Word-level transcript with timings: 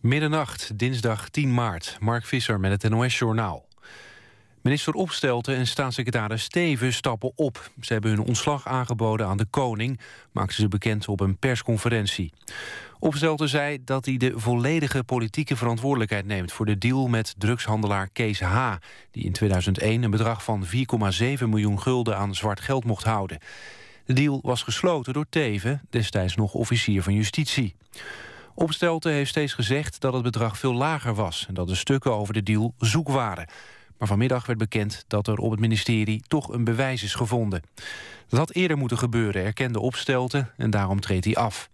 Middernacht, 0.00 0.78
dinsdag 0.78 1.28
10 1.28 1.54
maart. 1.54 1.96
Mark 1.98 2.24
Visser 2.24 2.60
met 2.60 2.82
het 2.82 2.92
NOS-journaal. 2.92 3.66
Minister 4.62 4.92
Opstelten 4.92 5.56
en 5.56 5.66
staatssecretaris 5.66 6.42
Steven 6.42 6.92
stappen 6.92 7.32
op. 7.34 7.70
Ze 7.80 7.92
hebben 7.92 8.10
hun 8.10 8.26
ontslag 8.26 8.66
aangeboden 8.66 9.26
aan 9.26 9.36
de 9.36 9.46
koning... 9.50 10.00
maakten 10.32 10.56
ze 10.56 10.68
bekend 10.68 11.08
op 11.08 11.20
een 11.20 11.36
persconferentie. 11.36 12.32
Opstelten 12.98 13.48
zei 13.48 13.78
dat 13.84 14.04
hij 14.04 14.16
de 14.16 14.32
volledige 14.34 15.04
politieke 15.04 15.56
verantwoordelijkheid 15.56 16.26
neemt... 16.26 16.52
voor 16.52 16.66
de 16.66 16.78
deal 16.78 17.08
met 17.08 17.34
drugshandelaar 17.38 18.08
Kees 18.12 18.40
H... 18.40 18.74
die 19.10 19.24
in 19.24 19.32
2001 19.32 20.02
een 20.02 20.10
bedrag 20.10 20.44
van 20.44 20.64
4,7 20.66 20.70
miljoen 21.38 21.80
gulden 21.80 22.16
aan 22.16 22.34
zwart 22.34 22.60
geld 22.60 22.84
mocht 22.84 23.04
houden. 23.04 23.38
De 24.04 24.12
deal 24.12 24.38
was 24.42 24.62
gesloten 24.62 25.12
door 25.12 25.26
Teven, 25.30 25.80
destijds 25.90 26.36
nog 26.36 26.54
officier 26.54 27.02
van 27.02 27.14
justitie. 27.14 27.74
Opstelten 28.54 29.12
heeft 29.12 29.30
steeds 29.30 29.52
gezegd 29.52 30.00
dat 30.00 30.12
het 30.12 30.22
bedrag 30.22 30.58
veel 30.58 30.74
lager 30.74 31.14
was... 31.14 31.44
en 31.48 31.54
dat 31.54 31.68
de 31.68 31.74
stukken 31.74 32.14
over 32.14 32.34
de 32.34 32.42
deal 32.42 32.74
zoek 32.78 33.08
waren. 33.08 33.48
Maar 33.98 34.08
vanmiddag 34.08 34.46
werd 34.46 34.58
bekend 34.58 35.04
dat 35.06 35.26
er 35.26 35.38
op 35.38 35.50
het 35.50 35.60
ministerie 35.60 36.22
toch 36.26 36.52
een 36.52 36.64
bewijs 36.64 37.02
is 37.02 37.14
gevonden. 37.14 37.62
Dat 38.28 38.38
had 38.38 38.52
eerder 38.54 38.76
moeten 38.76 38.98
gebeuren, 38.98 39.44
erkende 39.44 39.80
Opstelten 39.80 40.50
en 40.56 40.70
daarom 40.70 41.00
treedt 41.00 41.24
hij 41.24 41.34
af. 41.34 41.68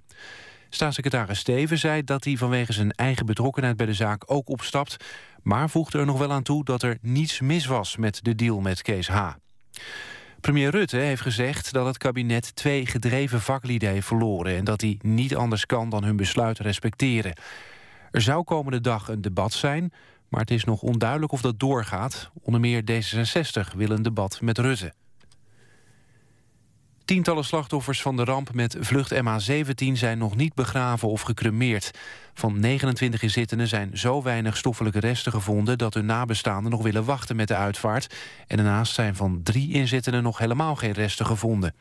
Staatssecretaris 0.68 1.38
Steven 1.38 1.78
zei 1.78 2.04
dat 2.04 2.24
hij 2.24 2.36
vanwege 2.36 2.72
zijn 2.72 2.90
eigen 2.90 3.26
betrokkenheid 3.26 3.76
bij 3.76 3.86
de 3.86 3.94
zaak 3.94 4.22
ook 4.26 4.48
opstapt... 4.48 4.96
maar 5.42 5.70
voegde 5.70 5.98
er 5.98 6.06
nog 6.06 6.18
wel 6.18 6.32
aan 6.32 6.42
toe 6.42 6.64
dat 6.64 6.82
er 6.82 6.98
niets 7.00 7.40
mis 7.40 7.66
was 7.66 7.96
met 7.96 8.24
de 8.24 8.34
deal 8.34 8.60
met 8.60 8.82
Kees 8.82 9.08
H. 9.08 9.30
Premier 10.46 10.70
Rutte 10.70 10.96
heeft 10.96 11.22
gezegd 11.22 11.72
dat 11.72 11.86
het 11.86 11.98
kabinet 11.98 12.56
twee 12.56 12.86
gedreven 12.86 13.40
vaklieden 13.40 13.88
heeft 13.90 14.06
verloren... 14.06 14.56
en 14.56 14.64
dat 14.64 14.80
hij 14.80 14.98
niet 15.02 15.36
anders 15.36 15.66
kan 15.66 15.88
dan 15.88 16.04
hun 16.04 16.16
besluit 16.16 16.58
respecteren. 16.58 17.32
Er 18.10 18.20
zou 18.20 18.44
komende 18.44 18.80
dag 18.80 19.08
een 19.08 19.20
debat 19.20 19.52
zijn, 19.52 19.92
maar 20.28 20.40
het 20.40 20.50
is 20.50 20.64
nog 20.64 20.82
onduidelijk 20.82 21.32
of 21.32 21.40
dat 21.40 21.60
doorgaat. 21.60 22.30
Onder 22.42 22.60
meer 22.60 22.82
D66 22.82 23.76
wil 23.76 23.90
een 23.90 24.02
debat 24.02 24.40
met 24.40 24.58
Rutte. 24.58 24.92
Tientallen 27.06 27.44
slachtoffers 27.44 28.02
van 28.02 28.16
de 28.16 28.24
ramp 28.24 28.52
met 28.52 28.76
vlucht 28.80 29.14
MH17 29.14 29.92
zijn 29.92 30.18
nog 30.18 30.36
niet 30.36 30.54
begraven 30.54 31.08
of 31.08 31.20
gecremeerd. 31.20 31.90
Van 32.34 32.60
29 32.60 33.22
inzittenden 33.22 33.68
zijn 33.68 33.98
zo 33.98 34.22
weinig 34.22 34.56
stoffelijke 34.56 35.00
resten 35.00 35.32
gevonden... 35.32 35.78
dat 35.78 35.94
hun 35.94 36.06
nabestaanden 36.06 36.70
nog 36.70 36.82
willen 36.82 37.04
wachten 37.04 37.36
met 37.36 37.48
de 37.48 37.54
uitvaart. 37.54 38.14
En 38.46 38.56
daarnaast 38.56 38.94
zijn 38.94 39.16
van 39.16 39.40
drie 39.42 39.72
inzittenden 39.72 40.22
nog 40.22 40.38
helemaal 40.38 40.76
geen 40.76 40.92
resten 40.92 41.26
gevonden. 41.26 41.74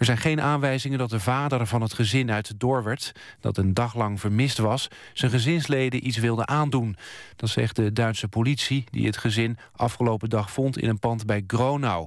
Er 0.00 0.06
zijn 0.06 0.18
geen 0.18 0.40
aanwijzingen 0.40 0.98
dat 0.98 1.10
de 1.10 1.20
vader 1.20 1.66
van 1.66 1.82
het 1.82 1.92
gezin 1.92 2.30
uit 2.30 2.60
Dorwert... 2.60 3.12
dat 3.40 3.56
een 3.56 3.74
dag 3.74 3.94
lang 3.94 4.20
vermist 4.20 4.58
was, 4.58 4.88
zijn 5.12 5.30
gezinsleden 5.30 6.06
iets 6.06 6.16
wilde 6.16 6.46
aandoen. 6.46 6.96
Dat 7.36 7.48
zegt 7.48 7.76
de 7.76 7.92
Duitse 7.92 8.28
politie 8.28 8.84
die 8.90 9.06
het 9.06 9.16
gezin 9.16 9.58
afgelopen 9.76 10.30
dag 10.30 10.50
vond... 10.50 10.78
in 10.78 10.88
een 10.88 10.98
pand 10.98 11.26
bij 11.26 11.44
Gronau. 11.46 12.06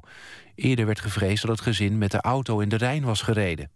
Eerder 0.56 0.86
werd 0.86 1.00
gevreesd 1.00 1.42
dat 1.42 1.52
het 1.52 1.62
gezin 1.62 1.98
met 1.98 2.12
de 2.12 2.22
auto 2.22 2.59
in 2.59 2.70
de 2.70 2.76
Rijn 2.76 3.04
was 3.04 3.22
gereden. 3.22 3.70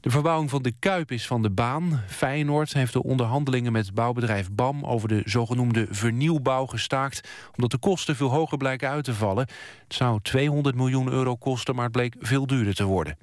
De 0.00 0.10
verbouwing 0.10 0.50
van 0.50 0.62
de 0.62 0.72
Kuip 0.78 1.10
is 1.10 1.26
van 1.26 1.42
de 1.42 1.50
baan. 1.50 2.02
Feyenoord 2.06 2.72
heeft 2.72 2.92
de 2.92 3.02
onderhandelingen 3.02 3.72
met 3.72 3.94
bouwbedrijf 3.94 4.50
BAM... 4.52 4.84
over 4.84 5.08
de 5.08 5.22
zogenoemde 5.24 5.86
vernieuwbouw 5.90 6.66
gestaakt... 6.66 7.28
omdat 7.54 7.70
de 7.70 7.78
kosten 7.78 8.16
veel 8.16 8.30
hoger 8.30 8.58
blijken 8.58 8.88
uit 8.88 9.04
te 9.04 9.14
vallen. 9.14 9.46
Het 9.84 9.94
zou 9.94 10.20
200 10.22 10.74
miljoen 10.74 11.08
euro 11.08 11.36
kosten, 11.36 11.74
maar 11.74 11.84
het 11.84 11.92
bleek 11.92 12.14
veel 12.20 12.46
duurder 12.46 12.74
te 12.74 12.84
worden. 12.84 13.16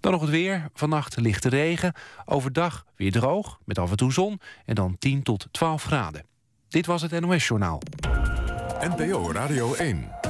Dan 0.00 0.12
nog 0.12 0.20
het 0.20 0.30
weer. 0.30 0.68
Vannacht 0.74 1.16
lichte 1.16 1.48
regen. 1.48 1.92
Overdag 2.24 2.86
weer 2.96 3.12
droog, 3.12 3.58
met 3.64 3.78
af 3.78 3.90
en 3.90 3.96
toe 3.96 4.12
zon. 4.12 4.40
En 4.64 4.74
dan 4.74 4.96
10 4.98 5.22
tot 5.22 5.48
12 5.50 5.82
graden. 5.82 6.24
Dit 6.68 6.86
was 6.86 7.02
het 7.02 7.20
NOS 7.20 7.46
Journaal. 7.46 7.82
NPO 8.80 9.32
Radio 9.32 9.74
1. 9.74 10.29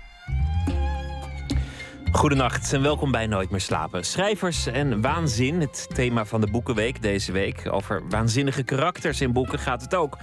Goedenacht 2.11 2.73
en 2.73 2.81
welkom 2.81 3.11
bij 3.11 3.27
Nooit 3.27 3.49
meer 3.49 3.61
slapen. 3.61 4.03
Schrijvers 4.03 4.65
en 4.65 5.01
waanzin, 5.01 5.61
het 5.61 5.87
thema 5.93 6.25
van 6.25 6.41
de 6.41 6.51
Boekenweek 6.51 7.01
deze 7.01 7.31
week. 7.31 7.67
Over 7.69 8.07
waanzinnige 8.09 8.63
karakters 8.63 9.21
in 9.21 9.33
boeken 9.33 9.59
gaat 9.59 9.81
het 9.81 9.95
ook. 9.95 10.17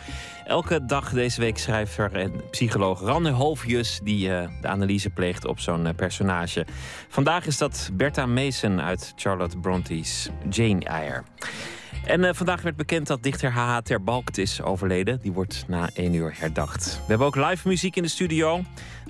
Elke 0.45 0.85
dag 0.85 1.13
deze 1.13 1.41
week 1.41 1.59
schrijver 1.59 2.13
en 2.13 2.33
psycholoog 2.51 3.01
Ranne 3.01 3.31
Holfjus... 3.31 4.01
die 4.03 4.29
uh, 4.29 4.49
de 4.61 4.69
analyse 4.69 5.11
pleegt 5.11 5.47
op 5.47 5.61
zo'n 5.61 5.87
uh, 5.87 5.95
personage. 5.97 6.67
Vandaag 7.09 7.47
is 7.47 7.59
dat 7.59 7.91
Bertha 7.93 8.27
Mason 8.27 8.81
uit 8.81 9.13
Charlotte 9.17 9.59
Bronte's 9.59 10.29
Jane 10.51 10.85
Eyre. 10.85 11.23
En 12.05 12.23
uh, 12.23 12.31
vandaag 12.33 12.63
werd 12.63 12.77
bekend 12.77 13.07
dat 13.07 13.23
dichter 13.23 13.51
H.H. 13.51 13.79
Ter 13.79 14.03
Balkt 14.03 14.39
is 14.39 14.63
overleden. 14.63 15.21
Die 15.21 15.33
wordt 15.33 15.65
na 15.67 15.91
één 15.95 16.15
uur 16.15 16.35
herdacht. 16.39 16.97
We 16.97 17.05
hebben 17.07 17.27
ook 17.27 17.37
live 17.37 17.69
muziek 17.69 17.97
in 17.97 18.03
de 18.03 18.09
studio. 18.09 18.63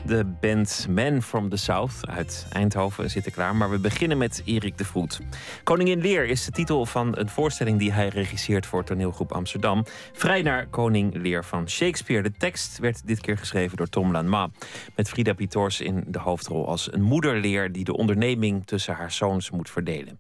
De 0.07 0.25
band 0.41 0.87
Men 0.89 1.23
from 1.23 1.49
the 1.49 1.57
South 1.57 2.07
uit 2.07 2.47
Eindhoven 2.53 3.11
zit 3.11 3.27
er 3.27 3.33
klaar. 3.33 3.57
Maar 3.57 3.71
we 3.71 3.79
beginnen 3.79 4.19
met 4.19 4.43
Erik 4.45 4.79
de 4.79 4.85
Vroet. 4.85 5.21
Koningin 5.65 6.01
Leer 6.01 6.25
is 6.25 6.45
de 6.45 6.51
titel 6.51 6.87
van 6.87 7.19
een 7.19 7.29
voorstelling 7.29 7.79
die 7.79 7.93
hij 7.93 8.09
regisseert 8.09 8.67
voor 8.67 8.85
toneelgroep 8.85 9.33
Amsterdam. 9.33 9.85
Vrij 10.13 10.43
naar 10.43 10.67
Koning 10.67 11.15
Leer 11.15 11.45
van 11.45 11.69
Shakespeare. 11.69 12.23
De 12.23 12.33
tekst 12.33 12.79
werd 12.79 13.07
dit 13.07 13.21
keer 13.21 13.39
geschreven 13.39 13.77
door 13.77 13.89
Tom 13.89 14.13
Lanma. 14.13 14.51
Met 14.97 15.09
Frida 15.09 15.33
Pitors 15.33 15.81
in 15.81 16.05
de 16.07 16.19
hoofdrol 16.19 16.69
als 16.69 16.93
een 16.93 17.03
moederleer 17.03 17.73
die 17.73 17.85
de 17.85 17.97
onderneming 17.97 18.67
tussen 18.67 18.95
haar 18.95 19.13
zoons 19.13 19.51
moet 19.51 19.71
verdelen. 19.71 20.19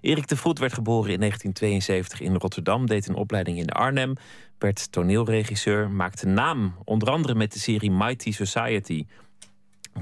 Erik 0.00 0.28
de 0.28 0.36
Vroet 0.36 0.58
werd 0.58 0.72
geboren 0.72 1.12
in 1.12 1.18
1972 1.18 2.07
in 2.20 2.36
Rotterdam, 2.36 2.86
deed 2.86 3.08
een 3.08 3.14
opleiding 3.14 3.58
in 3.58 3.68
Arnhem 3.68 4.14
werd 4.58 4.92
toneelregisseur, 4.92 5.90
maakte 5.90 6.26
naam 6.26 6.74
onder 6.84 7.10
andere 7.10 7.34
met 7.34 7.52
de 7.52 7.58
serie 7.58 7.90
Mighty 7.90 8.32
Society. 8.32 9.06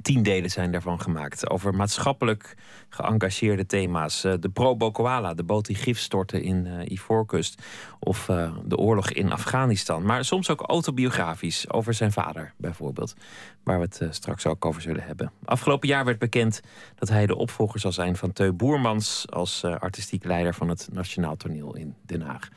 Tien 0.02 0.22
delen 0.22 0.50
zijn 0.50 0.72
daarvan 0.72 1.00
gemaakt 1.00 1.50
over 1.50 1.74
maatschappelijk 1.74 2.54
geëngageerde 2.88 3.66
thema's. 3.66 4.24
Eh, 4.24 4.34
de 4.40 4.48
Pro 4.48 4.76
Bokoala, 4.76 5.34
de 5.34 5.42
boot 5.42 5.66
die 5.66 5.76
gif 5.76 5.98
stortte 5.98 6.42
in 6.42 6.66
uh, 6.66 6.90
Ivoorkust. 6.90 7.62
Of 7.98 8.28
uh, 8.28 8.56
de 8.64 8.76
oorlog 8.76 9.10
in 9.10 9.32
Afghanistan. 9.32 10.02
Maar 10.02 10.24
soms 10.24 10.50
ook 10.50 10.60
autobiografisch 10.60 11.70
over 11.70 11.94
zijn 11.94 12.12
vader 12.12 12.52
bijvoorbeeld. 12.56 13.14
Waar 13.62 13.78
we 13.78 13.84
het 13.84 14.00
uh, 14.00 14.08
straks 14.10 14.46
ook 14.46 14.64
over 14.64 14.82
zullen 14.82 15.02
hebben. 15.02 15.32
Afgelopen 15.44 15.88
jaar 15.88 16.04
werd 16.04 16.18
bekend 16.18 16.60
dat 16.94 17.08
hij 17.08 17.26
de 17.26 17.36
opvolger 17.36 17.80
zal 17.80 17.92
zijn 17.92 18.16
van 18.16 18.32
Teu 18.32 18.52
Boermans... 18.52 19.26
als 19.30 19.64
artistiek 19.64 20.24
leider 20.24 20.54
van 20.54 20.68
het 20.68 20.88
Nationaal 20.92 21.36
Toneel 21.36 21.76
in 21.76 21.94
Den 22.02 22.20
Haag. 22.20 22.48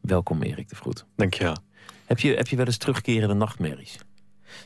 Welkom 0.00 0.42
Erik 0.42 0.68
de 0.68 0.76
Vroet. 0.76 1.04
Dankjewel. 1.16 1.56
Heb 2.04 2.20
je, 2.20 2.34
heb 2.34 2.48
je 2.48 2.56
wel 2.56 2.66
eens 2.66 2.76
terugkerende 2.76 3.34
nachtmerries? 3.34 3.98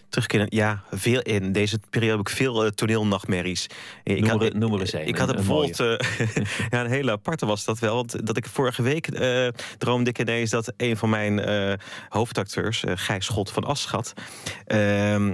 Terugkeren, 0.09 0.47
ja, 0.51 0.83
veel 0.91 1.21
in. 1.21 1.53
Deze 1.53 1.81
periode 1.91 2.17
heb 2.17 2.29
ik 2.29 2.37
veel 2.37 2.65
uh, 2.65 2.71
toneelnachtmerries. 2.71 3.67
Ik 4.05 4.27
noem, 4.27 4.43
er, 4.43 4.57
noem 4.57 4.75
er 4.75 4.81
eens 4.81 4.93
een. 4.93 5.07
Ik 5.07 5.17
had 5.17 5.29
er 5.29 5.35
bijvoorbeeld, 5.35 5.81
uh, 5.81 5.99
ja, 6.71 6.81
een 6.81 6.91
hele 6.91 7.11
aparte 7.11 7.47
was 7.47 7.65
dat 7.65 7.79
wel. 7.79 7.95
Want 7.95 8.27
dat 8.27 8.37
ik 8.37 8.47
vorige 8.47 8.83
week 8.83 9.11
uh, 9.11 9.49
droomde 9.79 10.11
ik 10.11 10.19
ineens 10.19 10.51
dat 10.51 10.73
een 10.77 10.97
van 10.97 11.11
mijn 11.11 11.41
hoofdacteurs, 12.09 12.85
Gijs 12.87 13.25
Schot 13.25 13.51
van 13.51 13.65
Aschat, 13.65 14.13
ehm, 14.67 15.33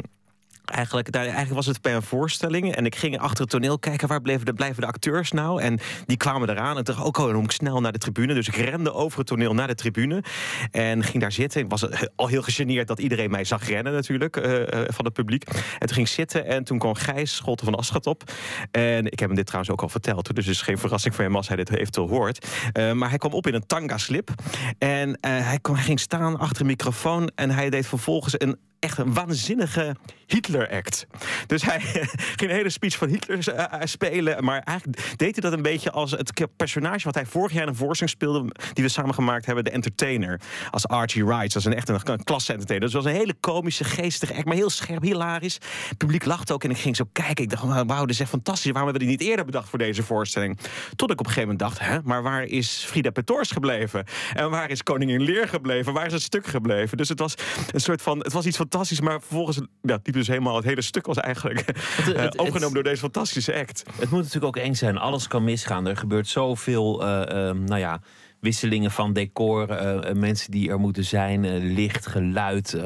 Eigenlijk, 0.65 1.13
daar, 1.13 1.23
eigenlijk 1.23 1.55
was 1.55 1.67
het 1.67 1.83
bij 1.83 1.95
een 1.95 2.03
voorstelling. 2.03 2.75
En 2.75 2.87
ik 2.87 2.97
ging 2.97 3.19
achter 3.19 3.41
het 3.41 3.51
toneel 3.51 3.79
kijken 3.79 4.09
waar 4.09 4.21
bleven 4.21 4.47
de, 4.47 4.53
blijven 4.53 4.81
de 4.81 4.87
acteurs 4.87 5.33
nou. 5.33 5.63
En 5.63 5.79
die 6.07 6.17
kwamen 6.17 6.51
eraan. 6.51 6.77
En 6.77 6.85
dacht, 6.85 7.03
ook 7.03 7.19
oh, 7.19 7.33
dan 7.33 7.43
ik 7.43 7.51
snel 7.51 7.81
naar 7.81 7.93
de 7.93 7.99
tribune. 7.99 8.35
Dus 8.35 8.49
ik 8.49 8.57
rende 8.57 8.93
over 8.93 9.19
het 9.19 9.27
toneel 9.27 9.55
naar 9.55 9.67
de 9.67 9.75
tribune. 9.75 10.23
En 10.71 11.03
ging 11.03 11.23
daar 11.23 11.33
zitten. 11.33 11.61
Ik 11.61 11.71
was 11.71 11.87
al 12.17 12.27
heel 12.27 12.43
gegeneerd 12.43 12.89
dat 12.89 12.99
iedereen 12.99 13.31
mij 13.31 13.45
zag 13.45 13.69
rennen 13.69 13.93
natuurlijk. 13.93 14.37
Uh, 14.37 14.63
van 14.87 15.05
het 15.05 15.13
publiek. 15.13 15.45
En 15.79 15.87
toen 15.87 15.95
ging 15.95 16.09
zitten. 16.09 16.47
En 16.47 16.65
toen 16.65 16.79
kwam 16.79 16.95
Gijs 16.95 17.35
Scholten 17.35 17.65
van 17.65 17.75
Aschat 17.75 18.07
op. 18.07 18.23
En 18.71 19.07
ik 19.07 19.19
heb 19.19 19.29
hem 19.29 19.37
dit 19.37 19.47
trouwens 19.47 19.73
ook 19.73 19.83
al 19.83 19.89
verteld. 19.89 20.35
Dus 20.35 20.47
het 20.47 20.55
is 20.55 20.63
geen 20.63 20.79
verrassing 20.79 21.15
voor 21.15 21.25
hem 21.25 21.37
als 21.37 21.49
hij 21.49 21.57
dit 21.57 21.71
eventueel 21.71 22.09
hoort. 22.09 22.47
Uh, 22.73 22.93
maar 22.93 23.09
hij 23.09 23.19
kwam 23.19 23.33
op 23.33 23.47
in 23.47 23.55
een 23.55 23.67
tanga 23.67 23.99
slip. 23.99 24.31
En 24.79 25.19
hij, 25.21 25.41
hij 25.41 25.59
ging 25.63 26.01
staan 26.01 26.39
achter 26.39 26.61
een 26.61 26.67
microfoon. 26.67 27.31
En 27.35 27.51
hij 27.51 27.71
deed 27.71 27.87
vervolgens 27.87 28.35
een 28.39 28.59
echt 28.85 28.99
een 28.99 29.15
waanzinnige 29.15 29.97
Hitler-act. 30.27 31.07
Dus 31.47 31.63
hij 31.63 31.81
ging 32.39 32.51
een 32.51 32.57
hele 32.57 32.71
speech 32.71 32.97
van 32.97 33.09
Hitler 33.09 33.49
uh, 33.49 33.65
spelen. 33.85 34.45
Maar 34.45 34.61
eigenlijk 34.61 35.17
deed 35.17 35.33
hij 35.33 35.51
dat 35.51 35.53
een 35.53 35.63
beetje 35.63 35.91
als 35.91 36.11
het 36.11 36.47
personage 36.57 37.05
wat 37.05 37.15
hij 37.15 37.27
vorig 37.27 37.53
jaar 37.53 37.63
in 37.63 37.69
een 37.69 37.75
voorstelling 37.75 38.17
speelde. 38.17 38.55
die 38.73 38.85
we 38.85 38.91
samen 38.91 39.15
gemaakt 39.15 39.47
hebben, 39.47 39.65
de 39.65 39.71
entertainer. 39.71 40.41
Als 40.71 40.89
Archie 40.89 41.25
Wright. 41.25 41.53
Dat 41.53 41.57
is 41.57 41.65
een 41.65 41.75
echt 41.75 41.89
een, 41.89 42.25
klasse 42.25 42.53
entertainer. 42.53 42.87
Dus 42.87 42.97
was 42.97 43.05
een 43.05 43.19
hele 43.19 43.35
komische, 43.41 43.85
geestige 43.85 44.35
act. 44.35 44.45
Maar 44.45 44.57
heel 44.57 44.71
scherp, 44.71 45.03
hilarisch. 45.03 45.59
Het 45.89 45.99
publiek 45.99 46.25
lachte 46.25 46.53
ook 46.53 46.65
en 46.65 46.71
ik 46.71 46.79
ging 46.79 46.97
zo 46.97 47.05
kijken. 47.13 47.45
Ik 47.45 47.51
dacht, 47.51 47.63
wauw, 47.63 48.01
dit 48.01 48.11
is 48.11 48.21
echt 48.21 48.31
fantastisch. 48.31 48.71
Waarom 48.73 48.91
hebben 48.91 49.09
we 49.09 49.13
die 49.13 49.19
niet 49.19 49.29
eerder 49.31 49.45
bedacht 49.45 49.69
voor 49.69 49.79
deze 49.79 50.03
voorstelling? 50.03 50.59
Tot 50.97 51.11
ik 51.11 51.21
op 51.21 51.27
een 51.27 51.33
gegeven 51.33 51.57
moment 51.57 51.59
dacht, 51.59 51.89
hè, 51.89 51.99
maar 52.03 52.23
waar 52.23 52.45
is 52.45 52.85
Frida 52.89 53.11
Petors 53.11 53.51
gebleven? 53.51 54.05
En 54.35 54.51
waar 54.51 54.71
is 54.71 54.83
Koningin 54.83 55.23
Leer 55.23 55.49
gebleven? 55.49 55.93
Waar 55.93 56.07
is 56.07 56.13
het 56.13 56.23
stuk 56.23 56.47
gebleven? 56.47 56.97
Dus 56.97 57.09
het 57.09 57.19
was 57.19 57.35
een 57.73 57.81
soort 57.81 58.03
van, 58.03 58.19
het 58.19 58.33
was 58.33 58.47
iets 58.47 58.57
fantastisch. 58.75 59.01
Maar 59.01 59.21
vervolgens, 59.21 59.61
ja, 59.83 59.99
dus 60.03 60.27
helemaal 60.27 60.57
het 60.57 60.65
hele 60.65 60.83
stuk 60.83 61.07
was 61.07 61.17
eigenlijk 61.17 61.61
uh, 62.09 62.27
overgenomen 62.37 62.75
door 62.75 62.83
deze 62.83 63.01
fantastische 63.01 63.55
act. 63.55 63.85
Het 63.99 64.11
moet 64.11 64.23
natuurlijk 64.23 64.57
ook 64.57 64.65
eng 64.65 64.75
zijn. 64.75 64.99
Alles 64.99 65.29
kan 65.29 65.45
misgaan. 65.45 65.87
Er 65.87 65.97
gebeurt 65.97 66.29
zoveel, 66.29 67.03
uh, 67.03 67.09
nou 67.51 67.79
ja, 67.79 68.01
wisselingen 68.41 68.91
van 68.91 69.13
decor. 69.13 69.71
Uh, 69.71 70.13
mensen 70.13 70.51
die 70.51 70.71
er 70.71 70.79
moeten 70.81 71.05
zijn. 71.05 71.59
licht, 71.59 72.07
geluid, 72.07 72.77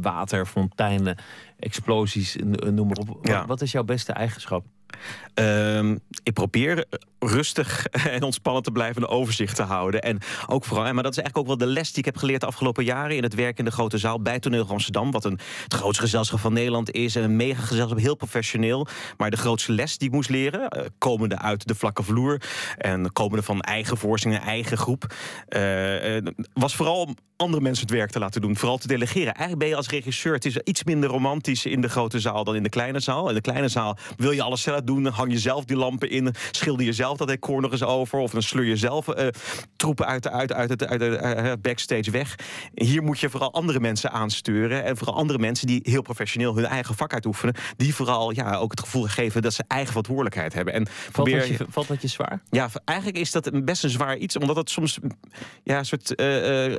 water, 0.00 0.46
fonteinen, 0.46 1.16
explosies, 1.58 2.36
noem 2.70 2.86
maar 2.86 2.96
op. 2.96 3.18
Ja. 3.22 3.46
Wat 3.46 3.62
is 3.62 3.72
jouw 3.72 3.84
beste 3.84 4.12
eigenschap? 4.12 4.64
Ehm, 5.34 5.96
ik 6.22 6.32
probeer 6.32 6.84
rustig 7.18 7.86
en 7.86 8.22
ontspannen 8.22 8.62
te 8.62 8.70
blijven, 8.70 9.02
een 9.02 9.08
overzicht 9.08 9.56
te 9.56 9.62
houden. 9.62 10.02
En 10.02 10.18
ook 10.46 10.64
vooral, 10.64 10.92
maar 10.92 11.02
dat 11.02 11.16
is 11.16 11.18
eigenlijk 11.18 11.38
ook 11.38 11.58
wel 11.58 11.68
de 11.68 11.72
les 11.72 11.88
die 11.88 11.98
ik 11.98 12.04
heb 12.04 12.16
geleerd 12.16 12.40
de 12.40 12.46
afgelopen 12.46 12.84
jaren 12.84 13.16
in 13.16 13.22
het 13.22 13.34
werk 13.34 13.58
in 13.58 13.64
de 13.64 13.70
grote 13.70 13.98
zaal 13.98 14.20
bij 14.20 14.38
Toneel 14.38 14.66
Amsterdam, 14.68 15.10
wat 15.10 15.24
een, 15.24 15.38
het 15.62 15.74
grootste 15.74 16.02
gezelschap 16.02 16.40
van 16.40 16.52
Nederland 16.52 16.90
is. 16.90 17.14
Een 17.14 17.36
mega 17.36 17.62
gezelschap, 17.62 17.98
heel 17.98 18.14
professioneel. 18.14 18.86
Maar 19.16 19.30
de 19.30 19.36
grootste 19.36 19.72
les 19.72 19.98
die 19.98 20.08
ik 20.08 20.14
moest 20.14 20.30
leren, 20.30 20.60
uh, 20.76 20.84
komende 20.98 21.38
uit 21.38 21.66
de 21.66 21.74
vlakke 21.74 22.02
vloer 22.02 22.42
en 22.76 23.12
komende 23.12 23.42
van 23.42 23.60
eigen 23.60 23.96
voorstellingen, 23.96 24.42
eigen 24.42 24.78
groep, 24.78 25.14
uh, 25.48 26.18
was 26.52 26.74
vooral 26.74 27.14
andere 27.44 27.62
mensen 27.62 27.86
het 27.86 27.94
werk 27.94 28.10
te 28.10 28.18
laten 28.18 28.40
doen, 28.40 28.56
vooral 28.56 28.78
te 28.78 28.86
delegeren. 28.86 29.26
Eigenlijk 29.26 29.58
ben 29.58 29.68
je 29.68 29.76
als 29.76 29.88
regisseur, 29.88 30.34
het 30.34 30.44
is 30.44 30.56
iets 30.56 30.84
minder 30.84 31.10
romantisch 31.10 31.66
in 31.66 31.80
de 31.80 31.88
grote 31.88 32.20
zaal 32.20 32.44
dan 32.44 32.54
in 32.54 32.62
de 32.62 32.68
kleine 32.68 33.00
zaal. 33.00 33.28
In 33.28 33.34
de 33.34 33.40
kleine 33.40 33.68
zaal 33.68 33.96
wil 34.16 34.30
je 34.30 34.42
alles 34.42 34.62
zelf 34.62 34.80
doen, 34.80 35.06
hang 35.06 35.32
je 35.32 35.38
zelf 35.38 35.64
die 35.64 35.76
lampen 35.76 36.10
in, 36.10 36.34
schilder 36.50 36.86
je 36.86 36.92
zelf 36.92 37.16
dat 37.16 37.28
decor 37.28 37.60
nog 37.60 37.72
eens 37.72 37.82
over, 37.82 38.18
of 38.18 38.30
dan 38.30 38.42
sleur 38.42 38.64
je 38.64 38.76
zelf 38.76 39.08
uh, 39.08 39.26
troepen 39.76 40.06
uit, 40.06 40.28
uit, 40.28 40.52
uit, 40.52 40.86
uit 40.86 41.00
de 41.00 41.58
backstage 41.62 42.10
weg. 42.10 42.34
Hier 42.74 43.02
moet 43.02 43.20
je 43.20 43.30
vooral 43.30 43.52
andere 43.52 43.80
mensen 43.80 44.10
aansturen 44.10 44.84
en 44.84 44.96
vooral 44.96 45.16
andere 45.16 45.38
mensen 45.38 45.66
die 45.66 45.80
heel 45.82 46.02
professioneel 46.02 46.54
hun 46.54 46.66
eigen 46.66 46.94
vak 46.94 47.12
uitoefenen, 47.12 47.54
die 47.76 47.94
vooral 47.94 48.30
ja, 48.30 48.54
ook 48.56 48.70
het 48.70 48.80
gevoel 48.80 49.02
geven 49.02 49.42
dat 49.42 49.54
ze 49.54 49.64
eigen 49.66 49.88
verantwoordelijkheid 49.88 50.54
hebben. 50.54 50.74
En 50.74 50.86
valt, 50.86 51.12
probeer, 51.12 51.38
dat 51.38 51.48
je, 51.48 51.66
valt 51.68 51.88
dat 51.88 52.02
je 52.02 52.08
zwaar? 52.08 52.42
Ja, 52.50 52.68
eigenlijk 52.84 53.18
is 53.18 53.30
dat 53.30 53.64
best 53.64 53.84
een 53.84 53.90
zwaar 53.90 54.16
iets, 54.16 54.36
omdat 54.36 54.56
het 54.56 54.70
soms 54.70 54.98
ja, 55.62 55.78
een 55.78 55.84
soort 55.84 56.20
uh, 56.20 56.74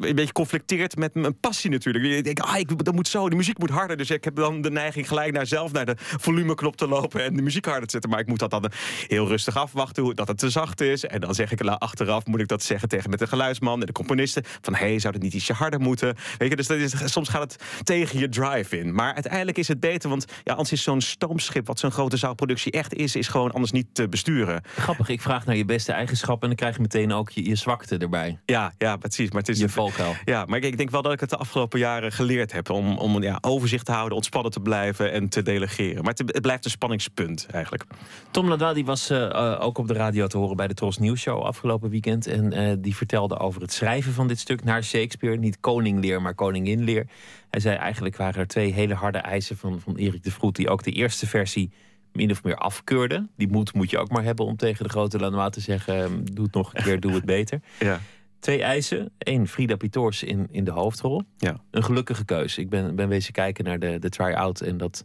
een 0.00 0.14
beetje 0.14 0.32
conflicteert 0.32 0.96
met 0.96 1.14
mijn 1.14 1.40
passie 1.40 1.70
natuurlijk. 1.70 2.04
Ik 2.04 2.24
denk, 2.24 2.40
ah, 2.40 2.58
ik, 2.58 2.84
dat 2.84 2.94
moet 2.94 3.08
zo, 3.08 3.28
de 3.28 3.36
muziek 3.36 3.58
moet 3.58 3.70
harder. 3.70 3.96
Dus 3.96 4.10
ik 4.10 4.24
heb 4.24 4.36
dan 4.36 4.60
de 4.60 4.70
neiging 4.70 5.08
gelijk 5.08 5.32
naar 5.32 5.46
zelf 5.46 5.72
naar 5.72 5.86
de 5.86 5.94
volumeknop 5.98 6.76
te 6.76 6.88
lopen 6.88 7.24
en 7.24 7.36
de 7.36 7.42
muziek 7.42 7.64
harder 7.64 7.84
te 7.84 7.90
zetten. 7.90 8.10
Maar 8.10 8.20
ik 8.20 8.26
moet 8.26 8.38
dat 8.38 8.50
dan 8.50 8.70
heel 9.06 9.26
rustig 9.26 9.56
afwachten, 9.56 10.16
dat 10.16 10.28
het 10.28 10.38
te 10.38 10.50
zacht 10.50 10.80
is. 10.80 11.04
En 11.04 11.20
dan 11.20 11.34
zeg 11.34 11.52
ik 11.52 11.60
achteraf, 11.60 12.26
moet 12.26 12.40
ik 12.40 12.48
dat 12.48 12.62
zeggen 12.62 12.88
tegen 12.88 13.10
met 13.10 13.18
de 13.18 13.26
geluidsman 13.26 13.80
en 13.80 13.86
de 13.86 13.92
componisten. 13.92 14.42
Van, 14.60 14.74
hé, 14.74 14.86
hey, 14.86 14.98
zou 14.98 15.14
het 15.14 15.22
niet 15.22 15.34
ietsje 15.34 15.52
harder 15.52 15.80
moeten? 15.80 16.16
Weet 16.38 16.50
je, 16.50 16.56
dus 16.56 16.66
dat 16.66 16.78
is, 16.78 17.12
soms 17.12 17.28
gaat 17.28 17.42
het 17.42 17.62
tegen 17.82 18.18
je 18.18 18.28
drive 18.28 18.78
in. 18.78 18.94
Maar 18.94 19.14
uiteindelijk 19.14 19.58
is 19.58 19.68
het 19.68 19.80
beter, 19.80 20.08
want 20.08 20.24
ja, 20.44 20.52
anders 20.52 20.72
is 20.72 20.82
zo'n 20.82 21.00
stoomschip, 21.00 21.66
wat 21.66 21.78
zo'n 21.78 21.90
grote 21.90 22.16
zaalproductie 22.16 22.72
echt 22.72 22.94
is, 22.94 23.16
is 23.16 23.28
gewoon 23.28 23.52
anders 23.52 23.72
niet 23.72 23.86
te 23.92 24.08
besturen. 24.08 24.62
Grappig, 24.76 25.08
ik 25.08 25.22
vraag 25.22 25.46
naar 25.46 25.56
je 25.56 25.64
beste 25.64 25.92
eigenschappen 25.92 26.42
en 26.42 26.48
dan 26.48 26.56
krijg 26.56 26.74
je 26.74 26.82
meteen 26.82 27.12
ook 27.12 27.30
je, 27.30 27.48
je 27.48 27.54
zwakte 27.54 27.98
erbij. 27.98 28.38
Ja, 28.46 28.72
ja, 28.78 28.96
precies. 28.96 29.30
Maar 29.30 29.40
het 29.40 29.48
is 29.48 29.58
je 29.58 29.68
valkuil. 29.74 30.14
Ja, 30.24 30.44
maar 30.44 30.58
ik, 30.58 30.64
ik, 30.64 30.76
denk 30.76 30.90
wel 30.90 31.02
dat 31.02 31.12
ik 31.12 31.20
het 31.20 31.30
de 31.30 31.36
afgelopen 31.36 31.78
jaren 31.78 32.12
geleerd 32.12 32.52
heb 32.52 32.70
om, 32.70 32.98
om 32.98 33.22
ja, 33.22 33.38
overzicht 33.40 33.86
te 33.86 33.92
houden, 33.92 34.16
ontspannen 34.16 34.52
te 34.52 34.60
blijven 34.60 35.12
en 35.12 35.28
te 35.28 35.42
delegeren. 35.42 36.04
Maar 36.04 36.14
het, 36.14 36.32
het 36.32 36.42
blijft 36.42 36.64
een 36.64 36.70
spanningspunt 36.70 37.46
eigenlijk. 37.50 37.84
Tom 38.30 38.48
Ladwa 38.48 38.82
was 38.82 39.10
uh, 39.10 39.58
ook 39.60 39.78
op 39.78 39.88
de 39.88 39.94
radio 39.94 40.26
te 40.26 40.38
horen 40.38 40.56
bij 40.56 40.68
de 40.68 40.74
Tros 40.74 40.98
Nieuws 40.98 41.20
Show 41.20 41.42
afgelopen 41.42 41.90
weekend. 41.90 42.26
En 42.26 42.54
uh, 42.54 42.72
die 42.78 42.96
vertelde 42.96 43.38
over 43.38 43.60
het 43.60 43.72
schrijven 43.72 44.12
van 44.12 44.28
dit 44.28 44.38
stuk 44.38 44.64
naar 44.64 44.84
Shakespeare. 44.84 45.36
Niet 45.36 45.60
koningleer, 45.60 46.22
maar 46.22 46.34
koninginleer. 46.34 47.06
Hij 47.50 47.60
zei 47.60 47.76
eigenlijk 47.76 48.16
waren 48.16 48.40
er 48.40 48.46
twee 48.46 48.72
hele 48.72 48.94
harde 48.94 49.18
eisen 49.18 49.56
van, 49.56 49.80
van 49.80 49.96
Erik 49.96 50.22
de 50.22 50.30
Vroet... 50.30 50.56
die 50.56 50.68
ook 50.68 50.82
de 50.82 50.90
eerste 50.90 51.26
versie 51.26 51.70
min 52.12 52.30
of 52.30 52.42
meer 52.42 52.56
afkeurde. 52.56 53.28
Die 53.36 53.48
moed 53.48 53.74
moet 53.74 53.90
je 53.90 53.98
ook 53.98 54.10
maar 54.10 54.22
hebben 54.22 54.46
om 54.46 54.56
tegen 54.56 54.84
de 54.84 54.90
grote 54.90 55.18
Lanois 55.18 55.50
te 55.50 55.60
zeggen... 55.60 56.24
doe 56.24 56.44
het 56.44 56.54
nog 56.54 56.74
een 56.74 56.82
keer, 56.82 57.00
doe 57.00 57.12
het 57.12 57.24
beter. 57.24 57.60
Ja. 57.78 58.00
Twee 58.44 58.62
eisen. 58.62 59.10
Eén, 59.18 59.48
Frida 59.48 59.76
Pitoors 59.76 60.22
in, 60.22 60.48
in 60.50 60.64
de 60.64 60.70
hoofdrol. 60.70 61.22
Ja. 61.36 61.60
Een 61.70 61.84
gelukkige 61.84 62.24
keuze. 62.24 62.60
Ik 62.60 62.68
ben, 62.68 62.94
ben 62.94 63.08
wezen 63.08 63.32
kijken 63.32 63.64
naar 63.64 63.78
de, 63.78 63.98
de 63.98 64.08
try-out 64.08 64.60
en 64.60 64.76
dat 64.76 65.04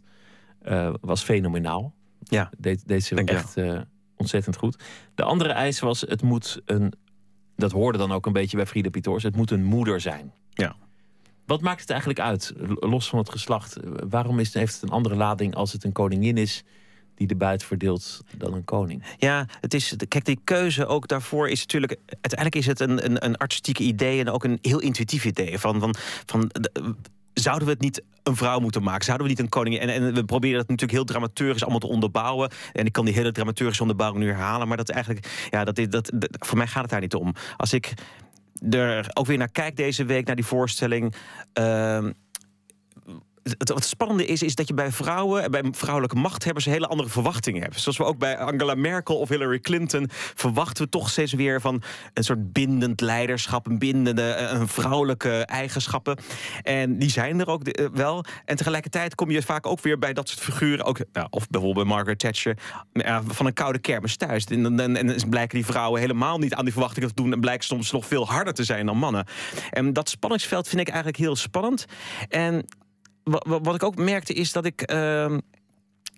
uh, 0.68 0.94
was 1.00 1.22
fenomenaal. 1.22 1.94
Ja. 2.18 2.50
Deed, 2.58 2.88
deed 2.88 3.04
ze 3.04 3.14
echt 3.14 3.56
uh, 3.56 3.80
ontzettend 4.16 4.56
goed. 4.56 4.82
De 5.14 5.22
andere 5.22 5.50
eis 5.50 5.80
was, 5.80 6.00
het 6.00 6.22
moet 6.22 6.60
een... 6.64 6.92
Dat 7.56 7.72
hoorde 7.72 7.98
dan 7.98 8.12
ook 8.12 8.26
een 8.26 8.32
beetje 8.32 8.56
bij 8.56 8.66
Frida 8.66 8.90
Pitoors. 8.90 9.22
Het 9.22 9.36
moet 9.36 9.50
een 9.50 9.64
moeder 9.64 10.00
zijn. 10.00 10.32
Ja. 10.50 10.76
Wat 11.46 11.60
maakt 11.60 11.80
het 11.80 11.90
eigenlijk 11.90 12.20
uit, 12.20 12.52
los 12.80 13.08
van 13.08 13.18
het 13.18 13.30
geslacht? 13.30 13.76
Waarom 14.08 14.38
is, 14.38 14.54
heeft 14.54 14.74
het 14.74 14.82
een 14.82 14.88
andere 14.88 15.14
lading 15.14 15.54
als 15.54 15.72
het 15.72 15.84
een 15.84 15.92
koningin 15.92 16.36
is 16.36 16.64
die 17.20 17.28
de 17.28 17.36
buit 17.36 17.64
verdeelt 17.64 18.20
dan 18.36 18.54
een 18.54 18.64
koning. 18.64 19.02
Ja, 19.18 19.46
het 19.60 19.74
is, 19.74 19.94
kijk, 20.08 20.24
die 20.24 20.40
keuze 20.44 20.86
ook 20.86 21.08
daarvoor 21.08 21.48
is 21.48 21.60
natuurlijk. 21.60 21.96
Uiteindelijk 22.06 22.54
is 22.54 22.66
het 22.66 22.80
een, 22.80 23.04
een, 23.04 23.24
een 23.24 23.36
artistiek 23.36 23.78
idee 23.78 24.20
en 24.20 24.30
ook 24.30 24.44
een 24.44 24.58
heel 24.62 24.78
intuïtief 24.78 25.24
idee. 25.24 25.58
Van, 25.58 25.80
van, 25.80 25.94
van 26.26 26.50
zouden 27.34 27.66
we 27.66 27.72
het 27.72 27.82
niet 27.82 28.02
een 28.22 28.36
vrouw 28.36 28.58
moeten 28.58 28.82
maken? 28.82 29.04
Zouden 29.04 29.26
we 29.26 29.32
niet 29.32 29.42
een 29.42 29.48
koningin... 29.48 29.80
En, 29.80 29.88
en 29.88 30.14
we 30.14 30.24
proberen 30.24 30.56
dat 30.56 30.68
natuurlijk 30.68 30.98
heel 30.98 31.04
dramaturgisch 31.04 31.62
allemaal 31.62 31.80
te 31.80 31.88
onderbouwen. 31.88 32.50
En 32.72 32.86
ik 32.86 32.92
kan 32.92 33.04
die 33.04 33.14
hele 33.14 33.32
dramaturgische 33.32 33.82
onderbouwing 33.82 34.24
nu 34.24 34.30
herhalen. 34.30 34.68
Maar 34.68 34.76
dat 34.76 34.88
is 34.88 34.94
eigenlijk... 34.94 35.46
Ja, 35.50 35.64
dat, 35.64 35.76
dat, 35.76 36.10
dat, 36.14 36.36
voor 36.38 36.58
mij 36.58 36.66
gaat 36.66 36.82
het 36.82 36.90
daar 36.90 37.00
niet 37.00 37.14
om. 37.14 37.34
Als 37.56 37.72
ik 37.72 37.92
er 38.70 39.10
ook 39.12 39.26
weer 39.26 39.38
naar 39.38 39.52
kijk 39.52 39.76
deze 39.76 40.04
week, 40.04 40.26
naar 40.26 40.36
die 40.36 40.44
voorstelling... 40.44 41.14
Uh, 41.58 42.04
het, 43.42 43.68
wat 43.68 43.84
spannende 43.84 44.26
is, 44.26 44.42
is 44.42 44.54
dat 44.54 44.68
je 44.68 44.74
bij 44.74 44.92
vrouwen 44.92 45.42
en 45.42 45.50
bij 45.50 45.62
vrouwelijke 45.72 46.16
machthebbers 46.16 46.64
hele 46.64 46.86
andere 46.86 47.08
verwachtingen 47.08 47.62
hebt. 47.62 47.80
Zoals 47.80 47.98
we 47.98 48.04
ook 48.04 48.18
bij 48.18 48.38
Angela 48.38 48.74
Merkel 48.74 49.18
of 49.18 49.28
Hillary 49.28 49.60
Clinton 49.60 50.08
verwachten 50.34 50.84
we 50.84 50.90
toch 50.90 51.10
steeds 51.10 51.32
weer 51.32 51.60
van 51.60 51.82
een 52.14 52.24
soort 52.24 52.52
bindend 52.52 53.00
leiderschap, 53.00 53.66
een 53.66 53.78
bindende, 53.78 54.30
eh, 54.30 54.58
een 54.60 54.68
vrouwelijke 54.68 55.30
eigenschappen. 55.30 56.18
En 56.62 56.98
die 56.98 57.10
zijn 57.10 57.40
er 57.40 57.48
ook 57.48 57.62
eh, 57.62 57.86
wel. 57.92 58.24
En 58.44 58.56
tegelijkertijd 58.56 59.14
kom 59.14 59.30
je 59.30 59.42
vaak 59.42 59.66
ook 59.66 59.80
weer 59.80 59.98
bij 59.98 60.12
dat 60.12 60.28
soort 60.28 60.40
figuren, 60.40 60.84
ook, 60.84 60.98
nou, 61.12 61.26
of 61.30 61.48
bijvoorbeeld 61.48 61.86
Margaret 61.86 62.18
Thatcher, 62.18 62.56
van 63.26 63.46
een 63.46 63.52
koude 63.52 63.78
kermis 63.78 64.16
thuis. 64.16 64.44
En, 64.44 64.80
en, 64.80 64.96
en 64.96 65.28
blijken 65.28 65.56
die 65.56 65.66
vrouwen 65.66 66.00
helemaal 66.00 66.38
niet 66.38 66.54
aan 66.54 66.64
die 66.64 66.72
verwachtingen 66.72 67.08
te 67.08 67.14
doen 67.22 67.32
en 67.32 67.40
blijken 67.40 67.64
soms 67.64 67.90
nog 67.90 68.06
veel 68.06 68.26
harder 68.26 68.54
te 68.54 68.64
zijn 68.64 68.86
dan 68.86 68.96
mannen. 68.96 69.26
En 69.70 69.92
dat 69.92 70.08
spanningsveld 70.08 70.68
vind 70.68 70.80
ik 70.80 70.88
eigenlijk 70.88 71.18
heel 71.18 71.36
spannend. 71.36 71.86
En 72.28 72.66
wat, 73.24 73.74
ik 73.74 73.82
ook 73.82 73.96
merkte 73.96 74.32
is 74.32 74.52
dat 74.52 74.64
ik. 74.64 74.92
Uh, 74.92 75.36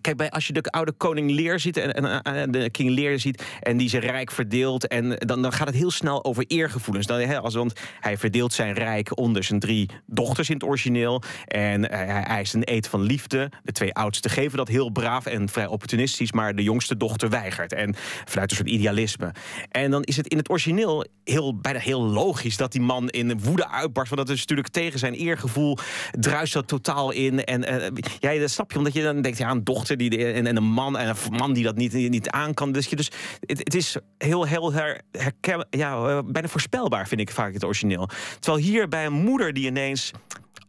Kijk, 0.02 0.16
bij, 0.16 0.30
als 0.30 0.46
je 0.46 0.52
de 0.52 0.62
oude 0.62 0.92
koning 0.92 1.30
Leer 1.30 1.60
ziet 1.60 1.76
en, 1.76 2.22
en, 2.22 2.50
de 2.50 2.70
King 2.70 2.90
Lear 2.90 3.18
ziet 3.18 3.44
en 3.60 3.76
die 3.76 3.88
zijn 3.88 4.02
rijk 4.02 4.30
verdeelt, 4.30 4.86
en 4.86 5.16
dan, 5.18 5.42
dan 5.42 5.52
gaat 5.52 5.66
het 5.66 5.76
heel 5.76 5.90
snel 5.90 6.24
over 6.24 6.44
eergevoelens. 6.46 7.06
Dan, 7.06 7.40
als, 7.42 7.54
want 7.54 7.80
hij 8.00 8.18
verdeelt 8.18 8.52
zijn 8.52 8.72
rijk 8.72 9.18
onder 9.18 9.44
zijn 9.44 9.60
drie 9.60 9.88
dochters 10.06 10.48
in 10.48 10.54
het 10.54 10.64
origineel. 10.64 11.22
En 11.46 11.90
hij 11.90 12.22
eist 12.22 12.54
een 12.54 12.62
eed 12.64 12.88
van 12.88 13.02
liefde. 13.02 13.50
De 13.62 13.72
twee 13.72 13.94
oudste 13.94 14.28
geven 14.28 14.56
dat 14.56 14.68
heel 14.68 14.90
braaf 14.90 15.26
en 15.26 15.48
vrij 15.48 15.66
opportunistisch, 15.66 16.32
maar 16.32 16.54
de 16.54 16.62
jongste 16.62 16.96
dochter 16.96 17.28
weigert. 17.28 17.72
En 17.72 17.94
vanuit 18.24 18.50
een 18.50 18.56
soort 18.56 18.68
idealisme. 18.68 19.32
En 19.70 19.90
dan 19.90 20.02
is 20.02 20.16
het 20.16 20.26
in 20.26 20.36
het 20.36 20.50
origineel 20.50 21.06
heel, 21.24 21.56
bijna 21.56 21.78
heel 21.78 22.02
logisch 22.02 22.56
dat 22.56 22.72
die 22.72 22.80
man 22.80 23.08
in 23.08 23.40
woede 23.40 23.68
uitbarst. 23.68 24.14
Want 24.14 24.26
dat 24.26 24.36
is 24.36 24.40
natuurlijk 24.40 24.68
tegen 24.68 24.98
zijn 24.98 25.14
eergevoel, 25.14 25.78
druist 26.10 26.52
dat 26.52 26.68
totaal 26.68 27.10
in. 27.10 27.44
En 27.44 27.92
uh, 28.22 28.40
dat 28.40 28.50
snap 28.50 28.72
je, 28.72 28.78
omdat 28.78 28.92
je 28.92 29.02
dan 29.02 29.22
denkt, 29.22 29.38
ja, 29.38 29.50
een 29.50 29.64
dochter 29.64 29.91
die, 29.96 30.32
en, 30.32 30.46
en, 30.46 30.56
een 30.56 30.64
man 30.64 30.98
en 30.98 31.08
een 31.08 31.36
man 31.36 31.52
die 31.52 31.64
dat 31.64 31.76
niet, 31.76 31.92
niet 31.92 32.30
aan 32.30 32.54
kan. 32.54 32.72
Dus, 32.72 32.88
dus 32.88 33.10
het, 33.40 33.58
het 33.58 33.74
is 33.74 33.96
heel, 34.18 34.44
heel 34.44 34.72
her, 34.72 35.00
herken, 35.10 35.66
ja, 35.70 36.08
eh, 36.08 36.18
bijna 36.26 36.48
voorspelbaar, 36.48 37.08
vind 37.08 37.20
ik 37.20 37.30
vaak 37.30 37.52
het 37.52 37.64
origineel. 37.64 38.08
Terwijl 38.38 38.64
hier 38.64 38.88
bij 38.88 39.06
een 39.06 39.12
moeder 39.12 39.52
die 39.52 39.66
ineens 39.66 40.12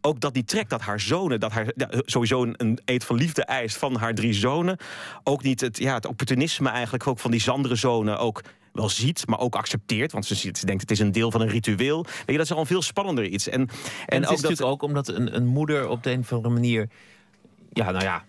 ook 0.01 0.19
dat 0.19 0.33
die 0.33 0.43
trekt 0.43 0.69
dat 0.69 0.81
haar 0.81 0.99
zonen, 0.99 1.39
dat 1.39 1.51
haar 1.51 1.71
ja, 1.75 1.87
sowieso 2.05 2.43
een 2.43 2.79
eet 2.85 3.05
van 3.05 3.15
liefde 3.15 3.43
eist 3.45 3.77
van 3.77 3.95
haar 3.95 4.15
drie 4.15 4.33
zonen. 4.33 4.77
Ook 5.23 5.43
niet 5.43 5.61
het, 5.61 5.77
ja, 5.77 5.93
het 5.93 6.05
opportunisme 6.05 6.69
eigenlijk 6.69 7.07
ook 7.07 7.19
van 7.19 7.31
die 7.31 7.41
zandere 7.41 7.75
zonen 7.75 8.19
ook 8.19 8.41
wel 8.73 8.89
ziet, 8.89 9.27
maar 9.27 9.39
ook 9.39 9.55
accepteert. 9.55 10.11
Want 10.11 10.25
ze, 10.25 10.35
ziet, 10.35 10.57
ze 10.57 10.65
denkt 10.65 10.81
het 10.81 10.91
is 10.91 10.99
een 10.99 11.11
deel 11.11 11.31
van 11.31 11.41
een 11.41 11.49
ritueel. 11.49 12.03
Weet 12.03 12.23
je, 12.25 12.37
dat 12.37 12.45
is 12.45 12.51
al 12.51 12.59
een 12.59 12.65
veel 12.65 12.81
spannender 12.81 13.25
iets. 13.25 13.47
En, 13.47 13.61
En, 13.61 13.69
en, 14.05 14.21
het 14.21 14.29
ook 14.29 14.35
is 14.35 14.41
dat, 14.41 14.49
natuurlijk 14.49 14.83
ook 14.83 14.89
omdat 14.89 15.07
een, 15.07 15.35
een 15.35 15.45
moeder 15.45 15.87
op 15.87 16.03
de 16.03 16.11
een 16.11 16.19
of 16.19 16.33
andere 16.33 16.53
manier. 16.53 16.89
Ja, 17.69 17.91
nou 17.91 18.03
ja. 18.03 18.23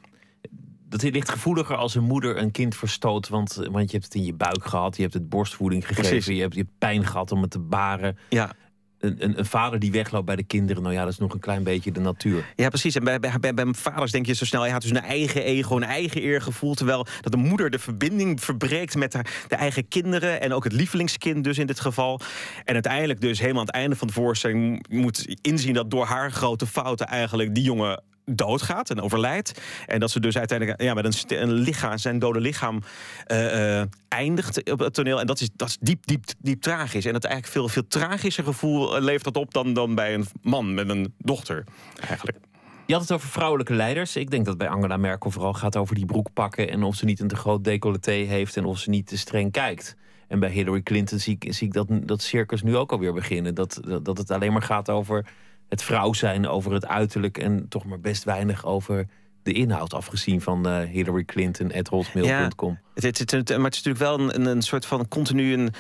Dat 1.01 1.13
ligt 1.13 1.31
gevoeliger 1.31 1.77
als 1.77 1.95
een 1.95 2.03
moeder 2.03 2.37
een 2.37 2.51
kind 2.51 2.77
verstoot. 2.77 3.29
Want, 3.29 3.55
want 3.55 3.91
je 3.91 3.97
hebt 3.97 4.05
het 4.05 4.15
in 4.15 4.25
je 4.25 4.35
buik 4.35 4.65
gehad. 4.65 4.97
Je 4.97 5.03
hebt 5.03 5.15
het 5.15 5.29
borstvoeding 5.29 5.87
gegeven. 5.87 6.11
Precies. 6.11 6.37
Je 6.37 6.41
hebt, 6.41 6.55
je 6.55 6.67
pijn 6.79 7.07
gehad 7.07 7.33
om 7.33 7.43
het 7.43 7.51
te 7.51 7.59
baren. 7.59 8.19
ja, 8.29 8.53
Een, 8.99 9.25
een, 9.25 9.39
een 9.39 9.47
vader 9.47 9.79
die 9.79 9.93
wegloopt 9.93 10.25
bij 10.27 10.37
de 10.37 10.43
kinderen. 10.43 10.83
Nou 10.83 10.95
ja, 10.95 11.05
dat 11.05 11.13
is 11.13 11.19
nog 11.19 11.33
een 11.33 11.41
klein 11.41 11.63
beetje 11.63 11.93
de 11.93 12.01
natuur. 12.01 12.45
Ja, 12.57 12.69
precies. 12.69 12.95
En 12.95 13.05
bij, 13.05 13.21
bij, 13.21 13.31
bij, 13.41 13.55
bij 13.55 13.65
mijn 13.65 13.77
vaders 13.77 14.13
denk 14.13 14.27
je 14.27 14.35
zo 14.35 14.45
snel... 14.45 14.61
hij 14.61 14.71
had 14.71 14.83
dus 14.83 14.91
een 14.91 15.01
eigen 15.01 15.43
ego, 15.43 15.77
een 15.77 15.83
eigen 15.83 16.21
eergevoel... 16.21 16.75
terwijl 16.75 17.07
dat 17.21 17.33
de 17.33 17.39
moeder 17.39 17.71
de 17.71 17.79
verbinding 17.79 18.43
verbreekt 18.43 18.95
met 18.95 19.13
haar, 19.13 19.45
de 19.49 19.57
eigen 19.57 19.89
kinderen... 19.89 20.41
en 20.41 20.53
ook 20.53 20.65
het 20.65 20.73
lievelingskind 20.73 21.45
dus 21.45 21.59
in 21.59 21.67
dit 21.67 21.81
geval. 21.81 22.21
En 22.65 22.75
uiteindelijk 22.75 23.21
dus 23.21 23.39
helemaal 23.39 23.61
aan 23.61 23.67
het 23.67 23.77
einde 23.77 23.97
van 23.97 24.07
de 24.07 24.13
voorstelling... 24.13 24.87
moet 24.89 25.37
inzien 25.41 25.75
dat 25.75 25.91
door 25.91 26.05
haar 26.05 26.33
grote 26.33 26.67
fouten 26.67 27.07
eigenlijk 27.07 27.55
die 27.55 27.65
jongen 27.65 28.03
doodgaat 28.25 28.91
en 28.91 29.01
overlijdt. 29.01 29.61
En 29.87 30.01
dat 30.01 30.11
ze 30.11 30.21
dus 30.21 30.37
uiteindelijk 30.39 30.83
ja, 30.83 30.95
met 30.95 31.05
een, 31.05 31.43
een 31.43 31.53
lichaam, 31.53 31.99
zijn 31.99 32.19
dode 32.19 32.41
lichaam 32.41 32.83
eh, 33.27 33.81
eh, 33.81 33.87
eindigt 34.09 34.71
op 34.71 34.79
het 34.79 34.95
toneel. 34.95 35.21
En 35.21 35.27
dat 35.27 35.41
is, 35.41 35.49
dat 35.55 35.69
is 35.69 35.77
diep, 35.81 36.07
diep, 36.07 36.25
diep 36.39 36.61
tragisch. 36.61 37.05
En 37.05 37.13
dat 37.13 37.25
eigenlijk 37.25 37.55
veel, 37.55 37.69
veel 37.69 37.87
tragischer 37.89 38.45
gevoel 38.45 38.97
eh, 38.97 39.03
levert 39.03 39.25
dat 39.25 39.37
op 39.37 39.55
dan, 39.55 39.73
dan 39.73 39.95
bij 39.95 40.15
een 40.15 40.27
man 40.43 40.75
met 40.75 40.89
een 40.89 41.15
dochter, 41.19 41.65
eigenlijk. 42.09 42.39
Je 42.87 42.93
had 42.93 43.03
het 43.03 43.13
over 43.13 43.29
vrouwelijke 43.29 43.75
leiders. 43.75 44.17
Ik 44.17 44.31
denk 44.31 44.45
dat 44.45 44.59
bij 44.59 44.69
Angela 44.69 44.97
Merkel 44.97 45.31
vooral 45.31 45.55
gaat 45.55 45.77
over 45.77 45.95
die 45.95 46.07
broek 46.07 46.33
pakken. 46.33 46.71
En 46.71 46.83
of 46.83 46.95
ze 46.95 47.05
niet 47.05 47.21
een 47.21 47.29
te 47.29 47.37
groot 47.37 47.65
decolleté 47.65 48.13
heeft. 48.13 48.57
En 48.57 48.65
of 48.65 48.79
ze 48.79 48.91
niet 48.91 49.07
te 49.07 49.19
streng 49.19 49.53
kijkt. 49.53 49.97
En 50.29 50.39
bij 50.39 50.51
Hillary 50.51 50.83
Clinton 50.83 51.19
zie 51.19 51.37
ik, 51.39 51.55
zie 51.55 51.67
ik 51.67 51.73
dat, 51.73 51.87
dat 51.91 52.23
circus 52.23 52.63
nu 52.63 52.77
ook 52.77 52.93
alweer 52.93 53.13
beginnen. 53.13 53.55
Dat, 53.55 53.81
dat 54.03 54.19
het 54.19 54.31
alleen 54.31 54.53
maar 54.53 54.63
gaat 54.63 54.91
over 54.91 55.27
het 55.69 55.83
vrouw 55.83 56.13
zijn, 56.13 56.49
over 56.49 56.73
het 56.73 56.87
uiterlijk. 56.87 57.39
En 57.39 57.69
toch 57.69 57.85
maar 57.85 58.01
best 58.01 58.25
weinig 58.25 58.65
over 58.65 59.07
de 59.43 59.53
inhoud. 59.53 59.95
Afgezien 59.95 60.41
van 60.41 60.67
eh, 60.67 60.81
Hillary 60.81 61.25
Clinton, 61.25 61.73
hotmail.com. 61.91 62.71
Het, 62.71 62.81
het, 62.95 63.33
maar 63.33 63.65
het 63.65 63.75
is 63.75 63.83
natuurlijk 63.83 63.99
wel 63.99 64.21
een, 64.21 64.47
een, 64.47 64.63
soort 64.63 64.87
van 64.87 65.09
continu. 65.09 65.53
Een, 65.53 65.75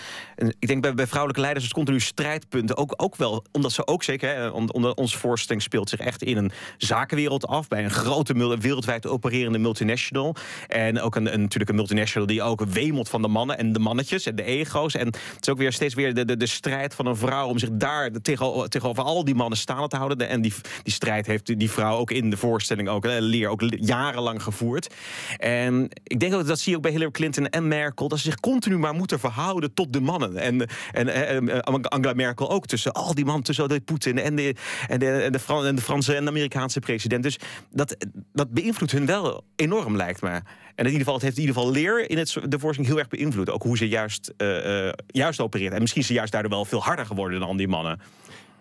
ik 0.58 0.68
denk 0.68 0.94
bij, 0.94 1.06
vrouwelijke 1.06 1.40
leiders 1.40 1.64
is 1.64 1.70
het 1.70 1.78
continu 1.78 2.00
strijdpunten. 2.00 2.76
Ook, 2.76 2.94
ook 2.96 3.16
wel, 3.16 3.44
omdat 3.52 3.72
ze 3.72 3.86
ook 3.86 4.02
zeker. 4.02 4.28
Hè, 4.28 4.48
onze 4.94 5.18
voorstelling 5.18 5.62
speelt 5.62 5.88
zich 5.88 5.98
echt 5.98 6.22
in 6.22 6.36
een 6.36 6.52
zakenwereld 6.78 7.46
af. 7.46 7.68
Bij 7.68 7.84
een 7.84 7.90
grote 7.90 8.58
wereldwijd 8.58 9.06
opererende 9.06 9.58
multinational. 9.58 10.36
En 10.68 11.00
ook 11.00 11.16
een, 11.16 11.32
een, 11.32 11.40
natuurlijk 11.40 11.70
een 11.70 11.76
multinational 11.76 12.28
die 12.28 12.42
ook 12.42 12.64
wemelt 12.64 13.08
van 13.08 13.22
de 13.22 13.28
mannen 13.28 13.58
en 13.58 13.72
de 13.72 13.78
mannetjes 13.78 14.26
en 14.26 14.36
de 14.36 14.44
ego's. 14.44 14.94
En 14.94 15.06
het 15.06 15.38
is 15.40 15.48
ook 15.48 15.58
weer 15.58 15.72
steeds 15.72 15.94
weer 15.94 16.14
de, 16.14 16.36
de, 16.36 16.46
strijd 16.46 16.94
van 16.94 17.06
een 17.06 17.16
vrouw 17.16 17.48
om 17.48 17.58
zich 17.58 17.68
daar 17.72 18.10
tegenover, 18.10 18.68
tegenover 18.68 19.02
al 19.02 19.24
die 19.24 19.34
mannen 19.34 19.58
staande 19.58 19.88
te 19.88 19.96
houden. 19.96 20.28
En 20.28 20.40
die, 20.42 20.54
die 20.82 20.92
strijd 20.92 21.26
heeft 21.26 21.46
die- 21.46 21.72
vrouw 21.74 21.96
ook 21.96 22.10
in 22.10 22.30
de 22.30 22.36
voorstelling 22.36 22.88
ook, 22.88 23.04
leer 23.06 23.48
ook 23.48 23.62
jarenlang 23.68 24.42
gevoerd. 24.42 24.94
En 25.36 25.88
ik 26.02 26.20
denk 26.20 26.34
ook 26.34 26.46
dat 26.46 26.58
zie 26.58 26.70
je 26.70 26.76
ook 26.76 26.82
bij 26.82 26.92
Clinton 27.10 27.48
en 27.48 27.68
Merkel, 27.68 28.08
dat 28.08 28.18
ze 28.18 28.24
zich 28.24 28.40
continu 28.40 28.78
maar 28.78 28.94
moeten 28.94 29.18
verhouden 29.18 29.74
tot 29.74 29.92
de 29.92 30.00
mannen. 30.00 30.36
En, 30.36 30.66
en, 30.92 31.08
en, 31.08 31.48
eh, 31.48 31.58
Angela 31.82 32.12
Merkel 32.12 32.50
ook 32.50 32.66
tussen 32.66 32.92
al 32.92 33.14
die 33.14 33.24
mannen, 33.24 33.44
tussen 33.44 33.68
de 33.68 33.80
Poetin 33.80 34.18
en 34.18 34.36
de, 34.36 34.54
en, 34.88 34.98
de, 34.98 35.10
en, 35.10 35.32
de 35.32 35.66
en 35.66 35.74
de 35.74 35.82
Franse 35.82 36.14
en 36.14 36.24
de 36.24 36.30
Amerikaanse 36.30 36.80
president. 36.80 37.22
Dus 37.22 37.38
dat, 37.70 37.96
dat 38.32 38.50
beïnvloedt 38.50 38.92
hun 38.92 39.06
wel 39.06 39.44
enorm, 39.56 39.96
lijkt 39.96 40.22
me. 40.22 40.40
En 40.74 40.84
in 40.84 40.92
ieder 40.92 40.98
geval, 40.98 41.14
het 41.14 41.22
heeft 41.22 41.36
in 41.36 41.42
ieder 41.42 41.56
geval 41.56 41.72
leer 41.72 42.10
in 42.10 42.18
het, 42.18 42.36
de 42.48 42.58
voorstelling 42.58 42.86
heel 42.86 42.98
erg 42.98 43.08
beïnvloed. 43.08 43.50
Ook 43.50 43.62
hoe 43.62 43.76
ze 43.76 43.88
juist, 43.88 44.32
eh, 44.36 44.86
eh, 44.88 44.92
juist 45.06 45.40
opereert. 45.40 45.72
En 45.72 45.80
misschien 45.80 46.00
is 46.00 46.06
ze 46.06 46.12
juist 46.12 46.32
daardoor 46.32 46.50
wel 46.50 46.64
veel 46.64 46.82
harder 46.82 47.06
geworden 47.06 47.40
dan 47.40 47.56
die 47.56 47.68
mannen. 47.68 48.00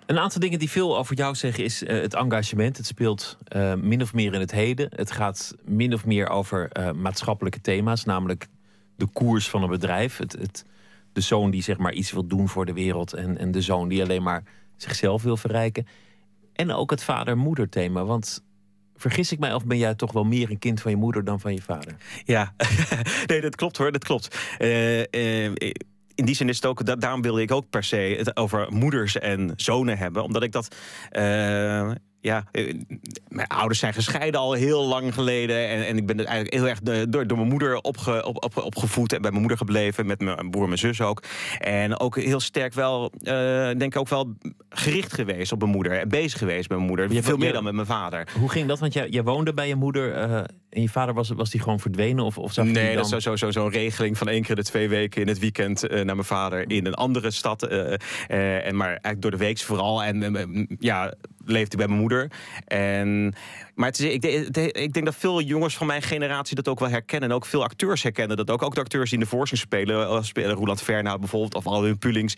Een 0.06 0.20
aantal 0.20 0.40
dingen 0.40 0.60
die 0.60 0.70
veel 0.70 0.98
over 0.98 1.16
jou 1.16 1.36
zeggen 1.36 1.64
is 1.64 1.84
eh, 1.84 2.02
het 2.02 2.14
engagement. 2.14 2.78
Het 2.78 2.86
speelt 2.86 3.38
eh, 3.48 3.74
min 3.74 4.02
of 4.02 4.14
meer 4.14 4.34
in 4.34 4.40
het 4.40 4.52
heden. 4.52 4.90
Het 4.96 5.12
gaat 5.12 5.56
min 5.66 5.94
of 5.94 6.06
meer 6.06 6.30
over 6.30 6.70
eh, 6.70 6.92
maatschappelijke 6.92 7.62
thema's, 7.62 8.04
namelijk 8.06 8.48
de 8.96 9.06
koers 9.06 9.50
van 9.50 9.64
een 9.64 9.70
bedrijf. 9.70 10.18
Het, 10.18 10.32
het, 10.32 10.66
de 11.14 11.22
zoon 11.22 11.52
die 11.52 11.64
zeg 11.64 11.78
maar 11.78 11.94
iets 11.94 12.12
wil 12.12 12.28
doen 12.28 12.50
voor 12.50 12.66
de 12.66 12.74
wereld 12.74 13.14
en, 13.14 13.38
en 13.38 13.52
de 13.52 13.62
zoon 13.62 13.88
die 13.88 14.02
alleen 14.02 14.24
maar 14.24 14.44
zichzelf 14.78 15.24
wil 15.24 15.38
verrijken. 15.38 15.88
En 16.54 16.72
ook 16.72 16.92
het 16.92 17.04
vader-moeder 17.04 17.70
thema. 17.70 18.06
Want 18.06 18.44
vergis 18.96 19.32
ik 19.32 19.40
mij 19.40 19.54
of 19.54 19.66
ben 19.66 19.78
jij 19.78 19.96
toch 19.96 20.12
wel 20.12 20.24
meer 20.24 20.50
een 20.50 20.60
kind 20.60 20.82
van 20.82 20.92
je 20.92 20.98
moeder 20.98 21.24
dan 21.24 21.40
van 21.40 21.54
je 21.54 21.62
vader? 21.62 21.96
Ja, 22.26 22.54
nee, 23.28 23.42
dat 23.42 23.56
klopt 23.56 23.78
hoor, 23.78 23.92
dat 23.92 24.04
klopt. 24.04 24.38
Eh, 24.58 25.52
in 26.16 26.26
die 26.26 26.36
zin 26.36 26.50
is 26.50 26.56
het 26.56 26.66
ook, 26.66 26.86
da- 26.86 26.96
daarom 26.96 27.22
wilde 27.22 27.42
ik 27.42 27.52
ook 27.52 27.70
per 27.70 27.84
se 27.84 28.16
het 28.18 28.38
over 28.38 28.68
moeders 28.72 29.18
en 29.20 29.54
zonen 29.56 29.98
hebben. 29.98 30.24
Omdat 30.24 30.44
ik 30.44 30.52
dat. 30.52 30.76
eh, 31.10 31.92
ja, 32.24 32.44
eh, 32.52 32.74
mijn 33.28 33.48
ouders 33.48 33.80
zijn 33.80 33.94
gescheiden 33.94 34.40
al 34.40 34.54
heel 34.54 34.86
lang 34.86 35.14
geleden. 35.14 35.68
En, 35.70 35.88
en 35.88 35.98
ik 35.98 36.06
ben 36.06 36.20
er 36.20 36.26
eigenlijk 36.26 36.56
heel 36.56 36.68
erg 36.68 37.08
door, 37.10 37.28
door 37.28 37.38
mijn 37.38 37.50
moeder 37.50 37.78
opge, 37.78 38.26
op, 38.26 38.44
op, 38.44 38.58
opgevoed 38.58 39.14
en 39.14 39.22
bij 39.22 39.30
mijn 39.30 39.42
moeder 39.42 39.58
gebleven. 39.58 40.06
Met 40.06 40.20
mijn 40.22 40.50
broer 40.50 40.62
en 40.62 40.68
mijn 40.68 40.80
zus 40.80 41.02
ook. 41.02 41.24
En 41.60 42.00
ook 42.00 42.16
heel 42.20 42.40
sterk 42.40 42.74
wel, 42.74 43.12
eh, 43.24 43.34
denk 43.66 43.82
ik 43.82 43.98
ook 43.98 44.10
wel 44.10 44.34
gericht 44.70 45.14
geweest 45.14 45.52
op 45.52 45.60
mijn 45.60 45.72
moeder. 45.72 46.00
En 46.00 46.10
bezig 46.10 46.40
geweest 46.40 46.70
met 46.70 46.78
mijn 46.78 46.90
moeder. 46.90 47.12
Je- 47.14 47.24
Veel 47.24 47.38
meer 47.38 47.48
je- 47.48 47.54
dan 47.54 47.64
met 47.64 47.74
mijn 47.74 47.88
vader. 47.88 48.28
Hoe 48.40 48.50
ging 48.50 48.68
dat? 48.68 48.80
Want 48.80 48.94
jij, 48.94 49.08
jij 49.10 49.24
woonde 49.24 49.54
bij 49.54 49.68
je 49.68 49.76
moeder 49.76 50.14
eh, 50.14 50.36
en 50.70 50.82
je 50.82 50.90
vader 50.90 51.14
was, 51.14 51.30
was 51.30 51.50
die 51.50 51.62
gewoon 51.62 51.80
verdwenen? 51.80 52.24
Of, 52.26 52.38
of 52.38 52.54
zag 52.54 52.66
Nee, 52.66 52.74
dan... 52.86 52.96
dat 52.96 53.04
is 53.06 53.10
zo- 53.10 53.20
zo- 53.20 53.36
zo- 53.36 53.52
zo'n 53.52 53.70
regeling 53.72 54.18
van 54.18 54.28
één 54.30 54.44
keer 54.44 54.56
de 54.56 54.64
twee 54.64 54.90
weken 54.90 55.22
in 55.22 55.28
het 55.28 55.40
weekend 55.40 55.82
naar 55.90 56.06
mijn 56.06 56.24
vader 56.24 56.70
in 56.70 56.86
een 56.86 56.94
andere 56.94 57.32
stad. 57.32 57.64
en 57.68 58.76
maar 58.76 58.88
eigenlijk 58.88 59.22
door 59.22 59.32
de 59.32 59.38
week 59.38 59.60
vooral. 59.60 60.04
En 60.04 60.78
ja, 60.80 61.14
leefde 61.46 61.78
bij 61.78 61.88
mijn 61.88 62.00
moeder. 62.00 62.32
En, 62.66 63.34
maar 63.76 63.94
ik, 64.00 64.24
ik 64.72 64.94
denk 64.94 65.06
dat 65.06 65.16
veel 65.16 65.42
jongens 65.42 65.78
van 65.78 65.88
mijn 65.88 66.02
generatie 66.02 66.56
dat 66.56 66.68
ook 66.68 66.80
wel 66.80 66.90
herkennen. 66.90 67.30
En 67.30 67.36
ook 67.36 67.46
veel 67.46 67.64
acteurs 67.64 68.04
herkennen 68.04 68.38
dat 68.38 68.50
ook. 68.50 68.62
Ook 68.62 68.76
de 68.76 68.82
acteurs 68.82 69.10
die 69.10 69.20
in 69.20 69.24
de 69.24 69.30
voorstelling 69.30 69.68
spelen. 69.68 70.08
eh, 70.08 70.24
spelen 70.24 70.56
Roland 70.56 70.82
Vernout 70.82 71.20
bijvoorbeeld, 71.20 71.56
of 71.56 71.68
Alwin 71.68 71.98
Pulings. 71.98 72.34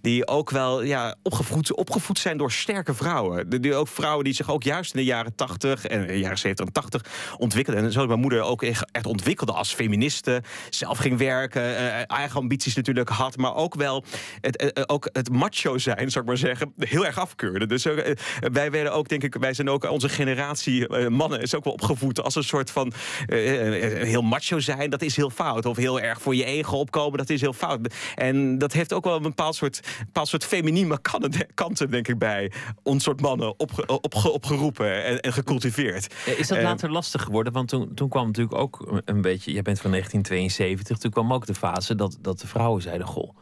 Die 0.00 0.26
ook 0.26 0.50
wel 0.50 0.82
ja, 0.82 1.16
opgevoed, 1.22 1.76
opgevoed 1.76 2.18
zijn 2.18 2.36
door 2.36 2.52
sterke 2.52 2.94
vrouwen. 2.94 3.60
Die, 3.60 3.74
ook 3.74 3.88
vrouwen 3.88 4.24
die 4.24 4.34
zich 4.34 4.50
ook 4.50 4.62
juist 4.62 4.94
in 4.94 5.00
de 5.00 5.06
jaren 5.06 5.34
80 5.34 5.86
en 5.86 6.06
de 6.06 6.18
jaren 6.18 6.38
70 6.38 6.66
en 6.66 6.72
80 6.72 7.04
ontwikkelden. 7.38 7.84
En 7.84 7.92
zo 7.92 8.06
mijn 8.06 8.20
moeder 8.20 8.42
ook 8.42 8.62
echt 8.62 9.06
ontwikkelde 9.06 9.52
als 9.52 9.74
feministe. 9.74 10.42
Zelf 10.70 10.98
ging 10.98 11.18
werken, 11.18 11.76
eh, 11.76 12.02
eigen 12.06 12.40
ambities 12.40 12.74
natuurlijk 12.74 13.08
had. 13.08 13.36
Maar 13.36 13.54
ook 13.54 13.74
wel 13.74 14.04
het, 14.40 14.56
eh, 14.56 14.82
ook 14.86 15.08
het 15.12 15.30
macho 15.30 15.78
zijn, 15.78 16.10
zou 16.10 16.24
ik 16.24 16.30
maar 16.30 16.36
zeggen, 16.36 16.72
heel 16.78 17.06
erg 17.06 17.18
afkeurde. 17.18 17.66
Dus 17.66 17.84
eh, 17.84 18.14
wij 18.40 18.70
werden 18.70 18.92
ook, 18.92 19.08
denk 19.08 19.22
ik, 19.22 19.34
wij 19.34 19.54
zijn 19.54 19.70
ook 19.70 19.90
onze 19.90 20.08
generatie 20.08 20.79
eh, 20.86 21.08
mannen 21.08 21.40
is 21.40 21.54
ook 21.54 21.64
wel 21.64 21.72
opgevoed 21.72 22.22
als 22.22 22.34
een 22.34 22.44
soort 22.44 22.70
van 22.70 22.92
eh, 23.26 24.00
eh, 24.00 24.06
heel 24.06 24.22
macho 24.22 24.58
zijn. 24.58 24.90
Dat 24.90 25.02
is 25.02 25.16
heel 25.16 25.30
fout. 25.30 25.66
Of 25.66 25.76
heel 25.76 26.00
erg 26.00 26.20
voor 26.22 26.34
je 26.34 26.44
ego 26.44 26.76
opkomen, 26.76 27.18
dat 27.18 27.30
is 27.30 27.40
heel 27.40 27.52
fout. 27.52 27.94
En 28.14 28.58
dat 28.58 28.72
heeft 28.72 28.92
ook 28.92 29.04
wel 29.04 29.16
een 29.16 29.22
bepaald 29.22 29.54
soort, 29.54 29.80
bepaald 30.04 30.28
soort 30.28 30.44
feminine 30.44 30.98
kanten, 31.54 31.90
denk 31.90 32.08
ik, 32.08 32.18
bij 32.18 32.52
ons 32.82 33.04
soort 33.04 33.20
mannen 33.20 33.58
opge, 33.58 33.86
opge, 33.86 34.30
opgeroepen 34.30 35.04
en, 35.04 35.20
en 35.20 35.32
gecultiveerd. 35.32 36.14
Is 36.36 36.48
dat 36.48 36.62
later 36.62 36.90
lastig 36.90 37.22
geworden? 37.22 37.52
Want 37.52 37.68
toen, 37.68 37.94
toen 37.94 38.08
kwam 38.08 38.26
natuurlijk 38.26 38.56
ook 38.56 39.02
een 39.04 39.20
beetje... 39.20 39.52
Jij 39.52 39.62
bent 39.62 39.80
van 39.80 39.90
1972. 39.90 40.98
Toen 40.98 41.10
kwam 41.10 41.32
ook 41.32 41.46
de 41.46 41.54
fase 41.54 41.94
dat, 41.94 42.18
dat 42.20 42.40
de 42.40 42.46
vrouwen 42.46 42.82
zeiden... 42.82 43.06
Goh, 43.06 43.36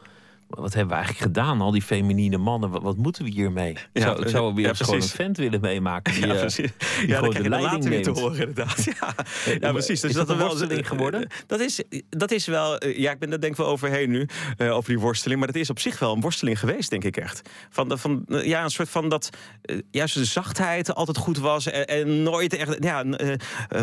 wat 0.49 0.73
hebben 0.73 0.87
we 0.97 1.03
eigenlijk 1.03 1.23
gedaan? 1.33 1.61
Al 1.61 1.71
die 1.71 1.81
feminine 1.81 2.37
mannen, 2.37 2.69
wat, 2.69 2.81
wat 2.81 2.97
moeten 2.97 3.23
we 3.23 3.29
hiermee? 3.29 3.73
Ja, 3.93 4.01
zou, 4.01 4.21
ik 4.21 4.27
zou 4.27 4.53
weer 4.53 4.65
ja, 4.65 4.73
gewoon 4.73 4.95
een 4.95 5.07
vent 5.07 5.37
willen 5.37 5.61
meemaken. 5.61 6.13
Die, 6.13 6.25
Ja, 6.27 6.33
eh, 6.33 6.39
precies. 6.39 6.71
die 6.99 7.07
Ja, 7.07 7.21
dat 7.21 7.33
de 7.33 7.49
leiding 7.49 7.83
weer 7.87 8.03
te 8.03 8.09
horen, 8.09 8.39
inderdaad. 8.39 8.83
Ja, 8.83 9.13
ja 9.45 9.57
maar 9.61 9.71
precies. 9.71 9.99
Dus 9.99 10.09
is 10.09 10.15
dat 10.15 10.29
een 10.29 10.37
worsteling 10.37 10.87
geworden? 10.87 11.27
Dat 11.47 11.59
is, 11.59 11.81
dat 12.09 12.31
is 12.31 12.45
wel... 12.45 12.77
eh, 12.77 12.97
Ja, 12.97 13.11
ik 13.11 13.19
ben 13.19 13.29
daar 13.29 13.39
denk 13.39 13.51
ik 13.51 13.57
wel 13.59 13.67
overheen 13.67 14.09
nu, 14.09 14.27
eh, 14.57 14.75
over 14.75 14.89
die 14.89 14.99
worsteling. 14.99 15.39
Maar 15.39 15.51
dat 15.51 15.61
is 15.61 15.69
op 15.69 15.79
zich 15.79 15.99
wel 15.99 16.13
een 16.13 16.21
worsteling 16.21 16.59
geweest, 16.59 16.89
denk 16.89 17.03
ik 17.03 17.17
echt. 17.17 17.41
Van, 17.69 17.97
van, 17.97 18.23
eh, 18.27 18.45
ja, 18.45 18.63
een 18.63 18.69
soort 18.69 18.89
van 18.89 19.09
dat... 19.09 19.29
eh, 19.61 19.77
juist 19.91 20.13
de 20.13 20.25
zachtheid 20.25 20.95
altijd 20.95 21.17
goed 21.17 21.37
was. 21.37 21.65
En, 21.65 21.87
en 21.87 22.23
nooit 22.23 22.53
echt... 22.55 22.75
Ja, 22.83 23.03
eh, 23.03 23.33
eh, 23.33 23.37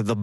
dat, 0.04 0.18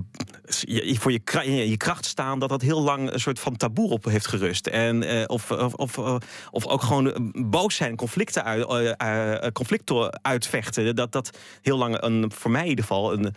je, 0.59 0.95
voor 0.99 1.11
je, 1.11 1.69
je, 1.69 1.77
kracht 1.77 2.05
staan, 2.05 2.39
dat 2.39 2.49
dat 2.49 2.61
heel 2.61 2.81
lang 2.81 3.11
een 3.11 3.19
soort 3.19 3.39
van 3.39 3.57
taboe 3.57 3.89
op 3.89 4.05
heeft 4.05 4.27
gerust. 4.27 4.67
En, 4.67 5.03
eh, 5.03 5.23
of, 5.27 5.51
of, 5.51 5.73
of, 5.73 5.97
eh, 5.97 6.15
of 6.51 6.67
ook 6.67 6.81
gewoon 6.81 7.11
eh, 7.13 7.19
boos 7.45 7.75
zijn, 7.75 7.95
conflicten, 7.95 8.43
uit, 8.43 8.65
eh, 8.97 9.45
eh, 9.45 9.51
conflicten 9.51 10.19
uitvechten. 10.23 10.95
Dat 10.95 11.11
dat 11.11 11.37
heel 11.61 11.77
lang 11.77 12.01
een, 12.01 12.31
voor 12.35 12.51
mij 12.51 12.63
in 12.63 12.69
ieder 12.69 12.85
geval 12.85 13.13
een 13.13 13.33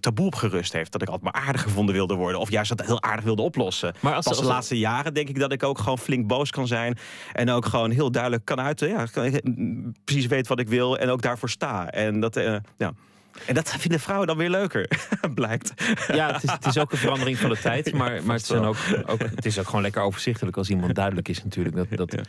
taboe 0.00 0.26
op 0.26 0.34
gerust 0.34 0.72
heeft. 0.72 0.92
Dat 0.92 1.02
ik 1.02 1.08
altijd 1.08 1.32
maar 1.32 1.42
aardig 1.42 1.62
gevonden 1.62 1.94
wilde 1.94 2.14
worden. 2.14 2.40
Of 2.40 2.50
juist 2.50 2.76
dat 2.76 2.86
heel 2.86 3.02
aardig 3.02 3.24
wilde 3.24 3.42
oplossen. 3.42 3.94
Maar 4.00 4.14
als- 4.14 4.24
Pas 4.26 4.36
de 4.36 4.42
als- 4.42 4.52
laatste 4.52 4.78
jaren 4.78 5.14
denk 5.14 5.28
ik 5.28 5.38
dat 5.38 5.52
ik 5.52 5.62
ook 5.62 5.78
gewoon 5.78 5.98
flink 5.98 6.26
boos 6.26 6.50
kan 6.50 6.66
zijn. 6.66 6.98
En 7.32 7.50
ook 7.50 7.66
gewoon 7.66 7.90
heel 7.90 8.10
duidelijk 8.10 8.44
kan 8.44 8.60
uiten. 8.60 8.88
Ja, 8.88 9.04
kan- 9.04 9.40
precies 10.04 10.26
weet 10.26 10.46
wat 10.48 10.60
ik 10.60 10.68
wil 10.68 10.98
en 10.98 11.08
ook 11.08 11.22
daarvoor 11.22 11.50
sta. 11.50 11.90
En 11.90 12.20
dat, 12.20 12.34
ja. 12.76 12.92
En 13.46 13.54
dat 13.54 13.70
vinden 13.78 14.00
vrouwen 14.00 14.26
dan 14.26 14.36
weer 14.36 14.50
leuker, 14.50 14.88
blijkt. 15.34 15.72
Ja, 16.12 16.32
het 16.32 16.42
is, 16.42 16.50
het 16.50 16.66
is 16.66 16.78
ook 16.78 16.92
een 16.92 16.98
verandering 16.98 17.38
van 17.38 17.50
de 17.50 17.58
tijd. 17.58 17.92
Maar, 17.92 18.22
maar 18.24 18.36
het, 18.36 18.46
zijn 18.46 18.62
ook, 18.62 18.76
ook, 19.06 19.18
het 19.20 19.46
is 19.46 19.58
ook 19.58 19.66
gewoon 19.66 19.82
lekker 19.82 20.02
overzichtelijk 20.02 20.56
als 20.56 20.70
iemand 20.70 20.94
duidelijk 20.94 21.28
is 21.28 21.44
natuurlijk. 21.44 21.76
Dat, 21.76 21.86
dat, 21.90 22.12
Ja. 22.12 22.22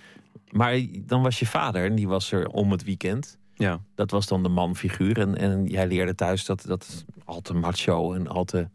Maar 0.52 0.80
dan 1.00 1.22
was 1.22 1.40
je 1.40 1.46
vader 1.46 1.86
en 1.86 1.96
die 1.96 2.08
was 2.08 2.32
er 2.32 2.48
om 2.48 2.72
het 2.72 2.84
weekend. 2.84 3.38
Ja. 3.56 3.80
Dat 3.96 4.12
was 4.12 4.28
dan 4.28 4.44
de 4.44 4.50
manfiguur. 4.50 5.20
En, 5.20 5.38
en 5.38 5.66
jij 5.66 5.88
leerde 5.88 6.16
thuis 6.16 6.46
dat 6.46 6.64
dat 6.68 7.06
al 7.26 7.42
te 7.42 7.54
macho 7.54 8.14
en 8.14 8.28
al 8.28 8.44
te 8.46 8.68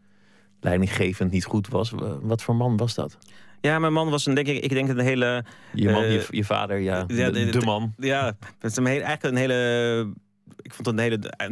leidinggevend 0.59 1.31
niet 1.31 1.45
goed 1.45 1.67
was. 1.67 1.91
Wat 2.21 2.41
voor 2.41 2.55
man 2.55 2.77
was 2.77 2.93
dat? 2.95 3.17
ja, 3.61 3.79
mijn 3.79 3.93
man 3.93 4.09
was 4.09 4.25
een, 4.25 4.33
denk 4.33 4.47
ik, 4.47 4.63
ik 4.63 4.69
denk 4.69 4.89
een 4.89 4.99
hele... 4.99 5.43
Je, 5.73 5.89
man, 5.89 6.03
Eh, 6.03 6.11
je, 6.13 6.25
je 6.29 6.43
vader, 6.43 6.77
ja, 6.77 6.97
ja, 6.97 7.05
de, 7.05 7.31
de- 7.31 7.45
de 7.45 7.59
de- 7.59 7.65
man. 7.65 7.93
Ja, 7.97 8.25
het 8.59 8.71
is 8.71 8.77
een 8.77 8.85
hele, 8.85 9.03
eigenlijk 9.03 9.35
een 9.35 9.41
hele... 9.41 10.13
Ik 10.61 10.73
vond 10.73 10.87
het 10.87 10.95
een 10.97 11.01
hele 11.03 11.17
eh, 11.29 11.47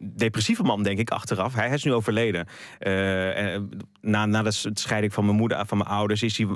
depressieve 0.00 0.62
man, 0.62 0.82
denk 0.82 0.98
ik, 0.98 1.10
achteraf. 1.10 1.54
Hij, 1.54 1.70
is 1.70 1.84
nu 1.84 1.92
overleden. 1.92 2.46
Eh, 2.78 3.54
eh, 3.54 3.62
na, 4.00 4.26
na 4.26 4.42
de 4.42 4.70
scheiding 4.72 5.12
van 5.12 5.24
mijn 5.24 5.36
moeder, 5.36 5.66
van 5.66 5.78
mijn 5.78 5.90
ouders, 5.90 6.22
is 6.22 6.38
hij... 6.38 6.46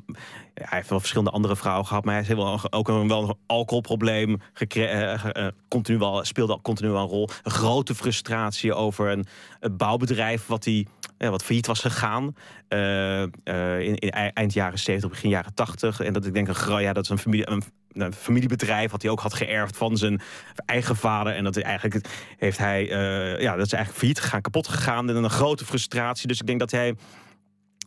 Hij 0.54 0.78
heeft 0.78 0.88
wel 0.88 0.98
verschillende 0.98 1.32
andere 1.32 1.56
vrouwen 1.56 1.86
gehad, 1.86 2.04
maar 2.04 2.14
hij 2.14 2.22
heeft 2.22 2.38
wel, 2.38 2.60
ook 2.70 2.88
een, 2.88 3.08
wel 3.08 3.28
een 3.28 3.36
alcoholprobleem 3.46 4.40
gekregen. 4.52 5.54
continu 5.68 5.98
wel, 5.98 6.24
speelde 6.24 6.52
al 6.52 6.60
continu 6.60 6.90
wel 6.90 7.02
een 7.02 7.08
rol. 7.08 7.28
Een 7.42 7.50
grote 7.50 7.94
frustratie 7.94 8.74
over 8.74 9.10
een, 9.10 9.26
bouwbedrijf 9.76 10.46
wat 10.46 10.64
hij 10.64 10.86
wat 11.30 11.44
failliet 11.44 11.66
was 11.66 11.80
gegaan. 11.80 12.34
eh, 12.68 13.22
eh, 13.22 13.80
in, 13.80 13.94
in 13.94 14.10
ei- 14.10 14.30
eind 14.34 14.52
jaren 14.52 14.78
70, 14.78 15.10
begin 15.10 15.30
jaren 15.30 15.54
80. 15.54 16.00
En 16.00 16.12
dat 16.12 16.26
ik 16.26 16.34
denk, 16.34 16.48
een, 16.48 16.80
ja, 16.80 16.92
dat 16.92 17.04
is 17.04 17.10
een, 17.10 17.18
familie, 17.18 17.50
een, 17.50 17.62
familiebedrijf 18.12 18.90
wat 18.90 19.02
hij 19.02 19.10
ook 19.10 19.20
had 19.20 19.34
geërfd 19.34 19.76
van 19.76 19.96
zijn 19.96 20.20
eigen 20.66 20.96
vader. 20.96 21.34
En 21.34 21.44
dat 21.44 21.56
eigenlijk 21.56 22.08
heeft 22.38 22.58
hij, 22.58 22.90
eh, 22.90 23.40
ja, 23.40 23.56
dat 23.56 23.66
is 23.66 23.72
eigenlijk 23.72 23.98
failliet 23.98 24.20
gegaan, 24.20 24.40
kapot 24.40 24.68
gegaan. 24.68 25.08
En 25.08 25.16
een 25.16 25.30
grote 25.30 25.64
frustratie. 25.64 26.28
Dus 26.28 26.40
ik 26.40 26.46
denk 26.46 26.58
dat 26.60 26.70
hij. 26.70 26.94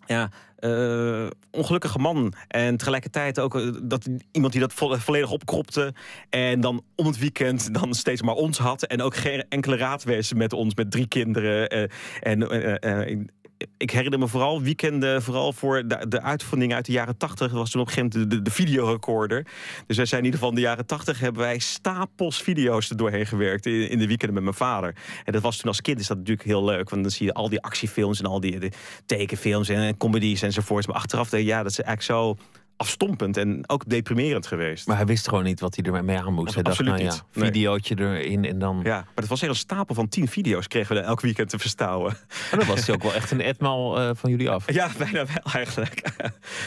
Ja, 0.07 0.29
eh, 0.57 1.27
ongelukkige 1.51 1.99
man. 1.99 2.33
En 2.47 2.77
tegelijkertijd 2.77 3.39
ook 3.39 3.55
eh, 3.55 3.67
dat 3.83 4.07
iemand 4.31 4.51
die 4.53 4.61
dat 4.61 4.73
vo- 4.73 4.95
volledig 4.97 5.31
opkropte. 5.31 5.93
En 6.29 6.61
dan 6.61 6.83
om 6.95 7.05
het 7.05 7.17
weekend 7.17 7.73
dan 7.73 7.93
steeds 7.93 8.21
maar 8.21 8.35
ons 8.35 8.57
had. 8.57 8.83
En 8.83 9.01
ook 9.01 9.15
geen 9.15 9.45
enkele 9.49 9.77
raad 9.77 10.03
wees 10.03 10.33
met 10.33 10.53
ons, 10.53 10.75
met 10.75 10.91
drie 10.91 11.07
kinderen. 11.07 11.69
eh, 11.69 11.83
en 12.19 13.29
ik- 13.77 13.91
herinner 13.91 14.19
me 14.19 14.27
vooral 14.27 14.61
weekenden, 14.61 15.21
vooral 15.21 15.53
voor 15.53 15.87
de, 15.87 16.05
de 16.07 16.21
uitvinding 16.21 16.73
uit 16.73 16.85
de 16.85 16.91
jaren 16.91 17.17
80. 17.17 17.47
Dat 17.47 17.57
was 17.57 17.69
toen 17.69 17.81
op 17.81 17.87
een 17.87 17.93
gegeven 17.93 18.19
moment 18.19 18.31
de, 18.31 18.37
de, 18.37 18.49
de 18.49 18.51
videorecorder. 18.51 19.45
Dus 19.87 19.97
wij 19.97 20.05
zijn 20.05 20.19
in 20.19 20.25
ieder 20.25 20.39
geval 20.39 20.55
in 20.55 20.61
de 20.61 20.67
jaren 20.67 20.85
80 20.85 21.19
hebben 21.19 21.41
wij 21.41 21.59
stapels 21.59 22.41
video's 22.41 22.89
er 22.89 22.97
doorheen 22.97 23.25
gewerkt 23.25 23.65
in, 23.65 23.99
de 23.99 24.07
weekenden 24.07 24.33
met 24.33 24.43
mijn 24.43 24.55
vader. 24.55 24.95
En 25.23 25.33
dat 25.33 25.41
was 25.41 25.57
toen 25.57 25.67
als 25.67 25.81
kind 25.81 25.99
is 25.99 26.07
dat 26.07 26.17
natuurlijk 26.17 26.47
heel 26.47 26.63
leuk. 26.63 26.89
Want 26.89 27.01
dan 27.01 27.11
zie 27.11 27.25
je 27.25 27.33
al 27.33 27.49
die 27.49 27.61
actiefilms 27.61 28.19
en 28.19 28.25
al 28.25 28.39
die 28.39 28.71
tekenfilms 29.05 29.69
en, 29.69 29.97
comedies 29.97 30.41
enzovoorts. 30.41 30.87
Maar 30.87 30.95
achteraf 30.95 31.29
denk 31.29 31.43
je, 31.43 31.49
ja, 31.49 31.63
dat 31.63 31.71
is 31.71 31.81
eigenlijk 31.81 32.19
zo 32.19 32.37
afstompend 32.77 33.37
en 33.37 33.69
ook 33.69 33.89
deprimerend 33.89 34.47
geweest. 34.47 34.87
Maar 34.87 34.95
hij 34.95 35.05
wist 35.05 35.27
gewoon 35.27 35.43
niet 35.43 35.59
wat 35.59 35.75
hij 35.75 35.85
ermee 35.85 36.01
mee 36.01 36.17
aan 36.17 36.33
moest. 36.33 36.53
Hij 36.53 36.63
dacht, 36.63 36.79
nou 36.83 36.97
ja. 36.97 37.13
Nee. 37.33 37.45
videootje 37.45 37.95
erin 37.99 38.45
en 38.45 38.59
dan... 38.59 38.79
ja, 38.83 38.95
maar 38.95 39.11
het 39.15 39.27
was 39.27 39.41
echt 39.41 39.51
een 39.51 39.57
stapel 39.57 39.95
van 39.95 40.07
tien 40.07 40.27
video's 40.27 40.67
kregen 40.67 40.95
we 40.95 41.01
elk 41.01 41.21
weekend 41.21 41.49
te 41.49 41.59
verstouwen. 41.59 42.17
Maar 42.51 42.59
dan 42.59 42.67
was 42.67 42.85
hij 42.85 42.95
ook 42.95 43.03
wel 43.03 43.13
echt 43.13 43.31
een 43.31 43.41
etmaal 43.41 43.99
eh, 43.99 44.09
van 44.13 44.29
jullie 44.29 44.49
af. 44.49 44.73
Ja, 44.73 44.89
bijna 44.97 45.25
wel 45.25 45.53
eigenlijk. 45.53 46.01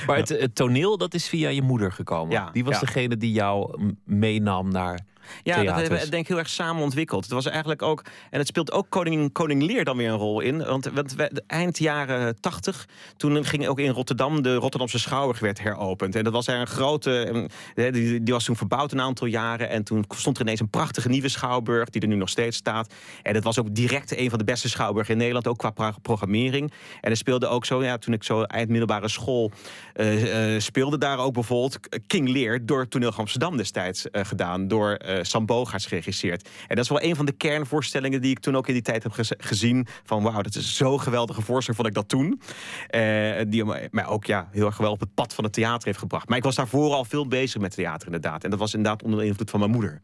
Maar 0.07 0.17
het, 0.17 0.29
het 0.29 0.55
toneel, 0.55 0.99
dat 0.99 1.15
is 1.15 1.29
via 1.29 1.49
je 1.49 1.63
moeder 1.63 1.93
gekomen. 1.93 2.33
Ja, 2.33 2.51
Die 2.53 2.65
was 2.65 2.75
ja. 2.75 2.81
degene 2.81 3.17
die 3.17 3.33
jou 3.33 3.81
meenam 4.05 4.71
naar 4.71 5.01
Ja, 5.43 5.63
dat 5.63 5.75
hebben 5.75 5.99
we 5.99 6.09
denk 6.09 6.23
ik 6.23 6.29
heel 6.29 6.39
erg 6.39 6.49
samen 6.49 6.83
ontwikkeld. 6.83 7.25
Het 7.25 7.33
was 7.33 7.47
eigenlijk 7.47 7.83
ook, 7.83 8.05
en 8.31 8.39
het 8.39 8.49
speelt 8.49 8.73
ook 8.73 8.87
Koning, 8.89 9.33
Koning 9.33 9.63
Lear 9.63 9.85
dan 9.85 9.97
weer 9.97 10.09
een 10.11 10.17
rol 10.17 10.41
in. 10.41 10.65
Want, 10.65 10.85
want 10.85 11.15
we- 11.15 11.43
eind 11.47 11.79
jaren 11.79 12.41
tachtig, 12.41 12.89
toen 13.17 13.45
ging 13.45 13.69
ook 13.69 13.79
in 13.79 13.91
Rotterdam 13.91 14.43
de 14.43 14.55
Rotterdamse 14.55 14.99
Schouwburg 14.99 15.39
werd 15.39 15.63
heropend. 15.63 16.15
En 16.15 16.25
dat 16.25 16.33
was 16.33 16.47
er 16.47 16.61
een 16.61 16.67
grote, 16.67 17.49
die, 17.75 18.23
die 18.23 18.35
was 18.35 18.45
toen 18.45 18.57
verbouwd 18.57 18.93
een 18.93 19.01
aantal 19.01 19.27
jaren. 19.27 19.69
En 19.69 19.85
toen 19.85 20.05
stond 20.09 20.37
er 20.37 20.43
ineens 20.43 20.61
een 20.61 20.71
prachtige 20.71 21.09
nieuwe 21.09 21.29
Schouwburg, 21.29 21.89
die 21.89 22.01
er 22.03 22.09
nu 22.09 22.15
nog 22.17 22.29
steeds 22.29 22.57
staat. 22.57 22.95
En 23.23 23.33
dat 23.33 23.45
was 23.45 23.59
ook 23.59 23.75
direct 23.75 24.17
een 24.17 24.31
van 24.31 24.39
de 24.39 24.45
beste 24.45 24.69
Schouwburgen 24.69 25.13
in 25.13 25.19
Nederland, 25.19 25.47
ook 25.47 25.59
qua 25.59 25.95
programmering. 26.03 26.73
En 27.01 27.11
er 27.11 27.17
speelde 27.17 27.47
ook 27.47 27.65
zo, 27.65 27.83
ja, 27.85 27.99
toen 27.99 28.15
ik 28.15 28.23
zo 28.25 28.43
eind 28.43 28.69
middelbare 28.69 29.09
school 29.09 29.51
eh, 29.95 30.59
speelde 30.59 30.99
daar 30.99 31.19
ook 31.19 31.33
bijvoorbeeld 31.35 31.79
King 32.07 32.29
Lear 32.29 32.59
door 32.67 32.89
Toneel 32.89 33.13
Amsterdam 33.13 33.57
destijds 33.57 34.11
eh, 34.11 34.25
gedaan, 34.25 34.69
door 34.69 34.93
eh 35.21 35.27
Sam 35.27 35.47
Bogaerts 35.47 35.87
geregisseerd. 35.87 36.49
En 36.69 36.77
dat 36.77 36.85
is 36.85 36.91
wel 36.91 37.03
een 37.03 37.17
van 37.17 37.27
de 37.27 37.33
kernvoorstellingen 37.33 38.21
die 38.21 38.31
ik 38.31 38.39
toen 38.39 38.57
ook 38.57 38.67
in 38.67 38.73
die 38.73 38.83
tijd 38.83 39.03
heb 39.03 39.13
gez- 39.13 39.33
gezien. 39.39 39.87
Van 40.05 40.23
wauw, 40.23 40.43
dat 40.43 40.55
is 40.55 40.77
zo'n 40.77 41.01
geweldige 41.01 41.43
voorstelling, 41.43 41.83
vond 41.83 41.89
ik 41.89 41.95
dat 41.95 42.09
toen. 42.09 42.41
Eh, 42.87 43.45
die 43.49 43.65
mij 43.91 44.07
ook 44.07 44.25
ja, 44.25 44.49
heel 44.53 44.67
erg 44.67 44.77
wel 44.77 44.93
op 44.93 45.01
het 45.01 45.15
pad 45.15 45.35
van 45.35 45.45
het 45.45 45.53
theater 45.53 45.87
heeft 45.87 45.99
gebracht. 45.99 46.29
Maar 46.29 46.39
ik 46.39 46.45
was 46.45 46.55
daarvoor 46.55 46.95
al 46.95 47.05
veel 47.05 47.27
bezig 47.27 47.61
met 47.61 47.75
theater 47.75 48.07
inderdaad. 48.07 48.45
En 48.45 48.51
dat 48.51 48.59
was 48.59 48.75
inderdaad 48.75 49.03
onder 49.03 49.19
de 49.21 49.27
invloed 49.27 49.51
van 49.51 49.61
mijn 49.61 49.73
moeder. 49.73 50.01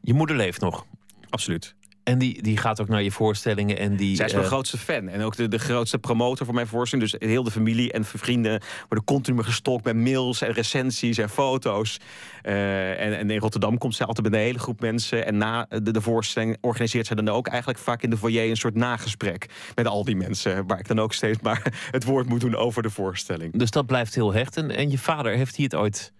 Je 0.00 0.14
moeder 0.14 0.36
leeft 0.36 0.60
nog. 0.60 0.86
Absoluut. 1.30 1.74
En 2.10 2.18
die, 2.18 2.42
die 2.42 2.56
gaat 2.56 2.80
ook 2.80 2.88
naar 2.88 3.02
je 3.02 3.10
voorstellingen 3.10 3.78
en 3.78 3.96
die... 3.96 4.16
Zij 4.16 4.26
is 4.26 4.32
mijn 4.32 4.44
eh, 4.44 4.50
grootste 4.50 4.78
fan 4.78 5.08
en 5.08 5.22
ook 5.22 5.36
de, 5.36 5.48
de 5.48 5.58
grootste 5.58 5.98
promotor 5.98 6.46
voor 6.46 6.54
mijn 6.54 6.66
voorstelling. 6.66 7.10
Dus 7.10 7.28
heel 7.28 7.42
de 7.42 7.50
familie 7.50 7.92
en 7.92 8.04
vrienden 8.04 8.62
worden 8.78 9.04
continu 9.04 9.42
gestokt 9.42 9.84
met 9.84 9.96
mails 9.96 10.42
en 10.42 10.52
recensies 10.52 11.18
en 11.18 11.28
foto's. 11.28 11.98
Eh, 12.42 12.90
en, 13.00 13.18
en 13.18 13.30
in 13.30 13.38
Rotterdam 13.38 13.78
komt 13.78 13.94
zij 13.94 14.06
altijd 14.06 14.26
met 14.26 14.36
een 14.36 14.46
hele 14.46 14.58
groep 14.58 14.80
mensen. 14.80 15.26
En 15.26 15.36
na 15.36 15.66
de, 15.68 15.90
de 15.90 16.00
voorstelling 16.00 16.56
organiseert 16.60 17.06
zij 17.06 17.16
dan 17.16 17.28
ook 17.28 17.46
eigenlijk 17.46 17.78
vaak 17.78 18.02
in 18.02 18.10
de 18.10 18.16
foyer 18.16 18.50
een 18.50 18.56
soort 18.56 18.74
nagesprek 18.74 19.46
met 19.74 19.86
al 19.86 20.04
die 20.04 20.16
mensen. 20.16 20.66
Waar 20.66 20.78
ik 20.78 20.88
dan 20.88 21.00
ook 21.00 21.12
steeds 21.12 21.40
maar 21.40 21.62
het 21.90 22.04
woord 22.04 22.28
moet 22.28 22.40
doen 22.40 22.56
over 22.56 22.82
de 22.82 22.90
voorstelling. 22.90 23.58
Dus 23.58 23.70
dat 23.70 23.86
blijft 23.86 24.14
heel 24.14 24.32
hecht. 24.32 24.56
En, 24.56 24.70
en 24.70 24.90
je 24.90 24.98
vader, 24.98 25.36
heeft 25.36 25.56
hij 25.56 25.64
het 25.64 25.74
ooit 25.74 26.12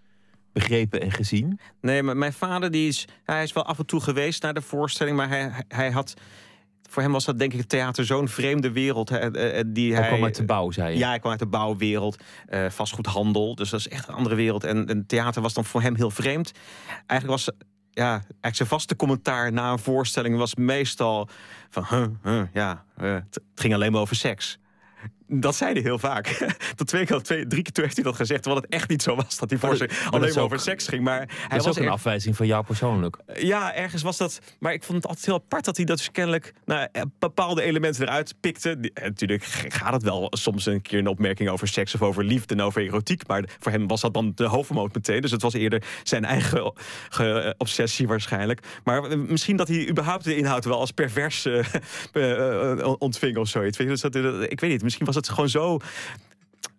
begrepen 0.53 1.01
en 1.01 1.11
gezien? 1.13 1.61
Nee, 1.81 2.03
maar 2.03 2.17
mijn 2.17 2.33
vader 2.33 2.71
die 2.71 2.89
is, 2.89 3.05
hij 3.25 3.43
is 3.43 3.53
wel 3.53 3.65
af 3.65 3.79
en 3.79 3.87
toe 3.87 4.01
geweest 4.01 4.43
naar 4.43 4.55
de 4.55 4.63
voorstelling, 4.63 5.17
maar 5.17 5.29
hij, 5.29 5.53
hij 5.69 5.91
had. 5.91 6.15
Voor 6.91 7.03
hem 7.03 7.13
was 7.13 7.25
dat 7.25 7.39
denk 7.39 7.53
ik 7.53 7.59
het 7.59 7.69
theater 7.69 8.05
zo'n 8.05 8.29
vreemde 8.29 8.73
wereld. 8.73 9.11
eh, 9.11 9.27
eh, 9.27 9.59
eh, 9.59 9.65
die 9.67 9.93
Hij 9.93 10.01
hij 10.01 10.11
kwam 10.11 10.25
uit 10.25 10.35
de 10.37 10.45
bouw, 10.45 10.71
zei 10.71 10.93
je. 10.93 10.99
Ja, 10.99 11.09
hij 11.09 11.19
kwam 11.19 11.31
uit 11.31 11.41
de 11.41 11.47
bouwwereld, 11.47 12.23
eh, 12.47 12.71
vastgoedhandel. 12.71 13.55
Dus 13.55 13.71
dat 13.71 13.81
is 13.81 13.89
echt 13.89 14.09
een 14.09 14.15
andere 14.15 14.35
wereld. 14.35 14.65
En, 14.65 14.87
en 14.87 15.07
theater 15.07 15.43
was 15.43 15.55
dan 15.55 15.65
voor 15.65 15.83
hem 15.83 15.95
heel 15.95 16.11
vreemd. 16.11 16.53
Eigenlijk 17.07 17.27
was 17.45 17.51
ja, 17.91 18.11
eigenlijk 18.11 18.57
zijn 18.57 18.69
vaste 18.69 18.97
commentaar 18.97 19.53
na 19.53 19.73
een 19.73 19.79
voorstelling 19.79 20.37
was 20.37 20.55
meestal 20.55 21.29
van, 21.71 21.85
huh, 21.89 22.07
huh, 22.23 22.43
ja, 22.53 22.85
het 22.97 23.41
ging 23.55 23.75
alleen 23.75 23.93
maar 23.93 24.01
over 24.01 24.17
seks. 24.17 24.59
Dat 25.33 25.55
zei 25.57 25.73
hij 25.73 25.83
heel 25.83 25.99
vaak. 25.99 26.27
Tot 26.77 26.87
twee 26.87 27.07
keer, 27.07 27.21
twee, 27.23 27.47
drie 27.47 27.63
keer 27.63 27.73
toe 27.73 27.85
heeft 27.85 27.97
hij 27.97 28.05
dat 28.05 28.17
gezegd. 28.17 28.43
Terwijl 28.43 28.63
het 28.65 28.73
echt 28.75 28.89
niet 28.89 29.03
zo 29.03 29.15
was 29.17 29.39
dat 29.39 29.53
voorstelling 29.59 29.79
dat- 29.93 30.03
maar 30.05 30.13
alleen 30.13 30.27
dat 30.27 30.35
maar 30.35 30.45
over 30.45 30.59
seks 30.61 30.89
ging. 30.89 31.03
Maar 31.05 31.19
hij 31.19 31.27
Dat 31.49 31.59
is 31.59 31.65
was 31.67 31.79
ook 31.79 31.85
een 31.85 31.91
afwijzing 31.91 32.37
van 32.37 32.47
jou 32.47 32.65
persoonlijk. 32.65 33.17
ja, 33.35 33.75
ergens 33.75 34.03
was 34.03 34.17
dat. 34.17 34.41
Maar 34.59 34.73
ik 34.73 34.83
vond 34.83 34.97
het 34.99 35.07
altijd 35.07 35.27
heel 35.27 35.35
apart 35.35 35.65
dat 35.65 35.77
hij 35.77 35.85
dat 35.87 35.97
dus 35.97 36.11
kennelijk 36.11 36.53
nou, 36.65 36.89
eh, 36.93 37.03
bepaalde 37.19 37.63
elementen 37.63 38.03
eruit 38.03 38.35
pikte. 38.41 38.81
Die- 38.81 38.91
en 38.95 39.03
natuurlijk 39.05 39.45
gaat 39.69 39.93
het 39.93 40.03
wel 40.03 40.27
soms 40.31 40.67
een 40.67 40.83
keer 40.83 40.99
een 40.99 41.07
opmerking 41.07 41.49
over 41.49 41.69
seks 41.69 41.95
of 41.95 42.03
over 42.03 42.25
liefde 42.25 42.55
en 42.55 42.61
over 42.61 42.83
erotiek. 42.83 43.27
Maar 43.27 43.45
voor 43.59 43.73
hem 43.73 43.87
was 43.87 44.01
dat 44.01 44.15
dan 44.15 44.33
de 44.35 44.45
hoofdmoot 44.47 44.95
meteen. 44.95 45.21
Dus 45.21 45.31
het 45.31 45.43
was 45.43 45.53
eerder 45.55 45.83
zijn 46.03 46.25
eigen 46.25 46.73
ge- 47.09 47.55
obsessie 47.59 48.09
waarschijnlijk. 48.09 48.61
Maar 48.85 49.05
eh, 49.05 49.17
misschien 49.19 49.57
dat 49.57 49.69
hij 49.69 49.89
überhaupt 49.89 50.25
de 50.25 50.37
inhoud 50.37 50.65
wel 50.65 50.79
als 50.79 50.91
pervers 50.91 51.45
eh, 51.47 51.65
eh, 52.13 52.81
eh, 52.81 52.95
ontving 52.99 53.37
of 53.37 53.49
zoiets. 53.49 53.77
Weet 53.79 53.87
je, 53.87 53.93
dus 53.93 54.03
dat, 54.03 54.15
eh, 54.15 54.43
ik 54.51 54.61
weet 54.61 54.71
niet, 54.71 54.83
misschien 54.83 55.07
was 55.07 55.15
het 55.27 55.35
gewoon 55.35 55.49
zo 55.49 55.79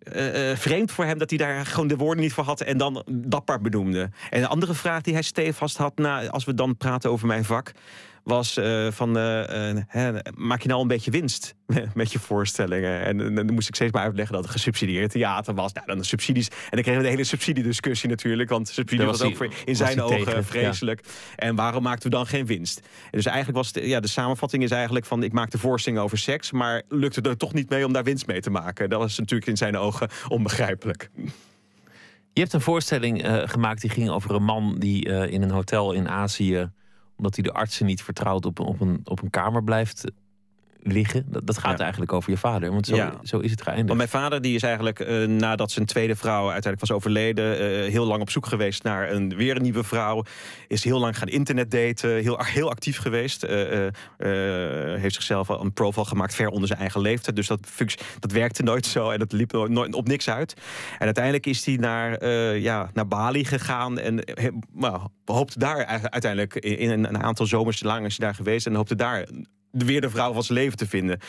eh, 0.01 0.51
eh, 0.51 0.57
vreemd 0.57 0.91
voor 0.91 1.05
hem 1.05 1.17
dat 1.17 1.29
hij 1.29 1.39
daar 1.39 1.65
gewoon 1.65 1.87
de 1.87 1.97
woorden 1.97 2.23
niet 2.23 2.33
voor 2.33 2.43
had 2.43 2.61
en 2.61 2.77
dan 2.77 3.03
dapper 3.09 3.61
benoemde. 3.61 4.09
En 4.29 4.41
een 4.41 4.47
andere 4.47 4.73
vraag 4.73 5.01
die 5.01 5.13
hij 5.13 5.21
stevast 5.21 5.77
had, 5.77 5.97
na, 5.97 6.27
als 6.27 6.45
we 6.45 6.53
dan 6.53 6.77
praten 6.77 7.09
over 7.09 7.27
mijn 7.27 7.45
vak, 7.45 7.71
was 8.23 8.57
eh, 8.57 8.87
van, 8.91 9.17
eh, 9.17 9.69
eh, 9.69 9.83
hè, 9.87 10.11
maak 10.35 10.61
je 10.61 10.67
nou 10.67 10.81
een 10.81 10.87
beetje 10.87 11.11
winst 11.11 11.55
met 11.93 12.11
je 12.11 12.19
voorstellingen? 12.19 13.01
En, 13.03 13.35
dan 13.35 13.53
moest 13.53 13.67
ik 13.67 13.75
steeds 13.75 13.91
maar 13.91 14.03
uitleggen 14.03 14.35
dat 14.35 14.43
het 14.43 14.51
gesubsidieerd 14.51 15.11
theater 15.11 15.53
was. 15.53 15.73
Nou, 15.73 15.85
dan 15.87 15.97
de 15.97 16.03
subsidies. 16.03 16.47
En 16.47 16.55
dan 16.69 16.81
kregen 16.81 16.97
we 16.97 17.03
de 17.03 17.09
hele 17.09 17.23
subsidiediscussie 17.23 18.09
natuurlijk, 18.09 18.49
want 18.49 18.67
subsidie 18.67 19.05
was, 19.05 19.19
was 19.19 19.27
ook 19.27 19.53
in 19.65 19.75
zijn 19.75 20.01
ogen 20.01 20.25
tegen, 20.25 20.45
vreselijk. 20.45 21.03
En 21.35 21.55
waarom 21.55 21.83
maakten 21.83 22.09
we 22.09 22.15
dan 22.15 22.27
geen 22.27 22.45
winst? 22.45 22.79
En 22.79 23.09
dus 23.11 23.25
eigenlijk 23.25 23.57
was 23.57 23.71
de, 23.71 23.87
ja, 23.87 23.99
de 23.99 24.07
samenvatting 24.07 24.63
is 24.63 24.71
eigenlijk 24.71 25.05
van, 25.05 25.23
ik 25.23 25.33
maak 25.33 25.51
de 25.51 25.57
voorstelling 25.57 26.01
over 26.01 26.17
seks, 26.17 26.51
maar 26.51 26.81
lukte 26.89 27.21
er 27.21 27.37
toch 27.37 27.53
niet 27.53 27.69
mee 27.69 27.85
om 27.85 27.93
daar 27.93 28.03
winst 28.03 28.27
mee 28.27 28.41
te 28.41 28.49
maken. 28.49 28.89
Dat 28.89 28.99
was 28.99 29.17
natuurlijk 29.17 29.49
in 29.49 29.57
zijn 29.57 29.77
ogen 29.77 30.09
onbegrijpelijk. 30.27 31.09
Je 32.33 32.41
hebt 32.41 32.53
een 32.53 32.61
voorstelling 32.61 33.25
gemaakt 33.45 33.81
die 33.81 33.89
ging 33.89 34.09
over 34.09 34.35
een 34.35 34.43
man 34.43 34.75
die 34.79 35.05
in 35.29 35.41
een 35.41 35.51
hotel 35.51 35.91
in 35.91 36.09
Azië, 36.09 36.69
omdat 37.21 37.35
hij 37.35 37.43
de 37.43 37.53
artsen 37.53 37.85
niet 37.85 38.03
vertrouwt, 38.03 38.45
op, 38.45 38.59
een- 38.59 38.65
op, 38.65 38.81
een, 38.81 39.01
op 39.03 39.21
een 39.21 39.29
kamer 39.29 39.63
blijft 39.63 40.11
liggen. 40.83 41.25
Dat, 41.27 41.47
dat 41.47 41.57
gaat 41.57 41.77
Ja. 41.77 41.83
eigenlijk 41.83 42.13
over 42.13 42.31
je 42.31 42.37
vader. 42.37 42.71
Want 42.71 42.85
zo, 42.85 42.95
Ja. 42.95 43.13
zo 43.23 43.39
is 43.39 43.51
het 43.51 43.61
geëindigd. 43.61 43.87
Want 43.87 43.97
mijn 43.97 44.09
vader 44.23 44.41
die 44.41 44.55
is 44.55 44.63
eigenlijk 44.63 44.99
eh, 44.99 45.23
nadat 45.27 45.71
zijn 45.71 45.85
tweede 45.85 46.15
vrouw 46.15 46.41
uiteindelijk 46.51 46.79
was 46.79 46.91
overleden... 46.91 47.59
eh, 47.59 47.91
heel 47.91 48.05
lang 48.05 48.21
op 48.21 48.29
zoek 48.29 48.45
geweest 48.45 48.83
naar 48.83 49.11
een, 49.11 49.35
weer 49.35 49.55
een 49.55 49.61
nieuwe 49.61 49.83
vrouw. 49.83 50.23
Is 50.67 50.83
heel 50.83 50.99
lang 50.99 51.17
gaan 51.17 51.27
internet 51.27 51.71
daten. 51.71 52.15
Heel, 52.15 52.39
heel 52.43 52.69
actief 52.69 52.97
geweest. 52.97 53.43
eh, 53.43 53.87
heeft 55.01 55.15
zichzelf 55.15 55.49
een 55.49 55.73
profile 55.73 56.05
gemaakt 56.05 56.35
ver 56.35 56.47
onder 56.47 56.67
zijn 56.67 56.79
eigen 56.79 57.01
leeftijd. 57.01 57.35
Dus 57.35 57.47
dat, 57.47 57.59
dat 58.19 58.31
werkte 58.31 58.63
nooit 58.63 58.85
zo 58.85 59.09
en 59.09 59.19
dat 59.19 59.31
liep 59.31 59.51
nooit, 59.67 59.93
op 59.95 60.07
niks 60.07 60.29
uit. 60.29 60.53
En 60.99 61.05
uiteindelijk 61.05 61.45
is 61.45 61.65
hij 61.65 61.75
naar, 61.75 62.25
ja, 62.57 62.89
naar 62.93 63.07
Bali 63.07 63.45
gegaan. 63.45 63.99
En 63.99 64.23
hoopte 65.25 65.59
daar 65.59 65.85
uiteindelijk 65.85 66.55
in, 66.55 66.77
in 66.77 66.89
een, 66.89 67.23
aantal 67.23 67.45
zomers 67.45 67.83
lang 67.83 68.05
is 68.05 68.17
hij 68.17 68.25
daar 68.27 68.35
geweest. 68.35 68.65
En 68.65 68.75
hoopte 68.75 68.95
daar 68.95 69.25
weer 69.71 70.01
de 70.01 70.09
vrouw 70.09 70.33
van 70.33 70.43
zijn 70.43 70.57
leven 70.57 70.77
te 70.77 70.87
vinden. 70.87 71.19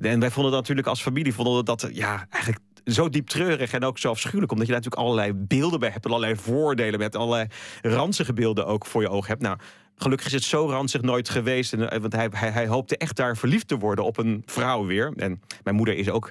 En 0.00 0.20
wij 0.20 0.30
vonden 0.30 0.52
dat 0.52 0.60
natuurlijk 0.60 0.88
als 0.88 1.02
familie 1.02 1.34
vonden 1.34 1.64
dat 1.64 1.88
ja, 1.92 2.26
eigenlijk 2.30 2.62
zo 2.84 3.08
diep 3.08 3.26
treurig 3.26 3.72
en 3.72 3.84
ook 3.84 3.98
zo 3.98 4.10
afschuwelijk. 4.10 4.52
Omdat 4.52 4.66
je 4.66 4.72
daar 4.72 4.82
natuurlijk 4.82 5.08
allerlei 5.08 5.32
beelden 5.46 5.80
bij 5.80 5.90
hebt. 5.90 6.04
en 6.04 6.10
Allerlei 6.10 6.36
voordelen 6.36 6.98
met 6.98 7.16
allerlei 7.16 7.46
ranzige 7.82 8.32
beelden 8.32 8.66
ook 8.66 8.86
voor 8.86 9.02
je 9.02 9.08
ogen 9.08 9.28
hebt. 9.28 9.42
Nou, 9.42 9.58
gelukkig 9.96 10.26
is 10.26 10.32
het 10.32 10.42
zo 10.42 10.68
ranzig 10.68 11.02
nooit 11.02 11.28
geweest. 11.28 11.72
En, 11.72 11.90
eh, 11.90 12.00
want 12.00 12.12
hij, 12.12 12.28
hij, 12.30 12.50
hij 12.50 12.66
hoopte 12.66 12.96
echt 12.96 13.16
daar 13.16 13.36
verliefd 13.36 13.68
te 13.68 13.78
worden 13.78 14.04
op 14.04 14.18
een 14.18 14.42
vrouw 14.46 14.86
weer. 14.86 15.12
En 15.16 15.42
mijn 15.62 15.76
moeder 15.76 15.96
is 15.96 16.10
ook 16.10 16.30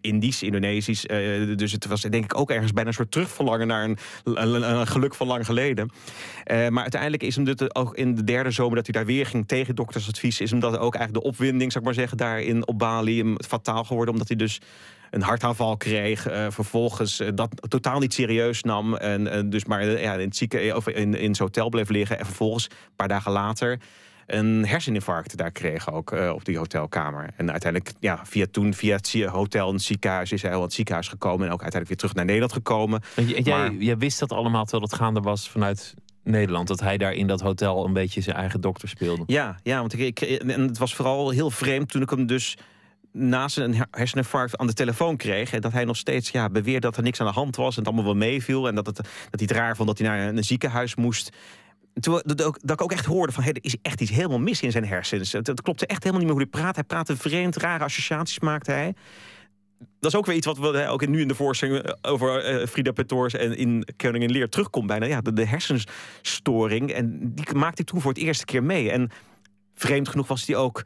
Indisch, 0.00 0.42
Indonesisch. 0.42 1.06
eh, 1.06 1.56
dus 1.56 1.72
het 1.72 1.86
was 1.86 2.00
denk 2.00 2.24
ik 2.24 2.38
ook 2.38 2.50
ergens 2.50 2.72
bijna 2.72 2.88
een 2.88 2.94
soort 2.94 3.10
terugverlangen 3.10 3.66
naar 3.66 3.84
een, 4.24 4.86
geluk 4.86 5.14
van 5.14 5.26
lang 5.26 5.46
geleden. 5.46 5.90
Eh, 6.44 6.68
maar 6.68 6.82
uiteindelijk 6.82 7.22
is 7.22 7.34
hem 7.34 7.44
dit 7.44 7.74
ook 7.74 7.96
in 7.96 8.14
de 8.14 8.24
derde 8.24 8.50
zomer 8.50 8.76
dat 8.76 8.86
hij 8.86 8.94
daar 8.94 9.06
weer 9.06 9.26
ging 9.26 9.48
tegen 9.48 9.74
doktersadvies, 9.74 10.40
is 10.40 10.50
hem 10.50 10.60
dat 10.60 10.78
ook 10.78 10.94
eigenlijk 10.94 11.24
de 11.24 11.30
opwinding, 11.30 11.72
zou 11.72 11.84
ik 11.84 11.90
maar 11.90 11.98
zeggen, 12.00 12.16
daarin 12.16 12.66
op 12.66 12.78
Bali 12.78 13.18
hem 13.18 13.36
fataal 13.44 13.84
geworden, 13.84 14.12
omdat 14.12 14.28
hij 14.28 14.36
dus 14.36 14.60
een 15.10 15.22
hartaanval 15.22 15.76
kreeg. 15.76 16.26
eh, 16.26 16.46
vervolgens 16.50 17.22
dat 17.34 17.50
totaal 17.68 17.98
niet 17.98 18.14
serieus 18.14 18.62
nam. 18.62 18.94
En, 18.94 19.50
dus 19.50 19.64
maar 19.64 20.00
ja, 20.00 20.14
in, 20.14 20.26
het 20.26 20.36
zieke, 20.36 20.72
of 20.76 20.88
in, 20.88 21.14
in 21.14 21.34
zijn 21.34 21.48
hotel 21.48 21.68
bleef 21.68 21.88
liggen. 21.88 22.18
En 22.18 22.24
vervolgens, 22.24 22.64
een 22.70 22.96
paar 22.96 23.08
dagen 23.08 23.32
later, 23.32 23.78
een 24.26 24.66
herseninfarct 24.66 25.36
daar 25.36 25.50
kreeg 25.50 25.92
ook 25.92 26.12
eh, 26.12 26.30
op 26.34 26.44
die 26.44 26.58
hotelkamer. 26.58 27.30
En 27.36 27.50
uiteindelijk, 27.50 27.92
ja, 28.00 28.20
via 28.24 28.46
toen, 28.50 28.74
via 28.74 28.96
het 28.96 29.12
hotel 29.26 29.68
en 29.68 29.74
het 29.74 29.82
ziekenhuis, 29.82 30.32
is 30.32 30.42
hij 30.42 30.54
al 30.54 30.62
het 30.62 30.72
ziekenhuis 30.72 31.08
gekomen. 31.08 31.46
En 31.46 31.52
ook 31.52 31.62
uiteindelijk 31.62 31.88
weer 31.88 31.96
terug 31.98 32.14
naar 32.14 32.24
Nederland 32.24 32.52
gekomen. 32.52 33.00
En 33.16 33.26
jij, 33.26 33.42
maar- 33.42 33.74
jij 33.74 33.96
wist 33.98 34.18
dat 34.18 34.32
allemaal 34.32 34.62
terwijl 34.64 34.90
het 34.90 34.94
gaande 35.00 35.20
was 35.20 35.50
vanuit 35.50 35.94
Nederland. 36.24 36.68
Dat 36.68 36.80
hij 36.80 36.96
daar 36.96 37.12
in 37.12 37.26
dat 37.26 37.40
hotel 37.40 37.84
een 37.84 37.92
beetje 37.92 38.20
zijn 38.20 38.36
eigen 38.36 38.60
dokter 38.60 38.88
speelde. 38.88 39.22
Ja, 39.26 39.56
ja 39.62 39.78
want 39.78 39.98
ik, 39.98 40.20
ik, 40.20 40.40
en 40.40 40.60
het 40.60 40.78
was 40.78 40.94
vooral 40.94 41.30
heel 41.30 41.50
vreemd 41.50 41.88
toen 41.88 42.02
ik 42.02 42.10
hem 42.10 42.26
dus 42.26 42.56
na 43.12 43.48
zijn 43.48 43.74
her- 43.74 43.86
herseninfarct 43.90 44.56
aan 44.56 44.66
de 44.66 44.72
telefoon 44.72 45.16
kreeg. 45.16 45.52
En 45.52 45.60
dat 45.60 45.72
hij 45.72 45.84
nog 45.84 45.96
steeds 45.96 46.30
ja, 46.30 46.48
beweerde 46.48 46.80
dat 46.80 46.96
er 46.96 47.02
niks 47.02 47.20
aan 47.20 47.26
de 47.26 47.32
hand 47.32 47.56
was. 47.56 47.72
En 47.72 47.78
het 47.78 47.86
allemaal 47.86 48.04
wel 48.04 48.28
meeviel. 48.28 48.68
En 48.68 48.74
dat, 48.74 48.86
het, 48.86 48.96
dat 48.96 49.06
hij 49.30 49.42
het 49.42 49.50
raar 49.50 49.76
vond 49.76 49.88
dat 49.88 49.98
hij 49.98 50.08
naar 50.08 50.28
een 50.28 50.44
ziekenhuis 50.44 50.94
moest. 50.94 51.30
Toen, 52.00 52.22
dat, 52.24 52.58
ik 52.62 52.82
ook 52.82 52.92
echt 52.92 53.04
hoorde 53.04 53.32
van, 53.32 53.42
hé, 53.42 53.50
er 53.50 53.64
is 53.64 53.76
echt 53.82 54.00
iets 54.00 54.10
helemaal 54.10 54.38
mis 54.38 54.62
in 54.62 54.70
zijn 54.70 54.86
hersens. 54.86 55.32
Het, 55.32 55.46
het 55.46 55.62
klopte 55.62 55.86
echt 55.86 56.02
helemaal 56.02 56.24
niet 56.24 56.34
meer 56.34 56.42
hoe 56.42 56.50
hij 56.52 56.60
praat. 56.60 56.74
Hij 56.74 56.84
praatte 56.84 57.16
vreemd, 57.16 57.56
rare 57.56 57.84
associaties 57.84 58.40
maakte 58.40 58.70
hij. 58.70 58.94
Dat 60.00 60.12
is 60.12 60.18
ook 60.18 60.26
weer 60.26 60.36
iets 60.36 60.46
wat 60.46 60.58
we 60.58 60.86
ook 60.86 61.06
nu 61.06 61.20
in 61.20 61.28
de 61.28 61.34
voorstelling 61.34 61.78
eh, 61.78 62.12
over 62.12 62.44
eh, 62.44 62.66
Frida 62.66 62.92
Petors 62.92 63.34
en 63.34 63.56
in 63.56 63.86
Koningin 63.96 64.30
Leer 64.30 64.48
terugkomt 64.48 64.86
bijna. 64.86 65.06
Ja, 65.06 65.20
de, 65.20 65.46
hersenstoring. 65.46 66.92
En 66.92 67.34
die 67.34 67.54
maakte 67.54 67.82
ik 67.82 67.88
toen 67.88 68.00
voor 68.00 68.12
het 68.12 68.20
eerste 68.20 68.44
keer 68.44 68.62
mee. 68.62 68.90
En 68.90 69.10
vreemd 69.74 70.08
genoeg 70.08 70.28
was 70.28 70.46
hij 70.46 70.56
ook 70.56 70.82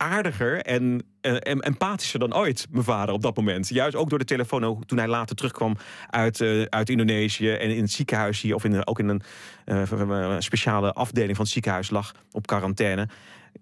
aardiger 0.00 0.62
en, 0.62 1.02
eh, 1.20 1.32
en 1.32 1.60
empathischer 1.60 2.18
dan 2.20 2.34
ooit, 2.34 2.66
mijn 2.70 2.84
vader, 2.84 3.14
op 3.14 3.22
dat 3.22 3.36
moment. 3.36 3.68
Juist 3.68 3.96
ook 3.96 4.10
door 4.10 4.18
de 4.18 4.24
telefoon, 4.24 4.84
toen 4.86 4.98
hij 4.98 5.08
later 5.08 5.36
terugkwam 5.36 5.76
uit, 6.06 6.40
eh, 6.40 6.62
uit 6.62 6.88
Indonesië 6.88 7.50
en 7.50 7.70
in 7.70 7.82
het 7.82 7.90
ziekenhuis 7.90 8.40
hier, 8.40 8.54
of 8.54 8.64
in, 8.64 8.86
ook 8.86 8.98
in 8.98 9.08
een 9.08 9.22
eh, 9.64 10.36
speciale 10.38 10.92
afdeling 10.92 11.36
van 11.36 11.44
het 11.44 11.54
ziekenhuis 11.54 11.90
lag 11.90 12.14
op 12.32 12.46
quarantaine, 12.46 13.08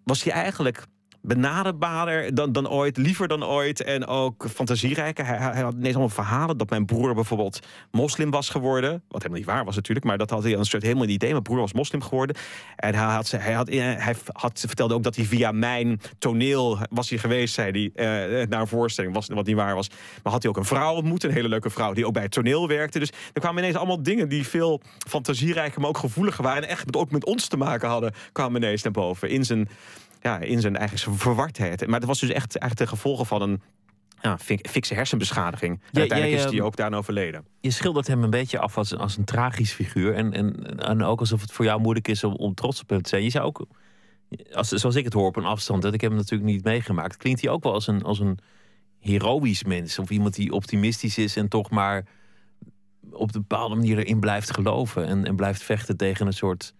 was 0.05 0.23
hij 0.23 0.33
eigenlijk 0.33 0.85
benaderbaarder 1.23 2.35
dan, 2.35 2.53
dan 2.53 2.69
ooit, 2.69 2.97
liever 2.97 3.29
dan 3.29 3.45
ooit 3.45 3.83
en 3.83 4.07
ook 4.07 4.47
fantasierijker. 4.55 5.27
Hij, 5.27 5.63
had 5.63 5.75
ineens 5.75 5.95
allemaal 5.95 6.09
verhalen 6.09 6.57
dat 6.57 6.71
mijn 6.71 6.87
broer 6.87 7.15
bijvoorbeeld 7.15 7.61
moslim 7.91 8.31
was 8.31 8.49
geworden. 8.49 9.03
Wat 9.09 9.23
helemaal 9.23 9.39
niet 9.39 9.49
waar 9.49 9.65
was 9.65 9.75
natuurlijk, 9.75 10.07
maar 10.07 10.19
dat 10.19 10.31
had 10.31 10.43
hij 10.43 10.55
een 10.55 10.65
soort 10.65 10.83
helemaal 10.83 11.05
niet 11.05 11.15
idee. 11.15 11.31
Mijn 11.31 11.43
broer 11.43 11.59
was 11.59 11.73
moslim 11.73 12.03
geworden. 12.03 12.37
En 12.77 12.95
hij, 12.95 13.15
had, 13.15 13.31
hij, 13.31 13.53
had, 13.53 13.69
hij 13.69 14.15
had, 14.33 14.65
vertelde 14.67 14.95
ook 14.95 15.03
dat 15.03 15.17
hij 15.17 15.25
via 15.25 15.53
mijn 15.53 16.01
toneel 16.19 16.79
was 16.91 17.11
hij 17.11 17.19
geweest, 17.19 17.55
zei 17.55 17.91
hij, 17.95 18.07
eh, 18.41 18.49
naar 18.49 18.61
een 18.61 18.67
voorstelling, 18.67 19.15
was, 19.15 19.29
wat 19.29 19.47
niet 19.47 19.57
waar 19.57 19.75
was. 19.75 19.89
Maar 20.23 20.33
had 20.33 20.43
hij 20.43 20.51
ook 20.51 20.57
een 20.57 20.65
vrouw 20.65 20.95
ontmoet, 20.95 21.25
een 21.25 21.33
hele 21.33 21.49
leuke 21.49 21.71
vrouw, 21.71 21.93
die 21.93 22.07
ook 22.07 22.13
bij 22.13 22.23
het 22.23 22.33
toneel 22.33 22.69
werkte. 22.69 22.99
Dus 22.99 23.13
er 23.33 23.41
kwamen 23.41 23.63
ineens 23.63 23.77
allemaal 23.77 24.03
dingen 24.03 24.29
die 24.29 24.47
veel 24.47 24.81
fantasierijker, 25.09 25.81
maar 25.81 25.89
ook 25.89 25.99
gevoeliger 25.99 26.45
waren. 26.45 26.63
En 26.63 26.69
echt 26.69 26.97
ook 26.97 27.11
met 27.11 27.25
ons 27.25 27.47
te 27.49 27.57
maken 27.57 27.89
hadden, 27.89 28.13
kwamen 28.33 28.63
ineens 28.63 28.83
naar 28.83 28.93
boven. 28.93 29.31
In 29.31 29.45
zijn 29.45 29.69
ja, 30.23 30.39
in 30.39 30.61
zijn 30.61 30.77
eigen 30.77 31.15
verwardheid. 31.19 31.87
Maar 31.87 32.01
dat 32.01 32.09
was 32.09 32.21
dus 32.21 32.31
echt, 32.31 32.59
echt 32.59 32.79
de 32.79 32.87
gevolgen 32.87 33.27
van 33.27 33.43
een 33.43 33.63
ja, 34.21 34.39
fi- 34.39 34.59
fikse 34.69 34.95
hersenbeschadiging. 34.95 35.75
En 35.75 35.89
Ja, 35.91 36.01
uiteindelijk 36.01 36.39
jij, 36.39 36.49
is 36.51 36.57
hij 36.57 36.67
ook 36.67 36.77
daarna 36.77 36.97
overleden. 36.97 37.45
Je 37.61 37.71
schildert 37.71 38.07
hem 38.07 38.23
een 38.23 38.31
beetje 38.31 38.59
af 38.59 38.79
als, 38.79 38.97
als 38.97 39.17
een 39.17 39.25
tragisch 39.25 39.73
figuur. 39.73 40.15
En, 40.15 40.33
en, 40.33 40.79
en 40.79 41.03
ook 41.03 41.21
alsof 41.21 41.41
het 41.41 41.53
voor 41.53 41.65
jou 41.65 41.81
moeilijk 41.81 42.09
is 42.09 42.25
om, 42.25 42.35
om 42.35 42.55
trots 42.55 42.81
op 42.81 42.89
hem 42.89 43.03
te 43.03 43.09
zijn. 43.09 43.23
Je 43.23 43.31
zou 43.31 43.45
ook, 43.45 43.67
als, 44.53 44.69
zoals 44.69 44.95
ik 44.95 45.05
het 45.05 45.13
hoor 45.13 45.27
op 45.27 45.37
een 45.37 45.45
afstand, 45.45 45.83
dat 45.83 45.95
ik 45.95 46.01
hem 46.01 46.15
natuurlijk 46.15 46.51
niet 46.51 46.65
meegemaakt, 46.65 47.17
klinkt 47.17 47.41
hij 47.41 47.51
ook 47.51 47.63
wel 47.63 47.73
als 47.73 47.87
een, 47.87 48.03
als 48.03 48.19
een 48.19 48.39
heroïsch 49.01 49.63
mens. 49.65 49.99
Of 49.99 50.11
iemand 50.11 50.35
die 50.35 50.53
optimistisch 50.53 51.19
is 51.19 51.37
en 51.37 51.49
toch 51.49 51.71
maar 51.71 52.05
op 53.11 53.35
een 53.35 53.41
bepaalde 53.41 53.75
manier 53.75 53.99
erin 53.99 54.21
blijft 54.21 54.55
geloven. 54.55 55.07
En, 55.07 55.25
en 55.27 55.37
blijft 55.37 55.63
vechten 55.63 55.97
tegen 55.97 56.27
een 56.27 56.33
soort, 56.33 56.75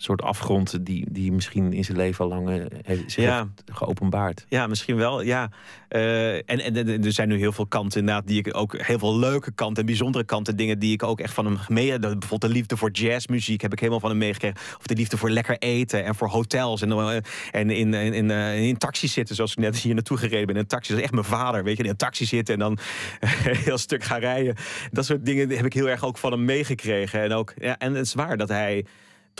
soort 0.00 0.22
afgrond 0.22 0.86
die, 0.86 1.06
die 1.10 1.32
misschien 1.32 1.72
in 1.72 1.84
zijn 1.84 1.96
leven 1.96 2.24
al 2.24 2.30
lang 2.30 2.48
eh, 2.48 2.64
heeft, 2.82 3.12
zich 3.12 3.24
Ja. 3.24 3.36
heeft 3.38 3.78
geopenbaard. 3.78 4.44
Ja, 4.48 4.66
misschien 4.66 4.96
wel. 4.96 5.20
Ja. 5.22 5.50
Eh, 5.88 6.34
en, 6.34 6.42
en, 6.46 6.76
en 6.76 7.04
er 7.04 7.12
zijn 7.12 7.28
nu 7.28 7.38
heel 7.38 7.52
veel 7.52 7.66
kanten 7.66 8.00
inderdaad 8.00 8.26
die 8.26 8.38
ik 8.38 8.56
ook 8.56 8.76
heel 8.82 8.98
veel 8.98 9.18
leuke 9.18 9.52
kanten 9.52 9.80
en 9.80 9.86
bijzondere 9.86 10.24
kanten, 10.24 10.56
dingen 10.56 10.78
die 10.78 10.92
ik 10.92 11.02
ook 11.02 11.20
echt 11.20 11.34
van 11.34 11.44
hem 11.44 11.58
mee. 11.68 11.98
dat- 11.98 12.18
Bijvoorbeeld 12.18 12.52
de 12.52 12.58
liefde 12.58 12.76
voor 12.76 12.90
jazzmuziek 12.90 13.60
heb 13.60 13.72
ik 13.72 13.78
helemaal 13.78 14.00
van 14.00 14.10
hem 14.10 14.18
meegekregen. 14.18 14.56
Of 14.78 14.86
de 14.86 14.94
liefde 14.94 15.16
voor 15.16 15.30
lekker 15.30 15.58
eten 15.58 16.04
en 16.04 16.14
voor 16.14 16.28
hotels 16.28 16.82
en, 16.82 16.92
eh, 16.92 17.16
en 17.50 17.70
in, 17.70 17.94
in, 17.94 18.12
in, 18.14 18.30
eh, 18.30 18.62
in 18.66 18.76
taxi 18.78 19.08
zitten, 19.08 19.34
zoals 19.34 19.50
ik 19.52 19.58
net 19.58 19.76
hier 19.78 19.94
naartoe 19.94 20.16
gereden 20.16 20.46
ben. 20.46 20.54
In 20.54 20.60
een 20.60 20.66
taxi, 20.66 20.88
dat 20.88 20.98
is 20.98 21.04
echt 21.04 21.14
mijn 21.14 21.24
vader, 21.26 21.64
weet 21.64 21.76
je, 21.76 21.82
in 21.82 21.88
een 21.90 21.96
taxi 21.96 22.24
zitten 22.24 22.54
en 22.54 22.60
dan 22.60 22.78
heel 23.66 23.78
stuk 23.78 24.04
gaan 24.04 24.20
rijden. 24.20 24.54
Dat 24.92 25.04
soort 25.04 25.24
dingen 25.26 25.50
heb 25.50 25.64
ik 25.64 25.72
heel 25.72 25.88
erg 25.88 26.04
ook 26.04 26.18
van 26.18 26.32
hem 26.32 26.44
meegekregen. 26.44 27.22
En 27.22 27.32
ook, 27.32 27.54
ja, 27.58 27.78
en 27.78 27.94
het 27.94 28.06
is 28.06 28.14
waar 28.14 28.36
dat 28.36 28.48
hij 28.48 28.84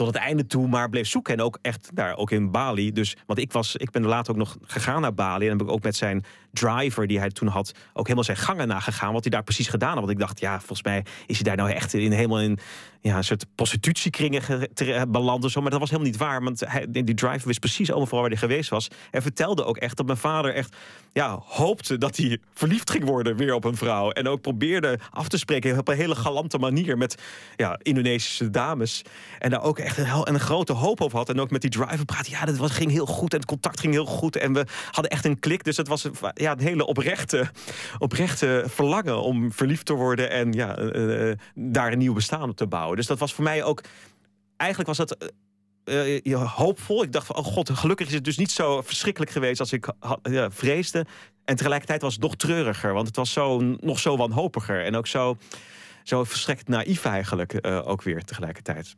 tot 0.05 0.07
het 0.07 0.23
einde 0.23 0.45
toe 0.45 0.67
maar 0.67 0.89
bleef 0.89 1.07
zoeken. 1.07 1.33
En 1.33 1.41
ook 1.41 1.59
echt 1.61 1.89
daar, 1.93 2.17
ook 2.17 2.31
in 2.31 2.51
Bali. 2.51 2.91
Dus, 2.91 3.17
want 3.25 3.39
ik, 3.39 3.51
was, 3.51 3.75
ik 3.75 3.91
ben 3.91 4.05
later 4.05 4.31
ook 4.31 4.37
nog 4.37 4.57
gegaan 4.61 5.01
naar 5.01 5.13
Bali. 5.13 5.45
En 5.45 5.51
heb 5.51 5.61
ik 5.61 5.73
ook 5.73 5.83
met 5.83 5.95
zijn 5.95 6.23
driver 6.51 7.07
die 7.07 7.19
hij 7.19 7.29
toen 7.29 7.47
had... 7.47 7.71
ook 7.93 8.03
helemaal 8.03 8.23
zijn 8.23 8.37
gangen 8.37 8.67
nagegaan. 8.67 9.13
Wat 9.13 9.23
hij 9.23 9.31
daar 9.31 9.43
precies 9.43 9.67
gedaan 9.67 9.89
had. 9.89 9.99
Want 9.99 10.11
ik 10.11 10.19
dacht, 10.19 10.39
ja, 10.39 10.57
volgens 10.57 10.83
mij 10.83 11.05
is 11.25 11.35
hij 11.35 11.43
daar 11.43 11.55
nou 11.55 11.69
echt 11.69 11.93
in, 11.93 12.11
helemaal 12.11 12.41
in... 12.41 12.59
Ja, 13.01 13.17
een 13.17 13.23
soort 13.23 13.45
prostitutiekringen 13.55 14.69
beland 15.07 15.43
of 15.43 15.51
zo. 15.51 15.61
Maar 15.61 15.71
dat 15.71 15.79
was 15.79 15.89
helemaal 15.89 16.11
niet 16.11 16.19
waar. 16.19 16.43
Want 16.43 16.59
hij, 16.65 16.85
die 16.89 17.13
driver 17.13 17.47
wist 17.47 17.59
precies 17.59 17.91
overal 17.91 18.19
waar 18.19 18.29
hij 18.29 18.39
geweest 18.39 18.69
was. 18.69 18.87
En 19.11 19.21
vertelde 19.21 19.63
ook 19.63 19.77
echt 19.77 19.97
dat 19.97 20.05
mijn 20.05 20.17
vader 20.17 20.53
echt 20.53 20.75
ja, 21.13 21.39
hoopte 21.43 21.97
dat 21.97 22.17
hij 22.17 22.37
verliefd 22.53 22.91
ging 22.91 23.03
worden 23.03 23.35
weer 23.35 23.53
op 23.53 23.63
een 23.63 23.77
vrouw. 23.77 24.11
En 24.11 24.27
ook 24.27 24.41
probeerde 24.41 24.99
af 25.11 25.27
te 25.27 25.37
spreken 25.37 25.77
op 25.77 25.87
een 25.87 25.95
hele 25.95 26.15
galante 26.15 26.57
manier 26.57 26.97
met 26.97 27.21
ja, 27.55 27.79
Indonesische 27.81 28.49
dames. 28.49 29.01
En 29.39 29.49
daar 29.49 29.63
ook 29.63 29.79
echt 29.79 29.97
een, 29.97 30.07
een 30.23 30.39
grote 30.39 30.73
hoop 30.73 31.01
over 31.01 31.17
had. 31.17 31.29
En 31.29 31.39
ook 31.39 31.51
met 31.51 31.61
die 31.61 31.69
driver 31.69 32.05
praten. 32.05 32.31
Ja, 32.31 32.45
dat 32.45 32.57
was, 32.57 32.71
ging 32.71 32.91
heel 32.91 33.05
goed. 33.05 33.33
En 33.33 33.39
het 33.39 33.47
contact 33.47 33.79
ging 33.79 33.93
heel 33.93 34.05
goed. 34.05 34.35
En 34.35 34.53
we 34.53 34.65
hadden 34.91 35.11
echt 35.11 35.25
een 35.25 35.39
klik. 35.39 35.63
Dus 35.63 35.77
het 35.77 35.87
was 35.87 36.07
ja, 36.39 36.51
een 36.51 36.59
hele 36.59 36.85
oprechte, 36.85 37.49
oprechte 37.97 38.63
verlangen 38.67 39.21
om 39.21 39.51
verliefd 39.51 39.85
te 39.85 39.93
worden. 39.93 40.29
En 40.29 40.51
ja, 40.51 40.77
eh, 40.77 41.29
eh, 41.29 41.37
daar 41.55 41.91
een 41.91 41.97
nieuw 41.97 42.13
bestaan 42.13 42.49
op 42.49 42.55
te 42.55 42.67
bouwen. 42.67 42.95
Dus 42.95 43.07
dat 43.07 43.19
was 43.19 43.33
voor 43.33 43.43
mij 43.43 43.63
ook. 43.63 43.83
Eigenlijk 44.57 44.89
was 44.89 45.07
dat. 45.07 45.33
ja, 46.23 46.37
hoopvol. 46.37 47.03
Ik 47.03 47.11
dacht 47.11 47.25
van, 47.25 47.35
oh 47.35 47.45
god, 47.45 47.69
gelukkig 47.69 48.07
is 48.07 48.13
het 48.13 48.23
dus 48.23 48.37
niet 48.37 48.51
zo 48.51 48.81
verschrikkelijk 48.81 49.31
geweest 49.31 49.59
als 49.59 49.73
ik 49.73 49.91
ha- 49.99 50.19
ja, 50.23 50.51
vreesde. 50.51 51.05
En 51.45 51.55
tegelijkertijd 51.55 52.01
was 52.01 52.13
het 52.13 52.21
nog 52.21 52.35
treuriger, 52.35 52.93
want 52.93 53.07
het 53.07 53.15
was 53.15 53.31
zo, 53.31 53.59
nog 53.61 53.99
zo 53.99 54.17
wanhopiger. 54.17 54.85
En 54.85 54.95
ook 54.95 55.07
zo, 55.07 55.37
zo 56.03 56.23
verstrekt 56.23 56.67
naïef 56.67 57.05
eigenlijk, 57.05 57.67
ook 57.85 58.01
weer 58.01 58.23
tegelijkertijd. 58.23 58.95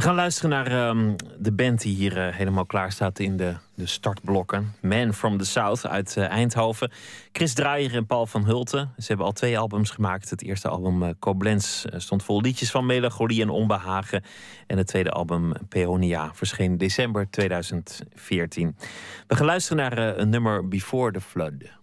We 0.00 0.06
gaan 0.06 0.14
luisteren 0.14 0.50
naar 0.50 0.66
ehm, 0.66 1.16
de 1.38 1.52
band 1.52 1.80
die 1.80 1.94
hier 1.94 2.16
uh, 2.16 2.34
helemaal 2.36 2.66
klaar 2.66 2.92
staat 2.92 3.18
in 3.18 3.36
de, 3.36 3.54
de 3.74 3.86
startblokken. 3.86 4.74
Man 4.80 5.14
from 5.14 5.38
the 5.38 5.44
South 5.44 5.86
uit 5.86 6.14
uh, 6.18 6.28
Eindhoven. 6.28 6.90
Chris 7.32 7.54
Draaier 7.54 7.94
en 7.94 8.06
Paul 8.06 8.26
van 8.26 8.44
Hulten. 8.44 8.92
Ze 8.98 9.06
hebben 9.06 9.26
al 9.26 9.32
twee 9.32 9.58
albums 9.58 9.90
gemaakt. 9.90 10.30
Het 10.30 10.42
eerste 10.42 10.68
album 10.68 11.02
uh, 11.02 11.58
stond 11.96 12.22
vol 12.22 12.40
liedjes 12.40 12.70
van 12.70 12.86
melancholie 12.86 13.42
en 13.42 13.48
onbehagen. 13.48 14.22
En 14.66 14.78
het 14.78 14.86
tweede 14.86 15.10
album 15.10 15.52
Peonia 15.68 16.30
verscheen 16.34 16.78
december 16.78 17.30
2014. 17.30 18.76
We 19.26 19.36
gaan 19.36 19.46
luisteren 19.46 19.84
naar 19.84 20.18
een 20.18 20.28
nummer 20.28 20.68
Before 20.68 21.12
the 21.12 21.20
Flood. 21.20 21.79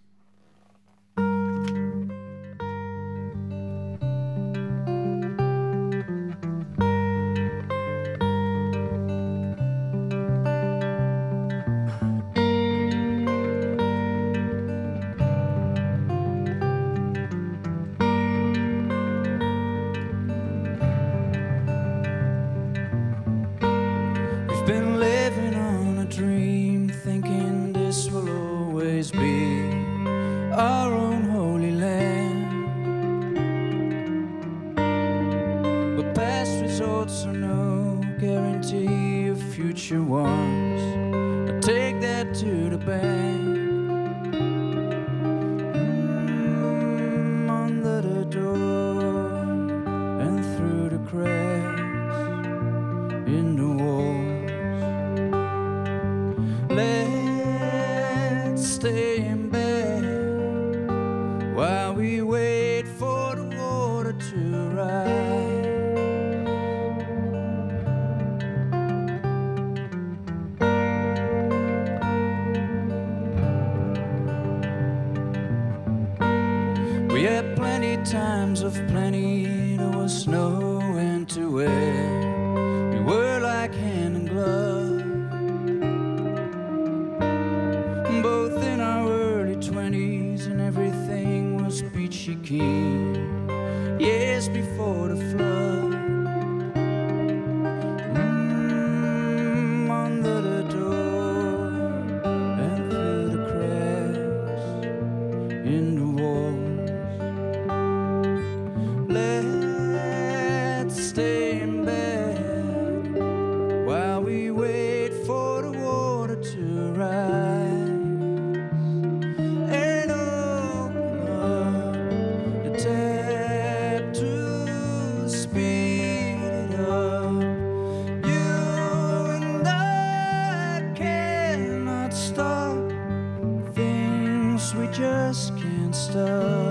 system. 136.08 136.67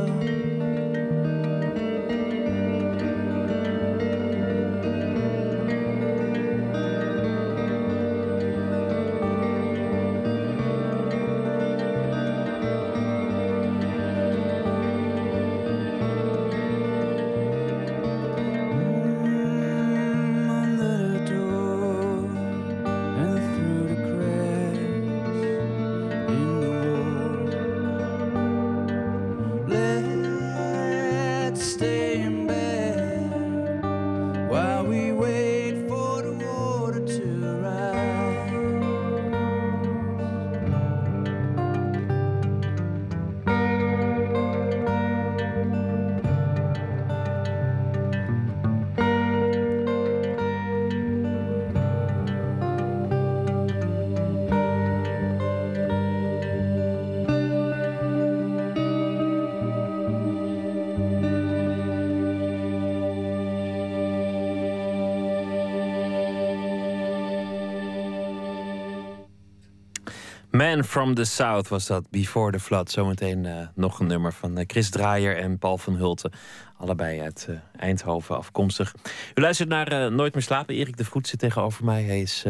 Man 70.78 70.86
from 70.86 71.14
the 71.14 71.24
South 71.24 71.68
was 71.68 71.86
dat, 71.86 72.10
Before 72.10 72.52
the 72.52 72.60
Flood. 72.60 72.92
Zometeen 72.92 73.44
uh, 73.44 73.68
nog 73.76 74.00
een 74.00 74.08
nummer 74.08 74.34
van 74.34 74.58
uh, 74.58 74.64
Chris 74.68 74.90
Draaier 74.90 75.38
en 75.38 75.58
Paul 75.58 75.78
van 75.78 75.96
Hulten. 75.96 76.32
Allebei 76.78 77.22
uit 77.22 77.48
uh, 77.50 77.58
Eindhoven 77.78 78.38
afkomstig. 78.38 78.96
U 79.36 79.42
luistert 79.42 79.70
naar 79.70 80.12
Nooit 80.12 80.34
meer 80.34 80.44
slapen. 80.44 80.76
Erik 80.76 80.98
de 80.98 81.06
Vroet 81.06 81.28
zit 81.28 81.40
tegenover 81.40 81.86
mij. 81.86 82.04
Hij 82.04 82.22
is 82.22 82.46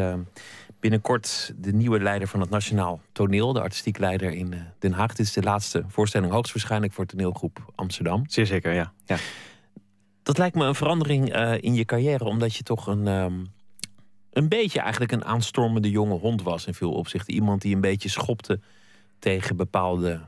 binnenkort 0.80 1.54
de 1.58 1.74
nieuwe 1.74 2.00
leider 2.00 2.28
van 2.28 2.40
het 2.40 2.50
Nationaal 2.50 3.02
Toneel. 3.12 3.54
De 3.54 3.62
artistiek 3.62 3.98
leider 3.98 4.32
in 4.32 4.56
Den 4.80 4.92
Haag. 4.92 5.14
Dit 5.14 5.26
is 5.26 5.34
de 5.34 5.44
laatste 5.44 5.84
voorstelling 5.88 6.32
hoogstwaarschijnlijk 6.32 6.94
voor 6.94 7.06
toneelgroep 7.06 7.72
Amsterdam. 7.76 8.24
Zeer 8.28 8.46
zeker, 8.46 8.74
ja. 8.74 8.94
ja. 9.06 9.18
Dat 10.24 10.38
lijkt 10.38 10.56
me 10.56 10.66
een 10.66 10.76
verandering 10.76 11.36
in 11.60 11.74
je 11.74 11.86
carrière. 11.86 12.26
Omdat 12.26 12.56
je 12.56 12.64
toch 12.64 12.88
een... 12.88 13.08
Um, 13.08 13.56
een 14.38 14.50
beetje 14.50 14.80
eigenlijk 14.80 15.12
een 15.12 15.26
aanstormende 15.26 15.90
jonge 15.90 16.14
hond 16.14 16.42
was 16.42 16.66
in 16.66 16.74
veel 16.74 16.92
opzichten. 16.92 17.34
Iemand 17.34 17.62
die 17.62 17.76
een 17.76 17.82
beetje 17.82 18.10
schopte 18.10 18.60
tegen 19.20 19.56
bepaalde 19.56 20.22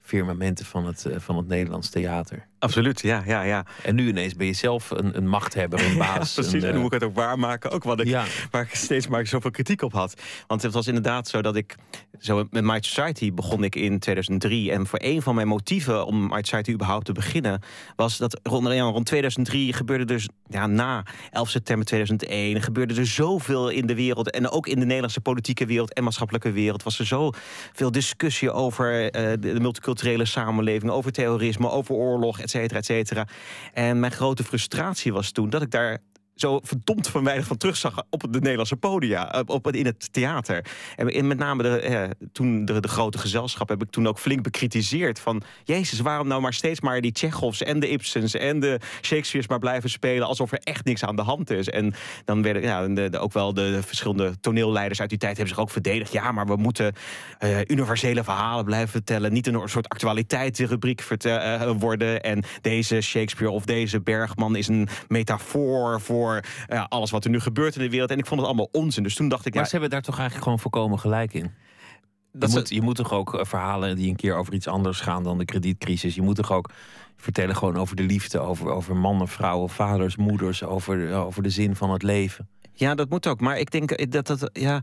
firmamenten 0.00 0.64
van 0.64 0.86
het, 0.86 1.06
eh, 1.06 1.18
van 1.18 1.36
het 1.36 1.46
Nederlands 1.46 1.90
theater. 1.90 2.46
Absoluut, 2.58 3.00
ja, 3.00 3.22
ja, 3.26 3.42
ja. 3.42 3.64
En 3.82 3.94
nu 3.94 4.08
ineens 4.08 4.34
ben 4.34 4.46
je 4.46 4.52
zelf 4.52 4.90
een, 4.90 5.16
een 5.16 5.28
machthebber, 5.28 5.84
een 5.84 5.98
baas. 6.06 6.34
Ja, 6.34 6.42
precies, 6.42 6.62
en, 6.62 6.68
en 6.68 6.72
hoe 6.72 6.82
moet 6.82 6.92
ik 6.92 7.00
het 7.00 7.08
ook 7.08 7.16
waarmaken? 7.16 7.70
Ook 7.70 7.84
wat 7.84 8.00
ik, 8.00 8.06
ja. 8.06 8.24
waar 8.50 8.62
ik 8.62 8.74
steeds 8.74 9.06
maar 9.08 9.26
zoveel 9.26 9.50
kritiek 9.50 9.82
op 9.82 9.92
had. 9.92 10.22
Want 10.46 10.62
het 10.62 10.72
was 10.72 10.86
inderdaad 10.86 11.28
zo 11.28 11.42
dat 11.42 11.56
ik... 11.56 11.74
Zo 12.18 12.46
met 12.50 12.64
My 12.64 12.78
Society 12.80 13.32
begon 13.32 13.64
ik 13.64 13.74
in 13.74 13.98
2003. 13.98 14.72
En 14.72 14.86
voor 14.86 14.98
een 15.02 15.22
van 15.22 15.34
mijn 15.34 15.48
motieven 15.48 16.06
om 16.06 16.26
My 16.26 16.42
Society 16.42 16.72
überhaupt 16.72 17.04
te 17.04 17.12
beginnen... 17.12 17.60
was 17.96 18.16
dat 18.16 18.40
rond, 18.42 18.66
rond 18.66 19.06
2003 19.06 19.72
gebeurde 19.72 20.04
dus... 20.04 20.28
Ja, 20.48 20.66
na 20.66 21.04
11 21.30 21.48
september 21.48 21.86
2001 21.86 22.62
gebeurde 22.62 22.94
er 22.94 23.06
zoveel 23.06 23.68
in 23.68 23.86
de 23.86 23.94
wereld... 23.94 24.30
en 24.30 24.50
ook 24.50 24.66
in 24.66 24.78
de 24.78 24.84
Nederlandse 24.84 25.20
politieke 25.20 25.66
wereld 25.66 25.92
en 25.92 26.04
maatschappelijke 26.04 26.52
wereld... 26.52 26.82
was 26.82 26.98
er 26.98 27.06
zoveel 27.06 27.90
discussie 27.90 28.52
over 28.52 29.02
uh, 29.02 29.10
de, 29.10 29.38
de 29.38 29.60
multiculturele 29.60 30.24
samenleving... 30.24 30.92
over 30.92 31.12
terrorisme, 31.12 31.70
over 31.70 31.94
oorlog, 31.94 32.40
et 32.46 32.50
cetera, 32.50 32.78
et 32.78 32.84
cetera. 32.84 33.26
En 33.72 34.00
mijn 34.00 34.12
grote 34.12 34.44
frustratie 34.44 35.12
was 35.12 35.30
toen 35.30 35.50
dat 35.50 35.62
ik 35.62 35.70
daar 35.70 35.98
zo 36.36 36.60
verdomd 36.62 37.08
van 37.08 37.24
weinig 37.24 37.46
van 37.46 37.56
terugzag 37.56 38.02
op 38.10 38.26
de 38.30 38.40
Nederlandse 38.40 38.76
podia, 38.76 39.32
eh, 39.32 39.40
op, 39.46 39.72
in 39.72 39.86
het 39.86 40.12
theater. 40.12 40.64
En 40.96 41.26
met 41.26 41.38
name 41.38 41.62
de, 41.62 41.78
eh, 41.78 42.10
toen 42.32 42.64
de, 42.64 42.80
de, 42.80 42.88
grote 42.88 43.18
gezelschap 43.18 43.68
heb 43.68 43.82
ik 43.82 43.90
toen 43.90 44.08
ook 44.08 44.18
flink 44.18 44.42
bekritiseerd 44.42 45.20
van, 45.20 45.42
jezus, 45.64 46.00
waarom 46.00 46.28
nou 46.28 46.40
maar 46.40 46.52
steeds 46.52 46.80
maar 46.80 47.00
die 47.00 47.12
Tsjechovs 47.12 47.62
en 47.62 47.80
de 47.80 47.90
Ibsens 47.90 48.34
en 48.34 48.60
de 48.60 48.80
Shakespeare's 49.02 49.48
maar 49.48 49.58
blijven 49.58 49.90
spelen 49.90 50.26
alsof 50.26 50.52
er 50.52 50.58
echt 50.58 50.84
niks 50.84 51.04
aan 51.04 51.16
de 51.16 51.22
hand 51.22 51.50
is. 51.50 51.68
En 51.68 51.94
dan 52.24 52.42
werden 52.42 52.62
ja, 52.62 52.88
de, 52.88 53.18
ook 53.18 53.32
wel 53.32 53.54
de, 53.54 53.82
verschillende 53.82 54.40
toneelleiders 54.40 55.00
uit 55.00 55.08
die 55.08 55.18
tijd 55.18 55.36
hebben 55.36 55.54
zich 55.54 55.62
ook 55.62 55.70
verdedigd. 55.70 56.12
Ja, 56.12 56.32
maar 56.32 56.46
we 56.46 56.56
moeten 56.56 56.92
uh, 57.40 57.58
universele 57.66 58.24
verhalen 58.24 58.64
blijven 58.64 58.88
vertellen, 58.88 59.32
niet 59.32 59.46
een 59.46 59.68
soort 59.68 59.88
actualiteitsrubriek 59.88 61.04
uh, 61.26 61.70
worden. 61.78 62.22
En 62.22 62.44
deze 62.60 63.00
Shakespeare 63.00 63.52
of 63.52 63.64
deze 63.64 64.00
Bergman 64.00 64.56
is 64.56 64.68
een 64.68 64.88
metafoor 65.08 66.00
voor 66.00 66.25
ja, 66.66 66.86
alles 66.88 67.10
wat 67.10 67.24
er 67.24 67.30
nu 67.30 67.40
gebeurt 67.40 67.76
in 67.76 67.82
de 67.82 67.90
wereld. 67.90 68.10
En 68.10 68.18
ik 68.18 68.26
vond 68.26 68.40
het 68.40 68.48
allemaal 68.48 68.68
onzin. 68.72 69.02
Dus 69.02 69.14
toen 69.14 69.28
dacht 69.28 69.46
ik. 69.46 69.54
Maar 69.54 69.62
ja, 69.62 69.68
ze 69.68 69.72
hebben 69.72 69.90
daar 69.90 70.02
toch 70.02 70.14
eigenlijk 70.14 70.44
gewoon 70.44 70.60
voorkomen 70.60 70.98
gelijk 70.98 71.34
in. 71.34 71.50
Je 72.38 72.48
moet, 72.48 72.68
je 72.68 72.82
moet 72.82 72.96
toch 72.96 73.12
ook 73.12 73.34
eh, 73.34 73.44
verhalen 73.44 73.96
die 73.96 74.08
een 74.08 74.16
keer 74.16 74.34
over 74.34 74.54
iets 74.54 74.66
anders 74.66 75.00
gaan 75.00 75.22
dan 75.22 75.38
de 75.38 75.44
kredietcrisis. 75.44 76.14
Je 76.14 76.22
moet 76.22 76.36
toch 76.36 76.52
ook 76.52 76.70
vertellen 77.16 77.56
gewoon 77.56 77.76
over 77.76 77.96
de 77.96 78.02
liefde, 78.02 78.38
over, 78.38 78.70
over 78.70 78.96
mannen, 78.96 79.28
vrouwen, 79.28 79.68
vaders, 79.68 80.16
moeders, 80.16 80.64
over, 80.64 81.14
over 81.14 81.42
de 81.42 81.50
zin 81.50 81.76
van 81.76 81.90
het 81.90 82.02
leven. 82.02 82.48
Ja, 82.72 82.94
dat 82.94 83.08
moet 83.08 83.26
ook. 83.26 83.40
Maar 83.40 83.58
ik 83.58 83.70
denk 83.70 84.12
dat 84.12 84.26
dat. 84.26 84.50
Ja, 84.52 84.82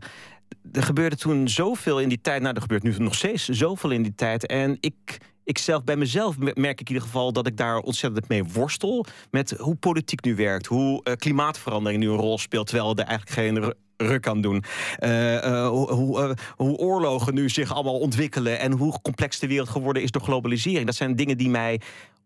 er 0.72 0.82
gebeurde 0.82 1.16
toen 1.16 1.48
zoveel 1.48 2.00
in 2.00 2.08
die 2.08 2.20
tijd. 2.20 2.42
Nou, 2.42 2.54
er 2.54 2.60
gebeurt 2.60 2.82
nu 2.82 2.94
nog 2.98 3.14
steeds 3.14 3.48
zoveel 3.48 3.90
in 3.90 4.02
die 4.02 4.14
tijd. 4.14 4.46
En 4.46 4.76
ik 4.80 5.18
ik 5.44 5.58
zelf 5.58 5.84
bij 5.84 5.96
mezelf 5.96 6.38
merk 6.38 6.80
ik 6.80 6.88
in 6.88 6.94
ieder 6.94 7.02
geval 7.02 7.32
dat 7.32 7.46
ik 7.46 7.56
daar 7.56 7.78
ontzettend 7.78 8.28
mee 8.28 8.44
worstel. 8.44 9.06
Met 9.30 9.50
hoe 9.50 9.74
politiek 9.74 10.24
nu 10.24 10.34
werkt, 10.34 10.66
hoe 10.66 11.00
uh, 11.04 11.14
klimaatverandering 11.14 12.02
nu 12.02 12.10
een 12.10 12.16
rol 12.16 12.38
speelt, 12.38 12.66
terwijl 12.66 12.96
er 12.96 13.04
eigenlijk 13.04 13.30
geen 13.30 13.74
ruk 13.96 14.26
aan 14.26 14.40
doen. 14.40 14.64
Uh, 14.98 15.32
uh, 15.32 15.68
hoe, 15.68 16.36
hoe, 16.56 16.76
oorlogen 16.76 17.34
nu 17.34 17.48
zich 17.48 17.74
allemaal 17.74 17.98
ontwikkelen 17.98 18.58
en 18.58 18.72
hoe 18.72 19.00
complex 19.02 19.38
de 19.38 19.46
wereld 19.46 19.68
geworden 19.68 20.02
is 20.02 20.10
door 20.10 20.22
globalisering. 20.22 20.86
Dat 20.86 20.94
zijn 20.94 21.16
dingen 21.16 21.38
die 21.38 21.48
mij 21.48 21.80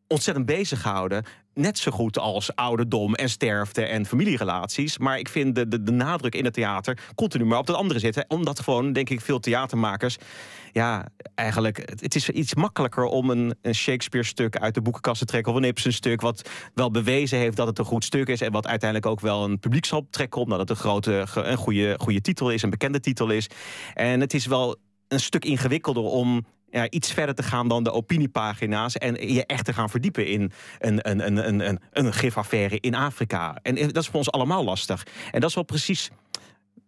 ontzettend 0.08 0.46
bezighouden. 0.46 1.24
Net 1.54 1.78
zo 1.78 1.90
goed 1.90 2.18
als 2.18 2.54
ouderdom 2.54 3.14
en 3.14 3.28
sterfte 3.28 3.84
en 3.84 4.06
familierelaties. 4.06 4.98
Maar 4.98 5.18
ik 5.18 5.28
vind 5.28 5.54
de, 5.54 5.68
de, 5.68 5.82
de 5.82 5.92
nadruk 5.92 6.34
in 6.34 6.44
het 6.44 6.54
theater 6.54 6.98
continu 7.14 7.44
maar 7.44 7.58
op 7.58 7.66
dat 7.66 7.76
andere 7.76 7.98
zitten. 7.98 8.24
Omdat 8.28 8.60
gewoon, 8.60 8.92
denk 8.92 9.10
ik, 9.10 9.20
veel 9.20 9.40
theatermakers. 9.40 10.16
Ja, 10.72 11.06
eigenlijk, 11.34 11.78
het 12.00 12.14
is 12.14 12.28
iets 12.28 12.54
makkelijker 12.54 13.04
om 13.04 13.30
een, 13.30 13.54
een 13.62 13.74
Shakespeare-stuk 13.74 14.56
uit 14.56 14.74
de 14.74 14.82
boekenkast 14.82 15.18
te 15.18 15.26
trekken. 15.26 15.52
Of 15.52 15.58
een 15.58 15.64
Ibsen-stuk. 15.64 16.20
Wat 16.20 16.50
wel 16.74 16.90
bewezen 16.90 17.38
heeft 17.38 17.56
dat 17.56 17.66
het 17.66 17.78
een 17.78 17.84
goed 17.84 18.04
stuk 18.04 18.28
is. 18.28 18.40
En 18.40 18.52
wat 18.52 18.66
uiteindelijk 18.66 19.10
ook 19.10 19.20
wel 19.20 19.44
een 19.44 19.58
publiek 19.58 19.84
zal 19.84 20.06
trekken. 20.10 20.40
Omdat 20.40 20.58
het 20.58 20.70
een 20.70 20.76
grote, 20.76 21.26
een 21.34 21.56
goede, 21.56 21.96
goede 21.98 22.20
titel 22.20 22.50
is, 22.50 22.62
een 22.62 22.70
bekende 22.70 23.00
titel 23.00 23.30
is. 23.30 23.46
En 23.94 24.20
het 24.20 24.34
is 24.34 24.46
wel 24.46 24.76
een 25.08 25.20
stuk 25.20 25.44
ingewikkelder 25.44 26.02
om 26.02 26.46
ja, 26.70 26.90
iets 26.90 27.12
verder 27.12 27.34
te 27.34 27.42
gaan 27.42 27.68
dan 27.68 27.84
de 27.84 27.92
opiniepagina's 27.92 28.96
en 28.96 29.34
je 29.34 29.46
echt 29.46 29.64
te 29.64 29.72
gaan 29.72 29.90
verdiepen 29.90 30.26
in 30.26 30.52
een, 30.78 31.10
een, 31.10 31.26
een, 31.26 31.48
een, 31.48 31.68
een, 31.68 31.80
een 31.92 32.12
gifaffaire 32.12 32.80
in 32.80 32.94
Afrika. 32.94 33.58
En 33.62 33.74
dat 33.74 33.96
is 33.96 34.06
voor 34.06 34.18
ons 34.18 34.30
allemaal 34.30 34.64
lastig. 34.64 35.06
En 35.30 35.40
dat 35.40 35.48
is 35.48 35.54
wel 35.54 35.64
precies 35.64 36.10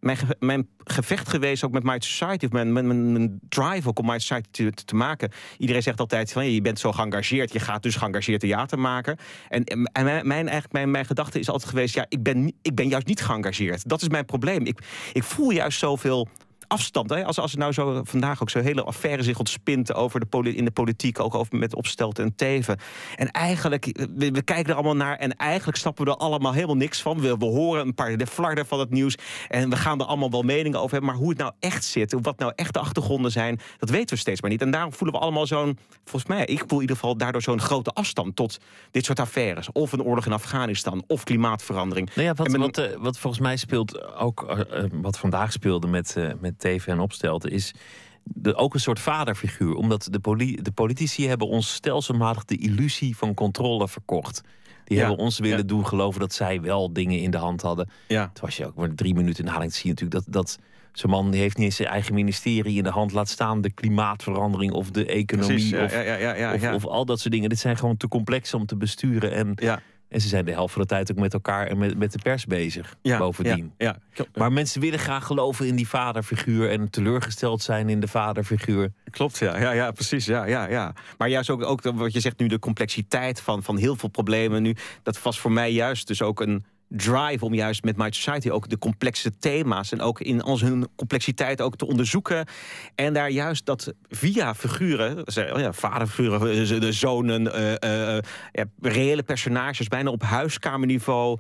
mijn, 0.01 0.19
mijn 0.39 0.69
gevecht 0.85 1.29
geweest 1.29 1.65
ook 1.65 1.73
met 1.73 1.83
My 1.83 1.97
Society, 1.99 2.45
of 2.45 2.51
mijn, 2.51 2.73
mijn, 2.73 3.13
mijn 3.13 3.41
drive 3.49 3.89
ook 3.89 3.99
om 3.99 4.07
My 4.07 4.19
Society 4.19 4.49
te, 4.51 4.85
te, 4.85 4.95
maken. 4.95 5.31
Iedereen 5.59 5.83
zegt 5.83 6.01
altijd 6.01 6.33
van 6.33 6.51
je 6.51 6.61
bent 6.61 6.79
zo 6.79 6.93
geëngageerd, 6.93 7.53
je 7.53 7.61
gaat 7.61 7.83
dus 7.83 7.97
geëngageerd 7.97 8.41
theater 8.41 8.79
maken. 8.79 9.17
En, 9.49 9.65
en 9.65 9.83
mijn, 9.93 10.27
mijn, 10.27 10.29
eigenlijk 10.29 10.73
mijn, 10.73 10.91
mijn 10.91 11.07
gedachte 11.07 11.39
is 11.39 11.49
altijd 11.49 11.71
geweest, 11.71 11.95
ja, 11.95 12.07
ik 12.09 12.23
ben, 12.23 12.53
ik 12.63 12.75
ben 12.75 12.89
juist 12.89 13.07
niet 13.07 13.21
geëngageerd. 13.21 13.89
Dat 13.89 14.03
is 14.03 14.09
mijn 14.09 14.25
probleem. 14.25 14.67
Ik, 14.67 14.81
ik 15.13 15.23
voel 15.23 15.51
juist 15.51 15.79
zoveel 15.79 16.29
afstand. 16.71 17.11
Hè? 17.11 17.25
Als, 17.25 17.39
als 17.39 17.53
er 17.53 17.59
nou 17.59 17.73
zo 17.73 18.01
vandaag 18.05 18.43
ook 18.43 18.51
zo'n 18.51 18.63
hele 18.63 18.83
affaire 18.83 19.23
zich 19.23 19.39
ontspint 19.39 19.95
over 19.95 20.21
de 20.21 20.55
in 20.55 20.65
de 20.65 20.71
politiek, 20.71 21.21
ook 21.21 21.35
over 21.35 21.57
met 21.57 21.75
Opstelten 21.75 22.25
en 22.25 22.35
Teven. 22.35 22.79
En 23.17 23.31
eigenlijk, 23.31 23.85
we, 24.15 24.43
kijken 24.43 24.71
er 24.71 24.75
allemaal 24.75 24.97
naar 24.97 25.17
en 25.17 25.37
eigenlijk 25.37 25.79
snappen 25.79 26.05
we 26.05 26.11
er 26.11 26.17
allemaal 26.17 26.53
helemaal 26.53 26.77
niks 26.77 27.03
van. 27.03 27.21
We, 27.21 27.37
we 27.37 27.45
horen 27.45 27.87
een 27.87 27.95
paar 27.95 28.17
de 28.17 28.27
flarden 28.27 28.67
van 28.67 28.79
het 28.79 28.91
nieuws 28.91 29.15
en 29.49 29.71
we 29.71 29.77
gaan 29.77 30.01
er 30.01 30.07
allemaal 30.07 30.31
wel 30.31 30.43
meningen 30.43 30.79
over 30.79 30.91
hebben. 30.91 31.11
Maar 31.11 31.19
hoe 31.19 31.29
het 31.29 31.39
nou 31.39 31.53
echt 31.61 31.85
zit, 31.85 32.15
wat 32.23 32.39
nou 32.39 32.53
echt 32.57 32.73
de 32.73 32.79
achtergronden 32.79 33.31
zijn, 33.31 33.61
dat 33.79 33.91
weten 33.91 34.15
we 34.15 34.21
steeds 34.21 34.41
maar 34.41 34.51
niet. 34.51 34.63
En 34.63 34.71
daarom 34.71 34.93
voelen 34.93 35.17
we 35.17 35.23
allemaal 35.23 35.47
zo'n, 35.47 35.79
volgens 36.05 36.31
mij, 36.31 36.45
ik 36.45 36.59
voel 36.59 36.79
in 36.79 36.81
ieder 36.81 36.97
geval 36.97 37.17
daardoor 37.17 37.43
zo'n 37.43 37.61
grote 37.61 37.91
afstand 37.91 38.37
tot 38.37 38.59
dit 38.91 39.05
soort 39.05 39.21
affaires. 39.21 39.73
Of 39.73 39.93
een 39.93 40.03
oorlog 40.03 40.27
in 40.27 40.33
Afghanistan, 40.33 41.05
of 41.07 41.25
klimaatverandering. 41.25 42.11
Nou 42.15 42.27
ja, 42.27 42.35
wat, 42.35 42.57
wat, 42.57 42.79
uh, 42.79 42.87
wat, 42.99 43.19
volgens 43.19 43.43
mij 43.43 43.57
speelt 43.57 44.15
ook, 44.15 44.47
uh, 44.51 44.85
wat 44.93 45.19
vandaag 45.19 45.53
speelde 45.53 45.87
met, 45.87 46.15
uh, 46.19 46.31
met 46.41 46.60
Teven 46.61 46.93
en 46.93 47.01
Opstelten, 47.01 47.51
is 47.51 47.75
de, 48.23 48.55
ook 48.55 48.75
een 48.75 48.81
soort 48.81 49.01
vaderfiguur. 49.01 49.75
Omdat 49.75 50.09
de, 50.11 50.21
de 50.63 50.73
politici 50.73 51.29
hebben 51.29 51.49
ons 51.49 51.73
stelselmatig 51.73 52.45
de 52.45 52.57
illusie 52.57 53.17
van 53.17 53.35
controle 53.35 53.89
verkocht. 53.89 54.43
Die 54.85 54.99
hebben 54.99 55.17
ons 55.17 55.39
willen 55.39 55.67
doen 55.67 55.87
geloven 55.87 56.21
dat 56.21 56.33
zij 56.33 56.61
wel 56.61 56.93
dingen 56.93 57.19
in 57.19 57.31
de 57.31 57.39
hand 57.39 57.63
hadden. 57.63 57.91
Ja. 58.09 58.31
Toen 58.33 58.45
was 58.45 58.57
je 58.57 58.67
ook 58.67 58.75
maar 58.75 58.95
drie 58.95 59.15
minuten 59.15 59.45
in 59.45 59.51
haling 59.51 59.73
te 59.73 59.79
zien 59.79 59.89
natuurlijk 59.89 60.25
dat, 60.25 60.35
dat 60.35 60.59
zo'n 60.93 61.11
man 61.11 61.31
die 61.31 61.41
heeft 61.41 61.57
niet 61.57 61.67
eens 61.67 61.77
zijn 61.77 61.89
eigen 61.89 62.15
ministerie 62.15 62.77
in 62.77 62.83
de 62.83 62.91
hand. 62.91 63.13
Laat 63.13 63.29
staan 63.29 63.61
de 63.61 63.71
klimaatverandering 63.71 64.73
of 64.73 64.91
de 64.91 65.07
economie 65.07 65.83
of, 65.83 65.93
of, 66.55 66.73
of, 66.73 66.87
al 66.87 67.05
dat 67.05 67.21
soort 67.21 67.33
dingen. 67.35 67.49
Dit 67.49 67.59
zijn 67.59 67.77
gewoon 67.77 67.97
te 67.97 68.09
complex 68.09 68.55
om 68.55 68.67
te 68.67 68.77
besturen. 68.77 69.33
En 69.33 69.55
en 70.11 70.21
ze 70.21 70.29
zijn 70.29 70.45
de 70.45 70.53
helft 70.53 70.73
van 70.73 70.83
de 70.83 70.89
tijd 70.89 71.11
ook 71.11 71.19
met 71.19 71.33
elkaar 71.33 71.67
en 71.67 71.79
met, 71.79 71.99
met 71.99 72.13
de 72.13 72.19
pers 72.23 72.47
bezig. 72.47 72.97
Ja, 73.03 73.19
bovendien. 73.19 73.73
Ja, 73.79 73.97
ja. 74.13 74.25
Maar 74.35 74.53
mensen 74.53 74.81
willen 74.81 74.99
graag 74.99 75.27
geloven 75.27 75.67
in 75.67 75.77
die 75.77 75.89
vaderfiguur 75.89 76.71
en 76.71 76.91
teleurgesteld 76.91 77.63
zijn 77.63 77.89
in 77.89 78.01
de 78.01 78.09
vaderfiguur. 78.09 78.93
Klopt, 79.11 79.39
ja, 79.39 79.59
ja, 79.59 79.73
ja 79.73 79.91
precies. 79.91 80.27
Ja, 80.27 80.45
ja, 80.45 80.69
ja. 80.69 80.95
Maar 81.19 81.29
juist 81.29 81.51
ook, 81.51 81.63
ook 81.63 81.83
wat 81.83 82.13
je 82.13 82.21
zegt 82.21 82.39
nu, 82.39 82.47
de 82.47 82.59
complexiteit 82.59 83.41
van, 83.41 83.63
van 83.63 83.77
heel 83.77 83.97
veel 83.97 84.09
problemen 84.09 84.63
nu. 84.63 84.77
Dat 85.03 85.23
was 85.23 85.41
voor 85.41 85.53
mij 85.53 85.73
juist 85.73 86.07
dus 86.07 86.23
ook 86.23 86.41
een 86.41 86.65
drive 86.91 87.45
om 87.45 87.55
juist 87.55 87.85
met 87.85 87.97
My 87.97 88.11
Society 88.11 88.51
ook 88.51 88.69
de 88.69 88.79
complexe 88.79 89.39
thema's 89.39 89.93
en 89.93 90.01
ook 90.01 90.21
in 90.21 90.43
als 90.43 90.61
hun 90.61 90.89
complexiteit 90.97 91.61
ook 91.61 91.77
te 91.77 91.87
onderzoeken. 91.87 92.47
En 92.95 93.13
daar 93.13 93.31
juist 93.31 93.67
dat 93.67 93.93
via 94.09 94.55
figuren, 94.55 95.23
ja, 95.35 95.73
vaderfiguren, 95.73 96.81
de 96.81 96.93
zonen, 96.93 97.43
uh, 97.43 98.19
ja, 98.53 98.65
reële 98.81 99.23
personages, 99.23 99.89
bijna 99.89 100.11
op 100.11 100.23
huiskamerniveau. 100.23 101.39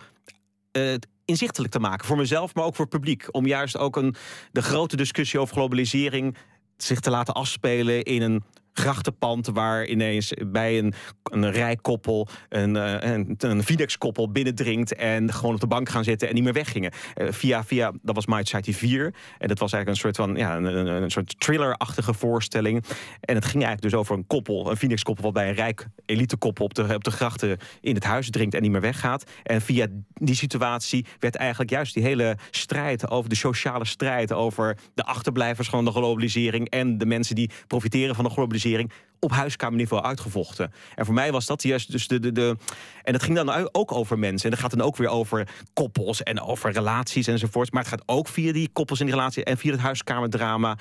Inzichtelijk 1.24 1.72
te 1.72 1.78
maken 1.78 2.06
voor 2.06 2.16
mezelf, 2.16 2.54
maar 2.54 2.64
ook 2.64 2.74
voor 2.74 2.84
het 2.84 2.94
publiek. 2.94 3.26
Om 3.30 3.46
juist 3.46 3.76
ook 3.76 3.96
een, 3.96 4.14
de 4.52 4.62
grote 4.62 4.96
discussie 4.96 5.40
over 5.40 5.54
globalisering 5.54 6.36
zich 6.76 7.00
te 7.00 7.10
laten 7.10 7.34
afspelen 7.34 8.02
in 8.02 8.22
een 8.22 8.42
grachtenpand 8.80 9.46
waar 9.46 9.86
ineens 9.86 10.32
bij 10.46 10.78
een, 10.78 10.94
een 11.22 11.50
rijkoppel 11.50 12.28
een, 12.48 12.74
uh, 12.74 12.94
een, 13.00 13.34
een 13.38 13.62
Fidex-koppel 13.62 14.30
binnendringt 14.30 14.94
en 14.94 15.32
gewoon 15.32 15.54
op 15.54 15.60
de 15.60 15.66
bank 15.66 15.88
gaan 15.88 16.04
zitten 16.04 16.28
en 16.28 16.34
niet 16.34 16.44
meer 16.44 16.52
weggingen. 16.52 16.92
Uh, 17.16 17.32
via, 17.32 17.64
via, 17.64 17.92
dat 18.02 18.14
was 18.14 18.26
My 18.26 18.44
Society 18.44 18.72
4 18.72 19.14
en 19.38 19.48
dat 19.48 19.58
was 19.58 19.72
eigenlijk 19.72 19.88
een 19.88 20.12
soort 20.12 20.16
van, 20.16 20.36
ja, 20.36 20.56
een, 20.56 20.86
een, 20.86 21.10
soort 21.10 21.40
thriller-achtige 21.40 22.14
voorstelling. 22.14 22.84
En 23.20 23.34
het 23.34 23.44
ging 23.44 23.64
eigenlijk 23.64 23.82
dus 23.82 23.94
over 23.94 24.16
een 24.16 24.26
koppel, 24.26 24.70
een 24.70 24.76
Phoenix-koppel 24.76 25.24
wat 25.24 25.32
bij 25.32 25.48
een 25.48 25.54
rijk 25.54 25.86
elite-koppel 26.06 26.64
op 26.64 26.74
de, 26.74 26.94
op 26.94 27.04
de 27.04 27.10
grachten 27.10 27.58
in 27.80 27.94
het 27.94 28.04
huis 28.04 28.30
drinkt 28.30 28.54
en 28.54 28.62
niet 28.62 28.70
meer 28.70 28.80
weggaat. 28.80 29.30
En 29.42 29.60
via 29.60 29.86
die 30.14 30.34
situatie 30.34 31.06
werd 31.18 31.36
eigenlijk 31.36 31.70
juist 31.70 31.94
die 31.94 32.02
hele 32.02 32.36
strijd 32.50 33.10
over 33.10 33.30
de 33.30 33.36
sociale 33.36 33.84
strijd, 33.84 34.32
over 34.32 34.76
de 34.94 35.04
achterblijvers 35.04 35.68
van 35.68 35.84
de 35.84 35.90
globalisering 35.90 36.68
en 36.68 36.98
de 36.98 37.06
mensen 37.06 37.34
die 37.34 37.50
profiteren 37.66 38.14
van 38.14 38.24
de 38.24 38.30
globalisering 38.30 38.69
op 39.20 39.30
huiskamerniveau 39.30 40.02
uitgevochten. 40.02 40.72
En 40.94 41.04
voor 41.04 41.14
mij 41.14 41.32
was 41.32 41.46
dat 41.46 41.62
juist 41.62 41.92
dus 41.92 42.08
de, 42.08 42.20
de, 42.20 42.32
de. 42.32 42.56
En 43.02 43.12
het 43.12 43.22
ging 43.22 43.36
dan 43.36 43.68
ook 43.72 43.92
over 43.92 44.18
mensen. 44.18 44.44
En 44.44 44.50
dat 44.50 44.60
gaat 44.60 44.70
dan 44.78 44.86
ook 44.86 44.96
weer 44.96 45.08
over 45.08 45.48
koppels 45.72 46.22
en 46.22 46.40
over 46.40 46.72
relaties 46.72 47.26
enzovoort. 47.26 47.72
Maar 47.72 47.82
het 47.82 47.90
gaat 47.90 48.02
ook 48.06 48.28
via 48.28 48.52
die 48.52 48.68
koppels 48.72 49.00
en 49.00 49.06
die 49.06 49.14
relatie 49.14 49.44
en 49.44 49.58
via 49.58 49.72
het 49.72 49.80
huiskamerdrama. 49.80 50.78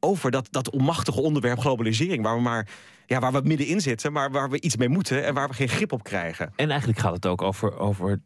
Over 0.00 0.30
dat, 0.30 0.48
dat 0.50 0.70
onmachtige 0.70 1.20
onderwerp 1.20 1.58
globalisering. 1.58 2.22
Waar 2.22 2.36
we 2.36 2.42
maar 2.42 2.68
ja, 3.06 3.20
waar 3.20 3.32
we 3.32 3.40
middenin 3.44 3.80
zitten, 3.80 4.12
maar 4.12 4.30
waar 4.30 4.50
we 4.50 4.60
iets 4.60 4.76
mee 4.76 4.88
moeten 4.88 5.24
en 5.24 5.34
waar 5.34 5.48
we 5.48 5.54
geen 5.54 5.68
grip 5.68 5.92
op 5.92 6.02
krijgen. 6.02 6.52
En 6.56 6.70
eigenlijk 6.70 6.98
gaat 6.98 7.14
het 7.14 7.26
ook 7.26 7.42
over, 7.42 7.78
over 7.78 8.20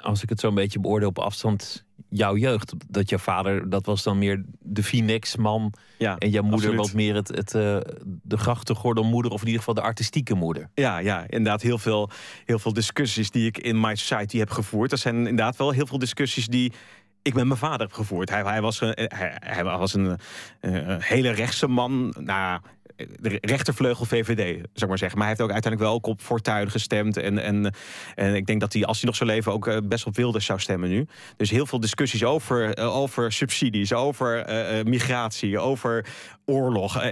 als 0.00 0.22
ik 0.22 0.28
het 0.28 0.40
zo 0.40 0.48
een 0.48 0.54
beetje 0.54 0.80
beoordeel 0.80 1.08
op 1.08 1.18
afstand, 1.18 1.84
jouw 2.08 2.36
jeugd. 2.36 2.74
Dat 2.88 3.08
jouw 3.08 3.18
vader, 3.18 3.70
dat 3.70 3.86
was 3.86 4.02
dan 4.02 4.18
meer 4.18 4.44
de 4.58 4.82
Phoenix-man. 4.82 5.72
Ja, 5.98 6.18
en 6.18 6.30
jouw 6.30 6.42
moeder 6.42 6.76
wat 6.76 6.92
meer 6.92 7.14
het, 7.14 7.28
het, 7.28 7.54
uh, 7.54 7.78
de 8.22 8.36
grachtengordelmoeder... 8.36 9.30
of 9.32 9.40
in 9.40 9.46
ieder 9.46 9.58
geval 9.58 9.74
de 9.74 9.88
artistieke 9.88 10.34
moeder. 10.34 10.70
Ja, 10.74 10.98
ja 10.98 11.20
inderdaad. 11.20 11.62
Heel 11.62 11.78
veel, 11.78 12.10
heel 12.44 12.58
veel 12.58 12.72
discussies 12.72 13.30
die 13.30 13.46
ik 13.46 13.58
in 13.58 13.80
My 13.80 13.94
Society 13.94 14.38
heb 14.38 14.50
gevoerd. 14.50 14.90
Dat 14.90 14.98
zijn 14.98 15.16
inderdaad 15.16 15.56
wel 15.56 15.70
heel 15.70 15.86
veel 15.86 15.98
discussies 15.98 16.46
die 16.46 16.72
ik 17.22 17.34
met 17.34 17.44
mijn 17.44 17.58
vader 17.58 17.80
heb 17.80 17.92
gevoerd. 17.92 18.30
Hij, 18.30 18.42
hij 18.42 18.60
was, 18.60 18.80
een, 18.80 18.92
hij, 18.94 19.36
hij 19.38 19.64
was 19.64 19.94
een, 19.94 20.18
een, 20.60 21.02
hele 21.02 21.30
rechtse 21.30 21.66
man. 21.66 22.14
Nou, 22.18 22.60
de 22.98 23.38
rechtervleugel 23.40 24.04
VVD, 24.04 24.64
ik 24.74 24.88
maar 24.88 24.98
zeggen. 24.98 25.18
Maar 25.18 25.28
hij 25.28 25.36
heeft 25.36 25.40
ook 25.40 25.52
uiteindelijk 25.52 25.82
wel 25.82 25.92
ook 25.92 26.06
op 26.06 26.20
Fortuyn 26.20 26.70
gestemd. 26.70 27.16
En, 27.16 27.38
en, 27.38 27.74
en 28.14 28.34
ik 28.34 28.46
denk 28.46 28.60
dat 28.60 28.72
hij, 28.72 28.84
als 28.84 28.96
hij 28.96 29.06
nog 29.06 29.16
zou 29.16 29.30
leven, 29.30 29.52
ook 29.52 29.66
eh, 29.66 29.76
best 29.84 30.06
op 30.06 30.16
Wilders 30.16 30.44
zou 30.44 30.60
stemmen 30.60 30.88
nu. 30.88 31.06
Dus 31.36 31.50
heel 31.50 31.66
veel 31.66 31.80
discussies 31.80 32.24
over, 32.24 32.74
eh, 32.74 32.96
over 32.96 33.32
subsidies, 33.32 33.92
over 33.92 34.38
eh, 34.38 34.84
migratie, 34.84 35.58
over 35.58 36.06
oorlog, 36.44 37.02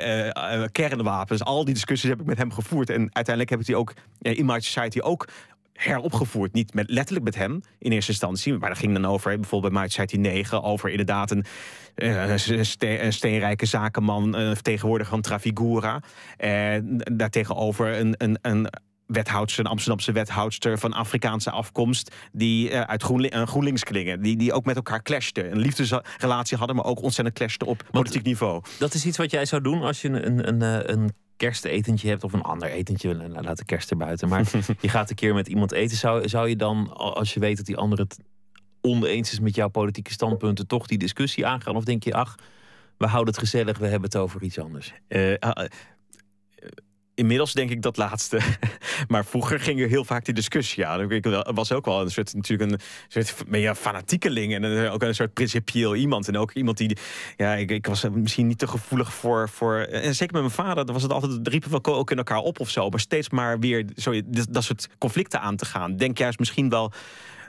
kernwapens. 0.73 1.45
Al 1.45 1.65
die 1.65 1.75
discussies 1.75 2.11
heb 2.11 2.21
ik 2.21 2.27
met 2.27 2.39
hem 2.39 2.53
gevoerd. 2.53 2.91
En 2.91 2.99
uiteindelijk 2.99 3.51
heb 3.51 3.61
ik 3.61 3.67
die 3.67 3.77
ook 3.77 3.93
in 4.21 4.47
My 4.47 4.61
Society 4.61 5.01
ook 5.01 5.29
heropgevoerd. 5.77 6.53
Niet 6.53 6.75
met, 6.75 6.91
letterlijk 6.91 7.25
met 7.25 7.35
hem 7.35 7.63
in 7.79 7.93
eerste 7.93 8.11
instantie. 8.11 8.59
Maar 8.59 8.69
dat 8.69 8.79
ging 8.79 8.93
dan 8.93 9.07
over, 9.07 9.41
bijvoorbeeld 9.41 9.73
bij 9.73 9.89
Society 9.89 10.17
9... 10.17 10.63
over 10.63 10.91
inderdaad 10.91 11.31
een, 11.31 11.45
een 12.79 13.13
steenrijke 13.13 13.67
zakenman... 13.67 14.35
een 14.35 14.55
vertegenwoordiger 14.55 15.13
van 15.13 15.23
Trafigura. 15.23 16.03
En 16.37 16.97
daartegenover 16.99 17.99
een, 17.99 18.15
een, 18.19 18.39
een 18.43 18.69
wethoudster, 19.07 19.65
een 19.65 19.71
Amsterdamse 19.71 20.13
wethoudster 20.13 20.79
van 20.79 20.93
Afrikaanse 20.93 21.51
afkomst, 21.51 22.15
die 22.33 22.71
uh, 22.71 22.81
uit 22.81 23.03
Groenli 23.03 23.29
uh, 23.29 23.47
GroenLinks 23.47 23.85
klingen, 23.85 24.23
die, 24.23 24.37
die 24.37 24.53
ook 24.53 24.65
met 24.65 24.77
elkaar 24.77 25.03
clashten. 25.03 25.51
Een 25.51 25.59
liefdesrelatie 25.59 26.57
hadden, 26.57 26.77
maar 26.77 26.85
ook 26.85 27.03
ontzettend 27.03 27.37
clashten 27.37 27.67
op 27.67 27.83
politiek 27.91 28.23
niveau. 28.23 28.63
Dat 28.79 28.95
is 28.95 29.07
iets 29.07 29.17
wat 29.17 29.31
jij 29.31 29.45
zou 29.45 29.63
doen 29.63 29.83
als 29.83 30.03
je 30.03 30.09
een, 30.09 30.49
een, 30.49 30.63
een, 30.63 30.93
een 30.93 31.11
kerstetentje 31.37 32.09
hebt 32.09 32.25
of 32.25 32.33
een 32.33 32.43
ander 32.43 32.69
etentje, 32.71 33.29
laat 33.29 33.59
de 33.59 33.65
kerst 33.65 33.91
erbuiten. 33.91 34.29
Maar 34.29 34.51
je 34.81 34.89
gaat 34.89 35.11
een 35.11 35.17
keer 35.17 35.35
met 35.35 35.49
iemand 35.49 35.73
eten, 35.73 35.97
zou, 35.97 36.29
zou 36.29 36.49
je 36.49 36.57
dan, 36.57 36.97
als 36.97 37.35
je 37.35 37.41
weet 37.41 37.57
dat 37.57 37.67
die 37.67 37.77
ander 37.77 37.99
het 37.99 38.19
oneens 38.81 39.33
is 39.33 39.41
met 39.41 39.55
jouw 39.55 39.69
politieke 39.69 40.13
standpunten, 40.13 40.67
toch 40.67 40.87
die 40.87 40.99
discussie 40.99 41.47
aangaan? 41.47 41.77
Of 41.77 41.85
denk 41.85 42.05
je, 42.05 42.15
ach, 42.15 42.35
we 42.97 43.07
houden 43.07 43.35
het 43.35 43.43
gezellig, 43.43 43.79
we 43.79 43.87
hebben 43.87 44.09
het 44.09 44.17
over 44.17 44.43
iets 44.43 44.59
anders? 44.59 44.93
Uh, 45.09 45.35
Inmiddels 47.17 47.53
denk 47.53 47.71
ik 47.71 47.83
dat 47.83 47.97
laatste. 47.97 48.41
maar 49.09 49.25
vroeger 49.25 49.61
ging 49.61 49.81
er 49.81 49.89
heel 49.89 50.05
vaak 50.05 50.25
die 50.25 50.35
discussie 50.35 50.87
aan. 50.87 51.11
Ik 51.11 51.45
was 51.55 51.73
ook 51.73 51.85
wel 51.85 52.01
een 52.01 52.11
soort, 52.11 52.35
natuurlijk 52.35 52.71
een 52.71 52.81
soort 53.09 53.35
fanatiekeling. 53.79 54.55
En 54.55 54.91
ook 54.91 55.03
een 55.03 55.15
soort 55.15 55.33
principieel 55.33 55.95
iemand. 55.95 56.29
En 56.29 56.39
ook 56.39 56.53
iemand 56.53 56.77
die. 56.77 56.97
Ja, 57.37 57.55
ik, 57.55 57.71
ik 57.71 57.87
was 57.87 58.05
misschien 58.13 58.47
niet 58.47 58.59
te 58.59 58.67
gevoelig 58.67 59.13
voor. 59.13 59.49
voor 59.49 59.77
en 59.79 60.15
zeker 60.15 60.35
met 60.35 60.43
mijn 60.43 60.67
vader, 60.67 60.85
dan 60.85 60.95
was 60.95 61.03
het 61.03 61.13
altijd. 61.13 61.49
riepen 61.49 61.71
we 61.71 61.85
ook 61.85 62.11
in 62.11 62.17
elkaar 62.17 62.39
op 62.39 62.61
of 62.61 62.71
zo. 62.71 62.89
Maar 62.89 63.01
steeds 63.01 63.31
maar 63.31 63.59
weer 63.59 63.87
zo, 63.97 64.21
dat 64.49 64.65
soort 64.65 64.89
conflicten 64.99 65.41
aan 65.41 65.57
te 65.57 65.65
gaan. 65.65 65.97
Denk 65.97 66.19
juist 66.19 66.39
misschien 66.39 66.69
wel 66.69 66.93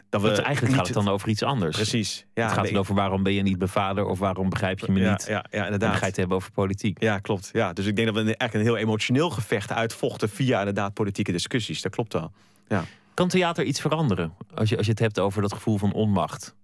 dat 0.10 0.22
we 0.22 0.42
eigenlijk 0.42 0.76
gaat 0.76 0.86
het 0.86 0.96
dan 0.96 1.08
over 1.08 1.30
iets 1.30 1.44
anders. 1.44 1.76
Precies. 1.76 2.26
Ja, 2.34 2.44
het 2.44 2.54
gaat 2.54 2.64
nee. 2.64 2.78
over 2.78 2.96
waarom 2.96 3.24
ben 3.24 3.34
je 3.34 3.42
niet 3.42 3.58
bevader 3.58 4.06
of 4.06 4.20
waarom 4.20 4.50
begrijp 4.50 4.80
je 4.80 4.92
me 4.92 5.10
niet. 5.10 5.26
Ja, 5.28 5.46
ja, 5.52 5.64
inderdaad. 5.64 5.92
En 5.92 5.98
ga 5.98 6.02
je 6.02 6.06
het 6.06 6.16
hebben 6.16 6.38
over 6.38 6.52
politiek. 6.52 7.02
Ja, 7.02 7.20
klopt. 7.20 7.50
Ja, 7.54 7.74
dus 7.74 7.86
ik 7.86 7.96
denk 7.96 8.08
dat 8.08 8.16
we 8.16 8.22
eigenlijk 8.24 8.54
een 8.54 8.74
heel 8.74 8.78
emotioneel 8.78 9.30
gevecht 9.30 9.72
uitvochten 9.72 10.30
via 10.30 10.60
inderdaad 10.60 10.94
politieke 10.94 11.32
discussies. 11.32 11.82
Dat 11.82 11.92
klopt 11.92 12.14
wel. 12.14 12.32
Ja. 12.68 12.84
Kan 13.14 13.28
theater 13.28 13.64
iets 13.64 13.82
veranderen 13.82 14.34
als 14.54 14.70
je, 14.70 14.78
als 14.78 14.86
je 14.86 14.92
het 14.92 15.02
hebt 15.02 15.20
over 15.20 15.42
dat 15.42 15.54
gevoel 15.54 15.78
van 15.78 15.94
onmacht? 15.94 16.56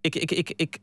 Ik, 0.00 0.14
ik, 0.14 0.30
ik, 0.30 0.52
ik, 0.56 0.78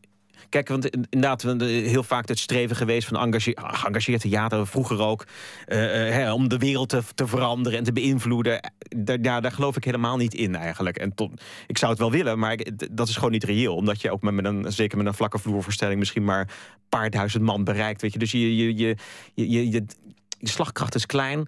Kijk, 0.50 0.68
want 0.68 0.90
inderdaad, 0.90 1.42
heel 1.62 2.04
vaak 2.04 2.28
het 2.28 2.40
streven 2.40 2.76
geweest 2.76 3.08
van 3.08 3.34
geëngageerd 3.56 4.22
theater, 4.22 4.68
vroeger 4.68 5.02
ook, 5.02 5.26
uh, 5.68 6.34
om 6.34 6.48
de 6.48 6.58
wereld 6.58 6.90
te, 6.90 7.02
te, 7.16 7.28
veranderen 7.28 7.78
en 7.78 7.84
te 7.84 7.94
beïnvloeden. 7.94 8.72
Daar, 8.98 9.42
daar, 9.42 9.52
geloof 9.52 9.76
ik 9.76 9.84
helemaal 9.84 10.18
niet 10.18 10.34
in 10.34 10.56
eigenlijk. 10.56 10.98
En 10.98 11.14
tot, 11.16 11.42
ik 11.68 11.78
zou 11.78 11.92
het 11.92 12.00
wel 12.00 12.12
willen, 12.12 12.40
maar 12.40 12.58
dat 12.92 13.08
is 13.08 13.16
gewoon 13.16 13.32
niet 13.32 13.44
reëel. 13.44 13.76
Omdat 13.76 14.02
je 14.02 14.12
ook 14.12 14.22
met, 14.22 14.34
met 14.34 14.46
een, 14.46 14.72
zeker 14.72 14.98
met 14.98 15.08
een 15.08 15.14
vlakke 15.14 15.40
vloervoorstelling, 15.40 16.00
misschien 16.00 16.24
maar 16.24 16.40
een 16.40 16.48
paar 16.90 17.10
duizend 17.10 17.44
man 17.44 17.64
bereikt. 17.64 18.02
Weet 18.02 18.14
je. 18.14 18.20
Dus 18.20 18.32
je, 18.32 18.56
je, 18.56 18.76
je, 18.76 18.96
je, 19.34 19.50
je, 19.50 19.72
je, 19.72 19.86
slagkracht 20.42 20.96
is 20.96 21.06
klein. 21.06 21.48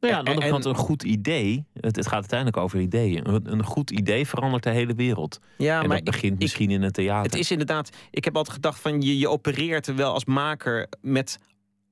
Nou 0.00 0.12
ja, 0.12 0.18
aan 0.18 0.24
de 0.24 0.30
andere 0.30 0.50
kant 0.50 0.64
een 0.64 0.74
goed 0.74 1.02
idee. 1.02 1.64
Het, 1.80 1.96
het, 1.96 2.06
gaat 2.06 2.14
uiteindelijk 2.14 2.56
over 2.56 2.80
ideeën. 2.80 3.28
Een, 3.28 3.52
een, 3.52 3.64
goed 3.64 3.90
idee 3.90 4.26
verandert 4.26 4.62
de 4.62 4.70
hele 4.70 4.94
wereld. 4.94 5.40
Ja, 5.56 5.82
en 5.82 5.88
maar 5.88 5.96
dat 5.96 6.04
begint 6.04 6.38
misschien 6.38 6.70
in 6.70 6.82
een 6.82 6.92
theater. 6.92 7.30
Het 7.30 7.40
is 7.40 7.50
inderdaad. 7.50 7.90
Ik 8.10 8.24
heb 8.24 8.36
altijd 8.36 8.54
gedacht 8.54 8.80
van 8.80 9.02
je, 9.02 9.18
je 9.18 9.28
opereert 9.28 9.94
wel 9.94 10.12
als 10.12 10.24
maker 10.24 10.88
met 11.00 11.38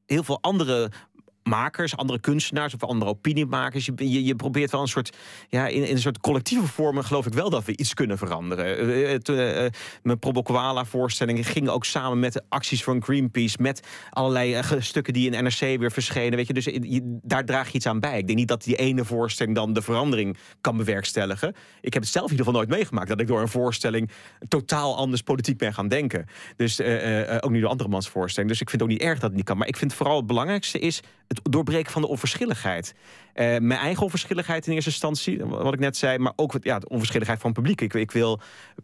heel 0.07 0.23
veel 0.23 0.39
andere 0.41 0.91
makers, 1.47 1.97
andere 1.97 2.21
kunstenaars 2.21 2.75
of 2.75 2.83
andere 2.83 3.11
opiniemakers. 3.11 3.91
Je, 3.97 4.25
je, 4.25 4.37
probeert 4.37 4.71
wel 4.71 4.81
een 4.81 4.89
soort, 4.89 5.17
ja, 5.49 5.67
in, 5.67 5.85
in, 5.85 5.95
een 5.95 6.01
soort 6.01 6.21
collectieve 6.21 6.67
vormen 6.67 7.05
geloof 7.05 7.27
ik 7.27 7.33
wel 7.33 7.51
dat 7.51 7.65
we 7.65 7.77
iets 7.77 7.95
kunnen 7.95 8.19
veranderen. 8.19 8.91
Uh, 9.31 9.67
mijn 10.03 10.19
Probo 10.19 10.43
Koala 10.43 10.85
voorstellingen 10.85 11.45
gingen 11.45 11.73
ook 11.73 11.85
samen 11.85 12.19
met 12.19 12.33
de 12.33 12.43
acties 12.49 12.85
van 12.85 13.03
Greenpeace, 13.03 13.57
met 13.61 13.87
allerlei 14.11 14.63
stukken 14.79 15.13
die 15.13 15.31
in 15.31 15.45
NRC 15.45 15.59
weer 15.59 15.91
verschenen. 15.91 16.37
Weet 16.37 16.47
je, 16.47 16.53
dus 16.53 16.69
daar 17.23 17.45
draag 17.45 17.69
je 17.69 17.75
iets 17.75 17.87
aan 17.87 18.01
bij. 18.01 18.19
Ik 18.19 18.27
denk 18.27 18.39
niet 18.39 18.49
dat 18.49 18.65
die 18.65 18.77
ene 18.77 19.05
voorstelling 19.05 19.57
dan 19.57 19.73
de 19.73 19.83
verandering 19.83 20.37
kan 20.61 20.77
bewerkstelligen. 20.77 21.55
Ik 21.81 21.93
heb 21.93 22.03
het 22.03 22.13
zelf 22.13 22.25
in 22.25 22.31
ieder 22.31 22.47
geval 22.47 22.61
nooit 22.61 22.77
meegemaakt 22.77 23.09
dat 23.09 23.21
ik 23.21 23.27
door 23.27 23.41
een 23.41 23.49
voorstelling 23.49 24.11
totaal 24.49 24.97
anders 24.97 25.23
politiek 25.23 25.59
ben 25.59 25.75
gaan 25.75 25.89
denken. 25.89 26.27
Dus 26.57 26.81
ook 27.41 27.51
niet 27.51 27.61
door 27.61 27.71
andermans 27.71 28.09
voorstelling. 28.09 28.51
Dus 28.51 28.61
ik 28.61 28.71
vind 28.71 28.83
het 28.83 28.91
ook 28.91 28.99
niet 28.99 29.07
erg 29.09 29.19
dat 29.19 29.29
het 29.29 29.37
niet 29.37 29.45
kan. 29.45 29.59
Maar 29.59 29.69
ik 29.69 29.77
vind 29.77 29.95
vooral 29.95 30.17
het 30.17 30.27
belangrijkste 30.27 30.79
is 30.79 31.03
het 31.43 31.53
doorbreken 31.53 31.93
van 31.93 32.03
de 32.03 32.09
onverschilligheid. 32.09 32.95
Uh, 33.35 33.45
mijn 33.45 33.81
eigen 33.81 34.03
onverschilligheid 34.03 34.67
in 34.67 34.73
eerste 34.73 34.91
instantie, 34.91 35.45
wat 35.45 35.75
ik 35.75 35.81
net 35.81 35.97
zei, 35.97 36.19
maar 36.19 36.33
ook 36.37 36.57
ja, 36.61 36.79
de 36.79 36.89
onverschilligheid 36.89 37.41
van 37.41 37.51
het 37.51 37.59
publiek. 37.59 37.81
Ik, 37.81 37.95
ik 37.95 38.11
wil 38.11 38.41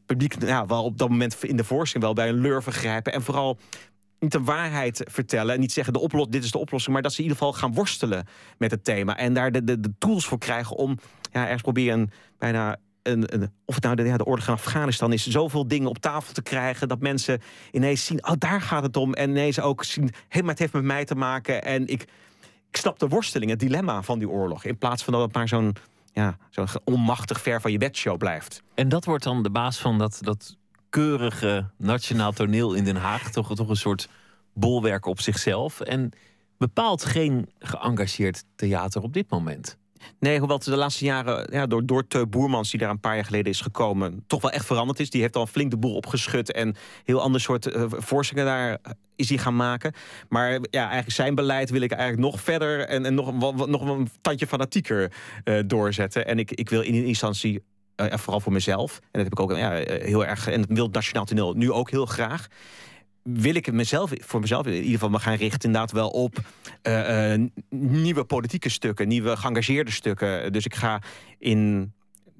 publiek 0.06 0.42
ja, 0.44 0.66
wel 0.66 0.84
op 0.84 0.98
dat 0.98 1.08
moment 1.08 1.44
in 1.44 1.56
de 1.56 1.64
voorstelling 1.64 2.04
wel 2.04 2.24
bij 2.24 2.28
een 2.28 2.40
lurven 2.40 2.72
grijpen 2.72 3.12
en 3.12 3.22
vooral 3.22 3.58
niet 4.18 4.32
de 4.32 4.42
waarheid 4.42 5.02
vertellen 5.10 5.54
en 5.54 5.60
niet 5.60 5.72
zeggen 5.72 5.92
de 5.92 5.98
oplos 6.00 6.26
dit 6.28 6.44
is 6.44 6.50
de 6.50 6.58
oplossing, 6.58 6.92
maar 6.92 7.02
dat 7.02 7.12
ze 7.12 7.18
in 7.18 7.24
ieder 7.24 7.38
geval 7.38 7.52
gaan 7.52 7.74
worstelen 7.74 8.26
met 8.58 8.70
het 8.70 8.84
thema 8.84 9.16
en 9.16 9.34
daar 9.34 9.52
de, 9.52 9.64
de, 9.64 9.80
de 9.80 9.92
tools 9.98 10.26
voor 10.26 10.38
krijgen 10.38 10.76
om 10.76 10.98
ja, 11.32 11.42
ergens 11.42 11.62
proberen 11.62 12.10
bijna 12.38 12.78
een, 13.02 13.34
een, 13.34 13.50
of 13.64 13.74
het 13.74 13.84
nou 13.84 13.96
de, 13.96 14.02
ja, 14.02 14.16
de 14.16 14.24
orde 14.24 14.42
van 14.42 14.54
Afghanistan 14.54 15.12
is, 15.12 15.26
zoveel 15.26 15.68
dingen 15.68 15.88
op 15.88 15.98
tafel 15.98 16.32
te 16.32 16.42
krijgen 16.42 16.88
dat 16.88 17.00
mensen 17.00 17.40
ineens 17.70 18.04
zien, 18.04 18.26
oh 18.26 18.32
daar 18.38 18.60
gaat 18.60 18.82
het 18.82 18.96
om 18.96 19.14
en 19.14 19.30
ineens 19.30 19.60
ook 19.60 19.84
zien, 19.84 20.10
hé, 20.28 20.40
maar 20.40 20.50
het 20.50 20.58
heeft 20.58 20.72
met 20.72 20.82
mij 20.82 21.04
te 21.04 21.14
maken 21.14 21.64
en 21.64 21.86
ik 21.86 22.04
ik 22.72 22.78
snap 22.78 22.98
de 22.98 23.08
worsteling, 23.08 23.50
het 23.50 23.60
dilemma 23.60 24.02
van 24.02 24.18
die 24.18 24.28
oorlog. 24.28 24.64
In 24.64 24.78
plaats 24.78 25.04
van 25.04 25.12
dat 25.12 25.22
het 25.22 25.34
maar 25.34 25.48
zo'n 25.48 25.76
ja, 26.12 26.36
zo'n 26.50 26.66
onmachtig 26.84 27.40
ver 27.40 27.60
van 27.60 27.72
je 27.72 27.78
bedshow 27.78 28.18
blijft. 28.18 28.62
En 28.74 28.88
dat 28.88 29.04
wordt 29.04 29.24
dan 29.24 29.42
de 29.42 29.50
baas 29.50 29.78
van 29.78 29.98
dat, 29.98 30.18
dat 30.20 30.56
keurige 30.90 31.70
nationaal 31.76 32.32
toneel 32.32 32.74
in 32.74 32.84
Den 32.84 32.96
Haag. 32.96 33.30
Toch, 33.30 33.54
toch 33.54 33.68
een 33.68 33.76
soort 33.76 34.08
bolwerk 34.52 35.06
op 35.06 35.20
zichzelf. 35.20 35.80
En 35.80 36.12
bepaalt 36.58 37.04
geen 37.04 37.50
geëngageerd 37.58 38.44
theater 38.56 39.02
op 39.02 39.12
dit 39.12 39.30
moment. 39.30 39.78
Nee, 40.18 40.38
hoewel 40.38 40.56
het 40.56 40.64
de 40.64 40.76
laatste 40.76 41.04
jaren 41.04 41.48
ja, 41.50 41.66
door, 41.66 41.86
door 41.86 42.06
Teu 42.06 42.26
Boermans, 42.26 42.70
die 42.70 42.80
daar 42.80 42.90
een 42.90 43.00
paar 43.00 43.14
jaar 43.14 43.24
geleden 43.24 43.52
is 43.52 43.60
gekomen, 43.60 44.24
toch 44.26 44.42
wel 44.42 44.50
echt 44.50 44.66
veranderd 44.66 45.00
is. 45.00 45.10
Die 45.10 45.20
heeft 45.20 45.36
al 45.36 45.46
flink 45.46 45.70
de 45.70 45.76
boel 45.76 45.94
opgeschud 45.94 46.52
en 46.52 46.76
heel 47.04 47.20
ander 47.20 47.40
soort 47.40 47.66
uh, 47.66 47.84
voorstellingen 47.88 48.52
daar 48.52 48.96
is 49.30 49.40
gaan 49.40 49.56
maken. 49.56 49.92
Maar 50.28 50.50
ja, 50.50 50.82
eigenlijk 50.82 51.10
zijn 51.10 51.34
beleid 51.34 51.70
wil 51.70 51.80
ik 51.80 51.92
eigenlijk 51.92 52.22
nog 52.22 52.40
verder 52.40 52.80
en, 52.80 53.06
en 53.06 53.14
nog, 53.14 53.32
wat, 53.34 53.68
nog 53.68 53.82
een 53.82 54.08
tandje 54.20 54.46
fanatieker 54.46 55.12
uh, 55.44 55.60
doorzetten. 55.66 56.26
En 56.26 56.38
ik, 56.38 56.50
ik 56.50 56.68
wil 56.68 56.80
in 56.80 56.94
instantie 56.94 57.62
uh, 57.96 58.06
vooral 58.16 58.40
voor 58.40 58.52
mezelf. 58.52 58.98
En 58.98 59.08
dat 59.10 59.22
heb 59.22 59.32
ik 59.32 59.40
ook 59.40 59.56
ja, 59.56 59.70
heel 59.86 60.26
erg. 60.26 60.48
En 60.48 60.60
dat 60.60 60.70
wil 60.76 60.88
Nationaal 60.88 61.24
Toneel 61.24 61.52
nu 61.52 61.72
ook 61.72 61.90
heel 61.90 62.06
graag 62.06 62.48
wil 63.22 63.54
ik 63.54 63.72
mezelf, 63.72 64.10
voor 64.18 64.40
mezelf 64.40 64.66
in 64.66 64.72
ieder 64.72 64.90
geval 64.90 65.08
me 65.08 65.18
gaan 65.18 65.34
richten 65.34 65.68
inderdaad 65.68 65.92
wel 65.92 66.08
op 66.08 66.38
nieuwe 67.70 68.24
politieke 68.24 68.68
stukken, 68.68 69.08
nieuwe 69.08 69.36
geëngageerde 69.36 69.90
stukken. 69.90 70.52
Dus 70.52 70.64
ik 70.64 70.74
ga 70.74 71.02
in 71.38 71.92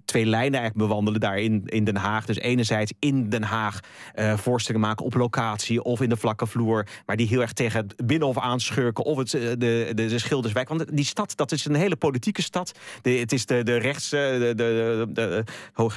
twee 0.05 0.26
lijnen 0.26 0.61
eigenlijk 0.61 0.88
bewandelen 0.88 1.20
daar 1.20 1.38
in, 1.38 1.62
in 1.64 1.84
Den 1.84 1.96
Haag. 1.96 2.26
Dus 2.26 2.38
enerzijds 2.38 2.92
in 2.98 3.28
Den 3.28 3.42
Haag 3.42 3.80
uh, 4.14 4.76
maken 4.76 5.05
op 5.05 5.14
locatie 5.14 5.82
of 5.82 6.00
in 6.00 6.09
de 6.09 6.16
vlakke 6.16 6.46
vloer. 6.46 6.86
Maar 7.07 7.16
die 7.16 7.26
heel 7.26 7.40
erg 7.40 7.53
tegen 7.53 7.80
het 7.80 8.07
Binnenhof 8.07 8.38
aanschurken 8.38 9.05
of 9.05 9.18
het, 9.18 9.34
eh, 9.34 9.40
de, 9.40 9.57
de, 9.94 9.94
de 9.94 10.18
Schilderswijk. 10.18 10.68
Want 10.68 10.96
die 10.96 11.05
stad, 11.05 11.36
dat 11.36 11.53
is 11.53 11.64
een 11.64 11.74
hele 11.74 11.96
politieke 11.96 12.42
stad. 12.42 12.72
De, 13.03 13.11
het 13.11 13.32
is 13.32 13.46
de, 13.46 13.62
de 13.62 13.76
rechts, 13.76 14.12
eh, 14.12 14.20
de, 14.20 14.53
de, 14.55 15.44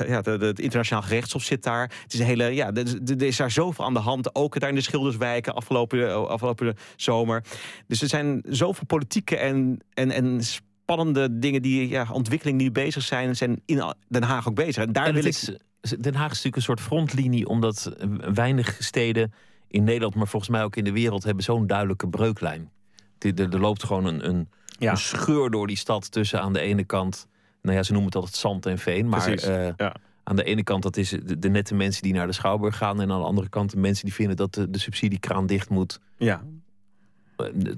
ja, 0.08 0.22
het 0.22 0.60
internationaal 0.60 1.04
gerechtshof 1.04 1.44
zit 1.44 1.64
daar. 1.64 1.92
Het 2.04 2.14
is 2.14 2.20
een 2.20 2.26
hele, 2.26 2.54
ja, 2.54 2.74
er 2.74 3.24
is 3.24 3.38
daar 3.38 3.52
zoveel 3.52 3.86
aan 3.86 3.94
de 3.94 4.00
hand. 4.00 4.36
Ook 4.36 4.60
daar 4.60 4.70
in 4.70 4.76
de 4.76 4.82
Schilderswijken 4.82 5.56
afgelopen, 5.56 6.30
afgelopen 6.30 6.76
zomer. 6.96 7.44
Dus 7.88 8.02
er 8.02 8.08
zijn 8.08 8.42
zoveel 8.50 8.86
politieke 8.86 9.38
en, 9.38 9.80
en, 9.94 10.12
en 10.12 10.42
spannende 10.86 11.40
dingen, 11.40 11.62
die 11.62 11.90
ja, 11.90 12.08
ontwikkelingen 12.12 12.60
die 12.60 12.72
bezig 12.72 13.04
zijn, 13.04 13.36
zijn 13.36 13.62
in 13.66 13.94
Den 14.08 14.24
Haag 14.24 14.48
ook 14.48 14.56
bezig. 14.56 14.84
En 14.84 14.92
daar 14.92 15.14
wil 15.14 15.26
ik. 15.26 15.58
Den 16.00 16.16
Haag 16.16 16.32
is 16.32 16.44
natuurlijk 16.44 16.56
een 16.56 16.62
soort 16.62 16.82
frontlinie, 16.82 17.48
omdat 17.48 17.96
weinig 18.34 18.78
steden 18.80 19.34
in 19.68 19.84
Nederland, 19.84 20.16
maar 20.16 20.28
volgens 20.28 20.52
mij 20.52 20.64
ook 20.64 20.76
in 20.76 20.84
de 20.84 20.92
wereld, 20.92 21.24
hebben 21.24 21.44
zo'n 21.44 21.68
duidelijke 21.68 22.08
breuklijn. 22.08 22.70
Er, 23.20 23.60
loopt 23.60 23.84
gewoon 23.84 24.06
een, 24.06 24.28
een, 24.30 24.50
een, 24.80 24.98
scheur 24.98 25.50
door 25.50 25.68
die 25.68 25.78
stad 25.78 26.12
tussen 26.12 26.42
aan 26.42 26.54
de 26.54 26.60
ene 26.60 26.84
kant, 26.84 27.28
nou 27.62 27.78
ja, 27.78 27.84
ze 27.84 27.92
noemen 27.92 28.12
het 28.12 28.20
altijd 28.20 28.36
zand 28.36 28.66
en 28.66 28.78
veen, 28.78 29.10
maar 29.10 29.30
uh, 29.30 29.70
ja. 29.78 29.96
aan 30.24 30.36
de 30.36 30.44
ene 30.44 30.64
kant 30.64 30.84
dat 30.84 30.98
is 30.98 31.10
de, 31.10 31.40
de, 31.40 31.50
nette 31.50 31.76
mensen 31.76 32.04
die 32.04 32.14
naar 32.14 32.28
de 32.28 32.34
Schouwburg 32.34 32.78
gaan, 32.78 33.02
en 33.02 33.12
aan 33.12 33.20
de 33.20 33.26
andere 33.26 33.50
kant 33.50 33.72
de 33.72 33.78
mensen 33.78 34.06
die 34.06 34.14
vinden 34.14 34.36
dat 34.36 34.54
de, 34.54 34.70
de 34.70 34.80
subsidiekraan 34.80 35.46
dicht 35.46 35.70
moet. 35.70 36.00
Ja. 36.18 36.44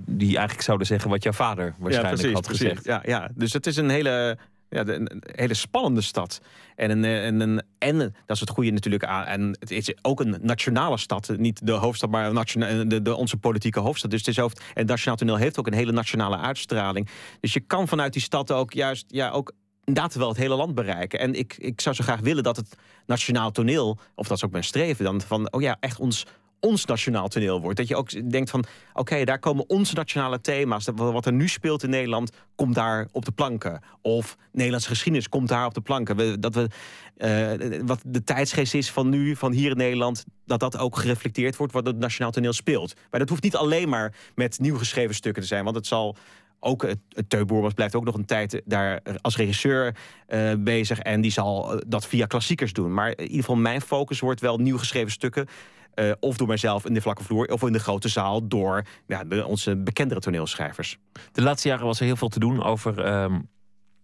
Die 0.05 0.35
eigenlijk 0.35 0.61
zouden 0.61 0.87
zeggen 0.87 1.09
wat 1.09 1.23
jouw 1.23 1.31
vader 1.31 1.73
waarschijnlijk 1.77 2.33
had 2.33 2.47
gezegd. 2.47 2.85
Ja, 2.85 3.01
ja, 3.05 3.29
dus 3.35 3.53
het 3.53 3.67
is 3.67 3.77
een 3.77 3.89
hele, 3.89 4.37
ja, 4.69 4.87
een 4.87 5.23
hele 5.35 5.53
spannende 5.53 6.01
stad. 6.01 6.41
En, 6.75 6.91
een, 6.91 7.03
en, 7.03 7.39
een, 7.39 7.61
en 7.77 7.97
dat 7.97 8.35
is 8.35 8.39
het 8.39 8.49
goede 8.49 8.71
natuurlijk 8.71 9.03
aan. 9.03 9.25
En 9.25 9.57
het 9.59 9.71
is 9.71 9.93
ook 10.01 10.19
een 10.19 10.37
nationale 10.41 10.97
stad. 10.97 11.33
Niet 11.37 11.65
de 11.65 11.71
hoofdstad, 11.71 12.09
maar 12.09 12.33
nationale, 12.33 12.87
de, 12.87 13.01
de, 13.01 13.15
onze 13.15 13.37
politieke 13.37 13.79
hoofdstad. 13.79 14.11
Dus 14.11 14.19
het, 14.19 14.29
is 14.29 14.37
hoofd, 14.37 14.59
en 14.59 14.65
het 14.73 14.87
Nationaal 14.87 15.17
Toneel 15.17 15.35
heeft 15.35 15.59
ook 15.59 15.67
een 15.67 15.73
hele 15.73 15.91
nationale 15.91 16.37
uitstraling. 16.37 17.09
Dus 17.39 17.53
je 17.53 17.59
kan 17.59 17.87
vanuit 17.87 18.13
die 18.13 18.21
stad 18.21 18.51
ook 18.51 18.73
juist 18.73 19.05
ja, 19.07 19.29
ook 19.29 19.53
inderdaad 19.83 20.15
wel 20.15 20.27
het 20.27 20.37
hele 20.37 20.55
land 20.55 20.75
bereiken. 20.75 21.19
En 21.19 21.33
ik, 21.33 21.55
ik 21.57 21.81
zou 21.81 21.95
zo 21.95 22.03
graag 22.03 22.19
willen 22.19 22.43
dat 22.43 22.55
het 22.55 22.75
nationaal 23.05 23.51
toneel, 23.51 23.97
of 24.15 24.27
dat 24.27 24.37
is 24.37 24.43
ook 24.43 24.51
mijn 24.51 24.63
streven, 24.63 25.05
dan 25.05 25.21
van, 25.21 25.51
oh 25.53 25.61
ja, 25.61 25.77
echt 25.79 25.99
ons 25.99 26.25
ons 26.59 26.85
nationaal 26.85 27.27
toneel 27.27 27.61
wordt. 27.61 27.77
Dat 27.77 27.87
je 27.87 27.95
ook 27.95 28.31
denkt 28.31 28.49
van, 28.49 28.65
oké, 28.93 29.23
daar 29.23 29.39
komen 29.39 29.69
onze 29.69 29.95
nationale 29.95 30.41
thema's. 30.41 30.87
Wat 30.95 31.25
er 31.25 31.33
nu 31.33 31.47
speelt 31.47 31.83
in 31.83 31.89
Nederland, 31.89 32.31
komt 32.55 32.75
daar 32.75 33.07
op 33.11 33.25
de 33.25 33.31
planken. 33.31 33.81
Of 34.01 34.37
Nederlandse 34.51 34.89
geschiedenis 34.89 35.29
komt 35.29 35.47
daar 35.47 35.65
op 35.65 35.73
de 35.73 35.81
planken. 35.81 36.41
Dat 36.41 36.55
we, 36.55 36.69
uh, 37.17 37.79
wat 37.85 38.01
de 38.05 38.23
tijdsgeest 38.23 38.73
is 38.73 38.91
van 38.91 39.09
nu, 39.09 39.35
van 39.35 39.51
hier 39.51 39.71
in 39.71 39.77
Nederland... 39.77 40.25
dat 40.45 40.59
dat 40.59 40.77
ook 40.77 40.97
gereflecteerd 40.97 41.55
wordt 41.55 41.73
wat 41.73 41.85
het 41.85 41.97
nationaal 41.97 42.31
toneel 42.31 42.53
speelt. 42.53 42.93
Maar 43.11 43.19
dat 43.19 43.29
hoeft 43.29 43.43
niet 43.43 43.55
alleen 43.55 43.89
maar 43.89 44.15
met 44.35 44.59
nieuw 44.59 44.77
geschreven 44.77 45.15
stukken 45.15 45.41
te 45.41 45.47
zijn. 45.47 45.63
Want 45.63 45.75
het 45.75 45.87
zal 45.87 46.15
ook 46.59 46.81
het, 46.81 46.99
het 47.09 47.75
blijft 47.75 47.95
ook 47.95 48.05
nog 48.05 48.15
een 48.15 48.25
tijd 48.25 48.61
daar 48.65 49.01
als 49.21 49.37
regisseur 49.37 49.95
uh, 50.29 50.53
bezig. 50.59 50.99
En 50.99 51.21
die 51.21 51.31
zal 51.31 51.81
dat 51.87 52.07
via 52.07 52.25
klassiekers 52.25 52.73
doen. 52.73 52.93
Maar 52.93 53.09
in 53.09 53.21
ieder 53.21 53.39
geval 53.39 53.55
mijn 53.55 53.81
focus 53.81 54.19
wordt 54.19 54.41
wel 54.41 54.57
nieuw 54.57 54.77
geschreven 54.77 55.11
stukken. 55.11 55.47
Uh, 55.95 56.11
of 56.19 56.37
door 56.37 56.47
mijzelf 56.47 56.85
in 56.85 56.93
de 56.93 57.01
vlakke 57.01 57.23
vloer, 57.23 57.47
of 57.47 57.61
in 57.61 57.73
de 57.73 57.79
grote 57.79 58.07
zaal 58.07 58.47
door 58.47 58.85
ja, 59.07 59.23
de, 59.23 59.45
onze 59.45 59.75
bekendere 59.75 60.19
toneelschrijvers. 60.19 60.97
De 61.31 61.41
laatste 61.41 61.67
jaren 61.67 61.85
was 61.85 61.99
er 61.99 62.05
heel 62.05 62.15
veel 62.15 62.27
te 62.27 62.39
doen 62.39 62.63
over 62.63 63.21
um, 63.23 63.49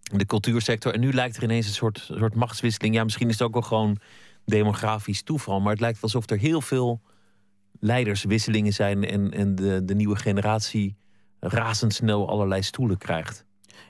de 0.02 0.26
cultuursector. 0.26 0.94
En 0.94 1.00
nu 1.00 1.14
lijkt 1.14 1.38
er 1.38 1.44
ineens 1.44 1.68
een 1.68 1.74
soort, 1.74 1.98
soort 1.98 2.36
machtswisseling. 2.36 2.96
Ja, 2.96 3.04
misschien 3.04 3.28
is 3.28 3.34
het 3.34 3.48
ook 3.48 3.54
wel 3.54 3.62
gewoon 3.62 3.98
demografisch 4.46 5.24
toeval. 5.24 5.60
Maar 5.62 5.72
het 5.72 5.82
lijkt 5.82 6.02
alsof 6.02 6.30
er 6.30 6.38
heel 6.38 6.62
veel 6.62 7.02
leiderswisselingen 7.80 8.74
zijn. 8.74 9.04
En, 9.04 9.32
en 9.32 9.56
de, 9.56 9.86
de 9.86 9.96
nieuwe 9.96 10.16
generatie 10.16 10.96
razendsnel 11.44 12.30
allerlei 12.30 12.62
stoelen 12.62 12.98
krijgt. 12.98 13.46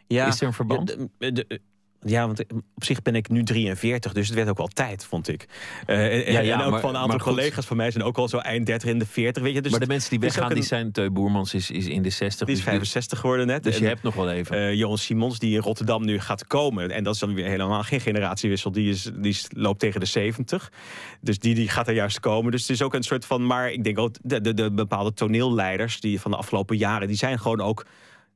Ja, 0.07 0.27
is 0.27 0.41
er 0.41 0.47
een 0.47 0.53
verband? 0.53 0.97
de, 1.17 1.61
ja, 2.05 2.25
want 2.25 2.45
op 2.75 2.83
zich 2.83 3.01
ben 3.01 3.15
ik 3.15 3.29
nu 3.29 3.43
43, 3.43 4.13
dus 4.13 4.27
het 4.27 4.35
werd 4.35 4.49
ook 4.49 4.57
wel 4.57 4.67
tijd, 4.67 5.05
vond 5.05 5.27
ik. 5.27 5.45
Uh, 5.87 6.31
ja, 6.31 6.39
ja, 6.39 6.53
en 6.53 6.65
ook 6.65 6.71
maar, 6.71 6.79
van 6.79 6.89
een 6.89 7.01
aantal 7.01 7.19
collega's 7.19 7.65
van 7.65 7.77
mij 7.77 7.91
zijn 7.91 8.03
ook 8.03 8.17
al 8.17 8.27
zo 8.27 8.37
eind 8.37 8.65
30 8.65 8.89
in 8.89 8.99
de 8.99 9.05
40. 9.05 9.43
Weet 9.43 9.53
je, 9.53 9.61
dus 9.61 9.71
maar 9.71 9.79
de 9.79 9.87
mensen 9.87 10.09
die 10.09 10.19
weggaan, 10.19 10.53
die 10.53 10.63
zijn... 10.63 10.91
Teu 10.91 11.09
Boermans 11.09 11.53
is, 11.53 11.71
is 11.71 11.85
in 11.85 12.01
de 12.01 12.09
60. 12.09 12.47
Die 12.47 12.55
is 12.55 12.63
65 12.63 13.11
dus 13.11 13.19
geworden 13.19 13.47
net. 13.47 13.63
Dus 13.63 13.77
je 13.77 13.85
hebt 13.85 14.03
nog 14.03 14.15
wel 14.15 14.31
even. 14.31 14.57
Uh, 14.57 14.73
Johan 14.73 14.97
Simons, 14.97 15.39
die 15.39 15.53
in 15.55 15.61
Rotterdam 15.61 16.05
nu 16.05 16.19
gaat 16.19 16.47
komen. 16.47 16.91
En 16.91 17.03
dat 17.03 17.13
is 17.13 17.19
dan 17.19 17.33
weer 17.33 17.47
helemaal 17.47 17.83
geen 17.83 18.01
generatiewissel. 18.01 18.71
Die, 18.71 18.89
is, 18.89 19.09
die 19.15 19.37
loopt 19.49 19.79
tegen 19.79 19.99
de 19.99 20.05
70. 20.05 20.71
Dus 21.21 21.39
die, 21.39 21.55
die 21.55 21.69
gaat 21.69 21.87
er 21.87 21.93
juist 21.93 22.19
komen. 22.19 22.51
Dus 22.51 22.61
het 22.61 22.69
is 22.69 22.81
ook 22.81 22.93
een 22.93 23.03
soort 23.03 23.25
van... 23.25 23.45
Maar 23.45 23.71
ik 23.71 23.83
denk 23.83 23.99
ook, 23.99 24.15
de, 24.21 24.41
de, 24.41 24.53
de 24.53 24.71
bepaalde 24.71 25.13
toneelleiders 25.13 25.99
die 25.99 26.21
van 26.21 26.31
de 26.31 26.37
afgelopen 26.37 26.77
jaren... 26.77 27.07
die 27.07 27.17
zijn 27.17 27.39
gewoon 27.39 27.61
ook 27.61 27.85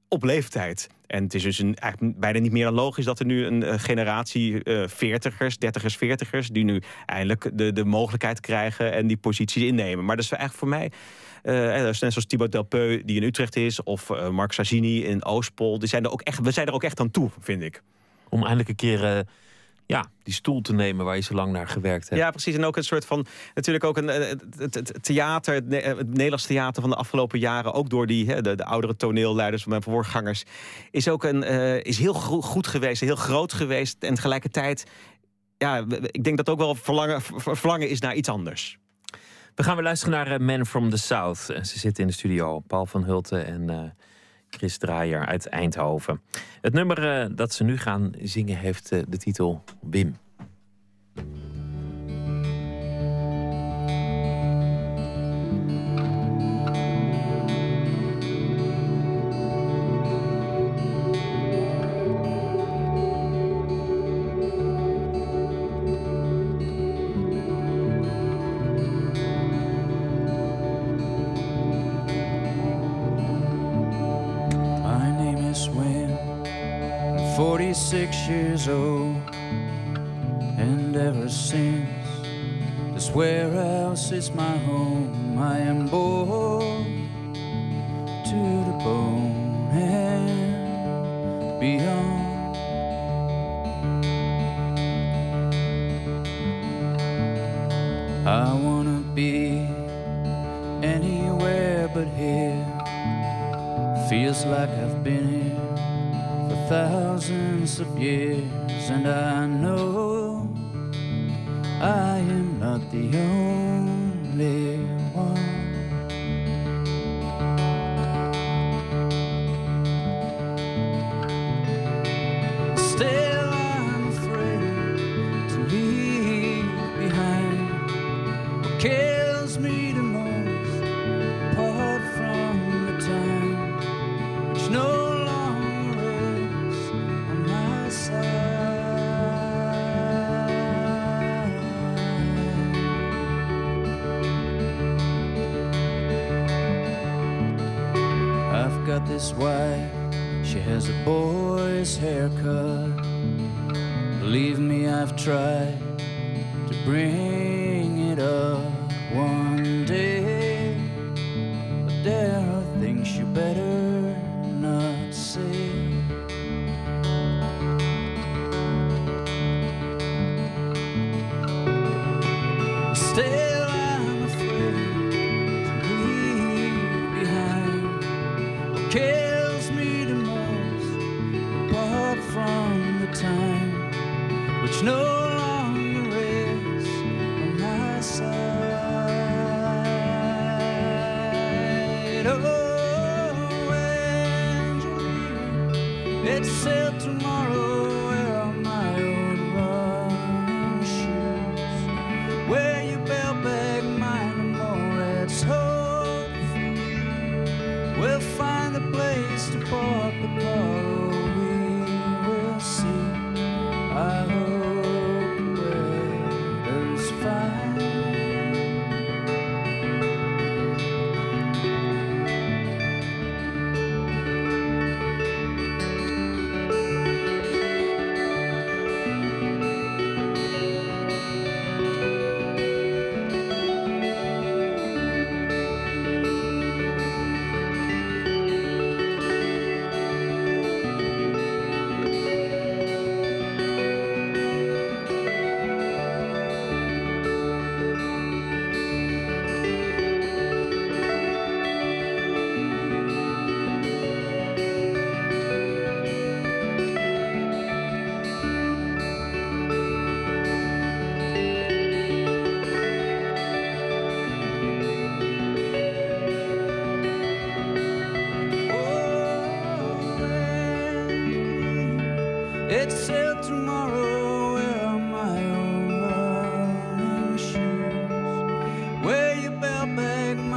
op 0.08 0.24
leeftijd. 0.24 0.89
En 1.08 1.24
het 1.24 1.34
is 1.34 1.43
dus 1.43 1.60
eigenlijk 1.60 2.20
bijna 2.20 2.39
niet 2.39 2.51
meer 2.51 2.64
dan 2.64 2.74
logisch 2.74 3.05
dat 3.05 3.20
er 3.20 3.26
nu 3.26 3.45
een 3.45 3.64
uh, 3.64 3.74
generatie 3.78 4.64
uh, 4.64 4.88
veertigers, 4.88 5.58
dertigers, 5.58 5.97
veertigers, 5.97 6.47
die 6.47 6.64
nu 6.64 6.82
eindelijk 7.05 7.49
de, 7.53 7.74
de 7.74 7.86
mogelijkheid 7.86 8.39
krijgen 8.39 8.93
en 8.93 9.08
die 9.08 9.18
posities 9.18 9.64
innemen. 9.64 10.05
Maar 10.05 10.16
dat 10.16 10.26
is 10.26 10.32
eigenlijk 10.32 10.60
voor 10.60 10.70
mij. 10.70 10.91
Uh, 11.43 11.84
net 11.84 11.97
zoals 11.97 12.26
Thibaut 12.26 12.51
Delpeu, 12.51 13.01
die 13.05 13.16
in 13.16 13.24
Utrecht 13.24 13.55
is, 13.55 13.84
of 13.84 14.10
uh, 14.10 14.30
Mark 14.30 14.51
Sazzini 14.51 15.03
in 15.03 15.26
Oostpol. 15.26 15.80
Die 15.80 15.89
zijn 15.89 16.03
er 16.03 16.12
ook 16.12 16.22
echt, 16.22 16.39
we 16.39 16.51
zijn 16.51 16.68
er 16.68 16.74
ook 16.74 16.84
echt 16.84 16.99
aan 16.99 17.12
toe, 17.12 17.30
vind 17.39 17.62
ik. 17.62 17.82
Om 18.30 18.39
eindelijk 18.39 18.70
een 18.70 18.76
keer 18.76 19.26
ja, 19.88 20.05
die 20.23 20.33
stoel 20.33 20.61
te 20.61 20.73
nemen 20.73 21.05
waar 21.05 21.15
je 21.15 21.21
zo 21.21 21.33
lang 21.33 21.51
naar 21.51 21.67
gewerkt 21.67 22.09
hebt. 22.09 22.21
Ja, 22.21 22.29
precies. 22.29 22.55
En 22.55 22.65
ook 22.65 22.77
een 22.77 22.83
soort 22.83 23.05
van, 23.05 23.25
natuurlijk 23.53 23.85
ook 23.85 23.97
een, 23.97 24.07
het, 24.07 24.73
het 24.73 25.03
theater, 25.03 25.53
het, 25.53 26.07
Nederlands 26.07 26.45
theater 26.45 26.81
van 26.81 26.91
de 26.91 26.97
afgelopen 26.97 27.39
jaren, 27.39 27.73
ook 27.73 27.89
door 27.89 28.07
die, 28.07 28.27
hè, 28.27 28.41
de, 28.41 28.55
de 28.55 28.65
oudere 28.65 28.95
toneelleiders 28.95 29.61
van 29.61 29.71
mijn 29.71 29.83
voorgangers, 29.83 30.43
is 30.91 31.07
ook 31.07 31.23
een, 31.23 31.43
uh, 31.43 31.83
is 31.83 31.97
heel 31.97 32.13
goed 32.13 32.67
geweest, 32.67 33.01
heel 33.01 33.15
groot 33.15 33.53
geweest. 33.53 34.03
En 34.03 34.13
tegelijkertijd, 34.13 34.85
ja, 35.57 35.85
ik 36.01 36.23
denk 36.23 36.38
dat 36.38 36.49
ook 36.49 36.59
wel 36.59 36.75
verlangen, 36.75 37.21
verlangen 37.35 37.89
is 37.89 37.99
naar 37.99 38.15
iets 38.15 38.29
anders. 38.29 38.77
We 39.55 39.63
gaan 39.63 39.75
weer 39.75 39.83
luisteren 39.83 40.13
naar 40.13 40.41
uh, 40.41 40.47
Man 40.47 40.65
from 40.65 40.89
the 40.89 40.97
South. 40.97 41.38
Ze 41.38 41.79
zitten 41.79 42.03
in 42.03 42.09
de 42.09 42.15
studio, 42.15 42.59
Paul 42.59 42.85
van 42.85 43.03
Hulten 43.03 43.45
en... 43.45 43.71
Uh, 43.71 43.81
Chris 44.49 44.77
Draaier 44.77 45.25
uit 45.25 45.47
Eindhoven. 45.47 46.21
Het 46.61 46.73
nummer 46.73 47.21
uh, 47.21 47.35
dat 47.35 47.53
ze 47.53 47.63
nu 47.63 47.77
gaan 47.77 48.11
zingen 48.21 48.57
heeft 48.57 48.91
uh, 48.91 49.01
de 49.07 49.17
titel 49.17 49.63
Wim. 49.81 50.15
Six 77.97 78.27
years 78.27 78.67
old, 78.67 79.19
and 80.59 80.95
ever 80.95 81.27
since 81.27 81.89
this 82.93 83.09
warehouse 83.09 84.11
is 84.11 84.29
my 84.29 84.55
home, 84.69 85.39
I 85.39 85.57
am 85.57 85.87
bored 85.87 86.36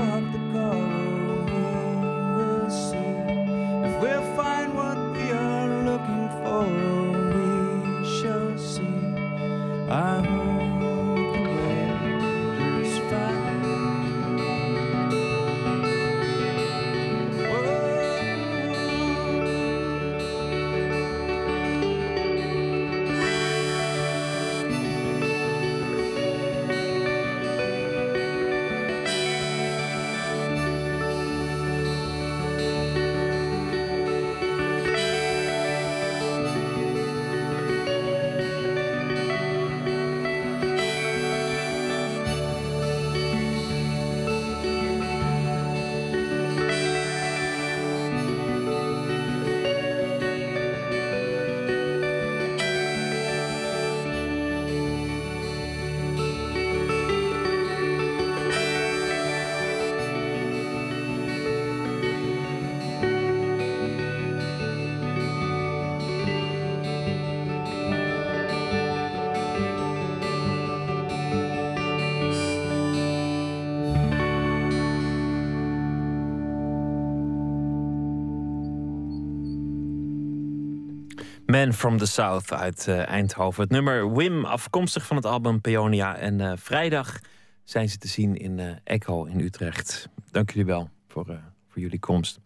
From 81.74 81.98
the 81.98 82.06
South 82.06 82.54
uit 82.54 82.88
eh, 82.88 83.08
Eindhoven. 83.08 83.62
Het 83.62 83.72
nummer 83.72 84.14
Wim, 84.14 84.46
afkomstig 84.46 85.06
van 85.06 85.16
het 85.16 85.26
album 85.26 85.62
Peonia. 85.62 86.16
En 86.16 86.42
eh, 86.42 86.52
vrijdag 86.56 87.20
zijn 87.64 87.90
ze 87.90 87.98
te 87.98 88.08
zien 88.08 88.38
in 88.38 88.60
eh, 88.60 88.72
Echo 88.84 89.26
in 89.26 89.40
Utrecht. 89.40 90.10
Dank 90.32 90.50
jullie 90.50 90.66
wel 90.66 90.90
voor, 91.08 91.26
voor 91.68 91.82
jullie 91.82 92.00
komst. 92.00 92.40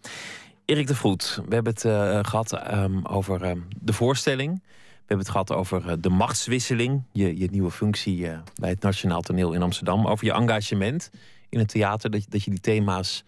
Erik 0.65 0.87
de 0.87 0.95
Vroet, 0.95 1.41
we 1.47 1.53
hebben 1.53 1.73
het 1.73 1.85
eh, 1.85 2.19
gehad 2.21 2.53
ehm, 2.53 3.05
over 3.05 3.43
ehm, 3.43 3.59
de 3.81 3.93
voorstelling. 3.93 4.53
We 4.63 5.17
hebben 5.17 5.25
het 5.25 5.29
gehad 5.29 5.51
over 5.51 6.01
de 6.01 6.09
machtswisseling. 6.09 7.03
Je, 7.11 7.37
je 7.37 7.47
nieuwe 7.51 7.71
functie 7.71 8.27
bij 8.55 8.69
het 8.69 8.81
Nationaal 8.81 9.21
Toneel 9.21 9.53
in 9.53 9.61
Amsterdam. 9.61 10.07
Over 10.07 10.25
je 10.25 10.33
engagement 10.33 11.11
in 11.49 11.59
het 11.59 11.67
theater. 11.67 12.11
Dat, 12.11 12.25
dat 12.29 12.43
je 12.43 12.49
die 12.49 12.59
thema's 12.59 13.23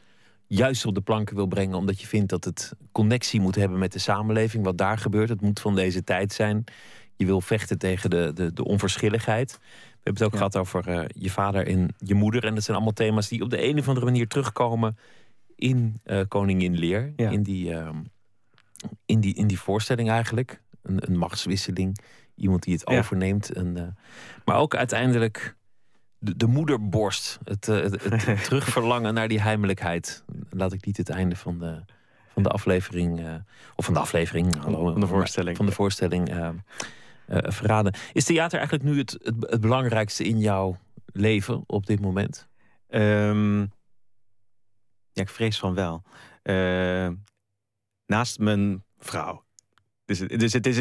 juist 0.56 0.86
op 0.86 0.96
de 0.96 1.02
planken 1.02 1.36
wil 1.36 1.48
brengen. 1.48 1.78
Omdat 1.78 2.02
je 2.02 2.08
vindt 2.08 2.30
dat 2.30 2.44
het 2.44 2.74
connectie 2.92 3.42
moet 3.42 3.56
hebben 3.56 3.80
met 3.80 3.92
de 3.92 4.00
samenleving. 4.00 4.64
Wat 4.64 4.78
daar 4.78 4.98
gebeurt. 4.98 5.30
Het 5.30 5.42
moet 5.42 5.60
van 5.60 5.76
deze 5.76 6.04
tijd 6.04 6.34
zijn. 6.34 6.64
Je 7.16 7.26
wil 7.26 7.42
vechten 7.42 7.78
tegen 7.78 8.10
de, 8.10 8.32
de, 8.34 8.54
de 8.54 8.64
onverschilligheid. 8.64 9.52
We 9.52 10.10
hebben 10.10 10.24
het 10.24 10.34
ook 10.34 10.38
gehad 10.38 10.58
over 10.58 10.88
eh, 10.88 11.06
je 11.08 11.30
vader 11.30 11.68
en 11.68 11.96
je 11.98 12.14
moeder. 12.14 12.46
En 12.46 12.54
dat 12.54 12.64
zijn 12.64 12.76
allemaal 12.76 12.94
thema's 12.94 13.28
die 13.28 13.42
op 13.42 13.50
de 13.50 13.64
een 13.64 13.80
of 13.80 13.88
andere 13.88 14.06
manier 14.06 14.28
terugkomen 14.28 14.98
in 15.56 16.00
eh, 16.04 16.22
Koningin 16.28 16.78
Leer. 16.78 17.14
Ja. 17.16 17.30
In, 17.30 17.44
die, 17.44 17.74
ehm, 17.74 17.98
in, 19.06 19.20
die, 19.20 19.36
in 19.36 19.48
die 19.48 19.60
voorstelling 19.60 20.10
eigenlijk. 20.10 20.62
Een, 20.82 20.98
een 21.10 21.18
machtswisseling. 21.18 22.00
Iemand 22.36 22.64
die 22.64 22.74
het 22.74 22.90
Ja. 22.90 22.98
overneemt. 22.98 23.52
En, 23.52 23.78
eh, 23.78 23.84
maar 24.46 24.58
ook 24.58 24.76
uiteindelijk 24.76 25.56
de, 26.24 26.38
de 26.38 26.48
moederborst. 26.48 27.40
Het, 27.44 27.68
eh, 27.68 27.76
het, 27.82 28.04
het 28.04 28.44
terugverlangen 28.44 29.14
naar 29.14 29.28
die 29.28 29.42
heimelijkheid. 29.42 30.24
Laat 30.50 30.74
ik 30.74 30.86
niet 30.86 30.98
het 30.98 31.10
einde 31.10 31.36
van 31.36 31.60
de, 31.60 31.84
van 32.34 32.44
de 32.44 32.50
aflevering... 32.50 33.20
eh, 33.20 33.36
of 33.76 33.86
van 33.86 33.94
de 33.94 34.00
aflevering, 34.00 34.58
hallo. 34.58 34.92
Van 34.92 35.00
de 35.00 35.08
voorstelling. 35.08 35.58
Van 35.58 35.66
de 35.66 35.72
voorstelling 35.72 36.30
eh, 36.30 36.50
verraden. 37.28 37.94
Is 38.14 38.24
theater 38.26 38.58
eigenlijk 38.60 38.90
nu 38.90 38.98
het, 38.98 39.12
het, 39.22 39.36
het 39.40 39.62
belangrijkste 39.62 40.24
in 40.24 40.40
jouw 40.40 40.78
leven 41.06 41.64
op 41.68 41.86
dit 41.86 42.00
moment? 42.00 42.48
Ehm, 42.88 43.60
ja, 45.12 45.22
ik 45.22 45.30
vrees 45.30 45.60
van 45.60 45.74
wel. 45.74 46.04
Eh, 46.42 47.10
naast 48.06 48.40
mijn 48.40 48.84
vrouw. 48.98 49.44
Dus, 50.06 50.20
het- 50.20 50.40
dus 50.40 50.54
het 50.54 50.68
is. 50.68 50.76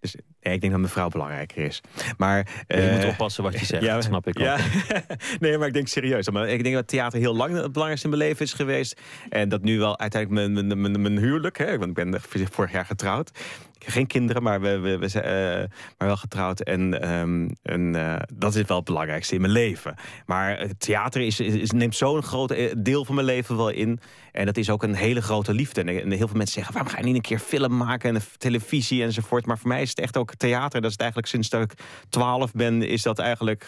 dus, 0.00 0.16
nee, 0.44 0.54
ik 0.54 0.60
denk 0.60 0.72
dat 0.72 0.80
mijn 0.80 0.92
vrouw 0.92 1.08
belangrijker 1.08 1.64
is. 1.64 1.80
Maar. 2.16 2.64
je 2.68 2.88
moet 2.92 3.02
eh, 3.02 3.08
oppassen 3.08 3.42
wat 3.42 3.58
je 3.58 3.64
zegt, 3.64 3.84
dat 3.86 4.04
snap 4.04 4.26
ik 4.26 4.38
ja, 4.38 4.54
ook. 4.54 4.60
nee, 5.40 5.58
maar 5.58 5.66
ik 5.66 5.74
denk 5.74 5.88
serieus. 5.88 6.30
Maar 6.30 6.48
ik 6.48 6.62
denk 6.62 6.74
dat 6.74 6.88
theater 6.88 7.18
heel 7.18 7.34
lang 7.34 7.54
het 7.54 7.72
belangrijkste 7.72 8.08
in 8.08 8.16
mijn 8.16 8.28
leven 8.28 8.44
is 8.44 8.52
geweest. 8.52 9.00
En 9.28 9.48
dat 9.48 9.62
nu 9.62 9.78
wel 9.78 9.98
uiteindelijk 9.98 10.52
mijn, 10.52 10.66
mijn, 10.66 10.80
mijn, 10.80 11.00
mijn 11.02 11.18
huwelijk. 11.18 11.58
Hè, 11.58 11.78
want 11.78 11.98
ik 11.98 12.10
ben 12.10 12.20
vorig 12.50 12.72
jaar 12.72 12.86
getrouwd. 12.86 13.30
Ik 13.74 13.82
heb 13.82 13.92
geen 13.92 14.06
kinderen, 14.06 14.42
maar, 14.42 14.60
we, 14.60 14.78
we, 14.78 14.98
we 14.98 15.08
zijn, 15.08 15.24
eh, 15.24 15.68
maar 15.98 16.08
wel 16.08 16.16
getrouwd. 16.16 16.60
En, 16.60 17.00
ehm, 17.02 17.48
en 17.62 17.94
eh, 17.94 18.16
dat 18.34 18.54
is 18.54 18.62
wel 18.62 18.76
het 18.76 18.86
belangrijkste 18.86 19.34
in 19.34 19.40
mijn 19.40 19.52
leven. 19.52 19.94
Maar 20.26 20.58
het 20.58 20.80
theater 20.80 21.20
is, 21.20 21.40
is, 21.40 21.54
is- 21.54 21.70
neemt 21.70 21.96
zo'n 21.96 22.22
groot 22.22 22.50
eh, 22.50 22.72
deel 22.78 23.04
van 23.04 23.14
mijn 23.14 23.26
leven 23.26 23.56
wel 23.56 23.68
in. 23.68 24.00
En 24.32 24.46
dat 24.46 24.56
is 24.56 24.70
ook 24.70 24.82
een 24.82 24.94
hele 24.94 25.22
grote 25.22 25.54
liefde. 25.54 25.80
En, 25.80 25.88
en 25.88 26.10
heel 26.10 26.26
veel 26.28 26.36
mensen 26.36 26.54
zeggen, 26.54 26.72
waarom 26.74 26.92
ga 26.92 26.98
je 26.98 27.04
niet 27.04 27.14
een 27.14 27.20
keer 27.20 27.38
film 27.38 27.76
maken 27.76 28.14
en 28.14 28.22
televisie 28.38 29.02
enzovoort. 29.02 29.46
Maar 29.46 29.58
voor 29.58 29.68
mij 29.68 29.82
is 29.82 29.88
het 29.88 29.98
echt 29.98 30.16
ook 30.16 30.34
theater. 30.34 30.80
Dat 30.80 30.84
is 30.84 30.92
het 30.92 31.00
eigenlijk 31.00 31.30
sinds 31.30 31.48
dat 31.48 31.62
ik 31.62 31.72
12 32.08 32.52
ben, 32.52 32.82
is 32.82 33.02
dat 33.02 33.18
eigenlijk 33.18 33.66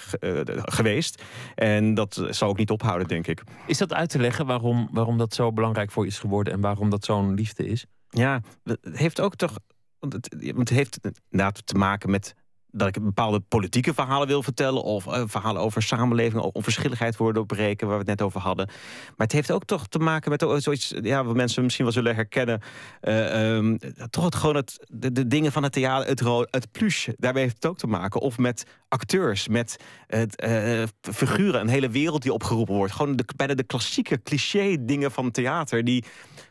geweest. 0.64 1.22
En 1.54 1.94
dat 1.94 2.26
zal 2.30 2.48
ook 2.48 2.58
niet 2.58 2.70
ophouden, 2.70 3.08
denk 3.08 3.26
ik. 3.26 3.42
Is 3.66 3.78
dat 3.78 3.92
uit 3.92 4.10
te 4.10 4.18
leggen 4.18 4.46
waarom, 4.46 4.88
waarom 4.92 5.18
dat 5.18 5.34
zo 5.34 5.52
belangrijk 5.52 5.90
voor 5.90 6.04
je 6.04 6.10
is 6.10 6.18
geworden... 6.18 6.52
en 6.52 6.60
waarom 6.60 6.90
dat 6.90 7.04
zo'n 7.04 7.34
liefde 7.34 7.66
is? 7.66 7.86
Ja, 8.10 8.40
het 8.64 8.78
heeft 8.92 9.20
ook 9.20 9.34
toch. 9.36 9.56
Want 9.98 10.12
het, 10.12 10.68
heeft 10.68 10.98
inderdaad 11.30 11.66
te 11.66 11.74
maken 11.74 12.10
met 12.10 12.34
dat 12.76 12.88
ik 12.88 13.02
bepaalde 13.02 13.40
politieke 13.40 13.94
verhalen 13.94 14.28
wil 14.28 14.42
vertellen. 14.42 14.82
Of 14.82 15.06
eh, 15.06 15.22
verhalen 15.26 15.62
over 15.62 15.82
samenleving, 15.82 16.42
o- 16.42 16.50
onverschilligheid 16.52 17.16
worden 17.16 17.34
doorbreken, 17.34 17.86
waar 17.86 17.98
we 17.98 18.10
het 18.10 18.18
net 18.18 18.26
over 18.26 18.40
hadden. 18.40 18.66
Maar 18.66 19.26
het 19.26 19.32
heeft 19.32 19.50
ook 19.50 19.64
toch 19.64 19.86
te 19.86 19.98
maken 19.98 20.30
met 20.30 20.44
zoiets, 20.56 20.94
ja, 21.02 21.24
wat 21.24 21.34
mensen 21.34 21.62
misschien 21.62 21.84
wel 21.84 21.94
zullen 21.94 22.14
herkennen. 22.14 22.60
Eh, 23.00 23.56
ehm, 23.56 23.76
toch 24.10 24.24
het, 24.24 24.34
gewoon 24.34 24.56
het, 24.56 24.86
de, 24.88 25.26
dingen 25.26 25.52
van 25.52 25.62
het 25.62 25.72
theater, 25.72 26.08
het, 26.08 26.20
het 26.50 26.72
pluche, 26.72 27.14
daarmee 27.18 27.42
heeft 27.42 27.54
het 27.54 27.66
ook 27.66 27.78
te 27.78 27.86
maken. 27.86 28.20
Of 28.20 28.38
met 28.38 28.66
acteurs, 28.88 29.48
met 29.48 29.76
het, 30.06 30.36
eh, 30.36 30.82
figuren, 31.00 31.60
een 31.60 31.68
hele 31.68 31.88
wereld 31.88 32.22
die 32.22 32.32
opgeroepen 32.32 32.74
wordt. 32.74 32.92
Gewoon 32.92 33.16
de, 33.16 33.24
bijna 33.36 33.54
de 33.54 33.62
klassieke 33.62 34.22
cliché 34.22 34.76
dingen 34.80 35.10
van 35.10 35.30
theater 35.30 35.84
die 35.84 36.04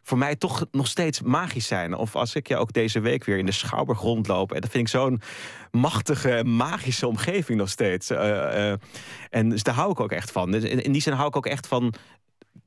voor 0.04 0.18
mij 0.18 0.36
toch 0.36 0.66
nog 0.72 0.88
steeds 0.88 1.22
magisch 1.22 1.68
zijn. 1.68 1.94
Of 1.94 2.16
als 2.16 2.36
ik 2.36 2.48
ja 2.48 2.58
ook 2.58 2.74
deze 2.74 3.00
week 3.00 3.24
weer 3.24 3.38
in 3.38 3.46
de 3.46 3.52
Schouwburg 3.52 4.00
rondloop. 4.00 4.52
En 4.52 4.62
dat 4.62 4.70
vind 4.70 4.84
ik 4.84 4.90
zo'n 4.90 5.22
machtige, 5.72 6.44
magische 6.44 7.08
omgeving 7.08 7.60
nog 7.60 7.70
steeds. 7.70 8.10
Eh, 8.10 8.72
eh, 8.72 8.80
en 9.30 9.50
dus 9.50 9.64
daar 9.64 9.76
hou 9.76 9.92
ik 9.92 10.00
ook 10.00 10.12
echt 10.12 10.32
van. 10.32 10.52
Dus 10.52 10.64
in 10.64 10.92
die 10.92 11.02
zin 11.02 11.14
hou 11.14 11.28
ik 11.28 11.36
ook 11.36 11.46
echt 11.46 11.68
van 11.68 11.94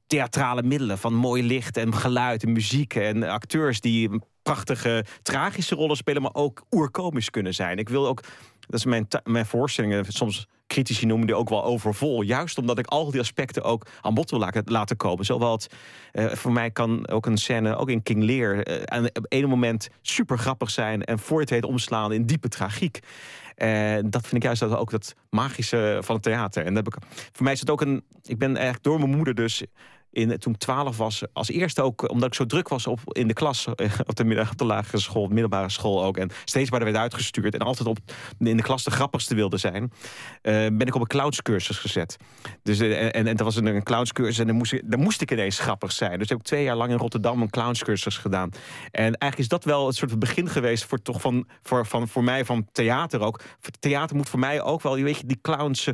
theatrale 0.09 0.63
middelen. 0.63 0.99
Van 0.99 1.15
mooi 1.15 1.43
licht 1.43 1.77
en 1.77 1.95
geluid 1.95 2.43
en 2.43 2.53
muziek. 2.53 2.95
En 2.95 3.23
acteurs 3.23 3.81
die 3.81 4.11
prachtige, 4.43 5.05
tragische 5.23 5.75
rollen 5.75 5.97
spelen... 5.97 6.23
maar 6.23 6.35
ook 6.35 6.63
oerkomisch 6.71 7.31
kunnen 7.31 7.55
zijn. 7.55 7.79
Ik 7.79 7.89
wil 7.89 8.07
ook... 8.07 8.23
Dat 8.61 8.79
is 8.79 8.85
mijn, 8.85 9.09
mijn 9.25 9.47
voorstellingen. 9.47 10.05
Soms 10.09 10.47
critici 10.67 11.07
noemen 11.07 11.27
die 11.27 11.37
ook 11.37 11.49
wel 11.49 11.65
overvol. 11.65 12.23
Juist 12.23 12.59
omdat 12.59 12.79
ik 12.79 12.87
al 12.87 13.11
die 13.11 13.21
aspecten 13.21 13.63
ook 13.63 13.87
aan 14.01 14.15
bod 14.15 14.31
wil 14.31 14.49
laten, 14.65 14.97
komen. 14.97 15.25
Zowel 15.25 15.53
het, 15.53 15.67
eh, 16.13 16.27
voor 16.27 16.53
mij 16.53 16.71
kan 16.71 17.09
ook 17.09 17.27
een 17.27 17.37
scène, 17.37 17.77
ook 17.77 17.91
in 17.91 18.03
King 18.03 18.23
Lear... 18.23 18.63
eh, 18.63 18.83
aan 18.83 19.05
op 19.05 19.27
een 19.29 19.49
moment 19.49 19.89
super 20.03 20.39
grappig 20.39 20.71
zijn... 20.71 21.05
en 21.05 21.19
voor 21.19 21.41
het 21.41 21.51
weet 21.51 21.65
omslaan 21.65 22.13
in 22.13 22.27
diepe 22.27 22.49
tragiek. 22.49 22.99
En 23.55 24.11
dat 24.11 24.23
vind 24.23 24.35
ik 24.35 24.43
juist 24.43 24.63
ook 24.63 24.91
dat 24.91 25.15
magische 25.31 25.99
van 26.01 26.15
het 26.15 26.25
theater. 26.25 26.65
En 26.65 26.75
dat 26.75 26.85
heb 26.85 26.95
ik, 26.95 27.09
voor 27.33 27.45
mij 27.45 27.53
is 27.53 27.61
het 27.61 27.71
ook 27.71 27.81
een... 27.81 28.05
Ik 28.23 28.39
ben 28.39 28.55
eigenlijk 28.55 28.85
door 28.85 28.99
mijn 28.99 29.17
moeder 29.17 29.35
dus... 29.35 29.65
In, 30.11 30.39
toen 30.39 30.53
ik 30.53 30.59
12 30.59 30.97
was, 30.97 31.23
als 31.33 31.51
eerste 31.51 31.83
ook 31.83 32.11
omdat 32.11 32.29
ik 32.29 32.35
zo 32.35 32.47
druk 32.47 32.69
was 32.69 32.87
op, 32.87 33.01
in 33.09 33.29
de 33.29 33.35
klas, 33.35 33.67
eh, 33.75 33.93
op 34.07 34.17
de, 34.17 34.47
op 34.51 34.59
de 34.59 34.65
lagere 34.65 34.99
school, 34.99 35.27
middelbare 35.27 35.69
school 35.69 36.05
ook. 36.05 36.17
En 36.17 36.31
steeds 36.45 36.71
maar 36.71 36.85
werd 36.85 36.97
uitgestuurd 36.97 37.55
en 37.55 37.61
altijd 37.61 37.89
op, 37.89 37.99
in 38.39 38.57
de 38.57 38.63
klas 38.63 38.85
de 38.85 38.91
grappigste 38.91 39.35
wilde 39.35 39.57
zijn. 39.57 39.93
eh, 40.43 40.53
ben 40.53 40.87
ik 40.87 40.95
op 40.95 41.01
een 41.01 41.07
clownscursus 41.07 41.79
gezet. 41.79 42.17
Dus, 42.63 42.79
eh, 42.79 43.15
en, 43.15 43.27
en 43.27 43.37
was 43.45 43.57
een, 43.57 43.67
een 43.67 43.83
clownscursus 43.83 44.39
en 44.39 44.47
dan 44.47 44.57
moest, 44.57 44.73
ik, 44.73 44.91
dan 44.91 45.01
moest 45.01 45.21
ik 45.21 45.31
ineens 45.33 45.59
grappig 45.59 45.93
zijn. 45.93 46.19
Dus 46.19 46.29
heb 46.29 46.39
ik 46.39 46.45
twee 46.45 46.63
jaar 46.65 46.77
lang 46.77 46.91
in 46.91 46.99
Rotterdam 46.99 47.43
een 47.43 47.51
clownscursus 47.51 48.17
gedaan. 48.17 48.51
En 48.91 49.01
eigenlijk 49.01 49.39
is 49.39 49.49
dat 49.49 49.65
wel 49.65 49.87
het 49.87 49.97
soort 49.97 50.19
begin 50.19 50.49
geweest 50.49 50.85
voor, 50.85 51.03
toch 51.03 51.21
van, 51.21 51.49
voor, 51.63 51.87
van, 51.87 52.09
voor 52.09 52.25
mij 52.25 52.45
van 52.45 52.69
theater 52.73 53.21
ook. 53.21 53.41
Theater 53.79 54.17
moet 54.17 54.29
voor 54.29 54.39
mij 54.39 54.63
ook 54.63 54.83
wel, 54.83 54.97
je 54.97 55.05
weet 55.05 55.29
die 55.29 55.39
clowns 55.43 55.89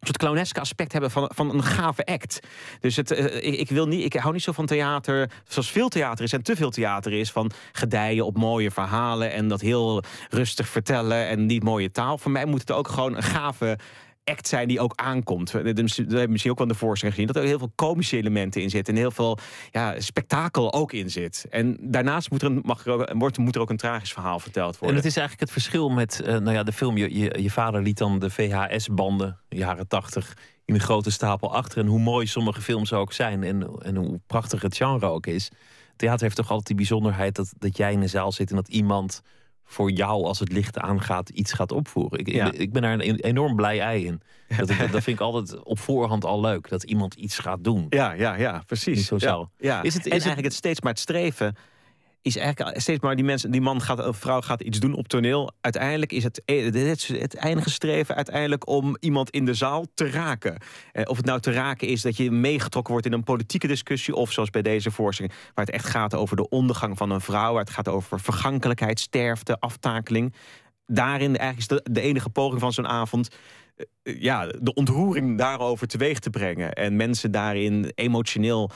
een 0.00 0.06
soort 0.06 0.18
clowneske 0.18 0.60
aspect 0.60 0.92
hebben 0.92 1.10
van, 1.10 1.30
van 1.34 1.54
een 1.54 1.62
gave 1.62 2.04
act. 2.04 2.40
Dus 2.80 2.96
het, 2.96 3.10
eh, 3.10 3.24
ik, 3.24 3.58
ik, 3.58 3.68
wil 3.68 3.86
niet, 3.86 4.04
ik 4.04 4.14
hou 4.14 4.32
niet 4.32 4.42
zo 4.42 4.52
van 4.52 4.66
theater 4.66 5.30
zoals 5.48 5.70
veel 5.70 5.88
theater 5.88 6.24
is 6.24 6.32
en 6.32 6.42
te 6.42 6.56
veel 6.56 6.70
theater 6.70 7.12
is. 7.12 7.30
Van 7.30 7.50
gedijen 7.72 8.26
op 8.26 8.36
mooie 8.36 8.70
verhalen 8.70 9.32
en 9.32 9.48
dat 9.48 9.60
heel 9.60 10.02
rustig 10.30 10.68
vertellen 10.68 11.28
en 11.28 11.46
niet 11.46 11.62
mooie 11.62 11.90
taal. 11.90 12.18
Voor 12.18 12.30
mij 12.30 12.44
moet 12.44 12.60
het 12.60 12.72
ook 12.72 12.88
gewoon 12.88 13.16
een 13.16 13.22
gave 13.22 13.78
act 14.24 14.48
zijn 14.48 14.68
die 14.68 14.80
ook 14.80 14.92
aankomt. 14.96 15.50
We 15.50 15.58
hebben 15.58 16.30
misschien 16.30 16.50
ook 16.50 16.58
wel 16.58 16.66
de 16.66 16.74
voorstelling 16.74 17.16
gezien... 17.16 17.32
dat 17.32 17.42
er 17.42 17.48
heel 17.48 17.58
veel 17.58 17.72
komische 17.74 18.16
elementen 18.16 18.62
in 18.62 18.70
zitten... 18.70 18.94
en 18.94 19.00
heel 19.00 19.10
veel 19.10 19.38
ja, 19.70 20.00
spektakel 20.00 20.72
ook 20.72 20.92
in 20.92 21.10
zit. 21.10 21.46
En 21.50 21.76
daarnaast 21.80 22.30
moet 22.30 22.42
er, 22.42 22.50
een, 22.50 22.60
mag 22.64 22.86
er 22.86 22.92
ook, 22.92 23.12
wordt, 23.12 23.38
moet 23.38 23.54
er 23.54 23.60
ook 23.60 23.70
een 23.70 23.76
tragisch 23.76 24.12
verhaal 24.12 24.38
verteld 24.38 24.72
En 24.72 24.78
worden. 24.78 24.96
het 24.96 25.06
is 25.06 25.16
eigenlijk 25.16 25.50
het 25.50 25.62
verschil 25.62 25.88
met 25.88 26.20
eh, 26.20 26.28
nou 26.32 26.52
ja, 26.52 26.62
de 26.62 26.72
film. 26.72 26.96
Je, 26.96 27.18
je, 27.18 27.42
je 27.42 27.50
vader 27.50 27.82
liet 27.82 27.98
dan 27.98 28.18
de 28.18 28.30
VHS-banden, 28.30 29.38
jaren 29.48 29.88
tachtig, 29.88 30.36
in 30.64 30.74
een 30.74 30.80
grote 30.80 31.10
stapel 31.10 31.54
achter. 31.54 31.78
En 31.78 31.86
hoe 31.86 32.00
mooi 32.00 32.26
sommige 32.26 32.60
films 32.60 32.92
ook 32.92 33.12
zijn 33.12 33.42
en, 33.42 33.78
en 33.82 33.96
hoe 33.96 34.20
prachtig 34.26 34.62
het 34.62 34.76
genre 34.76 35.06
ook 35.06 35.26
is. 35.26 35.50
Theater 35.96 36.22
heeft 36.22 36.36
toch 36.36 36.48
altijd 36.48 36.66
die 36.66 36.76
bijzonderheid 36.76 37.34
dat, 37.34 37.52
dat 37.58 37.76
jij 37.76 37.92
in 37.92 38.02
een 38.02 38.08
zaal 38.08 38.32
zit 38.32 38.50
en 38.50 38.56
dat 38.56 38.68
iemand 38.68 39.22
voor 39.70 39.90
jou, 39.90 40.24
als 40.24 40.38
het 40.38 40.52
licht 40.52 40.78
aangaat, 40.78 41.28
iets 41.28 41.52
gaat 41.52 41.72
opvoeren. 41.72 42.18
Ik, 42.18 42.28
Ja. 42.28 42.52
ik, 42.52 42.72
ben 42.72 42.82
daar 42.82 42.92
een 42.92 43.00
enorm 43.20 43.56
blij 43.56 43.80
ei 43.80 44.06
in. 44.06 44.20
Dat, 44.56 44.68
dat 44.68 44.76
vind 45.02 45.06
ik 45.06 45.20
altijd 45.20 45.62
op 45.62 45.78
voorhand 45.78 46.24
al 46.24 46.40
leuk, 46.40 46.68
dat 46.68 46.82
iemand 46.82 47.14
iets 47.14 47.38
gaat 47.38 47.64
doen. 47.64 47.86
Ja, 47.88 48.12
ja, 48.12 48.34
ja, 48.34 48.62
precies. 48.66 49.06
zo'n 49.06 49.18
ja. 49.58 49.82
Is 49.82 49.82
het- 49.82 49.82
en 49.82 49.92
is 49.92 49.94
het- 49.94 50.10
eigenlijk 50.12 50.44
het 50.44 50.54
steeds 50.54 50.80
maar 50.80 50.92
het 50.92 51.00
streven 51.00 51.56
is 52.22 52.36
eigenlijk 52.36 52.80
steeds 52.80 53.00
maar 53.00 53.16
die 53.16 53.24
mensen, 53.24 53.50
die 53.50 53.60
man 53.60 53.80
gaat, 53.80 53.98
een 53.98 54.14
vrouw 54.14 54.40
gaat 54.40 54.60
iets 54.60 54.80
doen 54.80 54.94
op 54.94 55.08
toneel. 55.08 55.52
Uiteindelijk 55.60 56.12
is 56.12 56.24
het, 56.24 56.42
het, 56.44 57.06
het, 57.06 57.34
eindige 57.34 57.70
streven 57.70 58.14
uiteindelijk 58.14 58.68
om 58.68 58.96
iemand 59.00 59.30
in 59.30 59.44
de 59.44 59.54
zaal 59.54 59.86
te 59.94 60.10
raken. 60.10 60.56
Eh, 60.92 61.02
of 61.06 61.16
het 61.16 61.26
nou 61.26 61.40
te 61.40 61.52
raken 61.52 61.88
is 61.88 62.02
dat 62.02 62.16
je 62.16 62.30
meegetrokken 62.30 62.92
wordt 62.92 63.06
in 63.06 63.12
een 63.12 63.24
politieke 63.24 63.66
discussie, 63.66 64.14
of 64.14 64.32
zoals 64.32 64.50
bij 64.50 64.62
deze 64.62 64.90
voorstelling, 64.90 65.34
waar 65.54 65.64
het 65.64 65.74
echt 65.74 65.86
gaat 65.86 66.14
over 66.14 66.36
de 66.36 66.48
ondergang 66.48 66.96
van 66.96 67.10
een 67.10 67.20
vrouw, 67.20 67.52
waar 67.52 67.64
het 67.64 67.72
gaat 67.72 67.88
over 67.88 68.20
vergankelijkheid, 68.20 69.00
sterfte, 69.00 69.60
aftakeling. 69.60 70.34
Daarin 70.86 71.36
eigenlijk 71.36 71.58
is 71.58 71.66
de, 71.66 71.92
de 71.92 72.00
enige 72.00 72.30
poging 72.30 72.60
van 72.60 72.72
zo'n 72.72 72.88
avond 72.88 73.28
eh, 74.02 74.20
ja, 74.20 74.46
de 74.46 74.74
ontroering 74.74 75.38
daarover 75.38 75.86
teweeg 75.86 76.18
te 76.18 76.30
brengen. 76.30 76.72
En 76.72 76.96
mensen 76.96 77.30
daarin 77.30 77.92
emotioneel 77.94 78.70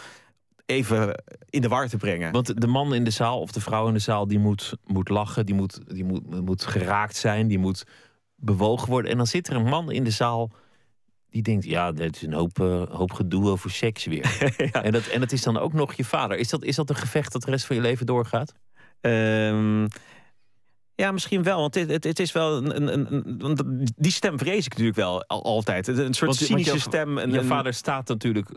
even 0.67 1.23
in 1.51 1.61
de 1.61 1.69
war 1.69 1.89
te 1.89 1.97
brengen. 1.97 2.33
Want 2.33 2.61
de 2.61 2.67
man 2.67 2.95
in 2.95 3.05
de 3.05 3.11
zaal 3.11 3.41
of 3.41 3.53
de 3.53 3.61
vrouw 3.61 3.87
in 3.89 3.95
de 3.95 3.99
zaal, 4.01 4.27
die 4.27 4.39
moet, 4.39 4.75
moet 4.87 5.09
lachen, 5.09 5.47
die 5.47 5.55
moet, 5.55 5.81
die 5.95 6.05
moet, 6.05 6.41
moet 6.45 6.65
geraakt 6.65 7.17
zijn, 7.17 7.47
die 7.49 7.59
moet 7.59 7.85
bewogen 8.37 8.89
worden. 8.89 9.11
En 9.11 9.17
dan 9.17 9.27
zit 9.27 9.49
er 9.49 9.57
een 9.57 9.69
man 9.69 9.91
in 9.91 10.05
de 10.05 10.11
zaal 10.11 10.51
die 11.31 11.43
denkt, 11.43 11.65
ja, 11.65 11.93
dit 11.93 12.17
is 12.17 12.23
een 12.23 12.33
hoop, 12.33 12.61
eh, 12.61 12.83
hoop 12.91 13.13
gedoe 13.13 13.49
over 13.51 13.71
seks 13.71 14.05
weer. 14.05 14.39
en, 14.83 14.93
dat, 14.93 15.07
en 15.07 15.21
het 15.21 15.33
is 15.33 15.43
dan 15.43 15.59
ook 15.59 15.73
nog 15.73 15.95
je 15.95 16.05
vader. 16.05 16.39
Is 16.39 16.49
dat, 16.49 16.65
is 16.65 16.77
dat 16.77 16.91
een 16.91 16.97
gevecht 16.97 17.33
dat 17.33 17.43
de 17.43 17.51
rest 17.51 17.65
van 17.67 17.77
je 17.77 17.83
leven 17.83 18.07
doorgaat? 18.07 18.53
Ehm, 19.01 19.87
ja, 20.95 21.13
misschien 21.13 21.43
wel. 21.43 21.61
Want 21.61 21.75
het, 21.75 21.91
het, 21.91 22.05
het 22.05 22.19
is 22.19 22.33
wel 22.33 22.57
een, 22.57 22.77
een, 22.95 23.15
een- 23.45 23.89
Die 23.97 24.13
stem 24.13 24.39
vrees 24.39 24.65
ik 24.65 24.71
natuurlijk 24.71 24.97
wel 24.97 25.25
al, 25.25 25.45
altijd. 25.45 25.87
Een 25.89 25.97
soort 25.97 26.07
Want- 26.07 26.21
want 26.21 26.37
cynische 26.37 26.71
jouw- 26.71 26.81
stem. 26.81 27.19
Een, 27.19 27.31
je 27.33 27.45
vader 27.45 27.75
staat 27.75 28.09
natuurlijk 28.09 28.49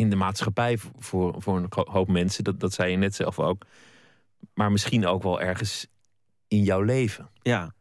in 0.00 0.10
de 0.10 0.16
maatschappij 0.16 0.78
voor, 0.98 1.34
voor 1.38 1.56
een 1.56 1.68
hoop 1.70 2.08
mensen. 2.08 2.44
Dat, 2.44 2.60
dat 2.60 2.72
zei 2.72 2.90
je 2.90 2.96
net 2.96 3.14
zelf 3.14 3.38
ook. 3.38 3.64
Maar 4.54 4.72
misschien 4.72 5.06
ook 5.06 5.22
wel 5.22 5.40
ergens 5.40 5.86
in 6.48 6.62
jouw 6.62 6.82
leven. 6.82 7.30
Ja. 7.42 7.74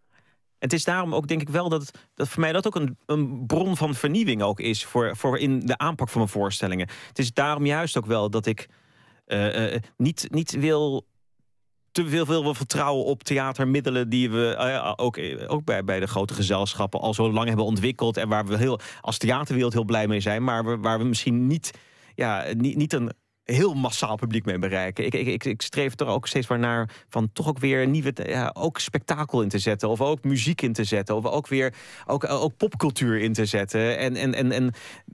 Het 0.57 0.73
is 0.73 0.83
daarom 0.83 1.15
ook 1.15 1.27
denk 1.27 1.41
ik 1.41 1.49
wel 1.49 1.69
dat, 1.69 1.91
dat 2.15 2.29
voor 2.29 2.39
mij 2.39 2.51
dat 2.51 2.67
ook 2.67 2.75
een, 2.75 2.97
een 3.05 3.45
bron 3.45 3.77
van 3.77 3.95
vernieuwing 3.95 4.41
ook 4.41 4.59
is 4.59 4.85
voor, 4.85 5.15
voor 5.17 5.37
in 5.37 5.59
de 5.59 5.77
aanpak 5.77 6.09
van 6.09 6.19
mijn 6.21 6.31
voorstellingen. 6.31 6.89
Het 7.07 7.19
is 7.19 7.33
daarom 7.33 7.65
juist 7.65 7.97
ook 7.97 8.05
wel 8.05 8.29
dat 8.29 8.45
ik 8.45 8.67
eh, 9.25 9.73
eh, 9.73 9.81
niet, 9.97 10.27
niet 10.29 10.51
wil 10.51 11.07
te 11.91 12.07
veel, 12.07 12.25
veel 12.25 12.53
vertrouwen 12.53 13.05
op 13.05 13.23
theatermiddelen 13.23 14.09
die 14.09 14.29
we 14.29 14.55
eh, 14.55 14.93
ook, 14.95 15.19
ook 15.47 15.63
bij, 15.63 15.83
bij 15.83 15.99
de 15.99 16.07
grote 16.07 16.33
gezelschappen 16.33 16.99
al 16.99 17.13
zo 17.13 17.31
lang 17.31 17.47
hebben 17.47 17.65
ontwikkeld 17.65 18.17
en 18.17 18.27
waar 18.29 18.45
we 18.45 18.57
heel, 18.57 18.79
als 19.01 19.17
theaterwereld 19.17 19.73
heel 19.73 19.83
blij 19.83 20.07
mee 20.07 20.19
zijn, 20.19 20.43
maar 20.43 20.65
we, 20.65 20.77
waar 20.77 20.99
we 20.99 21.05
misschien 21.05 21.47
niet, 21.47 21.71
ja, 22.19 22.45
niet, 22.57 22.75
niet 22.75 22.93
een 22.93 23.11
heel 23.43 23.73
massaal 23.73 24.15
publiek 24.15 24.45
mee 24.45 24.59
bereiken. 24.59 25.05
Ik, 25.05 25.13
ik, 25.13 25.27
ik, 25.27 25.45
ik 25.45 25.61
streef 25.61 25.99
er 25.99 26.07
ook 26.07 26.27
steeds 26.27 26.47
maar 26.47 26.59
naar 26.59 26.89
van 27.09 27.29
toch 27.33 27.47
ook 27.47 27.59
weer 27.59 27.87
nieuwe, 27.87 28.13
ja, 28.27 28.51
ook 28.57 28.79
spektakel 28.79 29.41
in 29.41 29.49
te 29.49 29.59
zetten. 29.59 29.89
Of 29.89 30.01
ook 30.01 30.23
muziek 30.23 30.61
in 30.61 30.73
te 30.73 30.83
zetten. 30.83 31.15
Of 31.15 31.25
ook 31.25 31.47
weer 31.47 31.73
ook, 32.05 32.29
ook 32.29 32.57
popcultuur 32.57 33.19
in 33.19 33.33
te 33.33 33.45
zetten. 33.45 33.97
En, 33.97 34.15
en, 34.15 34.33
en, 34.33 34.51
en 34.51 34.73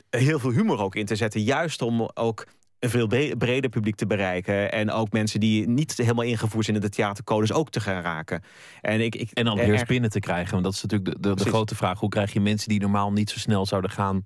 heel 0.09 0.39
veel 0.39 0.51
humor 0.51 0.79
ook 0.79 0.95
in 0.95 1.05
te 1.05 1.15
zetten. 1.15 1.41
Juist 1.41 1.81
om 1.81 2.09
ook 2.13 2.47
een 2.79 2.89
veel 2.89 3.07
bre- 3.07 3.35
breder 3.37 3.69
publiek 3.69 3.95
te 3.95 4.05
bereiken. 4.07 4.71
En 4.71 4.91
ook 4.91 5.11
mensen 5.11 5.39
die 5.39 5.67
niet 5.67 5.97
helemaal 5.97 6.23
ingevoerd 6.23 6.65
zijn 6.65 6.77
in 6.77 6.83
de 6.83 6.89
theatercodes 6.89 7.53
ook 7.53 7.69
te 7.69 7.79
gaan 7.79 8.01
raken. 8.01 8.43
En, 8.81 9.01
ik, 9.01 9.15
ik, 9.15 9.31
En 9.31 9.45
dan 9.45 9.57
erg- 9.59 9.67
weer 9.69 9.85
binnen 9.85 10.09
te 10.09 10.19
krijgen. 10.19 10.51
Want 10.51 10.63
dat 10.63 10.73
is 10.73 10.81
natuurlijk 10.81 11.11
de, 11.13 11.29
de, 11.29 11.35
de 11.43 11.49
grote 11.49 11.75
vraag. 11.75 11.99
Hoe 11.99 12.09
krijg 12.09 12.33
je 12.33 12.39
mensen 12.39 12.69
die 12.69 12.79
normaal 12.79 13.11
niet 13.11 13.29
zo 13.29 13.39
snel 13.39 13.65
zouden 13.65 13.91
gaan... 13.91 14.23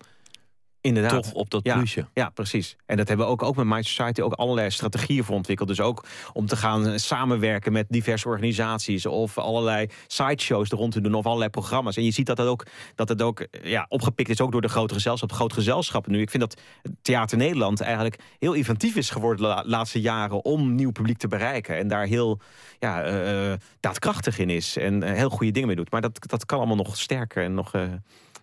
Inderdaad. 0.82 1.24
toch 1.24 1.34
op 1.34 1.50
dat 1.50 1.66
Ja. 1.66 1.76
plusje? 1.78 2.08
Ja, 2.14 2.30
precies. 2.30 2.76
En 2.86 2.98
dat 2.98 3.08
hebben 3.08 3.26
we 3.26 3.32
ook, 3.32 3.44
ook 3.44 3.56
met 3.56 3.66
My 3.66 3.82
Society 3.82 4.22
ook 4.22 4.34
allerlei 4.34 4.70
strategieën 4.70 5.24
voor 5.24 5.36
ontwikkeld. 5.36 5.68
Dus 5.70 5.80
ook 5.82 6.06
om 6.34 6.46
te 6.46 6.56
gaan 6.56 7.00
samenwerken 7.00 7.72
met 7.72 7.86
diverse 7.90 8.28
organisaties 8.28 9.06
of 9.06 9.38
allerlei 9.38 9.88
sideshows 10.08 10.70
er 10.70 10.78
rond 10.78 10.92
te 10.94 11.02
doen 11.02 11.14
of 11.14 11.26
allerlei 11.26 11.50
programma's. 11.50 11.98
En 11.98 12.04
je 12.04 12.12
ziet 12.12 12.26
dat 12.26 12.38
het 12.38 12.48
ook, 12.48 12.66
dat 12.96 13.10
het 13.10 13.22
ook 13.22 13.46
ja, 13.64 13.86
opgepikt 13.90 14.30
is 14.30 14.42
ook 14.42 14.52
door 14.52 14.62
de 14.62 14.70
grote 14.70 14.94
gezelschap, 14.94 15.32
grote 15.32 15.56
gezelschappen 15.56 16.12
nu. 16.12 16.22
Ik 16.22 16.30
vind 16.30 16.44
dat 16.44 16.62
Theater 17.02 17.38
Nederland 17.38 17.82
eigenlijk 17.82 18.20
heel 18.40 18.54
inventief 18.54 18.96
is 18.96 19.10
geworden 19.10 19.42
de 19.42 19.48
la- 19.48 19.64
laatste 19.66 20.02
jaren 20.02 20.46
om 20.46 20.76
nieuw 20.76 20.92
publiek 20.92 21.18
te 21.18 21.28
bereiken. 21.28 21.78
En 21.78 21.88
daar 21.88 22.06
heel 22.06 22.40
ja, 22.80 23.04
eh, 23.04 23.52
eh, 23.52 23.60
daadkrachtig 23.80 24.38
in 24.40 24.50
is 24.50 24.78
en 24.78 25.04
eh, 25.04 25.14
heel 25.14 25.30
goede 25.30 25.52
dingen 25.52 25.68
mee 25.68 25.78
doet. 25.78 25.92
Maar 25.92 26.02
dat, 26.02 26.20
dat 26.30 26.46
kan 26.46 26.58
allemaal 26.58 26.76
nog 26.76 26.98
sterker 26.98 27.44
en 27.44 27.54
nog, 27.54 27.74
eh, 27.74 27.82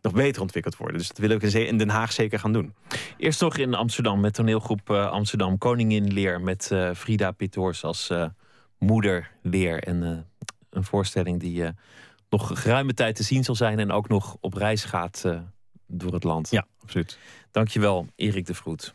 nog 0.06 0.14
beter 0.14 0.42
ontwikkeld 0.42 0.76
worden. 0.76 0.98
Dus 0.98 1.08
dat 1.08 1.18
wil 1.18 1.30
ik 1.30 1.42
in 1.42 1.78
Den 1.78 1.88
Haag 1.88 2.12
zeker 2.12 2.38
gaan 2.38 2.52
doen. 2.52 2.74
Eerst 3.16 3.40
nog 3.40 3.56
in 3.56 3.74
Amsterdam 3.74 4.20
met 4.20 4.34
toneelgroep 4.34 4.90
eh, 4.90 5.10
Amsterdam 5.10 5.58
Koningin 5.58 6.12
Leer. 6.12 6.40
Met 6.40 6.70
eh, 6.70 6.90
Frida 6.94 7.30
Pittoors 7.30 7.84
als 7.84 8.10
eh, 8.10 8.26
moeder 8.78 9.30
Leer. 9.42 9.82
En 9.82 10.26
een 10.70 10.84
voorstelling 10.84 11.40
die 11.40 11.64
nog 12.30 12.62
geruime 12.62 12.94
tijd 12.94 13.16
te 13.16 13.22
zien 13.22 13.44
zal 13.44 13.54
zijn 13.54 13.78
en 13.78 13.90
ook 13.90 14.08
nog 14.08 14.36
op 14.40 14.54
reis 14.54 14.84
gaat 14.84 15.24
door 15.86 16.12
het 16.12 16.24
land. 16.24 16.50
Ja, 16.50 16.66
absoluut. 16.82 17.18
Dankjewel, 17.50 18.06
Erik 18.16 18.46
de 18.46 18.54
Vroet. 18.54 18.94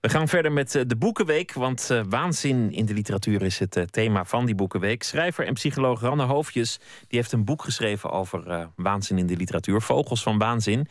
We 0.00 0.08
gaan 0.08 0.28
verder 0.28 0.52
met 0.52 0.74
eh, 0.74 0.82
de 0.86 0.96
Boekenweek, 0.96 1.52
want 1.52 1.88
uh, 1.92 2.00
waanzin 2.08 2.72
in 2.72 2.86
de 2.86 2.94
literatuur 2.94 3.42
is 3.42 3.58
het 3.58 3.76
uh, 3.76 3.84
thema 3.84 4.24
van 4.24 4.46
die 4.46 4.54
Boekenweek. 4.54 5.02
Schrijver 5.02 5.46
en 5.46 5.54
psycholoog 5.54 6.00
Ranne 6.00 6.22
Hoofdjes 6.22 6.78
die 7.08 7.18
heeft 7.18 7.32
een 7.32 7.44
boek 7.44 7.62
geschreven 7.62 8.10
over 8.10 8.68
waanzin 8.76 9.18
in 9.18 9.26
de 9.26 9.36
literatuur, 9.36 9.80
Vogels 9.80 10.22
van 10.22 10.38
Waanzin. 10.38 10.88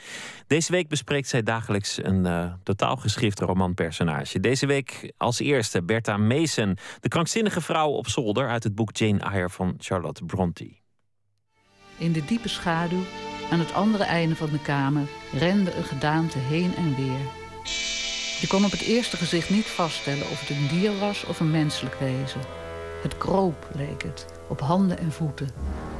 Deze 0.48 0.72
week 0.72 0.88
bespreekt 0.88 1.28
zij 1.28 1.44
dagelijks 1.44 2.04
een 2.04 2.54
totaal 2.64 2.96
geschrifte 2.96 3.46
romanpersonage. 3.46 4.40
Deze 4.40 4.66
week 4.66 5.14
als 5.18 5.40
eerste 5.40 5.84
Bertha 5.84 6.18
Mason, 6.18 6.78
de 7.00 7.08
krankzinnige 7.08 7.62
vrouw 7.62 7.90
op 7.90 8.08
zolder 8.08 8.50
uit 8.50 8.64
het 8.64 8.76
boek 8.76 8.98
Jane 8.98 9.20
Eyre 9.20 9.50
van 9.50 9.76
Charlotte 9.78 10.26
Brontë. 10.26 10.80
In 11.98 12.12
de 12.12 12.26
diepe 12.26 12.50
schaduw, 12.50 13.04
aan 13.52 13.60
het 13.60 13.74
andere 13.74 14.04
einde 14.04 14.36
van 14.36 14.50
de 14.50 14.62
kamer, 14.62 15.08
rende 15.34 15.76
een 15.76 15.84
gedaante 15.84 16.38
heen 16.38 16.76
en 16.76 16.96
weer. 16.96 17.44
Je 18.46 18.52
kon 18.52 18.66
op 18.66 18.72
het 18.72 18.82
eerste 18.82 19.18
gezicht 19.18 19.50
niet 19.50 19.66
vaststellen 19.66 20.30
of 20.32 20.40
het 20.40 20.50
een 20.50 20.68
dier 20.68 20.98
was 21.00 21.26
of 21.26 21.40
een 21.40 21.52
menselijk 21.52 21.96
wezen. 22.00 22.42
Het 23.02 23.18
kroop 23.18 23.70
leek 23.76 24.04
het, 24.04 24.26
op 24.48 24.60
handen 24.60 24.98
en 24.98 25.12
voeten. 25.12 25.50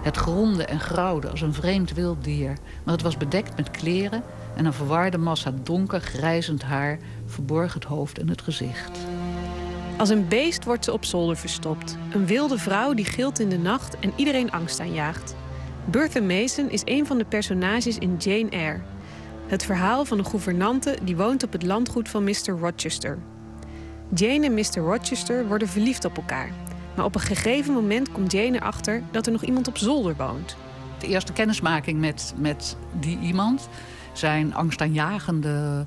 Het 0.02 0.18
gronde 0.18 0.66
en 0.66 0.80
grauwde 0.80 1.30
als 1.30 1.42
een 1.42 1.54
vreemd 1.54 1.94
wild 1.94 2.24
dier, 2.24 2.58
maar 2.84 2.94
het 2.94 3.04
was 3.04 3.18
bedekt 3.18 3.58
met 3.58 3.72
kleren 3.72 4.24
en 4.56 4.66
een 4.66 4.74
verwarde 4.74 5.18
massa 5.18 5.54
donker 5.64 6.02
grijzend 6.02 6.64
haar 6.64 7.00
verborg 7.26 7.74
het 7.74 7.84
hoofd 7.84 8.20
en 8.20 8.30
het 8.30 8.42
gezicht. 8.42 8.98
Als 9.98 10.10
een 10.10 10.28
beest 10.28 10.64
wordt 10.64 10.86
ze 10.86 10.94
op 10.94 11.06
zolder 11.06 11.38
verstopt. 11.38 11.98
Een 12.12 12.26
wilde 12.26 12.58
vrouw 12.58 12.94
die 12.94 13.06
gilt 13.06 13.40
in 13.40 13.50
de 13.50 13.60
nacht 13.60 14.00
en 14.00 14.14
iedereen 14.16 14.52
angst 14.52 14.80
aanjaagt. 14.80 15.36
Bertha 15.86 16.22
Mason 16.22 16.70
is 16.70 16.82
een 16.86 17.06
van 17.06 17.18
de 17.18 17.26
personages 17.26 17.98
in 17.98 18.16
Jane 18.18 18.50
Eyre, 18.50 18.82
het 19.48 19.66
verhaal 19.66 20.06
van 20.06 20.18
een 20.18 20.26
gouvernante 20.26 20.98
die 21.04 21.16
woont 21.16 21.44
op 21.44 21.52
het 21.52 21.64
landgoed 21.64 22.10
van 22.10 22.24
Mr. 22.24 22.50
Rochester. 22.60 23.18
Jane 24.14 24.46
en 24.46 24.54
Mr. 24.54 24.78
Rochester 24.78 25.48
worden 25.48 25.68
verliefd 25.68 26.06
op 26.06 26.18
elkaar. 26.18 26.52
Maar 26.96 27.06
op 27.06 27.16
een 27.16 27.22
gegeven 27.22 27.74
moment 27.74 28.12
komt 28.12 28.32
Jane 28.32 28.56
erachter 28.56 29.04
dat 29.12 29.26
er 29.26 29.32
nog 29.32 29.44
iemand 29.44 29.68
op 29.68 29.78
zolder 29.78 30.16
woont. 30.16 30.58
De 31.00 31.08
eerste 31.08 31.34
kennismaking 31.34 32.00
met, 32.00 32.34
met 32.38 32.78
die 33.00 33.20
iemand 33.20 33.70
zijn 34.14 34.56
angstaanjagende 34.56 35.86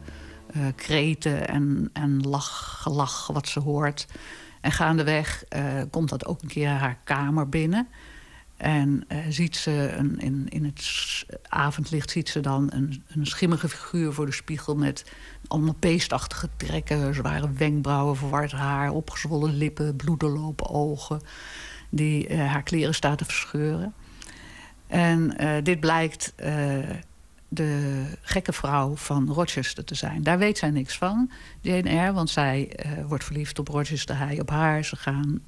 uh, 0.57 0.67
kreten 0.77 1.49
en, 1.49 1.91
en 1.93 2.21
lach, 2.21 2.79
gelach 2.83 3.27
wat 3.27 3.49
ze 3.49 3.61
hoort. 3.61 4.07
En 4.61 4.73
gaandeweg 4.73 5.45
uh, 5.57 5.83
komt 5.91 6.09
dat 6.09 6.27
ook 6.27 6.43
een 6.43 6.49
keer 6.49 6.69
haar 6.69 6.99
kamer 7.05 7.49
binnen. 7.49 7.89
En 8.59 9.05
uh, 9.09 9.19
ziet 9.29 9.57
ze 9.57 9.95
in, 10.19 10.49
in 10.49 10.65
het 10.65 11.27
avondlicht 11.49 12.11
ziet 12.11 12.29
ze 12.29 12.41
dan 12.41 12.73
een, 12.73 13.05
een 13.09 13.27
schimmige 13.27 13.69
figuur 13.69 14.13
voor 14.13 14.27
de 14.27 14.33
spiegel 14.33 14.77
met 14.77 15.05
allemaal 15.47 15.75
peestachtige 15.75 16.49
trekken, 16.57 17.15
zware 17.15 17.53
wenkbrauwen, 17.53 18.17
verward 18.17 18.53
haar, 18.53 18.91
opgezwollen 18.91 19.57
lippen, 19.57 19.97
bloederlopen 19.97 20.69
ogen, 20.69 21.21
die 21.89 22.29
uh, 22.29 22.47
haar 22.47 22.63
kleren 22.63 22.95
staat 22.95 23.19
te 23.19 23.25
verscheuren. 23.25 23.95
En 24.87 25.35
uh, 25.41 25.55
dit 25.63 25.81
blijkt 25.81 26.33
de 27.49 28.05
gekke 28.23 28.53
vrouw 28.53 28.97
van 28.97 29.29
Rochester 29.33 29.85
te 29.85 29.95
zijn. 29.95 30.23
Daar 30.23 30.39
weet 30.39 30.59
zij 30.59 30.71
niks 30.71 30.99
van, 30.99 31.31
Jane 31.61 31.89
Eyre, 31.89 32.13
want 32.13 32.31
zij 32.31 32.79
wordt 33.07 33.25
verliefd 33.25 33.59
op 33.59 33.69
Rochester, 33.69 34.19
hij 34.19 34.41
op 34.41 34.51
haar. 34.51 34.85
Ze 34.85 34.97
gaan 34.97 35.41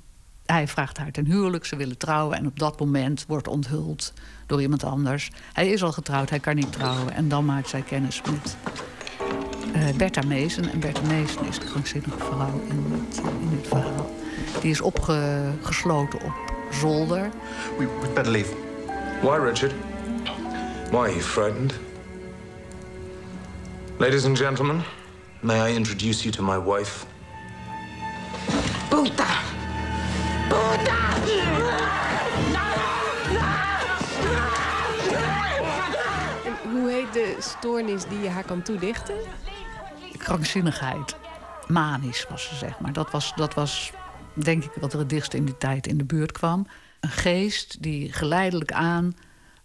hij 0.50 0.68
vraagt 0.68 0.98
haar 0.98 1.10
ten 1.10 1.26
huwelijk, 1.26 1.64
ze 1.64 1.76
willen 1.76 1.98
trouwen... 1.98 2.36
en 2.36 2.46
op 2.46 2.58
dat 2.58 2.80
moment 2.80 3.24
wordt 3.28 3.48
onthuld 3.48 4.12
door 4.46 4.60
iemand 4.60 4.84
anders. 4.84 5.30
Hij 5.52 5.68
is 5.68 5.82
al 5.82 5.92
getrouwd, 5.92 6.30
hij 6.30 6.38
kan 6.38 6.54
niet 6.54 6.72
trouwen. 6.72 7.12
En 7.12 7.28
dan 7.28 7.44
maakt 7.44 7.68
zij 7.68 7.80
kennis 7.82 8.22
met 8.30 8.56
uh, 9.76 9.96
Bertha 9.96 10.22
Mason. 10.22 10.68
En 10.68 10.80
Bertha 10.80 11.02
Mason 11.02 11.46
is 11.46 11.58
de 11.58 11.66
krankzinnige 11.66 12.18
vrouw 12.18 12.62
in 12.68 12.84
het, 12.92 13.20
in 13.40 13.56
het 13.56 13.66
verhaal. 13.66 14.10
Die 14.60 14.70
is 14.70 14.80
opgesloten 14.80 16.22
op 16.22 16.32
zolder. 16.70 17.30
We, 17.78 17.88
we'd 18.00 18.14
better 18.14 18.32
leave. 18.32 18.54
Why, 19.22 19.36
Richard? 19.36 19.74
Why 20.90 20.98
are 20.98 21.10
you 21.10 21.22
frightened? 21.22 21.74
Ladies 23.98 24.24
and 24.24 24.38
gentlemen, 24.38 24.82
may 25.40 25.70
I 25.70 25.74
introduce 25.74 26.22
you 26.22 26.34
to 26.34 26.42
my 26.42 26.58
wife? 26.58 27.06
Puta! 28.88 29.58
Hoe 36.62 36.90
heet 36.90 37.12
de 37.12 37.36
stoornis 37.38 38.04
die 38.04 38.20
je 38.20 38.28
haar 38.28 38.44
kan 38.44 38.62
toedichten? 38.62 39.14
Krankzinnigheid. 40.16 41.16
Manisch 41.68 42.26
was 42.28 42.48
ze, 42.48 42.54
zeg 42.54 42.80
maar. 42.80 42.92
Dat 42.92 43.10
was, 43.10 43.32
dat 43.36 43.54
was 43.54 43.92
denk 44.34 44.64
ik 44.64 44.72
wat 44.80 44.92
er 44.92 44.98
het 44.98 45.08
dichtst 45.08 45.34
in 45.34 45.44
die 45.44 45.56
tijd 45.56 45.86
in 45.86 45.98
de 45.98 46.04
buurt 46.04 46.32
kwam. 46.32 46.66
Een 47.00 47.10
geest 47.10 47.82
die 47.82 48.12
geleidelijk 48.12 48.72
aan 48.72 49.14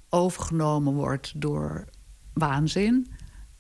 overgenomen 0.09 0.93
wordt 0.93 1.41
door 1.41 1.86
waanzin. 2.33 3.11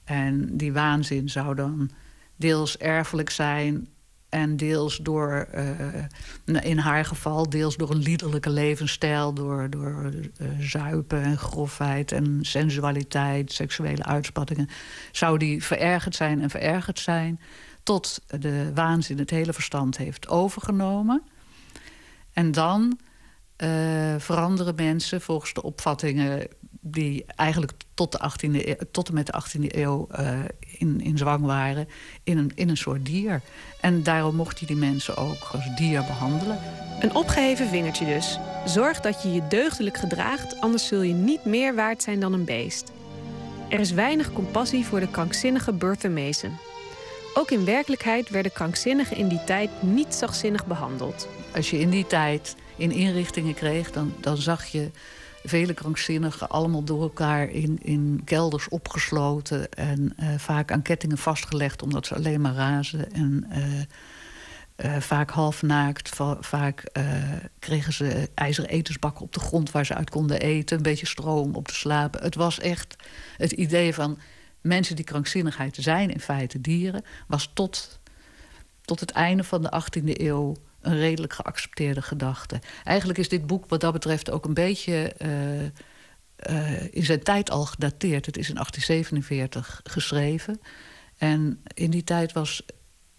En 0.03 0.57
die 0.57 0.73
waanzin 0.73 1.29
zou 1.29 1.55
dan 1.55 1.89
deels 2.35 2.77
erfelijk 2.77 3.29
zijn 3.29 3.87
en 4.35 4.57
deels 4.57 4.97
door, 4.97 5.47
uh, 6.45 6.63
in 6.63 6.77
haar 6.77 7.05
geval, 7.05 7.49
deels 7.49 7.77
door 7.77 7.91
een 7.91 7.97
liederlijke 7.97 8.49
levensstijl, 8.49 9.33
door, 9.33 9.69
door 9.69 10.11
uh, 10.41 10.47
zuipen 10.59 11.21
en 11.21 11.37
grofheid 11.37 12.11
en 12.11 12.39
sensualiteit, 12.41 13.51
seksuele 13.51 14.03
uitspattingen, 14.03 14.69
zou 15.11 15.37
die 15.37 15.63
verergerd 15.63 16.15
zijn 16.15 16.41
en 16.41 16.49
verergerd 16.49 16.99
zijn, 16.99 17.39
tot 17.83 18.21
de 18.39 18.71
waanzin 18.73 19.17
het 19.17 19.29
hele 19.29 19.53
verstand 19.53 19.97
heeft 19.97 20.27
overgenomen. 20.27 21.21
En 22.33 22.51
dan 22.51 22.99
uh, 23.57 24.15
veranderen 24.17 24.75
mensen 24.75 25.21
volgens 25.21 25.53
de 25.53 25.63
opvattingen 25.63 26.47
die 26.87 27.25
eigenlijk 27.35 27.73
tot, 27.93 28.11
de 28.11 28.19
18e, 28.31 28.65
eeuw, 28.65 28.75
tot 28.91 29.07
en 29.07 29.13
met 29.13 29.25
de 29.25 29.43
18e 29.43 29.75
eeuw 29.75 30.07
uh, 30.19 30.39
in, 30.77 31.01
in 31.01 31.17
zwang 31.17 31.45
waren, 31.45 31.87
in 32.23 32.37
een, 32.37 32.51
in 32.55 32.69
een 32.69 32.77
soort 32.77 33.05
dier. 33.05 33.41
En 33.81 34.03
daarom 34.03 34.35
mocht 34.35 34.59
hij 34.59 34.67
die 34.67 34.77
mensen 34.77 35.17
ook 35.17 35.49
als 35.51 35.75
dier 35.75 35.99
behandelen. 35.99 36.59
Een 36.99 37.15
opgeheven 37.15 37.67
vingertje 37.67 38.05
dus. 38.05 38.39
Zorg 38.65 38.99
dat 38.99 39.23
je 39.23 39.31
je 39.31 39.47
deugdelijk 39.47 39.97
gedraagt, 39.97 40.61
anders 40.61 40.87
zul 40.87 41.01
je 41.01 41.13
niet 41.13 41.45
meer 41.45 41.75
waard 41.75 42.03
zijn 42.03 42.19
dan 42.19 42.33
een 42.33 42.45
beest. 42.45 42.91
Er 43.69 43.79
is 43.79 43.91
weinig 43.91 44.33
compassie 44.33 44.85
voor 44.85 44.99
de 44.99 45.11
krankzinnige 45.11 45.73
Bertha 45.73 46.09
Mason. 46.09 46.57
Ook 47.33 47.51
in 47.51 47.65
werkelijkheid 47.65 48.29
werden 48.29 48.51
krankzinnigen 48.51 49.17
in 49.17 49.27
die 49.27 49.43
tijd 49.43 49.69
niet 49.79 50.13
zachtzinnig 50.13 50.65
behandeld. 50.65 51.27
Als 51.55 51.69
je 51.69 51.79
in 51.79 51.89
die 51.89 52.07
tijd 52.07 52.55
in 52.77 52.91
inrichtingen 52.91 53.53
kreeg, 53.53 53.91
dan, 53.91 54.13
dan 54.19 54.37
zag 54.37 54.65
je 54.65 54.91
vele 55.43 55.73
krankzinnigen 55.73 56.49
allemaal 56.49 56.83
door 56.83 57.01
elkaar 57.01 57.49
in, 57.49 57.79
in 57.81 58.21
kelders 58.25 58.69
opgesloten 58.69 59.71
en 59.71 60.13
uh, 60.19 60.29
vaak 60.37 60.71
aan 60.71 60.81
kettingen 60.81 61.17
vastgelegd 61.17 61.81
omdat 61.81 62.05
ze 62.05 62.15
alleen 62.15 62.41
maar 62.41 62.53
razen. 62.53 63.11
En 63.11 63.45
uh, 63.51 63.81
uh, 64.85 65.01
vaak 65.01 65.29
halfnaakt, 65.29 66.09
va 66.09 66.37
vaak 66.39 66.83
kregen 67.59 67.93
ze 67.93 68.29
ijzeren 68.35 68.69
etensbakken 68.69 69.21
op 69.21 69.33
de 69.33 69.39
grond 69.39 69.71
waar 69.71 69.85
ze 69.85 69.93
uit 69.93 70.09
konden 70.09 70.39
eten, 70.39 70.77
een 70.77 70.83
beetje 70.83 71.05
stroom 71.05 71.55
op 71.55 71.67
te 71.67 71.75
slapen. 71.75 72.23
Het 72.23 72.35
was 72.35 72.59
echt 72.59 72.95
het 73.37 73.51
idee 73.51 73.93
van 73.93 74.17
mensen 74.61 74.95
die 74.95 75.05
krankzinnigheid 75.05 75.77
zijn, 75.79 76.11
in 76.11 76.19
feite 76.19 76.61
dieren, 76.61 77.03
was 77.27 77.51
tot, 77.53 77.99
tot 78.81 78.99
het 78.99 79.11
einde 79.11 79.43
van 79.43 79.61
de 79.61 79.81
18e 79.81 80.21
eeuw 80.21 80.55
een 80.85 80.97
redelijk 80.97 81.33
geaccepteerde 81.33 82.01
gedachte. 82.01 82.59
Eigenlijk 82.83 83.19
is 83.19 83.29
dit 83.29 83.47
boek 83.47 83.65
wat 83.65 83.81
dat 83.81 83.93
betreft 83.93 84.31
ook 84.31 84.45
een 84.45 84.53
beetje 84.53 85.13
uh, 85.21 85.63
uh, 86.49 86.93
in 86.93 87.03
zijn 87.03 87.23
tijd 87.23 87.51
al 87.51 87.65
gedateerd. 87.65 88.25
Het 88.25 88.37
is 88.37 88.49
in 88.49 88.55
1847 88.55 89.81
geschreven. 89.83 90.61
En 91.17 91.61
in 91.73 91.89
die 91.89 92.03
tijd 92.03 92.33
was, 92.33 92.65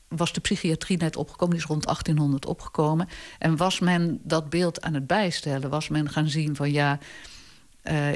was 0.08 0.32
de 0.32 0.40
psychiatrie 0.40 0.96
net 0.96 1.16
opgekomen. 1.16 1.54
Die 1.54 1.64
is 1.64 1.70
rond 1.70 1.84
1800 1.84 2.46
opgekomen. 2.46 3.08
En 3.38 3.56
was 3.56 3.80
men 3.80 4.20
dat 4.22 4.50
beeld 4.50 4.82
aan 4.82 4.94
het 4.94 5.06
bijstellen? 5.06 5.70
Was 5.70 5.88
men 5.88 6.10
gaan 6.10 6.28
zien 6.28 6.56
van 6.56 6.72
ja... 6.72 6.98
Uh, 7.84 8.12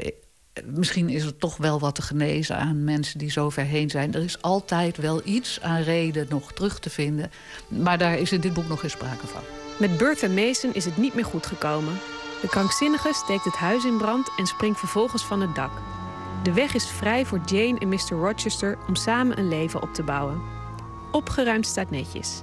misschien 0.64 1.08
is 1.08 1.24
er 1.24 1.36
toch 1.36 1.56
wel 1.56 1.80
wat 1.80 1.94
te 1.94 2.02
genezen 2.02 2.56
aan 2.56 2.84
mensen 2.84 3.18
die 3.18 3.30
zo 3.30 3.50
ver 3.50 3.64
heen 3.64 3.90
zijn. 3.90 4.14
Er 4.14 4.22
is 4.22 4.42
altijd 4.42 4.96
wel 4.96 5.20
iets 5.24 5.60
aan 5.60 5.82
reden 5.82 6.26
nog 6.28 6.52
terug 6.52 6.78
te 6.78 6.90
vinden. 6.90 7.30
Maar 7.68 7.98
daar 7.98 8.18
is 8.18 8.32
in 8.32 8.40
dit 8.40 8.52
boek 8.52 8.68
nog 8.68 8.80
geen 8.80 8.90
sprake 8.90 9.26
van. 9.26 9.42
Met 9.78 9.96
Bertha 9.96 10.28
Mason 10.28 10.74
is 10.74 10.84
het 10.84 10.96
niet 10.96 11.14
meer 11.14 11.24
goed 11.24 11.46
gekomen. 11.46 11.98
De 12.40 12.48
krankzinnige 12.48 13.12
steekt 13.12 13.44
het 13.44 13.54
huis 13.54 13.84
in 13.84 13.96
brand 13.96 14.28
en 14.36 14.46
springt 14.46 14.78
vervolgens 14.78 15.22
van 15.24 15.40
het 15.40 15.54
dak. 15.54 15.70
De 16.42 16.52
weg 16.52 16.74
is 16.74 16.88
vrij 16.88 17.26
voor 17.26 17.40
Jane 17.44 17.78
en 17.78 17.88
Mr. 17.88 18.10
Rochester 18.10 18.78
om 18.88 18.94
samen 18.94 19.38
een 19.38 19.48
leven 19.48 19.82
op 19.82 19.94
te 19.94 20.02
bouwen. 20.02 20.40
Opgeruimd 21.10 21.66
staat 21.66 21.90
netjes. 21.90 22.42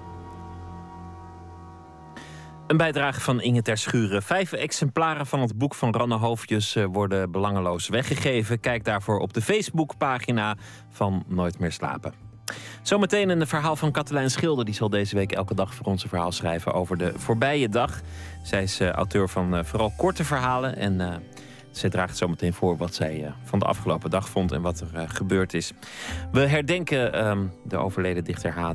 Een 2.67 2.77
bijdrage 2.77 3.21
van 3.21 3.41
Inge 3.41 3.61
Ter 3.61 3.77
Schuren. 3.77 4.23
Vijf 4.23 4.51
exemplaren 4.51 5.25
van 5.25 5.41
het 5.41 5.57
boek 5.57 5.75
van 5.75 5.93
Ranne 5.93 6.15
Hoofdjes 6.15 6.75
eh, 6.75 6.85
worden 6.91 7.31
belangeloos 7.31 7.87
weggegeven. 7.87 8.59
Kijk 8.59 8.85
daarvoor 8.85 9.19
op 9.19 9.33
de 9.33 9.41
Facebookpagina 9.41 10.55
van 10.89 11.23
Nooit 11.27 11.59
meer 11.59 11.71
slapen. 11.71 12.13
Zometeen 12.81 13.29
een 13.29 13.47
verhaal 13.47 13.75
van 13.75 13.91
Katelijn 13.91 14.29
Schilder. 14.29 14.65
Die 14.65 14.73
zal 14.73 14.89
deze 14.89 15.15
week 15.15 15.31
elke 15.31 15.55
dag 15.55 15.73
voor 15.73 15.85
ons 15.85 16.03
een 16.03 16.09
verhaal 16.09 16.31
schrijven 16.31 16.73
over 16.73 16.97
de 16.97 17.13
voorbije 17.15 17.69
dag. 17.69 18.01
Zij 18.43 18.63
is 18.63 18.81
uh, 18.81 18.89
auteur 18.89 19.29
van 19.29 19.55
uh, 19.55 19.63
vooral 19.63 19.93
korte 19.97 20.23
verhalen. 20.23 20.75
En 20.75 21.23
zij 21.71 21.89
draagt 21.89 22.17
zometeen 22.17 22.53
voor 22.53 22.77
wat 22.77 22.95
zij 22.95 23.33
van 23.43 23.59
de 23.59 23.65
afgelopen 23.65 24.09
dag 24.09 24.29
vond 24.29 24.51
en 24.51 24.61
wat 24.61 24.83
er 24.93 25.09
gebeurd 25.09 25.53
is. 25.53 25.73
We 26.31 26.39
herdenken 26.39 27.27
um, 27.27 27.51
de 27.63 27.77
overleden 27.77 28.23
dichter 28.23 28.51
H. 28.51 28.69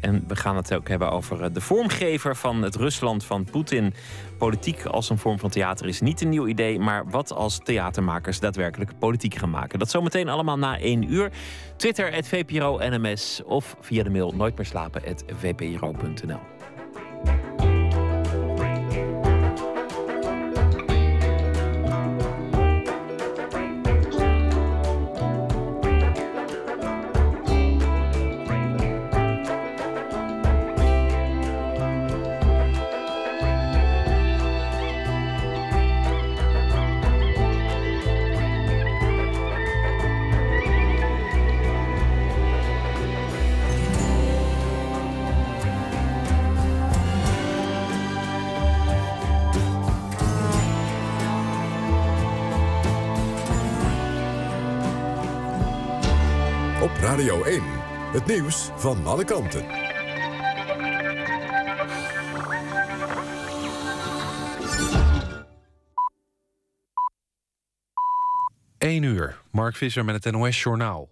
En 0.00 0.24
we 0.28 0.36
gaan 0.36 0.56
het 0.56 0.74
ook 0.74 0.88
hebben 0.88 1.10
over 1.10 1.52
de 1.52 1.60
vormgever 1.60 2.36
van 2.36 2.62
het 2.62 2.74
Rusland 2.76 3.24
van 3.24 3.44
Poetin. 3.44 3.94
Politiek 4.38 4.84
als 4.84 5.10
een 5.10 5.18
vorm 5.18 5.38
van 5.38 5.50
theater 5.50 5.86
is 5.86 6.00
niet 6.00 6.20
een 6.20 6.28
nieuw 6.28 6.46
idee. 6.46 6.78
Maar 6.78 7.10
wat 7.10 7.32
als 7.32 7.58
theatermakers 7.58 8.40
daadwerkelijk 8.40 8.98
politiek 8.98 9.34
gaan 9.34 9.50
maken? 9.50 9.78
Dat 9.78 9.90
zometeen 9.90 10.28
allemaal 10.28 10.58
na 10.58 10.78
één 10.78 11.12
uur. 11.12 11.30
Twitter, 11.76 12.24
VPRO 12.24 12.78
NMS. 12.78 13.42
Of 13.44 13.76
via 13.80 14.02
de 14.02 14.10
mail 14.10 14.32
nooit 14.32 14.54
Het 58.16 58.26
nieuws 58.26 58.70
van 58.76 59.06
alle 59.06 59.24
kanten. 59.24 59.64
Eén 68.78 69.02
uur. 69.02 69.42
Mark 69.50 69.76
Visser 69.76 70.04
met 70.04 70.24
het 70.24 70.32
NOS 70.34 70.62
Journaal. 70.62 71.08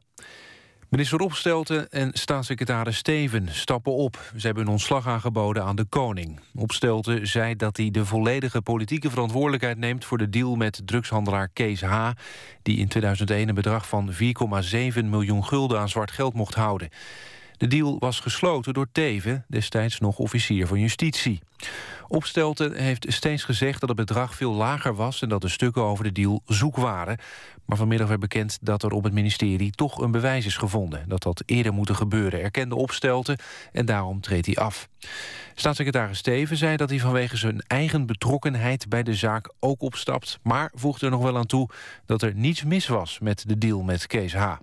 Minister 0.94 1.20
Opstelten 1.20 1.90
en 1.90 2.10
staatssecretaris 2.12 2.96
Steven 2.96 3.48
stappen 3.50 3.92
op. 3.92 4.32
Ze 4.36 4.46
hebben 4.46 4.64
hun 4.64 4.72
ontslag 4.72 5.06
aangeboden 5.06 5.64
aan 5.64 5.76
de 5.76 5.84
koning. 5.84 6.40
Opstelten 6.54 7.26
zei 7.26 7.56
dat 7.56 7.76
hij 7.76 7.90
de 7.90 8.04
volledige 8.04 8.62
politieke 8.62 9.10
verantwoordelijkheid 9.10 9.78
neemt... 9.78 10.04
voor 10.04 10.18
de 10.18 10.30
deal 10.30 10.54
met 10.54 10.82
drugshandelaar 10.84 11.48
Kees 11.48 11.80
H... 11.80 12.10
die 12.62 12.78
in 12.78 12.88
2001 12.88 13.48
een 13.48 13.54
bedrag 13.54 13.88
van 13.88 14.12
4,7 14.12 14.18
miljoen 15.04 15.44
gulden 15.44 15.80
aan 15.80 15.88
zwart 15.88 16.10
geld 16.10 16.34
mocht 16.34 16.54
houden. 16.54 16.88
De 17.56 17.66
deal 17.66 17.98
was 17.98 18.20
gesloten 18.20 18.74
door 18.74 18.86
Teven, 18.92 19.44
destijds 19.48 20.00
nog 20.00 20.18
officier 20.18 20.66
van 20.66 20.80
justitie. 20.80 21.40
Opstelten 22.08 22.74
heeft 22.74 23.06
steeds 23.08 23.44
gezegd 23.44 23.80
dat 23.80 23.88
het 23.88 23.98
bedrag 23.98 24.34
veel 24.34 24.52
lager 24.52 24.94
was... 24.94 25.22
en 25.22 25.28
dat 25.28 25.40
de 25.40 25.48
stukken 25.48 25.82
over 25.82 26.04
de 26.04 26.12
deal 26.12 26.42
zoek 26.46 26.76
waren. 26.76 27.18
Maar 27.64 27.76
vanmiddag 27.76 28.08
werd 28.08 28.20
bekend 28.20 28.58
dat 28.60 28.82
er 28.82 28.90
op 28.90 29.04
het 29.04 29.12
ministerie 29.12 29.70
toch 29.70 30.00
een 30.00 30.10
bewijs 30.10 30.46
is 30.46 30.56
gevonden. 30.56 31.08
Dat 31.08 31.22
dat 31.22 31.42
eerder 31.46 31.72
moeten 31.72 31.96
gebeuren, 31.96 32.42
erkende 32.42 32.74
Opstelten 32.74 33.38
en 33.72 33.86
daarom 33.86 34.20
treedt 34.20 34.46
hij 34.46 34.56
af. 34.56 34.88
Staatssecretaris 35.54 36.18
Steven 36.18 36.56
zei 36.56 36.76
dat 36.76 36.90
hij 36.90 36.98
vanwege 36.98 37.36
zijn 37.36 37.62
eigen 37.66 38.06
betrokkenheid 38.06 38.88
bij 38.88 39.02
de 39.02 39.14
zaak 39.14 39.52
ook 39.60 39.82
opstapt... 39.82 40.38
maar 40.42 40.70
voegde 40.74 41.06
er 41.06 41.12
nog 41.12 41.22
wel 41.22 41.36
aan 41.36 41.46
toe 41.46 41.68
dat 42.06 42.22
er 42.22 42.34
niets 42.34 42.64
mis 42.64 42.86
was 42.86 43.18
met 43.18 43.44
de 43.46 43.58
deal 43.58 43.82
met 43.82 44.06
Kees 44.06 44.34
H. 44.34 44.54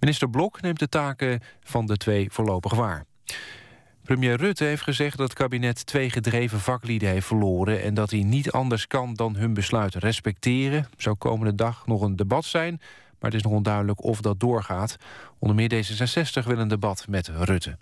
Minister 0.00 0.30
Blok 0.30 0.60
neemt 0.60 0.78
de 0.78 0.88
taken 0.88 1.40
van 1.60 1.86
de 1.86 1.96
twee 1.96 2.30
voorlopig 2.30 2.74
waar. 2.74 3.04
Premier 4.02 4.36
Rutte 4.36 4.64
heeft 4.64 4.82
gezegd 4.82 5.16
dat 5.16 5.28
het 5.28 5.38
kabinet 5.38 5.86
twee 5.86 6.10
gedreven 6.10 6.60
vaklieden 6.60 7.08
heeft 7.08 7.26
verloren... 7.26 7.82
en 7.82 7.94
dat 7.94 8.10
hij 8.10 8.22
niet 8.22 8.50
anders 8.50 8.86
kan 8.86 9.14
dan 9.14 9.36
hun 9.36 9.54
besluit 9.54 9.94
respecteren. 9.94 10.88
Zou 10.96 11.16
komende 11.16 11.54
dag 11.54 11.86
nog 11.86 12.02
een 12.02 12.16
debat 12.16 12.44
zijn, 12.44 12.80
maar 13.18 13.30
het 13.30 13.34
is 13.34 13.42
nog 13.42 13.52
onduidelijk 13.52 14.04
of 14.04 14.20
dat 14.20 14.40
doorgaat. 14.40 14.96
Onder 15.38 15.56
meer 15.56 15.84
D66 15.84 16.46
wil 16.46 16.58
een 16.58 16.68
debat 16.68 17.06
met 17.08 17.28
Rutte. 17.28 17.76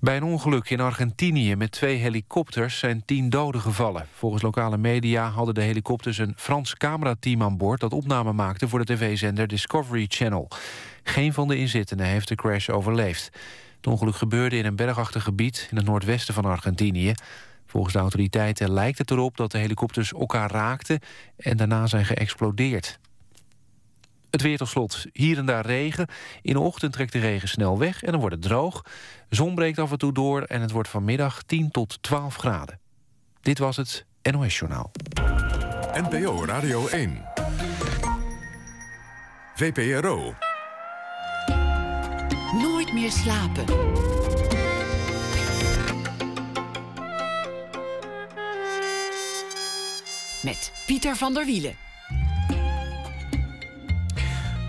Bij 0.00 0.16
een 0.16 0.22
ongeluk 0.22 0.70
in 0.70 0.80
Argentinië 0.80 1.56
met 1.56 1.70
twee 1.70 1.96
helikopters 1.96 2.78
zijn 2.78 3.02
tien 3.04 3.30
doden 3.30 3.60
gevallen. 3.60 4.06
Volgens 4.12 4.42
lokale 4.42 4.76
media 4.76 5.28
hadden 5.28 5.54
de 5.54 5.62
helikopters 5.62 6.18
een 6.18 6.32
Frans 6.36 6.74
camerateam 6.74 7.42
aan 7.42 7.56
boord... 7.56 7.80
dat 7.80 7.92
opname 7.92 8.32
maakte 8.32 8.68
voor 8.68 8.84
de 8.84 8.94
tv-zender 8.94 9.46
Discovery 9.46 10.04
Channel. 10.08 10.48
Geen 11.02 11.32
van 11.32 11.48
de 11.48 11.56
inzittenden 11.56 12.06
heeft 12.06 12.28
de 12.28 12.34
crash 12.34 12.68
overleefd. 12.68 13.30
Het 13.76 13.86
ongeluk 13.86 14.16
gebeurde 14.16 14.56
in 14.56 14.66
een 14.66 14.76
bergachtig 14.76 15.22
gebied 15.22 15.68
in 15.70 15.76
het 15.76 15.86
noordwesten 15.86 16.34
van 16.34 16.44
Argentinië. 16.44 17.14
Volgens 17.66 17.92
de 17.92 18.00
autoriteiten 18.00 18.72
lijkt 18.72 18.98
het 18.98 19.10
erop 19.10 19.36
dat 19.36 19.50
de 19.50 19.58
helikopters 19.58 20.12
elkaar 20.12 20.50
raakten... 20.50 21.00
en 21.36 21.56
daarna 21.56 21.86
zijn 21.86 22.04
geëxplodeerd. 22.04 22.98
Het 24.30 24.42
weer 24.42 24.58
tot 24.58 24.68
slot. 24.68 25.06
Hier 25.12 25.38
en 25.38 25.46
daar 25.46 25.66
regen. 25.66 26.06
In 26.42 26.52
de 26.52 26.60
ochtend 26.60 26.92
trekt 26.92 27.12
de 27.12 27.18
regen 27.18 27.48
snel 27.48 27.78
weg 27.78 28.02
en 28.02 28.10
dan 28.10 28.20
wordt 28.20 28.34
het 28.34 28.44
droog. 28.44 28.84
Zon 29.28 29.54
breekt 29.54 29.78
af 29.78 29.90
en 29.90 29.98
toe 29.98 30.12
door 30.12 30.42
en 30.42 30.60
het 30.60 30.70
wordt 30.70 30.88
vanmiddag 30.88 31.42
10 31.42 31.70
tot 31.70 32.02
12 32.02 32.34
graden. 32.36 32.80
Dit 33.40 33.58
was 33.58 33.76
het 33.76 34.06
NOS 34.22 34.58
Journaal. 34.58 34.90
NPO 35.92 36.44
Radio 36.44 36.86
1. 36.86 37.24
VPRO. 39.54 40.34
Nooit 42.52 42.92
meer 42.92 43.10
slapen. 43.10 43.64
Met 50.42 50.72
Pieter 50.86 51.16
van 51.16 51.34
der 51.34 51.44
Wielen. 51.44 51.87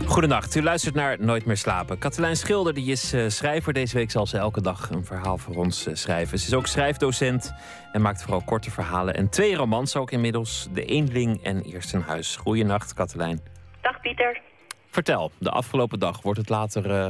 Goedenacht, 0.10 0.56
u 0.56 0.62
luistert 0.62 0.96
naar 0.96 1.16
Nooit 1.20 1.46
meer 1.46 1.58
slapen. 1.58 2.00
Katelijn 2.00 2.36
Schilder 2.36 2.74
die 2.74 2.92
is 2.92 3.14
uh, 3.14 3.28
schrijver. 3.28 3.74
Deze 3.74 3.98
week 3.98 4.12
zal 4.12 4.26
ze 4.26 4.38
elke 4.38 4.62
dag 4.62 4.90
een 4.90 5.06
verhaal 5.06 5.38
voor 5.38 5.56
ons 5.56 5.88
uh, 5.88 5.94
schrijven. 5.94 6.38
Ze 6.38 6.48
is 6.48 6.54
ook 6.54 6.66
schrijfdocent 6.66 7.54
en 7.92 8.02
maakt 8.02 8.24
vooral 8.24 8.44
korte 8.46 8.72
verhalen. 8.72 9.14
En 9.14 9.30
twee 9.30 9.56
romans 9.56 9.96
ook 9.96 10.12
inmiddels. 10.12 10.68
De 10.74 10.86
Eenling 10.86 11.44
en 11.44 11.62
Eerst 11.64 11.94
een 11.94 12.02
Huis. 12.02 12.36
Goedenacht, 12.36 12.94
Katelijn. 12.94 13.40
Dag, 13.82 14.02
Pieter. 14.02 14.42
Vertel, 14.90 15.32
de 15.40 15.50
afgelopen 15.50 16.00
dag. 16.00 16.22
Wordt 16.22 16.40
het 16.40 16.50
later 16.50 16.86
uh, 16.86 17.06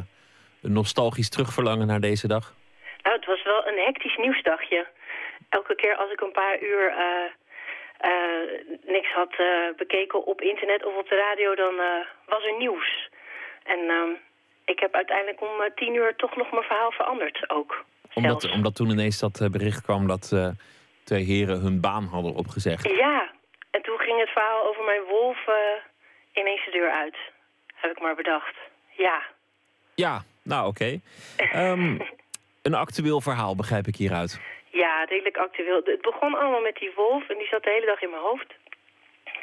een 0.61 0.73
nostalgisch 0.73 1.29
terugverlangen 1.29 1.87
naar 1.87 1.99
deze 1.99 2.27
dag? 2.27 2.53
Nou, 3.03 3.15
het 3.15 3.25
was 3.25 3.43
wel 3.43 3.67
een 3.67 3.83
hectisch 3.85 4.17
nieuwsdagje. 4.17 4.87
Elke 5.49 5.75
keer 5.75 5.95
als 5.95 6.11
ik 6.11 6.21
een 6.21 6.31
paar 6.31 6.61
uur 6.61 6.93
niks 8.85 9.11
had 9.13 9.33
uh, 9.39 9.75
bekeken 9.77 10.25
op 10.25 10.41
internet 10.41 10.85
of 10.85 10.95
op 10.95 11.09
de 11.09 11.15
radio, 11.15 11.55
dan 11.55 11.73
uh, 11.73 12.05
was 12.25 12.43
er 12.43 12.57
nieuws. 12.57 13.09
En 13.63 13.79
ehm, 13.79 14.11
ik 14.65 14.79
heb 14.79 14.93
uiteindelijk 14.93 15.41
om 15.41 15.49
tien 15.75 15.95
uur 15.95 16.15
toch 16.15 16.35
nog 16.35 16.51
mijn 16.51 16.63
verhaal 16.63 16.91
veranderd 16.91 17.49
ook. 17.49 17.85
Omdat, 18.13 18.51
omdat 18.51 18.75
toen 18.75 18.89
ineens 18.89 19.19
dat 19.19 19.47
bericht 19.51 19.81
kwam 19.81 20.07
dat 20.07 20.35
twee 21.03 21.23
heren 21.23 21.59
hun 21.59 21.81
baan 21.81 22.03
hadden 22.03 22.33
opgezegd. 22.33 22.89
Ja, 22.95 23.31
en 23.71 23.81
toen 23.81 23.97
ging 23.97 24.19
het 24.19 24.29
verhaal 24.29 24.67
over 24.67 24.83
mijn 24.83 25.01
wolf 25.03 25.37
ineens 26.33 26.65
de 26.65 26.71
deur 26.71 26.91
uit. 26.91 27.15
Heb 27.75 27.91
ik 27.91 28.01
maar 28.01 28.15
bedacht. 28.15 28.55
Ja. 28.97 29.21
Ja, 29.95 30.23
nou 30.43 30.67
oké. 30.67 30.99
Okay. 31.35 31.69
um, 31.71 32.01
een 32.61 32.73
actueel 32.73 33.21
verhaal 33.21 33.55
begrijp 33.55 33.87
ik 33.87 33.95
hieruit. 33.95 34.39
Ja, 34.71 35.03
redelijk 35.03 35.37
actueel. 35.37 35.81
Het 35.83 36.01
begon 36.01 36.37
allemaal 36.39 36.61
met 36.61 36.75
die 36.75 36.91
wolf 36.95 37.29
en 37.29 37.37
die 37.37 37.47
zat 37.47 37.63
de 37.63 37.69
hele 37.69 37.85
dag 37.85 38.01
in 38.01 38.09
mijn 38.09 38.21
hoofd. 38.21 38.53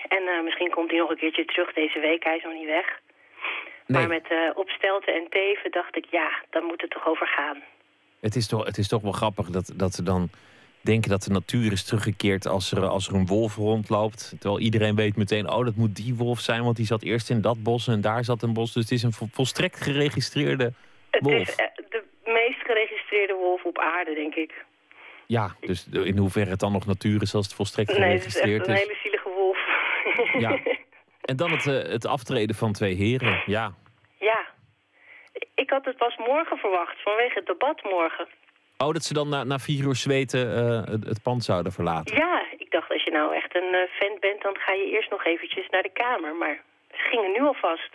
En 0.08 0.22
uh, 0.22 0.42
misschien 0.42 0.70
komt 0.70 0.90
hij 0.90 0.98
nog 0.98 1.10
een 1.10 1.16
keertje 1.16 1.44
terug 1.44 1.72
deze 1.72 2.00
week, 2.00 2.24
hij 2.24 2.36
is 2.36 2.42
nog 2.42 2.52
niet 2.52 2.66
weg. 2.66 3.00
Nee. 3.86 4.00
Maar 4.00 4.08
met 4.08 4.30
uh, 4.30 4.50
opstelten 4.54 5.14
en 5.14 5.26
teven 5.28 5.70
dacht 5.70 5.96
ik, 5.96 6.06
ja, 6.10 6.30
dan 6.50 6.64
moet 6.64 6.80
het 6.80 6.90
toch 6.90 7.06
over 7.08 7.26
gaan. 7.26 7.62
Het 8.20 8.36
is 8.36 8.48
toch, 8.48 8.64
het 8.64 8.78
is 8.78 8.88
toch 8.88 9.02
wel 9.02 9.12
grappig 9.12 9.46
dat, 9.46 9.72
dat 9.76 9.92
ze 9.94 10.02
dan 10.02 10.28
denken 10.80 11.10
dat 11.10 11.22
de 11.22 11.30
natuur 11.30 11.72
is 11.72 11.84
teruggekeerd 11.84 12.46
als 12.46 12.72
er, 12.72 12.86
als 12.86 13.08
er 13.08 13.14
een 13.14 13.26
wolf 13.26 13.56
rondloopt. 13.56 14.34
Terwijl 14.40 14.60
iedereen 14.60 14.96
weet 14.96 15.16
meteen, 15.16 15.50
oh, 15.50 15.64
dat 15.64 15.76
moet 15.76 15.96
die 15.96 16.14
wolf 16.14 16.38
zijn, 16.38 16.62
want 16.62 16.76
die 16.76 16.86
zat 16.86 17.02
eerst 17.02 17.30
in 17.30 17.40
dat 17.40 17.62
bos 17.62 17.88
en 17.88 18.00
daar 18.00 18.24
zat 18.24 18.42
een 18.42 18.52
bos. 18.52 18.72
Dus 18.72 18.82
het 18.82 18.92
is 18.92 19.02
een 19.02 19.28
volstrekt 19.32 19.80
geregistreerde 19.80 20.72
wolf. 21.10 21.38
Het 21.38 21.48
is 21.48 21.54
eh, 21.54 21.66
de 21.90 22.02
meest 22.24 22.60
geregistreerde 22.60 23.34
wolf 23.34 23.64
op 23.64 23.78
aarde, 23.78 24.14
denk 24.14 24.34
ik. 24.34 24.64
Ja, 25.26 25.56
dus 25.60 25.88
in 25.88 26.18
hoeverre 26.18 26.50
het 26.50 26.60
dan 26.60 26.72
nog 26.72 26.86
natuur 26.86 27.22
is 27.22 27.34
als 27.34 27.46
het 27.46 27.54
volstrekt 27.54 27.98
Nee, 27.98 28.12
het 28.12 28.24
is 28.24 28.26
echt 28.26 28.44
geregistreerd 28.44 28.66
een 28.66 28.74
hele 28.74 28.98
zielige 29.02 29.28
wolf. 29.28 29.58
Ja. 30.44 30.58
En 31.22 31.36
dan 31.36 31.50
het, 31.50 31.66
eh, 31.66 31.92
het 31.92 32.06
aftreden 32.06 32.56
van 32.56 32.72
twee 32.72 32.94
heren. 32.94 33.42
Ja, 33.46 33.72
ja. 34.18 34.46
Ik 35.54 35.70
had 35.70 35.84
het 35.84 35.96
pas 35.96 36.16
morgen 36.16 36.56
verwacht, 36.56 37.02
vanwege 37.02 37.38
het 37.38 37.46
debat 37.46 37.82
morgen. 37.82 38.28
Oh, 38.78 38.92
dat 38.92 39.04
ze 39.04 39.14
dan 39.14 39.28
na, 39.28 39.44
na 39.44 39.58
vier 39.58 39.84
uur 39.84 39.94
zweten 39.94 40.56
eh, 40.56 40.92
het, 40.92 41.04
het 41.04 41.22
pand 41.22 41.44
zouden 41.44 41.72
verlaten. 41.72 42.16
Ja, 42.16 42.44
ik 42.58 42.70
dacht 42.70 42.90
als 42.90 43.02
je 43.02 43.10
nou 43.10 43.34
echt 43.34 43.54
een 43.54 43.74
eh, 43.74 43.90
fan 43.98 44.16
bent, 44.20 44.42
dan 44.42 44.56
ga 44.58 44.72
je 44.72 44.90
eerst 44.90 45.10
nog 45.10 45.24
eventjes 45.24 45.68
naar 45.68 45.82
de 45.82 45.92
kamer. 45.92 46.34
Maar 46.34 46.60
ze 46.90 47.02
gingen 47.10 47.32
nu 47.32 47.40
alvast. 47.40 47.92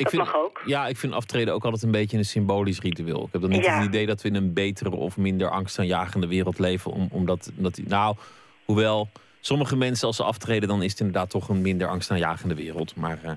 Ik 0.00 0.06
dat 0.10 0.14
vind, 0.14 0.24
mag 0.32 0.36
ook. 0.42 0.62
Ja, 0.64 0.86
ik 0.86 0.96
vind 0.96 1.12
aftreden 1.12 1.54
ook 1.54 1.64
altijd 1.64 1.82
een 1.82 1.90
beetje 1.90 2.16
een 2.16 2.24
symbolisch 2.24 2.80
ritueel. 2.80 3.24
Ik 3.26 3.32
heb 3.32 3.40
dan 3.40 3.50
niet 3.50 3.64
Ja. 3.64 3.78
het 3.78 3.86
idee 3.88 4.06
dat 4.06 4.22
we 4.22 4.28
in 4.28 4.34
een 4.34 4.52
betere 4.54 4.90
of 4.90 5.16
minder 5.16 5.50
angstaanjagende 5.50 6.28
wereld 6.28 6.58
leven. 6.58 6.90
Om, 6.92 7.08
omdat, 7.12 7.50
die- 7.74 7.88
nou, 7.88 8.16
hoewel 8.64 9.08
sommige 9.40 9.76
mensen 9.76 10.06
als 10.06 10.16
ze 10.16 10.22
aftreden, 10.24 10.68
dan 10.68 10.82
is 10.82 10.90
het 10.90 11.00
inderdaad 11.00 11.30
toch 11.30 11.48
een 11.48 11.62
minder 11.62 11.88
angstaanjagende 11.88 12.54
wereld. 12.54 12.96
Maar 12.96 13.18
eh, 13.24 13.32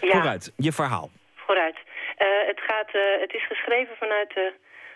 Ja. 0.00 0.10
vooruit, 0.10 0.52
je 0.56 0.72
verhaal. 0.72 1.10
Vooruit. 1.34 1.76
Eh, 2.16 2.26
het, 2.46 2.60
gaat, 2.60 2.88
eh, 2.94 3.00
het 3.20 3.32
is 3.34 3.46
geschreven 3.46 3.96
vanuit 3.96 4.28
de 4.34 4.52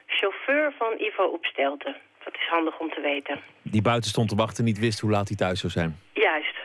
chauffeur 0.07 0.73
van 0.79 0.93
Ivo 0.99 1.25
Opstelten. 1.25 1.97
Dat 2.25 2.35
is 2.35 2.47
handig 2.51 2.79
om 2.79 2.91
te 2.91 3.01
weten. 3.01 3.41
Die 3.63 3.83
buiten 3.83 4.11
stond 4.11 4.29
te 4.29 4.35
wachten 4.37 4.59
en 4.59 4.65
niet 4.65 4.79
wist 4.79 5.01
hoe 5.01 5.11
laat 5.11 5.29
hij 5.29 5.37
thuis 5.37 5.61
zou 5.61 5.73
zijn. 5.73 5.99
Juist. 6.13 6.57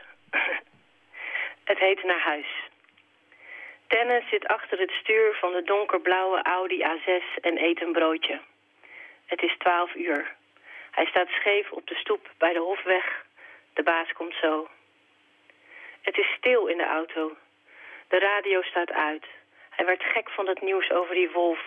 het 1.64 1.80
heet 1.80 2.03
Naar 2.03 2.22
Huis. 2.26 2.47
Dennis 3.88 4.30
zit 4.30 4.48
achter 4.48 4.80
het 4.80 4.92
stuur 4.92 5.34
van 5.34 5.52
de 5.52 5.64
donkerblauwe 5.64 6.42
Audi 6.42 6.84
A6 6.84 7.42
en 7.42 7.64
eet 7.64 7.82
een 7.82 7.92
broodje. 7.92 8.40
Het 9.26 9.42
is 9.42 9.56
twaalf 9.58 9.96
uur. 9.96 10.36
Hij 10.92 11.06
staat 11.06 11.28
scheef 11.28 11.72
op 11.72 11.88
de 11.88 11.96
stoep 11.96 12.32
bij 12.38 12.54
de 12.54 12.60
Hofweg. 12.60 13.26
De 13.74 13.84
baas 13.84 14.14
komt 14.14 14.36
zo. 14.42 14.68
Het 16.02 16.18
is 16.18 16.28
stil 16.38 16.68
in 16.68 16.78
de 16.78 16.86
auto. 16.86 17.38
De 18.08 18.20
radio 18.20 18.62
staat 18.62 18.92
uit. 18.92 19.26
Hij 19.70 19.86
werd 19.86 20.04
gek 20.04 20.30
van 20.30 20.48
het 20.48 20.62
nieuws 20.62 20.92
over 20.92 21.16
die 21.16 21.30
wolf. 21.30 21.60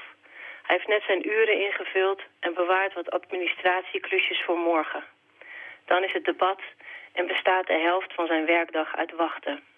Hij 0.63 0.77
heeft 0.77 0.89
net 0.89 1.03
zijn 1.03 1.29
uren 1.29 1.61
ingevuld 1.67 2.23
en 2.41 2.55
bewaart 2.55 2.95
wat 2.95 3.11
administratieklusjes 3.11 4.43
voor 4.43 4.59
morgen. 4.59 5.05
Dan 5.85 6.05
is 6.05 6.13
het 6.13 6.25
debat 6.25 6.61
en 7.13 7.27
bestaat 7.27 7.67
de 7.67 7.79
helft 7.79 8.15
van 8.15 8.27
zijn 8.27 8.47
werkdag 8.47 8.97
uit 8.97 9.13
wachten. 9.13 9.70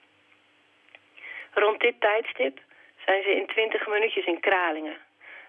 Rond 1.54 1.80
dit 1.80 2.00
tijdstip 2.00 2.58
zijn 3.06 3.22
ze 3.22 3.30
in 3.30 3.46
twintig 3.46 3.86
minuutjes 3.86 4.24
in 4.24 4.40
Kralingen. 4.40 4.96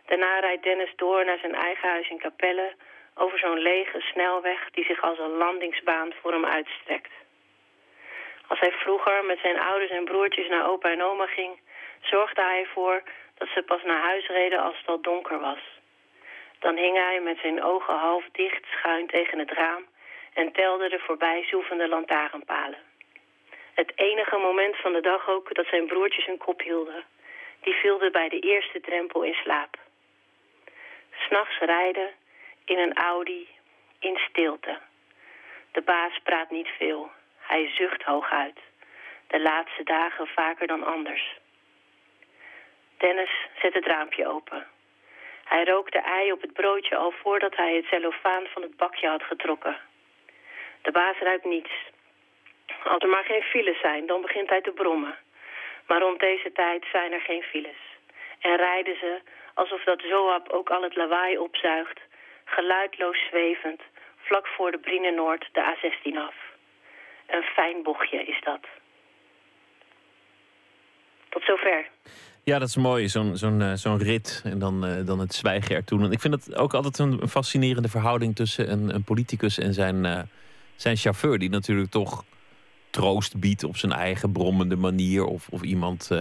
Daarna 0.05 0.39
rijdt 0.39 0.63
Dennis 0.63 0.93
door 0.95 1.25
naar 1.25 1.37
zijn 1.37 1.55
eigen 1.55 1.89
huis 1.89 2.09
in 2.09 2.19
Capelle... 2.19 2.73
over 3.15 3.39
zo'n 3.39 3.59
lege 3.59 3.99
snelweg 3.99 4.69
die 4.71 4.85
zich 4.85 5.01
als 5.01 5.19
een 5.19 5.37
landingsbaan 5.37 6.13
voor 6.21 6.31
hem 6.31 6.45
uitstrekt. 6.45 7.11
Als 8.47 8.59
hij 8.59 8.71
vroeger 8.71 9.25
met 9.25 9.39
zijn 9.39 9.59
ouders 9.59 9.91
en 9.91 10.05
broertjes 10.05 10.47
naar 10.47 10.69
opa 10.69 10.89
en 10.89 11.03
oma 11.03 11.25
ging... 11.25 11.59
zorgde 12.01 12.41
hij 12.41 12.59
ervoor 12.59 13.03
dat 13.37 13.47
ze 13.47 13.63
pas 13.63 13.83
naar 13.83 14.01
huis 14.01 14.27
reden 14.27 14.59
als 14.59 14.77
het 14.77 14.87
al 14.87 15.01
donker 15.01 15.39
was. 15.39 15.79
Dan 16.59 16.75
hing 16.75 16.97
hij 16.97 17.19
met 17.21 17.37
zijn 17.37 17.63
ogen 17.63 17.95
half 17.95 18.23
dicht 18.31 18.65
schuin 18.65 19.07
tegen 19.07 19.39
het 19.39 19.51
raam... 19.51 19.85
en 20.33 20.51
telde 20.51 20.89
de 20.89 20.99
voorbij 20.99 21.43
zoevende 21.43 21.87
lantaarnpalen. 21.87 22.91
Het 23.73 23.91
enige 23.95 24.37
moment 24.37 24.75
van 24.75 24.93
de 24.93 25.01
dag 25.01 25.29
ook 25.29 25.53
dat 25.55 25.65
zijn 25.65 25.87
broertjes 25.87 26.25
hun 26.25 26.37
kop 26.37 26.61
hielden. 26.61 27.03
Die 27.61 27.73
vielden 27.73 28.11
bij 28.11 28.29
de 28.29 28.39
eerste 28.39 28.79
drempel 28.79 29.23
in 29.23 29.33
slaap. 29.33 29.77
S'nachts 31.11 31.59
rijden, 31.59 32.09
in 32.65 32.77
een 32.77 32.93
Audi, 32.93 33.47
in 33.99 34.17
stilte. 34.29 34.79
De 35.71 35.81
baas 35.81 36.19
praat 36.23 36.49
niet 36.49 36.67
veel. 36.67 37.11
Hij 37.37 37.71
zucht 37.75 38.03
hooguit. 38.03 38.59
De 39.27 39.41
laatste 39.41 39.83
dagen 39.83 40.27
vaker 40.27 40.67
dan 40.67 40.83
anders. 40.83 41.37
Dennis 42.97 43.31
zet 43.61 43.73
het 43.73 43.85
raampje 43.85 44.27
open. 44.27 44.67
Hij 45.43 45.63
rookt 45.63 45.91
de 45.93 45.99
ei 45.99 46.31
op 46.31 46.41
het 46.41 46.53
broodje 46.53 46.95
al 46.95 47.11
voordat 47.11 47.55
hij 47.55 47.75
het 47.75 47.85
cellofaan 47.85 48.45
van 48.45 48.61
het 48.61 48.77
bakje 48.77 49.07
had 49.07 49.23
getrokken. 49.23 49.77
De 50.81 50.91
baas 50.91 51.17
ruikt 51.17 51.45
niets. 51.45 51.71
Als 52.83 53.03
er 53.03 53.09
maar 53.09 53.23
geen 53.23 53.41
files 53.41 53.79
zijn, 53.79 54.05
dan 54.05 54.21
begint 54.21 54.49
hij 54.49 54.61
te 54.61 54.71
brommen. 54.71 55.15
Maar 55.87 55.99
rond 55.99 56.19
deze 56.19 56.51
tijd 56.51 56.85
zijn 56.91 57.11
er 57.11 57.21
geen 57.21 57.43
files. 57.43 57.81
En 58.39 58.55
rijden 58.55 58.95
ze 58.95 59.21
alsof 59.53 59.83
dat 59.83 60.01
Zoab 60.01 60.49
ook 60.49 60.69
al 60.69 60.81
het 60.83 60.95
lawaai 60.95 61.37
opzuigt, 61.37 61.99
geluidloos 62.45 63.19
zwevend, 63.29 63.81
vlak 64.17 64.47
voor 64.47 64.71
de 64.71 64.77
Brine 64.77 65.11
Noord 65.11 65.49
de 65.51 65.61
A16 65.61 66.17
af. 66.17 66.35
Een 67.27 67.43
fijn 67.43 67.83
bochtje 67.83 68.23
is 68.23 68.41
dat. 68.43 68.65
Tot 71.29 71.43
zover. 71.43 71.89
Ja, 72.43 72.59
dat 72.59 72.67
is 72.67 72.75
mooi, 72.75 73.07
zo'n 73.07 73.61
eh, 73.61 73.97
rit 73.97 74.41
en 74.45 74.59
dan, 74.59 74.85
eh, 74.85 75.05
dan 75.05 75.19
het 75.19 75.33
zwijgen 75.33 75.75
ertoe. 75.75 76.03
En 76.03 76.11
ik 76.11 76.19
vind 76.19 76.33
het 76.33 76.55
ook 76.55 76.73
altijd 76.73 76.99
een, 76.99 77.21
een 77.21 77.27
fascinerende 77.27 77.89
verhouding 77.89 78.35
tussen 78.35 78.71
een, 78.71 78.95
een 78.95 79.03
politicus 79.03 79.57
en 79.57 79.73
zijn, 79.73 80.05
eh, 80.05 80.21
zijn 80.75 80.97
chauffeur, 80.97 81.39
die 81.39 81.49
natuurlijk 81.49 81.91
toch 81.91 82.23
troost 82.93 83.39
biedt 83.39 83.63
op 83.63 83.77
zijn 83.77 83.91
eigen 83.91 84.31
brommende 84.31 84.75
manier. 84.75 85.25
Of, 85.25 85.47
of 85.49 85.61
iemand 85.61 86.11
eh, 86.11 86.19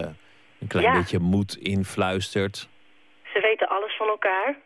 een 0.58 0.66
klein 0.68 0.86
Ja. 0.86 0.92
beetje 0.92 1.18
moed 1.18 1.56
influistert. 1.56 2.68
Ze 3.32 3.40
weten 3.40 3.68
alles 3.68 3.96
van 3.96 4.08
elkaar. 4.08 4.56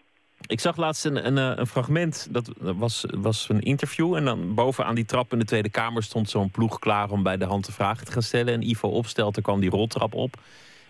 Ik 0.47 0.61
zag 0.61 0.77
laatst 0.77 1.05
een, 1.05 1.27
een, 1.27 1.39
eh, 1.39 1.59
een 1.59 1.67
fragment, 1.67 2.29
dat 2.31 2.51
was, 2.59 3.05
was 3.11 3.49
een 3.49 3.61
interview. 3.61 4.15
En 4.15 4.25
dan 4.25 4.55
bovenaan 4.55 4.95
die 4.95 5.05
trap 5.05 5.33
in 5.33 5.39
de 5.39 5.45
Tweede 5.45 5.71
Kamer 5.71 6.03
stond 6.03 6.31
zo'n 6.31 6.51
ploeg 6.51 6.79
klaar 6.79 7.11
om 7.11 7.23
bij 7.23 7.37
de 7.37 7.45
hand 7.45 7.67
de 7.67 7.73
vragen 7.73 8.07
te 8.07 8.13
gaan 8.13 8.23
stellen. 8.23 8.55
En 8.55 8.69
Ivo 8.69 8.89
Opstelten 8.89 9.43
kwam 9.43 9.61
die 9.61 9.71
roltrap 9.71 10.15
op. 10.15 10.35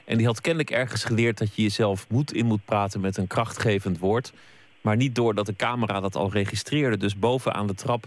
En 0.05 0.17
die 0.17 0.27
had 0.27 0.41
kennelijk 0.41 0.71
ergens 0.71 1.05
geleerd 1.05 1.39
dat 1.39 1.55
je 1.55 1.63
jezelf 1.63 2.09
moed 2.09 2.33
in 2.33 2.47
moet 2.47 2.65
praten 2.65 3.01
met 3.01 3.17
een 3.17 3.27
krachtgevend 3.27 3.99
woord. 3.99 4.33
Maar 4.81 4.97
niet 4.97 5.15
doordat 5.15 5.47
de 5.47 5.57
camera 5.57 6.01
dat 6.01 6.17
al 6.17 6.31
registreerde. 6.31 6.97
Dus 6.97 7.19
bovenaan 7.19 7.67
de 7.67 7.75
trap 7.75 8.05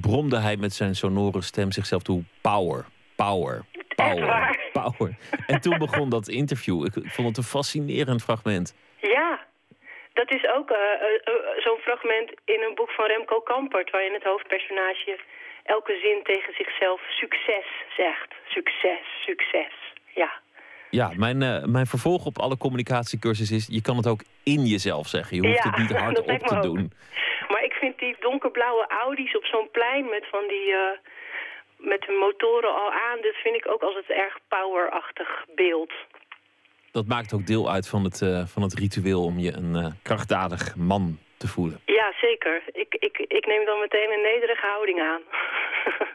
bromde 0.00 0.38
hij 0.38 0.56
met 0.56 0.72
zijn 0.72 0.94
sonore 0.94 1.42
stem 1.42 1.72
zichzelf 1.72 2.02
toe: 2.02 2.22
power, 2.40 2.84
power, 3.16 3.64
power, 3.94 4.58
power. 4.72 5.16
En 5.46 5.60
toen 5.60 5.78
begon 5.78 6.08
dat 6.08 6.28
interview. 6.28 6.84
Ik, 6.84 6.96
ik 6.96 7.10
vond 7.10 7.28
het 7.28 7.36
een 7.36 7.42
fascinerend 7.42 8.22
fragment. 8.22 8.74
Ja, 9.00 9.46
dat 10.12 10.30
is 10.30 10.46
ook 10.48 10.70
eh, 10.70 10.78
eh, 10.78 11.14
eh, 11.24 11.62
zo'n 11.64 11.78
fragment 11.78 12.30
in 12.44 12.62
een 12.62 12.74
boek 12.74 12.90
van 12.90 13.06
Remco 13.06 13.40
Kampert... 13.40 13.90
waarin 13.90 14.12
het 14.12 14.22
hoofdpersonage 14.22 15.18
elke 15.62 15.98
zin 16.02 16.22
tegen 16.22 16.54
zichzelf 16.54 17.00
succes 17.08 17.66
zegt. 17.96 18.34
Succes, 18.46 19.04
succes. 19.24 19.74
Ja, 20.14 20.32
Ja, 20.94 21.10
mijn, 21.16 21.42
eh, 21.42 21.64
mijn 21.64 21.86
vervolg 21.86 22.26
op 22.26 22.38
alle 22.38 22.56
communicatiecursus 22.56 23.50
is... 23.50 23.66
je 23.70 23.82
kan 23.82 23.96
het 23.96 24.06
ook 24.06 24.22
in 24.42 24.66
jezelf 24.66 25.06
zeggen. 25.06 25.36
Je 25.36 25.46
hoeft 25.48 25.62
Ja, 25.64 25.70
het 25.70 25.78
niet 25.78 25.90
lijkt 26.26 26.42
me 26.42 26.48
te 26.48 26.56
ook. 26.56 26.62
doen. 26.62 26.92
maar 27.48 27.64
ik 27.64 27.72
vind 27.72 27.98
die 27.98 28.16
donkerblauwe 28.20 28.86
Audi's 29.04 29.36
op 29.36 29.44
zo'n 29.44 29.68
plein 29.72 30.04
met 30.08 30.24
van 30.30 30.44
die... 30.48 30.72
eh, 30.72 30.98
met 31.76 32.00
de 32.00 32.16
motoren 32.20 32.74
al 32.74 32.90
aan, 32.90 33.18
dat 33.22 33.34
vind 33.34 33.54
ik 33.56 33.68
ook 33.68 33.82
als 33.82 33.94
het 33.94 34.08
erg 34.16 34.38
powerachtig 34.48 35.44
beeld. 35.54 35.92
Dat 36.90 37.06
maakt 37.06 37.32
ook 37.34 37.46
deel 37.46 37.70
uit 37.70 37.88
van 37.88 38.04
het, 38.04 38.22
eh, 38.22 38.46
van 38.46 38.62
het 38.62 38.74
ritueel... 38.74 39.24
om 39.24 39.38
je 39.38 39.52
een 39.52 39.98
krachtdadig 40.02 40.76
man 40.76 41.18
te 41.36 41.48
voelen. 41.48 41.80
Ja, 41.86 42.12
zeker. 42.20 42.62
Ik, 42.72 42.94
ik, 42.98 43.18
ik 43.18 43.46
neem 43.46 43.64
dan 43.64 43.78
meteen 43.80 44.10
een 44.12 44.22
nederige 44.22 44.66
houding 44.66 45.00
aan. 45.00 45.20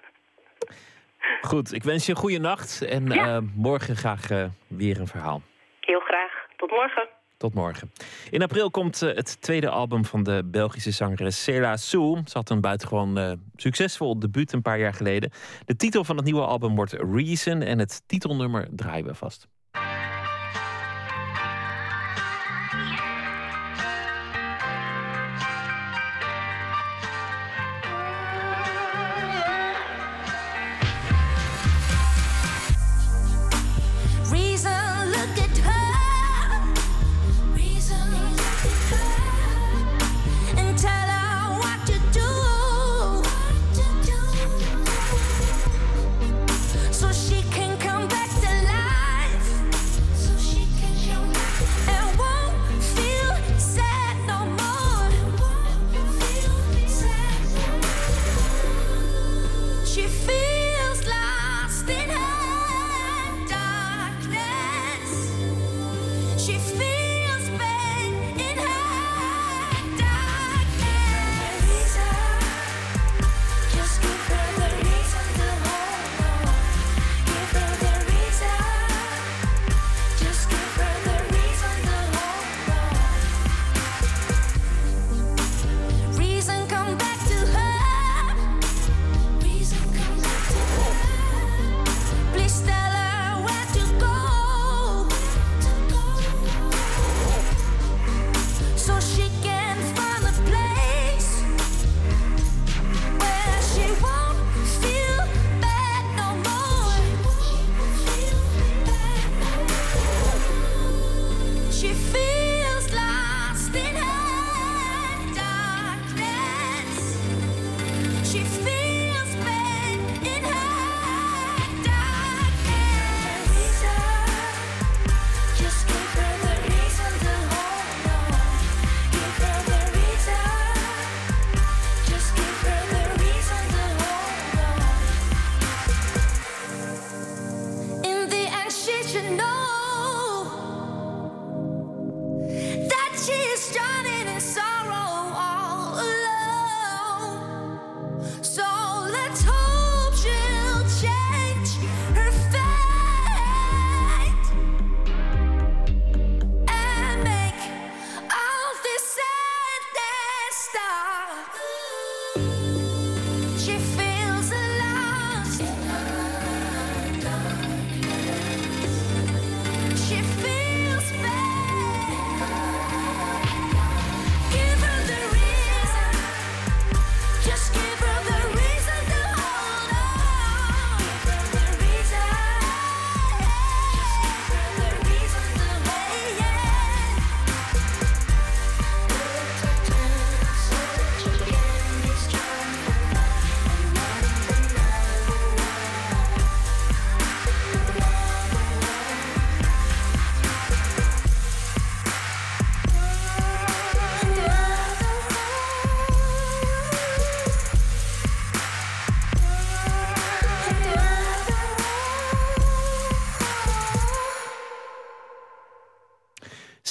Goed, 1.42 1.74
ik 1.74 1.84
wens 1.84 2.06
je 2.06 2.12
een 2.12 2.18
goede 2.18 2.40
nacht. 2.40 2.82
En 2.82 3.06
Ja. 3.06 3.36
eh, 3.36 3.42
morgen 3.56 3.96
graag 3.96 4.30
eh, 4.30 4.46
weer 4.68 5.00
een 5.00 5.08
verhaal. 5.08 5.42
Heel 5.80 6.00
graag. 6.00 6.32
Tot 6.58 6.70
morgen. 6.72 7.08
Tot 7.38 7.54
morgen. 7.54 7.92
In 8.30 8.42
april 8.42 8.72
komt 8.72 9.02
eh, 9.02 9.16
het 9.16 9.42
tweede 9.42 9.70
album 9.70 10.06
van 10.06 10.24
de 10.24 10.42
Belgische 10.46 10.92
zangeres 10.92 11.44
Cela 11.44 11.78
Sou. 11.78 12.22
Ze 12.26 12.38
had 12.38 12.50
een 12.50 12.62
buitengewoon 12.62 13.40
succesvol 13.56 14.20
debuut 14.20 14.52
een 14.54 14.62
paar 14.62 14.80
jaar 14.80 14.94
geleden. 14.94 15.32
De 15.66 15.76
titel 15.76 16.04
van 16.04 16.16
het 16.16 16.26
nieuwe 16.26 16.46
album 16.46 16.76
wordt 16.76 16.94
Reason 16.94 17.62
en 17.62 17.80
het 17.80 18.04
titelnummer 18.08 18.68
draaien 18.72 19.06
we 19.06 19.14
vast. 19.16 19.48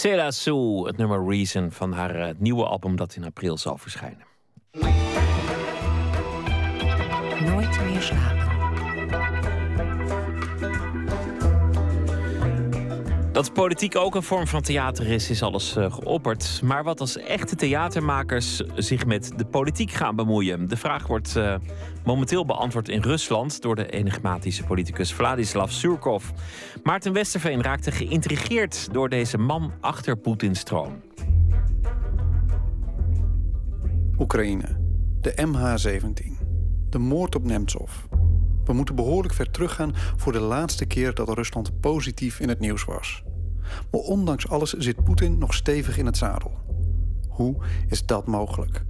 Cela 0.09 0.31
Sue, 0.31 0.87
het 0.87 0.97
nummer 0.97 1.29
Reason 1.29 1.71
van 1.71 1.93
haar 1.93 2.15
eh, 2.15 2.35
nieuwe 2.39 2.65
album 2.65 2.97
dat 2.97 3.17
in 3.17 3.25
april 3.25 3.59
zal 3.59 3.79
verschijnen. 3.79 4.27
Dat 13.39 13.53
politiek 13.53 13.97
ook 13.97 14.15
een 14.15 14.23
vorm 14.23 14.47
van 14.47 14.63
theater 14.63 15.07
is, 15.07 15.31
is 15.31 15.43
alles 15.43 15.77
eh, 15.77 15.93
geopperd. 15.93 16.61
Maar 16.65 16.85
wat 16.85 17.01
als 17.01 17.17
echte 17.17 17.57
theatermakers 17.57 18.57
zich 18.77 19.07
met 19.07 19.33
de 19.37 19.45
politiek 19.45 19.91
gaan 19.91 20.17
bemoeien? 20.17 20.69
De 20.69 20.77
vraag 20.77 21.07
wordt 21.07 21.37
eh, 21.37 21.55
momenteel 22.05 22.45
beantwoord 22.45 22.89
in 22.89 23.03
Rusland 23.03 23.63
door 23.63 23.77
de 23.77 23.91
enigmatische 23.91 24.65
politicus 24.65 25.13
Vladislav 25.13 25.71
Surkov. 25.71 26.25
Maarten 26.83 27.13
Westerveen 27.13 27.63
raakte 27.63 27.91
geïntrigeerd 27.91 28.89
door 28.93 29.09
deze 29.09 29.39
man 29.39 29.73
achter 29.81 30.17
Poetins 30.17 30.63
troon. 30.63 31.03
Oekraïne. 34.19 34.77
De 35.21 35.47
MH17. 35.47 36.47
De 36.91 36.99
moord 36.99 37.35
op 37.35 37.45
Nemtsov. 37.45 37.91
We 38.65 38.73
moeten 38.73 38.95
behoorlijk 38.95 39.35
ver 39.35 39.51
teruggaan 39.51 39.93
voor 40.17 40.33
de 40.33 40.41
laatste 40.41 40.87
keer 40.87 41.15
dat 41.15 41.29
Rusland 41.29 41.81
positief 41.81 42.41
in 42.41 42.49
het 42.49 42.61
nieuws 42.61 42.85
was. 42.85 43.27
Maar 43.91 44.01
ondanks 44.01 44.49
alles 44.49 44.73
zit 44.73 45.05
Poetin 45.05 45.39
nog 45.39 45.55
stevig 45.55 45.99
in 45.99 46.07
het 46.07 46.17
zadel. 46.17 46.53
Hoe 47.29 47.57
is 47.89 48.07
dat 48.07 48.27
mogelijk? 48.27 48.85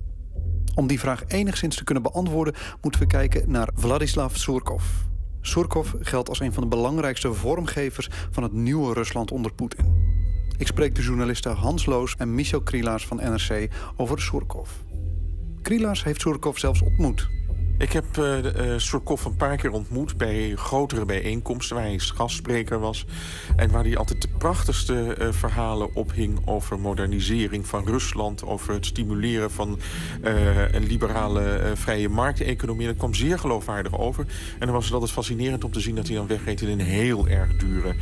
Om 0.75 0.87
die 0.87 0.99
vraag 0.99 1.25
enigszins 1.27 1.77
te 1.77 1.85
kunnen 1.85 2.03
beantwoorden, 2.03 2.55
moeten 2.83 3.01
we 3.01 3.07
kijken 3.07 3.51
naar 3.51 3.71
Vladislav 3.75 4.37
Surkov. 4.37 4.85
Surkov 5.41 5.93
geldt 6.01 6.29
als 6.29 6.41
een 6.41 6.53
van 6.53 6.63
de 6.63 6.69
belangrijkste 6.69 7.33
vormgevers 7.33 8.09
van 8.31 8.43
het 8.43 8.53
nieuwe 8.53 8.93
Rusland 8.93 9.31
onder 9.31 9.53
Poetin. 9.55 10.17
Ik 10.57 10.67
spreek 10.67 10.95
de 10.95 11.03
journalisten 11.03 11.53
Hans 11.53 11.87
Loos 11.87 12.15
en 12.17 12.35
Michel 12.35 12.63
Krielaars 12.63 13.07
van 13.07 13.17
NRC 13.17 13.69
over 13.97 14.21
Surkov. 14.21 14.71
Krielaars 15.63 16.05
heeft 16.05 16.21
Surkov 16.21 16.59
zelfs 16.59 16.83
ontmoet. 16.83 17.29
Ik 17.79 17.93
heb 17.93 18.05
uh, 18.19 18.39
uh, 18.39 18.51
Surkov 18.77 19.25
een 19.25 19.37
paar 19.37 19.57
keer 19.57 19.71
ontmoet 19.71 20.17
bij 20.17 20.53
grotere 20.57 21.05
bijeenkomsten... 21.05 21.77
waar 21.77 21.85
hij 21.85 21.99
gastspreker 21.99 22.79
was. 22.79 23.07
En 23.57 23.71
waar 23.71 23.85
hij 23.85 23.97
altijd 23.97 24.23
de 24.23 24.29
prachtigste 24.39 25.17
uh, 25.21 25.29
verhalen 25.31 25.95
ophing... 25.95 26.39
over 26.45 26.79
modernisering 26.79 27.67
van 27.67 27.87
Rusland... 27.87 28.45
over 28.45 28.75
het 28.75 28.87
stimuleren 28.87 29.51
van 29.51 29.79
een 30.73 30.87
liberale 30.87 31.73
vrije 31.75 32.09
markteconomie. 32.09 32.87
Dat 32.87 32.97
kwam 32.97 33.15
zeer 33.15 33.39
geloofwaardig 33.39 33.99
over. 33.99 34.27
En 34.59 34.67
dan 34.67 34.75
was 34.75 34.85
het 34.85 34.93
altijd 34.93 35.13
fascinerend 35.13 35.65
om 35.65 35.73
te 35.73 35.81
zien... 35.81 35.95
dat 35.95 36.07
hij 36.07 36.17
dan 36.17 36.27
wegreed 36.27 36.61
in 36.61 36.69
een 36.69 36.87
heel 36.87 37.29
erg 37.29 37.57
dure 37.57 37.95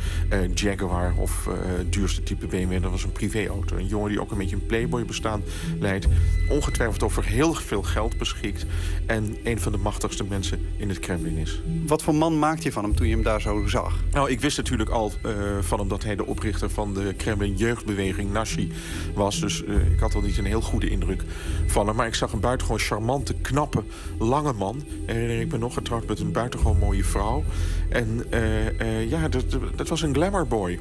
Jaguar... 0.53 1.13
of 1.17 1.49
duurste 1.89 2.23
type 2.23 2.47
BMW. 2.47 2.81
Dat 2.81 2.91
was 2.91 3.03
een 3.03 3.11
privéauto. 3.11 3.75
Een 3.75 3.87
jongen 3.87 4.09
die 4.09 4.21
ook 4.21 4.31
een 4.31 4.37
beetje 4.37 4.55
een 4.55 4.65
playboy 4.65 5.05
bestaan 5.05 5.43
leidt. 5.79 6.07
Ongetwijfeld 6.49 7.03
over 7.03 7.25
heel 7.25 7.53
veel 7.53 7.83
geld 7.83 8.17
beschikt. 8.17 8.65
En 9.05 9.37
een 9.43 9.59
van 9.59 9.66
de 9.71 9.77
machtigste 9.77 10.23
mensen 10.23 10.59
in 10.77 10.89
het 10.89 10.99
Kremlin 10.99 11.37
is. 11.37 11.61
Wat 11.85 12.03
voor 12.03 12.15
man 12.15 12.39
maakte 12.39 12.63
je 12.63 12.71
van 12.71 12.83
hem 12.83 12.95
toen 12.95 13.07
je 13.07 13.13
hem 13.13 13.23
daar 13.23 13.41
zo 13.41 13.67
zag? 13.67 14.03
Nou, 14.11 14.29
ik 14.29 14.41
wist 14.41 14.57
natuurlijk 14.57 14.89
al 14.89 15.11
uh, 15.25 15.31
van 15.61 15.79
hem 15.79 15.87
dat 15.87 16.03
hij 16.03 16.15
de 16.15 16.25
oprichter 16.25 16.69
van 16.69 16.93
de 16.93 17.13
Kremlin 17.17 17.55
jeugdbeweging 17.55 18.31
Nashi 18.31 18.71
was. 19.13 19.39
Dus 19.39 19.63
uh, 19.63 19.91
ik 19.91 19.99
had 19.99 20.15
al 20.15 20.21
niet 20.21 20.37
een 20.37 20.45
heel 20.45 20.61
goede 20.61 20.89
indruk 20.89 21.23
van 21.65 21.87
hem. 21.87 21.95
Maar 21.95 22.07
ik 22.07 22.15
zag 22.15 22.33
een 22.33 22.39
buitengewoon 22.39 22.81
charmante, 22.81 23.33
knappe, 23.33 23.83
lange 24.19 24.53
man. 24.53 24.83
Herinner 25.05 25.39
ik 25.39 25.51
me 25.51 25.57
nog, 25.57 25.73
getrouwd 25.73 26.07
met 26.07 26.19
een 26.19 26.31
buitengewoon 26.31 26.77
mooie 26.77 27.03
vrouw. 27.03 27.43
En 27.89 28.23
uh, 28.33 29.09
ja, 29.09 29.29
dat, 29.29 29.45
dat 29.75 29.87
was 29.87 30.01
een 30.01 30.13
glamourboy. 30.13 30.79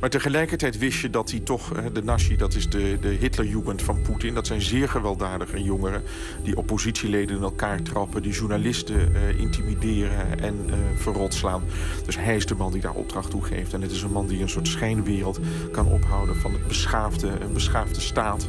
Maar 0.00 0.10
tegelijkertijd 0.10 0.78
wist 0.78 1.00
je 1.00 1.10
dat 1.10 1.30
hij 1.30 1.40
toch, 1.40 1.72
de 1.92 2.02
Nashi, 2.02 2.36
dat 2.36 2.54
is 2.54 2.68
de, 2.68 2.98
de 3.00 3.08
Hitlerjugend 3.08 3.82
van 3.82 4.02
Poetin. 4.02 4.34
Dat 4.34 4.46
zijn 4.46 4.62
zeer 4.62 4.88
gewelddadige 4.88 5.62
jongeren 5.62 6.02
die 6.42 6.56
oppositieleden 6.56 7.36
in 7.36 7.42
elkaar 7.42 7.82
trappen, 7.82 8.19
die 8.20 8.32
journalisten 8.32 9.12
uh, 9.12 9.40
intimideren 9.40 10.40
en 10.40 10.54
uh, 10.66 10.74
verrot 10.94 11.34
slaan. 11.34 11.62
Dus 12.06 12.16
hij 12.18 12.36
is 12.36 12.46
de 12.46 12.54
man 12.54 12.72
die 12.72 12.80
daar 12.80 12.94
opdracht 12.94 13.30
toe 13.30 13.42
geeft. 13.42 13.72
En 13.72 13.82
het 13.82 13.90
is 13.90 14.02
een 14.02 14.12
man 14.12 14.26
die 14.26 14.42
een 14.42 14.48
soort 14.48 14.68
schijnwereld 14.68 15.38
kan 15.72 15.86
ophouden 15.86 16.36
van 16.36 16.52
het 16.52 16.68
beschaafde, 16.68 17.28
een 17.28 17.52
beschaafde 17.52 18.00
staat. 18.00 18.48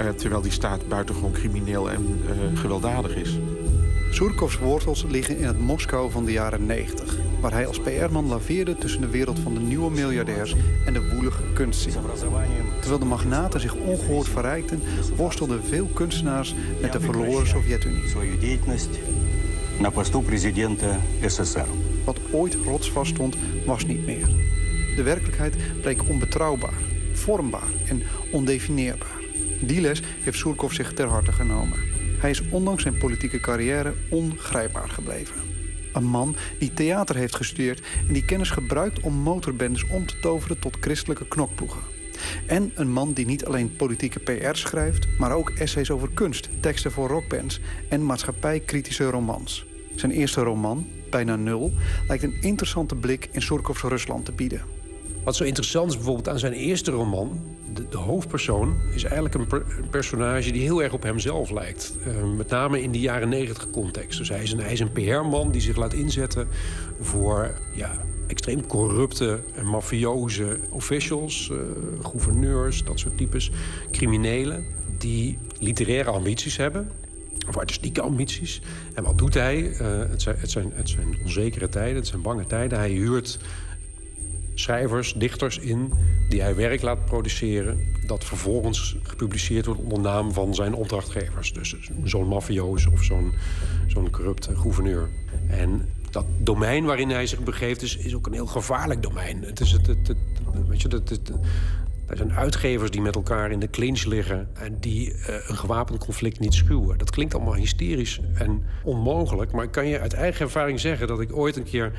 Uh, 0.00 0.08
terwijl 0.08 0.42
die 0.42 0.52
staat 0.52 0.88
buitengewoon 0.88 1.32
crimineel 1.32 1.90
en 1.90 2.20
gewelddadig 2.54 3.14
is. 3.16 3.38
Surkovs 4.10 4.58
wortels 4.58 5.04
liggen 5.08 5.38
in 5.38 5.46
het 5.46 5.58
Moskou 5.58 6.10
van 6.10 6.24
de 6.24 6.32
jaren 6.32 6.66
90, 6.66 7.16
waar 7.42 7.52
hij 7.52 7.66
als 7.66 7.80
PR-man 7.80 8.26
laveerde 8.26 8.76
tussen 8.76 9.00
de 9.00 9.08
wereld 9.08 9.38
van 9.38 9.54
de 9.54 9.60
nieuwe 9.60 9.90
miljardairs 9.90 10.54
en 10.86 10.92
de 10.92 11.10
woelige 11.14 11.42
kunstzin. 11.54 11.92
Terwijl 12.80 12.98
de 12.98 13.04
magnaten 13.04 13.60
zich 13.60 13.74
ongehoord 13.74 14.28
verrijkten, 14.28 14.82
worstelden 15.16 15.64
veel 15.64 15.86
kunstenaars 15.86 16.54
met 16.80 16.92
de 16.92 17.00
verloren 17.00 17.46
Sovjet-Unie. 17.46 18.08
Wat 22.04 22.18
ooit 22.30 22.56
rotsvast 22.64 23.10
stond, 23.10 23.36
was 23.66 23.86
niet 23.86 24.06
meer. 24.06 24.28
De 24.96 25.02
werkelijkheid 25.02 25.56
bleek 25.80 26.08
onbetrouwbaar, 26.08 26.78
vormbaar 27.12 27.68
en 27.86 28.02
ondefinieerbaar. 28.32 29.20
Die 29.60 29.80
les 29.80 30.02
heeft 30.20 30.38
Surkov 30.38 30.72
zich 30.72 30.92
ter 30.92 31.06
harte 31.06 31.32
genomen. 31.32 31.78
Hij 32.18 32.30
is 32.30 32.42
ondanks 32.50 32.82
zijn 32.82 32.98
politieke 32.98 33.40
carrière 33.40 33.94
ongrijpbaar 34.08 34.88
gebleven. 34.88 35.51
Een 35.92 36.04
man 36.04 36.36
die 36.58 36.72
theater 36.74 37.16
heeft 37.16 37.36
gestudeerd 37.36 37.82
en 38.06 38.12
die 38.12 38.24
kennis 38.24 38.50
gebruikt 38.50 39.00
om 39.00 39.14
motorbendes 39.14 39.86
om 39.86 40.06
te 40.06 40.18
toveren 40.20 40.58
tot 40.58 40.76
christelijke 40.80 41.28
knokploegen. 41.28 41.80
En 42.46 42.72
een 42.74 42.92
man 42.92 43.12
die 43.12 43.26
niet 43.26 43.44
alleen 43.44 43.76
politieke 43.76 44.18
PR 44.18 44.54
schrijft, 44.54 45.06
maar 45.18 45.32
ook 45.32 45.50
essays 45.50 45.90
over 45.90 46.08
kunst, 46.14 46.48
teksten 46.60 46.92
voor 46.92 47.08
rockbands 47.08 47.60
en 47.88 48.06
maatschappijkritische 48.06 49.10
romans. 49.10 49.66
Zijn 49.94 50.12
eerste 50.12 50.40
roman, 50.40 50.86
Bijna 51.10 51.36
Nul, 51.36 51.72
lijkt 52.08 52.22
een 52.22 52.42
interessante 52.42 52.94
blik 52.94 53.28
in 53.32 53.42
Surkovs 53.42 53.82
Rusland 53.82 54.24
te 54.24 54.32
bieden. 54.32 54.81
Wat 55.24 55.36
zo 55.36 55.44
interessant 55.44 55.90
is 55.90 55.96
bijvoorbeeld 55.96 56.28
aan 56.28 56.38
zijn 56.38 56.52
eerste 56.52 56.90
roman... 56.90 57.40
de, 57.90 57.96
hoofdpersoon 57.96 58.76
is 58.94 59.02
eigenlijk 59.04 59.34
een, 59.34 59.46
per, 59.46 59.64
een, 59.78 59.88
personage 59.90 60.50
die 60.50 60.62
heel 60.62 60.82
erg 60.82 60.92
op 60.92 61.02
hemzelf 61.02 61.50
lijkt. 61.50 61.94
Uh, 62.06 62.36
met 62.36 62.48
name 62.48 62.82
in 62.82 62.90
die 62.90 63.00
jaren 63.00 63.28
negentig 63.28 63.70
context. 63.70 64.18
Dus 64.18 64.28
hij 64.28 64.42
is 64.72 64.80
een, 64.80 64.92
PR-man 64.92 65.50
die 65.50 65.60
zich 65.60 65.76
laat 65.76 65.92
inzetten 65.92 66.48
voor... 67.00 67.50
Ja, 67.74 67.90
extreem 68.26 68.66
corrupte 68.66 69.40
en 69.54 69.66
mafioze 69.66 70.58
officials, 70.70 71.48
uh, 71.52 71.58
gouverneurs, 72.02 72.84
dat 72.84 72.98
soort 72.98 73.16
types, 73.16 73.50
criminelen... 73.90 74.64
die 74.98 75.38
literaire 75.58 76.10
ambities 76.10 76.56
hebben, 76.56 76.90
of 77.48 77.56
artistieke 77.56 78.00
ambities. 78.00 78.60
En 78.94 79.04
wat 79.04 79.18
doet 79.18 79.34
hij? 79.34 79.62
Uh, 79.62 79.78
het, 80.10 80.22
zijn, 80.22 80.36
het, 80.38 80.50
zijn, 80.50 80.72
het 80.74 80.88
zijn 80.88 81.16
onzekere 81.24 81.68
tijden, 81.68 81.96
het 81.96 82.06
zijn 82.06 82.22
bange 82.22 82.46
tijden. 82.46 82.78
Hij 82.78 82.90
huurt 82.90 83.38
schrijvers, 84.54 85.12
dichters 85.12 85.58
in 85.58 85.92
die 86.28 86.40
hij 86.40 86.54
werk 86.54 86.82
laat 86.82 87.04
produceren... 87.04 87.78
dat 88.06 88.24
vervolgens 88.24 88.96
gepubliceerd 89.02 89.66
wordt 89.66 89.80
onder 89.80 90.00
naam 90.00 90.32
van 90.32 90.54
zijn 90.54 90.74
opdrachtgevers. 90.74 91.52
Dus 91.52 91.76
zo'n 92.04 92.28
mafioos 92.28 92.86
of 92.86 93.02
zo'n 93.02 93.32
zo'n 93.86 94.10
corrupte 94.10 94.56
gouverneur. 94.56 95.08
En 95.48 95.88
dat 96.10 96.24
domein 96.38 96.84
waarin 96.84 97.10
hij 97.10 97.26
zich 97.26 97.42
begeeft 97.42 97.82
is, 97.82 97.96
is 97.96 98.14
ook 98.14 98.26
een 98.26 98.32
heel 98.32 98.46
gevaarlijk 98.46 99.02
domein. 99.02 99.42
Het 99.42 99.60
is 99.60 99.72
het, 99.72 99.86
het, 99.86 100.08
het 100.08 100.16
weet 100.68 100.82
je, 100.82 100.88
het, 100.88 101.32
er 102.06 102.16
zijn 102.16 102.32
uitgevers 102.32 102.90
die 102.90 103.00
met 103.00 103.14
elkaar 103.14 103.50
in 103.50 103.60
de 103.60 103.70
clinch 103.70 104.04
liggen... 104.04 104.48
en 104.52 104.76
die 104.80 105.08
uh, 105.08 105.16
een 105.46 105.56
gewapend 105.56 105.98
conflict 105.98 106.40
niet 106.40 106.54
schuwen. 106.54 106.98
Dat 106.98 107.10
klinkt 107.10 107.34
allemaal 107.34 107.54
hysterisch 107.54 108.20
en 108.34 108.62
onmogelijk... 108.82 109.52
maar 109.52 109.64
ik 109.64 109.70
kan 109.70 109.86
je 109.86 110.00
uit 110.00 110.12
eigen 110.12 110.44
ervaring 110.44 110.80
zeggen 110.80 111.06
dat 111.06 111.20
ik 111.20 111.36
ooit 111.36 111.56
een 111.56 111.64
keer 111.64 111.92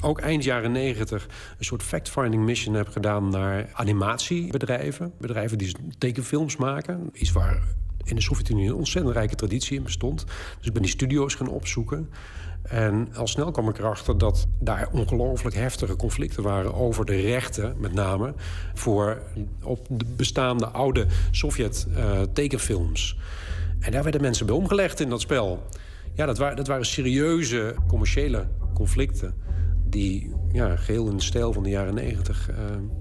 ook 0.00 0.20
eind 0.20 0.44
jaren 0.44 0.72
negentig 0.72 1.26
een 1.58 1.64
soort 1.64 1.82
fact-finding 1.82 2.44
mission 2.44 2.74
heb 2.74 2.88
gedaan 2.88 3.28
naar 3.28 3.68
animatiebedrijven. 3.72 5.12
Bedrijven 5.18 5.58
die 5.58 5.76
tekenfilms 5.98 6.56
maken. 6.56 7.08
Iets 7.12 7.32
waar 7.32 7.62
in 8.04 8.16
de 8.16 8.22
Sovjet-Unie 8.22 8.68
een 8.68 8.74
ontzettend 8.74 9.14
rijke 9.14 9.34
traditie 9.34 9.76
in 9.76 9.82
bestond. 9.82 10.24
Dus 10.58 10.66
ik 10.66 10.72
ben 10.72 10.82
die 10.82 10.90
studio's 10.90 11.34
gaan 11.34 11.48
opzoeken. 11.48 12.10
En 12.62 13.08
al 13.14 13.26
snel 13.26 13.50
kwam 13.50 13.68
ik 13.68 13.78
erachter 13.78 14.18
dat 14.18 14.46
daar 14.60 14.88
ongelooflijk 14.92 15.56
heftige 15.56 15.96
conflicten 15.96 16.42
waren 16.42 16.74
over 16.74 17.04
de 17.04 17.20
rechten, 17.20 17.74
met 17.78 17.92
name 17.92 18.34
voor 18.74 19.22
op 19.62 19.86
de 19.90 20.04
bestaande 20.16 20.66
oude 20.66 21.06
Sovjet-tekenfilms. 21.30 23.16
Uh, 23.18 23.86
en 23.86 23.92
daar 23.92 24.02
werden 24.02 24.20
mensen 24.20 24.46
bij 24.46 24.54
omgelegd 24.54 25.00
in 25.00 25.08
dat 25.08 25.20
spel. 25.20 25.66
Ja, 26.14 26.26
dat, 26.26 26.38
waren, 26.38 26.56
dat 26.56 26.66
waren 26.66 26.86
serieuze 26.86 27.74
commerciële 27.88 28.46
conflicten 28.74 29.34
die 29.94 30.30
ja, 30.52 30.76
geheel 30.76 31.08
in 31.08 31.16
de 31.16 31.22
stijl 31.22 31.52
van 31.52 31.62
de 31.62 31.68
jaren 31.68 31.94
negentig 31.94 32.50
uh, 32.50 32.56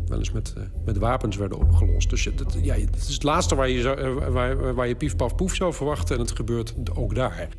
wel 0.06 0.18
eens 0.18 0.32
met, 0.32 0.54
uh, 0.58 0.64
met 0.86 0.98
wapens 0.98 1.38
werden 1.38 1.58
opgelost. 1.58 2.10
Dus 2.10 2.24
ja, 2.62 2.76
dat 2.76 2.96
is 2.96 3.14
het 3.14 3.24
laatste 3.24 3.56
waar 3.56 3.70
je, 3.70 3.96
uh, 4.00 4.28
waar, 4.28 4.74
waar 4.74 4.88
je 4.88 4.96
pief 4.96 5.16
paf 5.16 5.36
poef 5.36 5.56
zou 5.56 5.74
verwachten 5.74 6.16
en 6.16 6.22
het 6.22 6.32
gebeurt 6.32 6.76
ook 6.94 7.16
daar. 7.16 7.50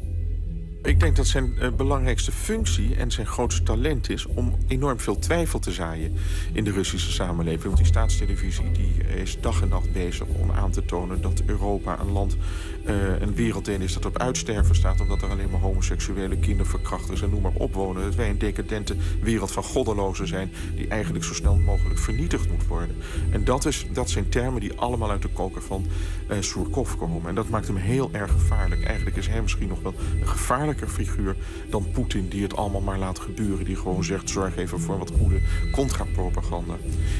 Ik 0.84 1.00
denk 1.00 1.16
dat 1.16 1.26
zijn 1.26 1.58
eh, 1.58 1.70
belangrijkste 1.70 2.32
functie 2.32 2.94
en 2.94 3.10
zijn 3.10 3.26
grootste 3.26 3.62
talent 3.62 4.10
is... 4.10 4.26
om 4.26 4.54
enorm 4.66 5.00
veel 5.00 5.18
twijfel 5.18 5.58
te 5.58 5.72
zaaien 5.72 6.12
in 6.52 6.64
de 6.64 6.70
Russische 6.70 7.12
samenleving. 7.12 7.64
Want 7.64 7.76
die 7.76 7.86
staatstelevisie 7.86 8.72
die 8.72 9.04
is 9.04 9.40
dag 9.40 9.62
en 9.62 9.68
nacht 9.68 9.92
bezig 9.92 10.26
om 10.26 10.50
aan 10.50 10.70
te 10.70 10.84
tonen... 10.84 11.20
dat 11.20 11.42
Europa 11.46 12.00
een 12.00 12.12
land, 12.12 12.36
eh, 12.84 13.20
een 13.20 13.34
werelddeel 13.34 13.80
is 13.80 13.94
dat 13.94 14.06
op 14.06 14.18
uitsterven 14.18 14.74
staat... 14.74 15.00
omdat 15.00 15.22
er 15.22 15.30
alleen 15.30 15.50
maar 15.50 15.60
homoseksuele 15.60 16.38
kinderverkrachters 16.38 17.22
en 17.22 17.30
noem 17.30 17.42
maar 17.42 17.52
op 17.54 17.74
wonen. 17.74 18.02
Dat 18.02 18.14
wij 18.14 18.30
een 18.30 18.38
decadente 18.38 18.96
wereld 19.20 19.52
van 19.52 19.62
goddelozen 19.62 20.26
zijn... 20.26 20.52
die 20.74 20.88
eigenlijk 20.88 21.24
zo 21.24 21.34
snel 21.34 21.56
mogelijk 21.56 21.98
vernietigd 21.98 22.50
moet 22.50 22.66
worden. 22.66 22.96
En 23.30 23.44
dat, 23.44 23.64
is, 23.64 23.86
dat 23.92 24.10
zijn 24.10 24.28
termen 24.28 24.60
die 24.60 24.78
allemaal 24.78 25.10
uit 25.10 25.22
de 25.22 25.28
koker 25.28 25.62
van 25.62 25.86
eh 26.28 26.36
Surkov 26.40 26.94
komen. 26.96 27.28
En 27.28 27.34
dat 27.34 27.48
maakt 27.48 27.66
hem 27.66 27.76
heel 27.76 28.08
erg 28.12 28.30
gevaarlijk. 28.30 28.82
Eigenlijk 28.84 29.16
is 29.16 29.26
hij 29.26 29.42
misschien 29.42 29.68
nog 29.68 29.82
wel 29.82 29.94
een 30.20 30.26
figuur 30.88 31.36
dan 31.70 31.86
Poetin... 31.92 32.28
die 32.28 32.42
het 32.42 32.56
allemaal 32.56 32.80
maar 32.80 32.98
laat 32.98 33.18
gebeuren. 33.18 33.64
Die 33.64 33.76
gewoon 33.76 34.04
zegt, 34.04 34.30
zorg 34.30 34.56
even 34.56 34.80
voor 34.80 34.98
wat 34.98 35.12
goede 35.18 35.40
contra-propaganda. 35.72 36.76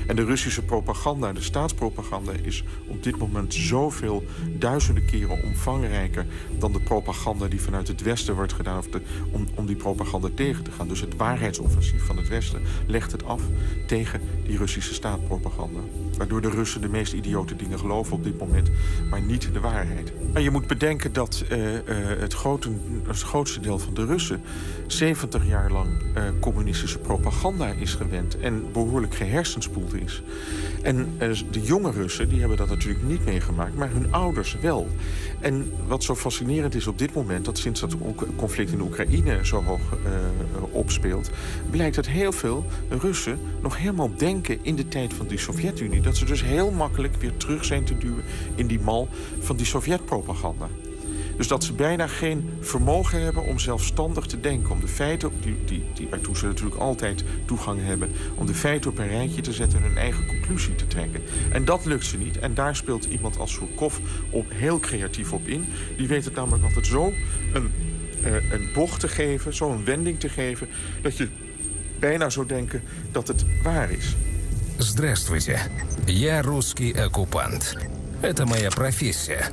En 0.06 0.16
de 0.16 0.24
Russische 0.24 0.62
propaganda, 0.62 1.32
de 1.32 1.42
staatspropaganda... 1.42 2.32
is 2.42 2.64
op 2.86 3.02
dit 3.02 3.18
moment 3.18 3.54
zoveel 3.54 4.24
duizenden 4.58 5.04
keren 5.04 5.42
omvangrijker... 5.42 6.26
dan 6.58 6.72
de 6.72 6.80
propaganda 6.80 7.46
die 7.46 7.60
vanuit 7.60 7.88
het 7.88 8.02
Westen 8.02 8.34
wordt 8.34 8.52
gedaan... 8.52 8.78
Of 8.78 8.86
de, 8.86 9.00
om, 9.30 9.46
om 9.54 9.66
die 9.66 9.76
propaganda 9.76 10.28
tegen 10.34 10.64
te 10.64 10.70
gaan. 10.70 10.88
Dus 10.88 11.00
het 11.00 11.16
waarheidsoffensief 11.16 12.04
van 12.04 12.16
het 12.16 12.28
Westen 12.28 12.62
legt 12.86 13.12
het 13.12 13.24
af 13.24 13.42
tegen 13.86 14.20
die 14.46 14.58
Russische 14.58 14.94
staatpropaganda. 14.94 15.80
Waardoor 16.16 16.40
de 16.40 16.50
Russen 16.50 16.80
de 16.80 16.88
meest 16.88 17.12
idiote 17.12 17.56
dingen 17.56 17.78
geloven 17.78 18.16
op 18.16 18.24
dit 18.24 18.38
moment... 18.38 18.70
maar 19.10 19.22
niet 19.22 19.52
de 19.52 19.60
waarheid. 19.60 20.12
Maar 20.32 20.42
je 20.42 20.50
moet 20.50 20.66
bedenken 20.66 21.12
dat 21.12 21.44
eh, 21.48 21.76
eh, 21.76 22.20
het, 22.20 22.34
grote, 22.34 22.70
het 23.06 23.22
grootste 23.44 23.68
deel 23.68 23.78
van 23.78 23.94
de 23.94 24.04
Russen... 24.04 24.42
70 24.86 25.46
jaar 25.46 25.70
lang 25.70 25.88
eh, 26.14 26.22
communistische 26.40 26.98
propaganda 26.98 27.66
is 27.66 27.94
gewend... 27.94 28.38
en 28.38 28.72
behoorlijk 28.72 29.14
gehersenspoeld 29.14 29.94
is. 29.94 30.22
En 30.82 31.14
eh, 31.18 31.28
de 31.50 31.60
jonge 31.60 31.90
Russen 31.90 32.28
die 32.28 32.40
hebben 32.40 32.56
dat 32.56 32.68
natuurlijk 32.68 33.04
niet 33.04 33.24
meegemaakt... 33.24 33.74
maar 33.74 33.90
hun 33.90 34.12
ouders 34.12 34.56
wel. 34.60 34.88
En 35.40 35.72
wat 35.86 36.02
zo 36.04 36.14
fascinerend 36.14 36.74
is 36.74 36.86
op 36.86 36.98
dit 36.98 37.14
moment... 37.14 37.44
dat 37.44 37.58
sinds 37.58 37.80
dat 37.80 37.96
conflict 38.36 38.72
in 38.72 38.80
Oekraïne 38.80 39.38
zo 39.42 39.62
hoog 39.62 39.80
eh, 39.92 40.62
opspeelt... 40.70 41.30
blijkt 41.70 41.96
dat 41.96 42.06
heel 42.06 42.32
veel 42.32 42.66
Russen 42.88 43.38
nog 43.62 43.78
helemaal 43.78 44.10
denken 44.16 44.58
in 44.62 44.76
de 44.76 44.88
tijd 44.88 45.14
van 45.14 45.26
die 45.26 45.38
Sovjet-Unie. 45.38 46.00
Dat 46.00 46.16
ze 46.16 46.24
dus 46.24 46.42
heel 46.42 46.70
makkelijk 46.70 47.14
weer 47.16 47.36
terug 47.36 47.64
zijn 47.64 47.84
te 47.84 47.98
duwen 47.98 48.24
in 48.54 48.66
die 48.66 48.80
mal 48.80 49.08
van 49.38 49.56
die 49.56 49.66
Sovjet-propaganda. 49.66 50.68
Dus 51.37 51.47
dat 51.47 51.63
ze 51.63 51.73
bijna 51.73 52.07
geen 52.07 52.49
vermogen 52.59 53.21
hebben 53.21 53.43
om 53.43 53.59
zelfstandig 53.59 54.25
te 54.25 54.39
denken. 54.39 54.71
Om 54.71 54.79
de 54.79 54.87
feiten, 54.87 55.31
die, 55.41 55.55
die, 55.65 55.83
die, 55.93 56.07
waartoe 56.09 56.37
ze 56.37 56.45
natuurlijk 56.45 56.75
altijd 56.75 57.23
toegang 57.45 57.79
hebben... 57.83 58.11
om 58.35 58.45
de 58.45 58.53
feiten 58.53 58.91
op 58.91 58.97
een 58.97 59.07
rijtje 59.07 59.41
te 59.41 59.53
zetten 59.53 59.79
en 59.79 59.85
hun 59.85 59.97
eigen 59.97 60.25
conclusie 60.25 60.75
te 60.75 60.87
trekken. 60.87 61.21
En 61.51 61.65
dat 61.65 61.85
lukt 61.85 62.05
ze 62.05 62.17
niet. 62.17 62.39
En 62.39 62.53
daar 62.53 62.75
speelt 62.75 63.05
iemand 63.05 63.37
als 63.37 63.53
Surkov 63.53 63.97
op 64.29 64.45
heel 64.53 64.79
creatief 64.79 65.33
op 65.33 65.47
in. 65.47 65.65
Die 65.97 66.07
weet 66.07 66.25
het 66.25 66.35
namelijk 66.35 66.63
altijd 66.63 66.87
zo 66.87 67.13
een, 67.53 67.71
eh, 68.23 68.51
een 68.51 68.69
bocht 68.73 68.99
te 68.99 69.07
geven, 69.07 69.53
zo 69.53 69.71
een 69.71 69.85
wending 69.85 70.19
te 70.19 70.29
geven... 70.29 70.67
dat 71.01 71.17
je 71.17 71.27
bijna 71.99 72.29
zou 72.29 72.47
denken 72.47 72.81
dat 73.11 73.27
het 73.27 73.45
waar 73.63 73.91
is. 73.91 74.15
Здравствуйте. 74.77 75.57
Я 76.05 76.41
русский 76.41 76.93
оккупант. 76.93 77.75
Это 78.21 78.45
моя 78.45 78.69
профессия. 78.69 79.51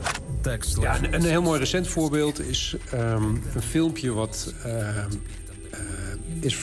Ja, 0.80 1.00
een, 1.12 1.24
heel 1.24 1.42
mooi 1.42 1.60
recent 1.60 1.88
voorbeeld 1.88 2.40
is 2.40 2.76
ehm, 2.92 3.24
een 3.56 3.62
filmpje 3.62 4.12
wat 4.12 4.54
ehm, 4.64 5.10
eh, 5.72 5.80
is 6.40 6.56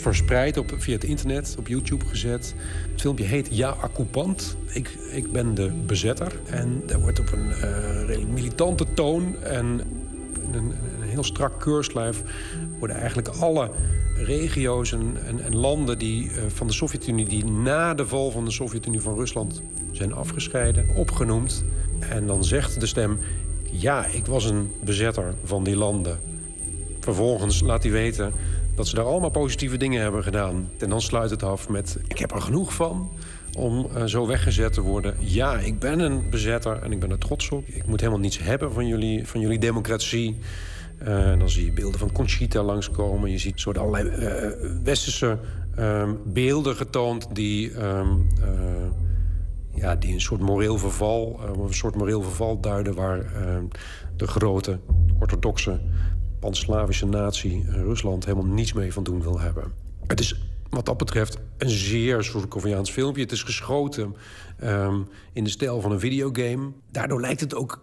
verspreid 0.00 0.56
op, 0.56 0.74
via 0.76 0.94
het 0.94 1.04
internet, 1.04 1.54
op 1.58 1.68
YouTube 1.68 2.04
gezet. 2.04 2.54
Het 2.90 3.00
filmpje 3.00 3.24
heet 3.24 3.48
Ja 3.50 3.76
Occupant. 3.84 4.56
Ik, 4.66 4.98
ik 5.12 5.32
ben 5.32 5.54
de 5.54 5.70
bezetter. 5.86 6.32
En 6.50 6.82
daar 6.86 7.00
wordt 7.00 7.20
op 7.20 7.32
een 7.32 7.52
eh, 7.52 8.04
redelijk 8.06 8.30
militante 8.30 8.86
toon 8.94 9.36
en 9.42 9.66
een, 10.52 10.72
een, 11.00 11.08
heel 11.08 11.24
strak 11.24 11.60
keurslijf 11.60 12.22
worden 12.78 12.96
eigenlijk 12.96 13.28
alle 13.28 13.70
regio's 14.16 14.92
en, 14.92 15.16
en, 15.44 15.56
landen 15.56 15.98
die, 15.98 16.30
eh, 16.30 16.42
van 16.48 16.66
de 16.66 16.72
Sovjet-Unie... 16.72 17.28
die 17.28 17.44
na 17.44 17.94
de 17.94 18.06
val 18.06 18.30
van 18.30 18.44
de 18.44 18.50
Sovjet-Unie 18.50 19.00
van 19.00 19.14
Rusland 19.14 19.62
zijn 19.92 20.12
afgescheiden, 20.12 20.88
opgenoemd 20.96 21.64
en 21.98 22.26
dan 22.26 22.44
zegt 22.44 22.80
de 22.80 22.86
stem... 22.86 23.18
ja, 23.70 24.06
ik 24.06 24.26
was 24.26 24.44
een 24.44 24.72
bezetter 24.84 25.34
van 25.44 25.64
die 25.64 25.76
landen. 25.76 26.18
Vervolgens 27.00 27.60
laat 27.60 27.82
hij 27.82 27.92
weten 27.92 28.32
dat 28.74 28.88
ze 28.88 28.94
daar 28.94 29.04
allemaal 29.04 29.30
positieve 29.30 29.76
dingen 29.76 30.02
hebben 30.02 30.22
gedaan. 30.22 30.70
En 30.78 30.88
dan 30.88 31.00
sluit 31.00 31.30
het 31.30 31.42
af 31.42 31.68
met... 31.68 31.98
ik 32.08 32.18
heb 32.18 32.32
er 32.32 32.40
genoeg 32.40 32.74
van 32.74 33.10
om 33.56 33.86
eh, 33.94 34.04
zo 34.04 34.26
weggezet 34.26 34.72
te 34.72 34.80
worden. 34.80 35.14
Ja, 35.18 35.58
ik 35.58 35.78
ben 35.78 35.98
een 35.98 36.30
bezetter 36.30 36.82
en 36.82 36.92
ik 36.92 37.00
ben 37.00 37.10
er 37.10 37.18
trots 37.18 37.48
op. 37.48 37.66
Ik 37.66 37.86
moet 37.86 38.00
helemaal 38.00 38.20
niets 38.20 38.38
hebben 38.38 38.72
van 38.72 38.86
jullie, 38.86 39.26
van 39.26 39.40
jullie 39.40 39.58
democratie. 39.58 40.38
En 40.98 41.38
dan 41.38 41.50
zie 41.50 41.64
je 41.64 41.72
beelden 41.72 41.98
van 41.98 42.12
Conchita 42.12 42.62
langskomen. 42.62 43.30
Je 43.30 43.38
ziet 43.38 43.60
soort 43.60 43.78
allerlei 43.78 44.08
eh, 44.08 44.50
westerse 44.84 45.38
ehm, 45.76 46.10
beelden 46.24 46.76
getoond... 46.76 47.28
die, 47.32 47.72
ehm, 47.72 48.08
eh, 48.40 48.48
ja, 49.76 49.96
die 49.96 50.12
een 50.12 50.20
soort 50.20 50.40
moreel 50.40 50.78
verval, 50.78 51.40
eh, 51.42 51.62
een 51.62 51.74
soort 51.74 51.96
moreel 51.96 52.22
verval 52.22 52.60
duiden... 52.60 52.94
waar 52.94 53.34
ehm, 53.34 53.64
de 54.16 54.26
grote 54.26 54.78
orthodoxe 55.18 55.80
pan-Slavische 56.40 57.06
natie 57.06 57.64
eh, 57.68 57.74
Rusland 57.74 58.24
helemaal 58.24 58.52
niets 58.52 58.72
mee 58.72 58.92
van 58.92 59.02
doen 59.02 59.22
wil 59.22 59.40
hebben. 59.40 59.72
Het 60.06 60.20
is 60.20 60.40
wat 60.68 60.86
dat 60.86 60.96
betreft 60.96 61.38
een 61.58 61.70
zeer 61.70 62.24
Surkoviaans 62.24 62.90
filmpje. 62.90 63.22
Het 63.22 63.32
is 63.32 63.42
geschoten 63.42 64.16
ehm, 64.58 65.00
in 65.32 65.44
de 65.44 65.50
stijl 65.50 65.80
van 65.80 65.92
een 65.92 66.00
videogame. 66.00 66.72
Daardoor 66.90 67.20
lijkt 67.20 67.40
het 67.40 67.54
ook, 67.54 67.82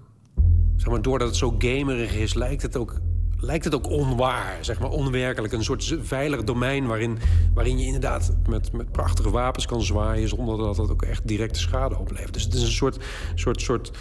zeg 0.75 0.89
maar, 0.89 1.01
doordat 1.01 1.27
het 1.27 1.37
zo 1.37 1.55
gamerig 1.57 2.15
is, 2.15 2.33
lijkt 2.33 2.61
het 2.61 2.77
ook, 2.77 2.99
lijkt 3.43 3.63
het 3.63 3.75
ook 3.75 3.89
onwaar, 3.89 4.57
zeg 4.61 4.79
maar, 4.79 4.89
onwerkelijk. 4.89 5.53
Een 5.53 5.63
soort 5.63 5.97
veilig 6.01 6.43
domein 6.43 6.87
waarin, 6.87 7.17
waarin 7.53 7.79
je 7.79 7.85
inderdaad 7.85 8.35
met, 8.49 8.71
met 8.71 8.91
prachtige 8.91 9.29
wapens 9.29 9.65
kan 9.65 9.81
zwaaien 9.81 10.29
zonder 10.29 10.57
dat 10.57 10.77
het 10.77 10.91
ook 10.91 11.01
echt 11.01 11.27
directe 11.27 11.59
schade 11.59 11.97
oplevert. 11.97 12.33
Dus 12.33 12.43
het 12.43 12.53
is 12.53 12.61
een 12.61 12.71
soort, 12.71 13.03
soort, 13.35 13.61
soort, 13.61 13.91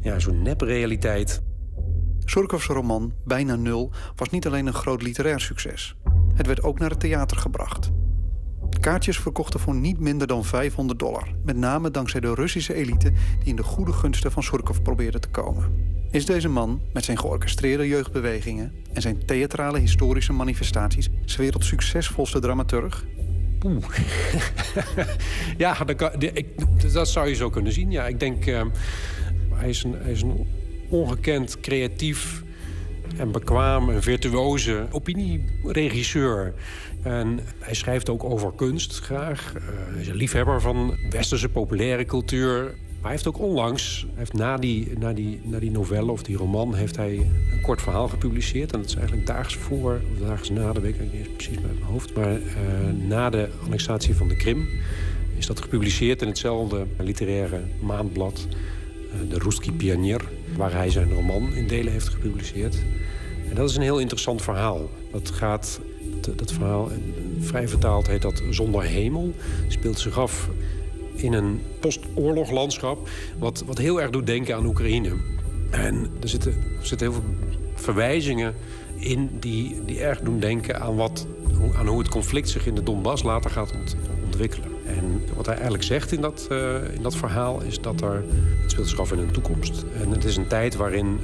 ja, 0.00 0.18
soort 0.18 0.40
neprealiteit. 0.40 1.42
Surkovs 2.24 2.66
roman 2.66 3.12
Bijna 3.24 3.56
Nul 3.56 3.92
was 4.16 4.30
niet 4.30 4.46
alleen 4.46 4.66
een 4.66 4.74
groot 4.74 5.02
literair 5.02 5.40
succes. 5.40 5.96
Het 6.34 6.46
werd 6.46 6.62
ook 6.62 6.78
naar 6.78 6.90
het 6.90 7.00
theater 7.00 7.36
gebracht. 7.36 7.90
Kaartjes 8.86 9.18
verkochten 9.18 9.60
voor 9.60 9.74
niet 9.74 10.00
minder 10.00 10.26
dan 10.26 10.44
500 10.44 10.98
dollar. 10.98 11.28
Met 11.44 11.56
name 11.56 11.90
dankzij 11.90 12.20
de 12.20 12.34
Russische 12.34 12.74
elite 12.74 13.12
die 13.38 13.48
in 13.48 13.56
de 13.56 13.62
goede 13.62 13.92
gunsten 13.92 14.32
van 14.32 14.42
Surkov 14.42 14.78
probeerde 14.82 15.18
te 15.18 15.28
komen. 15.28 15.64
Is 16.10 16.26
deze 16.26 16.48
man, 16.48 16.80
met 16.92 17.04
zijn 17.04 17.18
georchestreerde 17.18 17.88
jeugdbewegingen... 17.88 18.72
en 18.92 19.02
zijn 19.02 19.24
theatrale 19.24 19.78
historische 19.78 20.32
manifestaties... 20.32 21.08
's 21.24 21.36
werelds 21.36 21.68
succesvolste 21.68 22.38
dramaturg? 22.38 23.04
Oeh. 23.64 23.84
ja, 25.64 25.84
dat, 25.84 26.22
ik, 26.22 26.46
dat 26.92 27.08
zou 27.08 27.28
je 27.28 27.34
zo 27.34 27.50
kunnen 27.50 27.72
zien. 27.72 27.90
Ja, 27.90 28.06
ik 28.06 28.20
denk, 28.20 28.46
eh, 28.46 28.62
hij, 29.54 29.68
is 29.68 29.82
een, 29.84 29.94
hij 29.98 30.12
is 30.12 30.22
een 30.22 30.46
ongekend 30.88 31.60
creatief 31.60 32.42
en 33.16 33.32
bekwaam 33.32 33.90
en 33.90 34.02
virtuoze 34.02 34.86
opinieregisseur. 34.90 36.54
En 37.06 37.40
hij 37.58 37.74
schrijft 37.74 38.08
ook 38.08 38.24
over 38.24 38.52
kunst 38.52 39.00
graag. 39.00 39.52
Eh, 39.56 39.62
hij 39.66 40.00
is 40.00 40.08
een 40.08 40.16
liefhebber 40.16 40.60
van 40.60 40.96
westerse 41.10 41.48
populaire 41.48 42.04
cultuur. 42.04 42.62
Maar 42.64 43.00
hij 43.00 43.10
heeft 43.10 43.26
ook 43.26 43.38
onlangs, 43.38 44.06
heeft 44.14 44.32
na, 44.32 44.56
die, 44.56 44.92
na, 44.98 45.12
die, 45.12 45.40
na 45.42 45.58
die 45.58 45.70
novelle 45.70 46.12
of 46.12 46.22
die 46.22 46.36
roman... 46.36 46.74
heeft 46.74 46.96
hij 46.96 47.14
een 47.52 47.60
kort 47.60 47.82
verhaal 47.82 48.08
gepubliceerd. 48.08 48.72
En 48.72 48.80
dat 48.80 48.88
is 48.88 48.94
eigenlijk 48.96 49.26
daags 49.26 49.56
voor, 49.56 50.00
of 50.12 50.26
daags 50.26 50.50
na, 50.50 50.72
dat 50.72 50.82
weet 50.82 50.94
ik 50.94 51.12
niet 51.12 51.36
precies 51.36 51.54
met 51.54 51.72
mijn 51.72 51.82
hoofd. 51.82 52.14
Maar 52.14 52.32
eh, 52.32 52.40
na 53.08 53.30
de 53.30 53.48
annexatie 53.64 54.14
van 54.14 54.28
de 54.28 54.36
Krim 54.36 54.68
is 55.38 55.46
dat 55.46 55.60
gepubliceerd 55.60 56.22
in 56.22 56.28
hetzelfde 56.28 56.86
literaire 56.98 57.60
maandblad... 57.80 58.46
eh, 58.50 59.30
de 59.30 59.38
Ruski 59.38 59.72
Pionier, 59.72 60.20
waar 60.56 60.72
hij 60.72 60.90
zijn 60.90 61.12
roman 61.12 61.52
in 61.52 61.66
delen 61.66 61.92
heeft 61.92 62.08
gepubliceerd. 62.08 62.76
En 63.48 63.54
dat 63.54 63.70
is 63.70 63.76
een 63.76 63.82
heel 63.82 63.98
interessant 64.00 64.42
verhaal. 64.42 64.90
Dat 65.12 65.30
gaat, 65.30 65.80
dat, 66.20 66.38
dat 66.38 66.52
verhaal, 66.52 66.90
eh, 66.90 66.96
vrij 67.40 67.68
vertaald 67.68 68.06
heet 68.06 68.22
dat 68.22 68.42
Zonder 68.50 68.82
Hemel. 68.82 69.34
Speelt 69.68 69.98
zich 69.98 70.18
af 70.18 70.50
in 71.14 71.32
een 71.32 71.60
postoorloglandschap... 71.80 73.08
Wat, 73.38 73.62
wat 73.66 73.78
heel 73.78 74.00
erg 74.00 74.10
doet 74.10 74.26
denken 74.26 74.56
aan 74.56 74.66
Oekraïne. 74.66 75.12
En 75.70 76.06
er 76.20 76.28
zitten, 76.28 76.52
er 76.80 76.86
zitten 76.86 77.10
heel 77.10 77.16
veel 77.16 77.34
verwijzingen 77.74 78.54
in 78.96 79.30
die, 79.40 79.84
die 79.84 80.00
erg 80.00 80.20
doen 80.20 80.40
denken 80.40 80.80
aan, 80.80 80.96
wat, 80.96 81.26
aan 81.76 81.86
hoe 81.86 81.98
het 81.98 82.08
conflict 82.08 82.48
zich 82.48 82.66
in 82.66 82.74
de 82.74 82.82
Donbass 82.82 83.22
later 83.22 83.50
gaat 83.50 83.72
ont- 83.72 83.96
ontwikkelen. 84.24 84.68
En 84.86 85.22
wat 85.36 85.46
hij 85.46 85.54
eigenlijk 85.54 85.84
zegt 85.84 86.12
in 86.12 86.20
dat, 86.20 86.46
eh, 86.50 86.94
in 86.94 87.02
dat 87.02 87.16
verhaal 87.16 87.62
is 87.62 87.80
dat 87.80 88.00
er... 88.00 88.24
Het 88.62 88.70
speelt 88.70 88.88
zich 88.88 89.00
af 89.00 89.12
in 89.12 89.18
een 89.18 89.30
toekomst. 89.30 89.84
En 90.02 90.10
het 90.10 90.24
is 90.24 90.36
een 90.36 90.46
tijd 90.46 90.76
waarin 90.76 91.18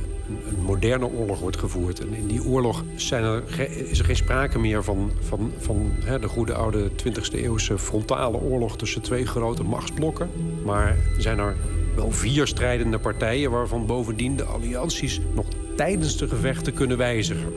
een 0.49 0.63
moderne 0.63 1.07
oorlog 1.07 1.39
wordt 1.41 1.57
gevoerd. 1.57 2.01
En 2.01 2.15
in 2.15 2.27
die 2.27 2.45
oorlog 2.45 2.85
zijn 2.95 3.25
er, 3.25 3.43
is 3.91 3.99
er 3.99 4.05
geen 4.05 4.17
sprake 4.17 4.59
meer 4.59 4.85
van, 4.85 5.11
van, 5.21 5.53
van 5.59 5.93
hè, 6.05 6.19
de 6.19 6.29
goede 6.29 6.55
oude 6.55 6.91
20e 6.91 7.35
eeuwse 7.35 7.79
frontale 7.79 8.37
oorlog 8.37 8.77
tussen 8.77 9.03
twee 9.03 9.27
grote 9.27 9.63
machtsblokken. 9.63 10.31
Maar 10.65 10.97
zijn 11.19 11.39
er 11.39 11.57
wel 11.95 12.11
vier 12.11 12.47
strijdende 12.47 12.99
partijen 12.99 13.51
waarvan 13.51 13.87
bovendien 13.87 14.37
de 14.37 14.45
allianties 14.45 15.21
nog 15.35 15.47
tijdens 15.77 16.17
de 16.17 16.29
gevechten 16.29 16.75
kunnen 16.75 16.97
wijzigen. 16.97 17.53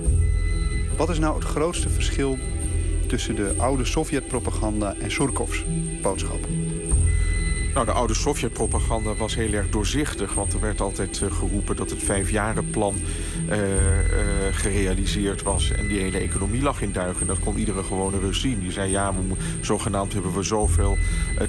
Wat 0.97 1.10
is 1.10 1.19
nou 1.19 1.35
het 1.35 1.43
grootste 1.43 1.89
verschil 1.89 2.38
tussen 3.07 3.35
de 3.35 3.53
oude 3.57 3.85
Sovjet-propaganda 3.85 4.95
en 4.99 5.11
Surkovs 5.11 5.64
boodschap? 6.02 6.39
Nou, 7.76 7.88
de 7.88 7.93
oude 7.93 8.14
Sovjet-propaganda 8.14 9.15
was 9.15 9.35
heel 9.35 9.53
erg 9.53 9.69
doorzichtig. 9.69 10.34
Want 10.34 10.53
er 10.53 10.60
werd 10.60 10.81
altijd 10.81 11.22
eh, 11.22 11.31
geroepen 11.31 11.76
dat 11.76 11.89
het 11.89 12.03
vijfjarenplan 12.03 12.95
eh, 13.49 13.60
gerealiseerd 14.52 15.43
was. 15.43 15.72
En 15.72 15.88
die 15.88 15.99
hele 15.99 16.18
economie 16.18 16.61
lag 16.61 16.81
in 16.81 16.91
duigen. 16.91 17.27
Dat 17.27 17.39
kon 17.39 17.57
iedere 17.57 17.84
gewone 17.84 18.19
Rus 18.19 18.41
zien. 18.41 18.60
Die 18.60 18.72
zei, 18.72 18.91
ja, 18.91 19.14
we 19.14 19.35
zogenaamd 19.61 20.14
hebben 20.14 20.34
we 20.34 20.43
zoveel 20.43 20.97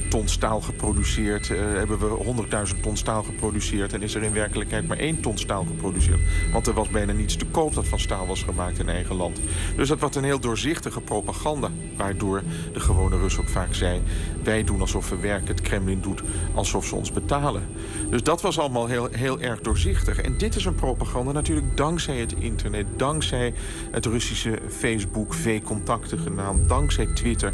ton 0.09 0.29
staal 0.29 0.61
geproduceerd. 0.61 1.49
hebben 1.49 1.99
we 1.99 2.45
100.000 2.75 2.81
ton 2.81 2.97
staal 2.97 3.23
geproduceerd. 3.23 3.93
En 3.93 4.03
is 4.03 4.15
er 4.15 4.23
in 4.23 4.33
werkelijkheid 4.33 4.89
maar 4.89 4.99
één 4.99 5.21
ton 5.21 5.39
staal 5.39 5.65
geproduceerd. 5.65 6.21
Want 6.53 6.67
er 6.67 6.75
was 6.75 6.89
bijna 6.89 7.13
niets 7.13 7.37
te 7.37 7.47
koop 7.47 7.75
dat 7.75 7.87
van 7.87 7.99
staal 8.01 8.27
was 8.27 8.43
gemaakt 8.43 8.79
in 8.79 8.89
eigen 8.89 9.17
land. 9.17 9.41
Dus 9.77 9.89
dat 9.89 10.01
was 10.01 10.15
een 10.15 10.25
heel 10.25 10.41
doorzichtige 10.41 11.01
propaganda. 11.01 11.71
Waardoor 11.97 12.43
de 12.73 12.81
gewone 12.81 13.19
Rus 13.19 13.39
ook 13.39 13.49
vaak 13.49 13.75
zei... 13.75 14.03
wij 14.43 14.65
doen 14.65 14.81
alsof 14.81 15.09
we 15.09 15.17
werken, 15.17 15.49
het 15.49 15.61
Kremlin 15.61 16.01
doet 16.01 16.16
alsof 16.55 16.87
ze 16.87 16.95
ons 16.95 17.13
betalen. 17.13 17.63
Dus 18.11 18.23
dat 18.23 18.41
was 18.41 18.59
allemaal 18.59 18.87
heel, 18.87 19.09
heel 19.11 19.41
erg 19.41 19.61
doorzichtig. 19.61 20.21
En 20.21 20.39
dit 20.39 20.57
is 20.57 20.65
een 20.65 20.75
propaganda 20.75 21.33
natuurlijk 21.33 21.77
dankzij 21.77 22.17
het 22.17 22.35
internet... 22.39 22.87
dankzij 22.97 23.55
het 23.91 24.07
Russische 24.07 24.59
Facebook, 24.69 25.35
V-contacten 25.35 26.19
genaamd... 26.19 26.69
dankzij 26.69 27.07
Twitter. 27.07 27.53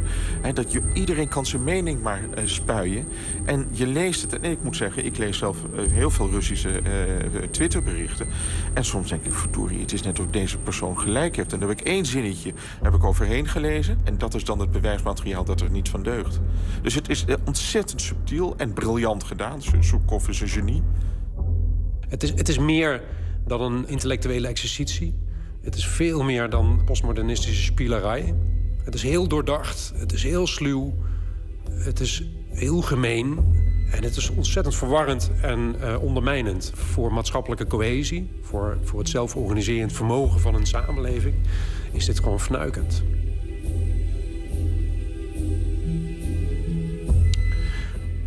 Dat 0.55 0.73
je, 0.73 0.83
iedereen 0.93 1.29
kan 1.29 1.47
zijn 1.47 1.65
mening 1.65 2.03
maar 2.03 2.21
eh, 2.35 2.43
spuien. 2.47 3.09
En 3.45 3.69
je 3.71 3.87
leest 3.87 4.23
het. 4.23 4.41
En 4.41 4.51
ik 4.51 4.63
moet 4.63 4.77
zeggen, 4.77 5.05
ik 5.05 5.19
lees 5.19 5.39
zelf 5.39 5.57
eh, 5.77 5.93
heel 5.93 6.11
veel 6.11 6.31
Russische 6.31 6.69
eh, 6.69 7.43
Twitterberichten. 7.51 8.27
En 8.73 8.85
soms 8.85 9.09
denk 9.09 9.25
ik, 9.25 9.33
verdorie, 9.33 9.81
het 9.81 9.93
is 9.93 10.03
net 10.03 10.21
of 10.21 10.27
deze 10.27 10.59
persoon 10.59 11.01
gelijk 11.01 11.37
heeft. 11.37 11.53
En 11.53 11.59
daar 11.59 11.69
heb 11.69 11.81
ik 11.81 11.87
één 11.87 12.07
zinnetje 12.07 12.53
heb 12.83 12.95
ik 12.95 13.05
overheen 13.05 13.49
gelezen. 13.49 13.99
En 14.05 14.19
dat 14.19 14.35
is 14.35 14.45
dan 14.45 14.59
het 14.59 14.71
bewijsmateriaal 14.71 15.45
dat 15.45 15.61
er 15.61 15.71
niet 15.71 15.89
van 15.89 16.03
deugt. 16.03 16.41
Dus 16.83 16.95
het 16.95 17.09
is 17.09 17.25
ontzettend 17.45 18.01
subtiel 18.01 18.52
en 18.57 18.73
briljant 18.73 19.25
gedaan. 19.25 19.63
Soekov 19.81 20.29
is 20.29 20.41
een 20.41 20.49
genie. 20.49 20.83
Het 22.09 22.23
is, 22.23 22.31
het 22.31 22.49
is 22.49 22.59
meer 22.59 23.03
dan 23.47 23.61
een 23.61 23.89
intellectuele 23.89 24.49
exercitie. 24.49 25.15
Het 25.61 25.75
is 25.75 25.87
veel 25.87 26.23
meer 26.23 26.51
dan 26.51 26.83
postmodernistische 26.85 27.63
spielerij. 27.63 28.35
Het 28.85 28.95
is 28.95 29.03
heel 29.03 29.29
doordacht, 29.29 29.93
het 29.97 30.13
is 30.13 30.23
heel 30.23 30.47
sluw, 30.47 30.95
het 31.71 32.01
is 32.01 32.25
heel 32.49 32.83
gemeen. 32.83 33.39
En 33.91 34.03
het 34.03 34.17
is 34.17 34.31
ontzettend 34.31 34.77
verwarrend 34.77 35.31
en 35.43 35.75
eh, 35.81 36.03
ondermijnend 36.03 36.73
voor 36.75 37.13
maatschappelijke 37.13 37.67
cohesie, 37.67 38.31
voor, 38.43 38.79
voor 38.83 38.99
het 38.99 39.09
zelforganiserend 39.09 39.93
vermogen 39.93 40.41
van 40.41 40.55
een 40.55 40.67
samenleving. 40.67 41.35
Is 41.93 42.05
dit 42.05 42.19
gewoon 42.19 42.41
fnuikend. 42.41 43.03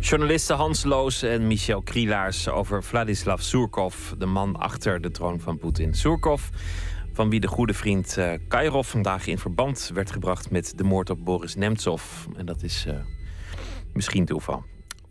Journalisten 0.08 0.56
Hans 0.56 0.84
Loos 0.84 1.22
en 1.22 1.46
Michel 1.46 1.82
Krielaars 1.82 2.48
over 2.48 2.82
Vladislav 2.82 3.40
Surkov, 3.40 4.12
de 4.18 4.26
man 4.26 4.56
achter 4.56 5.00
de 5.00 5.10
troon 5.10 5.40
van 5.40 5.58
Poetin. 5.58 5.94
Surkov, 5.94 6.42
van 7.12 7.30
wie 7.30 7.40
de 7.40 7.46
goede 7.46 7.74
vriend 7.74 8.16
eh 8.16 8.32
Kairov 8.48 8.90
vandaag 8.90 9.26
in 9.26 9.38
verband 9.38 9.90
werd 9.94 10.10
gebracht 10.10 10.50
met 10.50 10.72
de 10.76 10.84
moord 10.84 11.10
op 11.10 11.24
Boris 11.24 11.54
Nemtsov. 11.54 12.02
En 12.36 12.46
dat 12.46 12.62
is 12.62 12.84
eh, 12.86 12.94
misschien 13.92 14.24
toeval. 14.24 14.64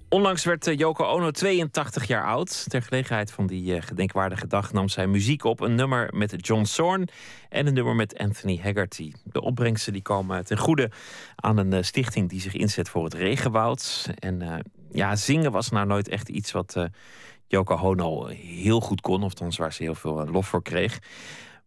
Onlangs 0.09 0.43
werd 0.43 0.67
eh, 0.67 0.77
Yoko 0.77 1.05
Ono 1.05 1.31
82 1.31 2.07
jaar 2.07 2.25
oud. 2.25 2.69
Ter 2.69 2.81
gelegenheid 2.81 3.31
van 3.31 3.47
die 3.47 3.81
gedenkwaardige 3.81 4.47
dag 4.47 4.73
nam 4.73 4.89
zij 4.89 5.07
muziek 5.07 5.43
op. 5.43 5.59
Een 5.59 5.75
nummer 5.75 6.09
met 6.13 6.47
John 6.47 6.63
Zorn 6.63 7.07
en 7.49 7.67
een 7.67 7.73
nummer 7.73 7.95
met 7.95 8.17
Anthony 8.17 8.59
Haggerty. 8.63 9.11
De 9.23 9.41
opbrengsten 9.41 9.93
die 9.93 10.01
komen 10.01 10.45
ten 10.45 10.57
goede 10.57 10.91
aan 11.35 11.57
een 11.57 11.85
stichting 11.85 12.29
die 12.29 12.41
zich 12.41 12.53
inzet 12.53 12.89
voor 12.89 13.03
het 13.03 13.13
regenwoud. 13.13 14.09
En 14.19 14.63
ja, 14.95 15.15
zingen 15.15 15.51
was 15.51 15.69
nou 15.69 15.87
nooit 15.87 16.07
echt 16.07 16.29
iets 16.29 16.51
wat 16.51 16.75
eh 16.75 16.85
Yoko 17.47 17.75
Ono 17.75 18.25
heel 18.27 18.79
goed 18.79 19.01
kon. 19.01 19.23
Of 19.23 19.33
waar 19.57 19.73
ze 19.73 19.83
heel 19.83 19.95
veel 19.95 20.21
eh, 20.21 20.31
lof 20.31 20.47
voor 20.47 20.61
kreeg. 20.61 20.99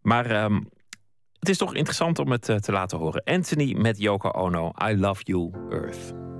Maar 0.02 0.30
ehm, 0.30 0.60
het 1.38 1.48
is 1.48 1.58
toch 1.58 1.74
interessant 1.74 2.18
om 2.18 2.30
het 2.30 2.48
eh, 2.48 2.56
te 2.56 2.72
laten 2.72 2.98
horen. 2.98 3.22
Anthony 3.24 3.74
met 3.78 3.98
Yoko 3.98 4.28
Ono. 4.28 4.72
I 4.90 4.98
Love 4.98 5.22
You, 5.24 5.50
Earth. 5.70 6.37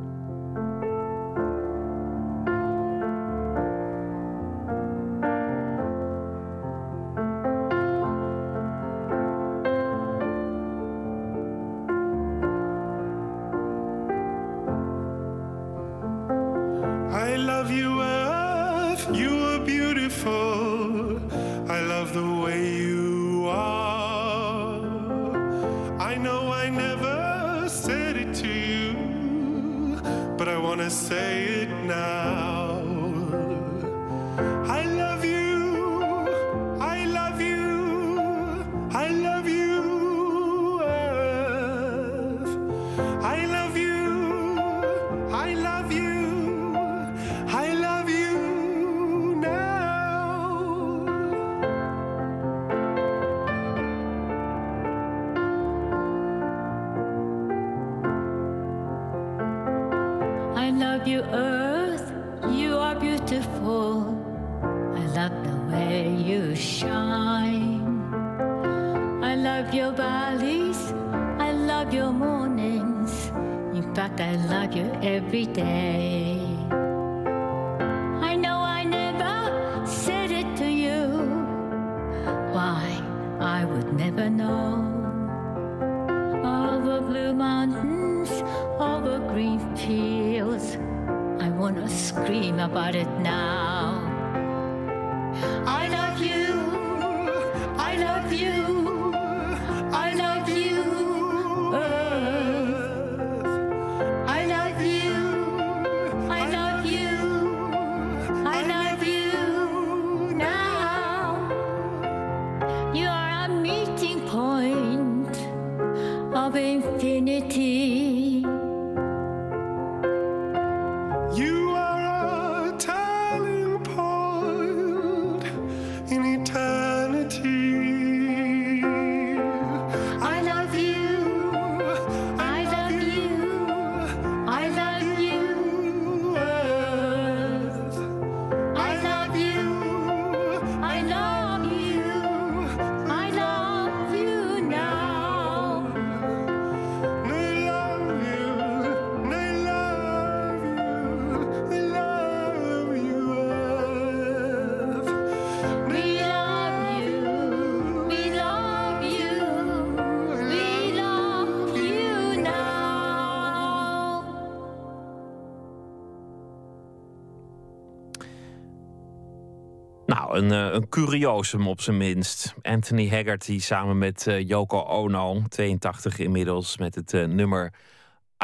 Een, 170.38 170.52
eh, 170.52 170.74
een 170.74 170.88
curiosum 170.88 171.68
op 171.68 171.80
zijn 171.80 171.96
minst. 171.96 172.54
Anthony 172.62 173.08
Haggerty 173.08 173.60
samen 173.60 173.98
met 173.98 174.26
eh, 174.26 174.48
Yoko 174.48 174.82
Ono, 174.82 175.42
82 175.48 176.18
inmiddels, 176.18 176.78
met 176.78 176.94
het 176.94 177.12
eh, 177.14 177.24
nummer 177.24 177.72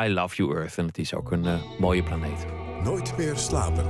I 0.02 0.08
Love 0.08 0.36
You 0.36 0.56
Earth. 0.56 0.78
En 0.78 0.86
het 0.86 0.98
is 0.98 1.14
ook 1.14 1.32
een 1.32 1.60
mooie 1.78 2.02
planeet. 2.02 2.46
Nooit 2.82 3.16
meer 3.16 3.36
slapen. 3.36 3.84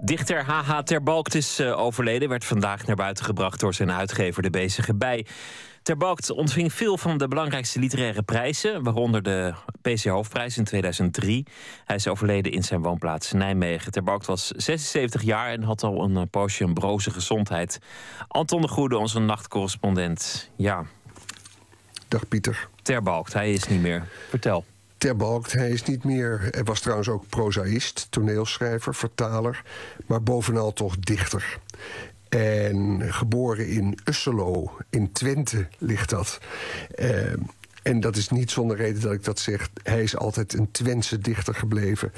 Dichter 0.00 0.44
H.H. 0.44 0.78
Terbalkt 0.78 1.34
is 1.34 1.60
overleden. 1.60 2.28
Werd 2.28 2.44
vandaag 2.44 2.86
naar 2.86 2.96
buiten 2.96 3.24
gebracht 3.24 3.60
door 3.60 3.74
zijn 3.74 3.92
uitgever 3.92 4.42
De 4.42 4.50
Bezige 4.50 4.94
Bij. 4.94 5.26
Terbalkt 5.82 6.30
ontving 6.30 6.72
veel 6.72 6.98
van 6.98 7.18
de 7.18 7.28
belangrijkste 7.28 7.78
literaire 7.78 8.22
prijzen, 8.22 8.82
waaronder 8.82 9.22
de 9.22 9.54
PC 9.82 10.04
Hoofdprijs 10.04 10.58
in 10.58 10.64
2003. 10.64 11.46
Hij 11.84 11.96
is 11.96 12.08
overleden 12.08 12.52
in 12.52 12.62
zijn 12.62 12.82
woonplaats 12.82 13.32
Nijmegen. 13.32 13.92
Terbalkt 13.92 14.26
was 14.26 14.46
76 14.46 15.22
jaar 15.22 15.50
en 15.50 15.62
had 15.62 15.82
al 15.82 16.04
een 16.04 16.16
eh, 16.16 16.22
poosje 16.30 16.64
een 16.64 16.74
broze 16.74 17.10
gezondheid. 17.10 17.78
Anton 18.28 18.60
de 18.60 18.68
Goede, 18.68 18.98
onze 18.98 19.18
nachtcorrespondent. 19.18 20.50
Ja, 20.56 20.84
Dag 22.10 22.28
Pieter. 22.28 22.68
Terbalkt, 22.82 23.32
hij 23.32 23.52
is 23.52 23.68
niet 23.68 23.80
meer. 23.80 24.08
Vertel. 24.28 24.64
Terbalkt, 24.98 25.52
hij 25.52 25.70
is 25.70 25.82
niet 25.82 26.04
meer. 26.04 26.48
Hij 26.50 26.64
was 26.64 26.80
trouwens 26.80 27.08
ook 27.08 27.28
prozaïst, 27.28 28.06
toneelschrijver, 28.10 28.94
vertaler, 28.94 29.62
maar 30.06 30.22
bovenal 30.22 30.72
toch 30.72 30.98
dichter. 30.98 31.58
En 32.30 33.02
geboren 33.12 33.68
in 33.68 33.98
Usselo, 34.04 34.76
in 34.90 35.12
Twente 35.12 35.68
ligt 35.78 36.10
dat. 36.10 36.38
Eh, 36.94 37.32
en 37.82 38.00
dat 38.00 38.16
is 38.16 38.28
niet 38.28 38.50
zonder 38.50 38.76
reden 38.76 39.00
dat 39.00 39.12
ik 39.12 39.24
dat 39.24 39.38
zeg. 39.38 39.70
Hij 39.82 40.02
is 40.02 40.16
altijd 40.16 40.52
een 40.52 40.70
Twentse 40.70 41.18
dichter 41.18 41.54
gebleven. 41.54 42.12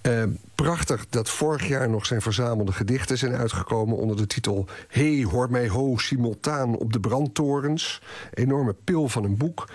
Eh, 0.00 0.24
prachtig 0.54 1.08
dat 1.08 1.28
vorig 1.28 1.68
jaar 1.68 1.90
nog 1.90 2.06
zijn 2.06 2.22
verzamelde 2.22 2.72
gedichten 2.72 3.18
zijn 3.18 3.34
uitgekomen 3.34 3.96
onder 3.96 4.16
de 4.16 4.26
titel 4.26 4.66
Hey, 4.88 5.26
hoor 5.30 5.50
mij 5.50 5.68
ho, 5.68 5.96
simultaan 5.96 6.76
op 6.76 6.92
de 6.92 7.00
brandtorens. 7.00 8.02
Enorme 8.34 8.74
pil 8.84 9.08
van 9.08 9.24
een 9.24 9.36
boek. 9.36 9.68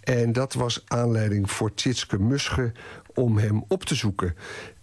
En 0.00 0.32
dat 0.32 0.54
was 0.54 0.82
aanleiding 0.86 1.50
voor 1.50 1.74
Tjitske 1.74 2.18
Musche 2.18 2.72
om 3.14 3.38
hem 3.38 3.64
op 3.68 3.84
te 3.84 3.94
zoeken. 3.94 4.34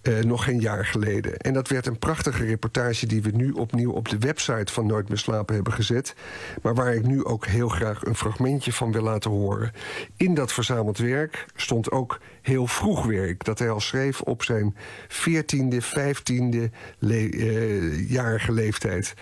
Eh, 0.05 0.23
nog 0.23 0.43
geen 0.43 0.59
jaar 0.59 0.85
geleden. 0.85 1.37
En 1.37 1.53
dat 1.53 1.67
werd 1.67 1.85
een 1.85 1.99
prachtige 1.99 2.45
reportage 2.45 3.05
die 3.05 3.21
we 3.21 3.31
nu 3.31 3.51
opnieuw 3.51 3.91
op 3.91 4.09
de 4.09 4.17
website 4.17 4.73
van 4.73 4.85
Nooit 4.85 5.09
meer 5.09 5.17
slapen 5.17 5.55
hebben 5.55 5.73
gezet. 5.73 6.15
Maar 6.61 6.75
waar 6.75 6.93
ik 6.95 7.05
nu 7.05 7.23
ook 7.23 7.45
heel 7.45 7.69
graag 7.69 8.05
een 8.05 8.15
fragmentje 8.15 8.73
van 8.73 8.91
wil 8.91 9.01
laten 9.01 9.31
horen. 9.31 9.71
In 10.17 10.33
dat 10.33 10.53
verzameld 10.53 10.97
werk 10.97 11.45
stond 11.55 11.91
ook 11.91 12.19
heel 12.41 12.67
vroeg 12.67 13.05
werk. 13.05 13.43
Dat 13.43 13.59
hij 13.59 13.69
al 13.69 13.79
schreef 13.79 14.21
op 14.21 14.43
zijn 14.43 14.75
14e, 15.07 15.81
15e 15.81 16.71
le- 16.99 17.29
eh, 17.29 18.09
jarige 18.09 18.51
leeftijd. 18.51 19.13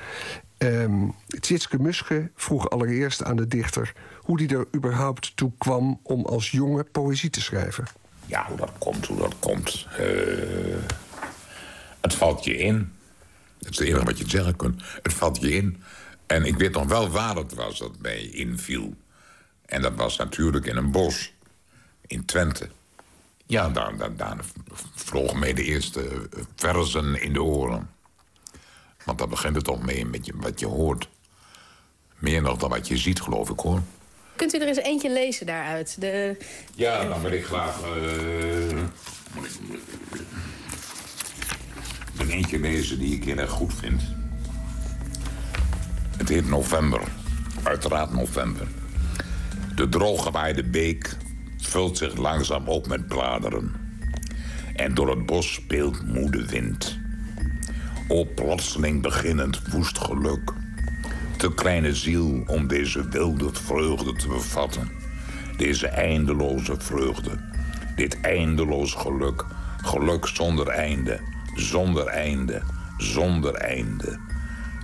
Ehm 0.58 1.08
Tjitske 1.40 1.80
Musche 1.80 2.32
vroeg 2.36 2.70
allereerst 2.70 3.24
aan 3.24 3.36
de 3.36 3.48
dichter 3.48 3.94
hoe 4.20 4.42
hij 4.42 4.58
er 4.58 4.68
überhaupt 4.76 5.36
toe 5.36 5.52
kwam 5.58 6.00
om 6.04 6.26
als 6.26 6.52
jongen 6.52 6.92
poëzie 6.92 7.30
te 7.30 7.42
schrijven. 7.42 7.86
Ja, 8.26 8.46
hoe 8.48 8.58
dat 8.58 8.72
komt, 8.78 9.06
hoe 9.06 9.18
dat 9.18 9.36
komt. 9.40 9.88
Eh, 9.98 10.78
het 12.02 12.16
valt 12.16 12.44
je 12.44 12.58
in. 12.58 12.94
Dat 13.58 13.72
is 13.72 13.78
het 13.78 13.88
enige 13.88 14.06
wat 14.06 14.18
je 14.18 14.30
zeggen 14.30 14.56
kunt. 14.56 14.82
Het 15.02 15.14
valt 15.14 15.42
je 15.42 15.52
in. 15.52 15.84
En 16.26 16.46
ik 16.46 16.58
weet 16.58 16.74
nog 16.74 16.86
wel 16.86 17.10
waar 17.10 17.36
het 17.36 17.54
was 17.54 17.80
dat 17.80 18.00
mij 18.00 18.22
inviel. 18.22 18.96
En 19.66 19.82
dat 19.82 19.96
was 19.96 20.18
natuurlijk 20.18 20.66
in 20.66 20.78
een 20.78 20.92
bos. 20.92 21.34
In 22.08 22.26
Twente. 22.26 22.70
Ja, 23.46 23.70
daar, 23.70 23.98
daar, 23.98 24.16
daar 24.16 24.38
vlogen 24.96 25.40
mij 25.40 25.54
de 25.54 25.64
eerste 25.64 26.30
verzen 26.56 27.22
in 27.22 27.34
de 27.34 27.44
oren. 27.44 27.90
Want 29.06 29.18
daar 29.18 29.28
begint 29.28 29.56
het 29.56 29.66
toch 29.66 29.82
mee 29.82 30.06
met 30.06 30.26
je, 30.26 30.34
wat 30.36 30.60
je 30.60 30.66
hoort. 30.66 31.10
Meer 32.18 32.42
nog 32.42 32.58
dan 32.58 32.70
wat 32.70 32.88
je 32.88 32.98
ziet, 32.98 33.22
geloof 33.22 33.50
ik, 33.50 33.60
hoor. 33.60 33.82
Kunt 34.36 34.54
u 34.54 34.58
er 34.60 34.68
eens 34.68 34.78
eentje 34.78 35.12
lezen 35.12 35.46
daaruit? 35.46 36.02
De... 36.02 36.38
Ja, 36.76 37.06
dan 37.08 37.22
wil 37.22 37.32
ik 37.32 37.46
graag. 37.46 37.82
eh 37.82 38.78
een 42.18 42.30
eentje 42.30 42.60
lezen 42.60 43.00
die 43.00 43.16
ik 43.16 43.24
heel 43.24 43.38
erg 43.38 43.50
goed 43.50 43.74
vind. 43.74 44.02
Het 46.18 46.30
heet 46.30 46.50
November. 46.50 47.02
Uiteraard 47.64 48.14
November. 48.14 48.68
De 49.76 49.90
drooggewaaide 49.90 50.64
beek 50.64 51.18
vult 51.58 51.98
zich 51.98 52.16
langzaam 52.16 52.68
op 52.68 52.88
met 52.88 53.08
bladeren. 53.08 53.72
En 54.76 54.94
door 54.94 55.10
het 55.10 55.26
bos 55.26 55.54
speelt 55.54 56.06
moede 56.06 56.46
wind. 56.46 56.98
O 58.08 58.26
plotseling 58.36 59.02
beginnend 59.02 59.62
woest 59.72 59.98
geluk. 59.98 60.54
Te 61.44 61.54
kleine 61.54 61.96
ziel 61.96 62.44
om 62.48 62.68
deze 62.68 63.10
wilde 63.10 63.50
vreugde 63.54 64.14
te 64.14 64.28
bevatten. 64.28 64.92
Deze 65.58 65.88
eindeloze 65.88 66.76
vreugde. 66.78 67.32
Dit 67.96 68.22
eindeloos 68.22 68.94
geluk. 68.94 69.46
Geluk 69.78 70.28
zonder 70.28 70.68
einde. 70.68 71.20
Zonder 71.56 72.08
einde. 72.08 72.62
Zonder 72.98 73.54
einde. 73.54 74.20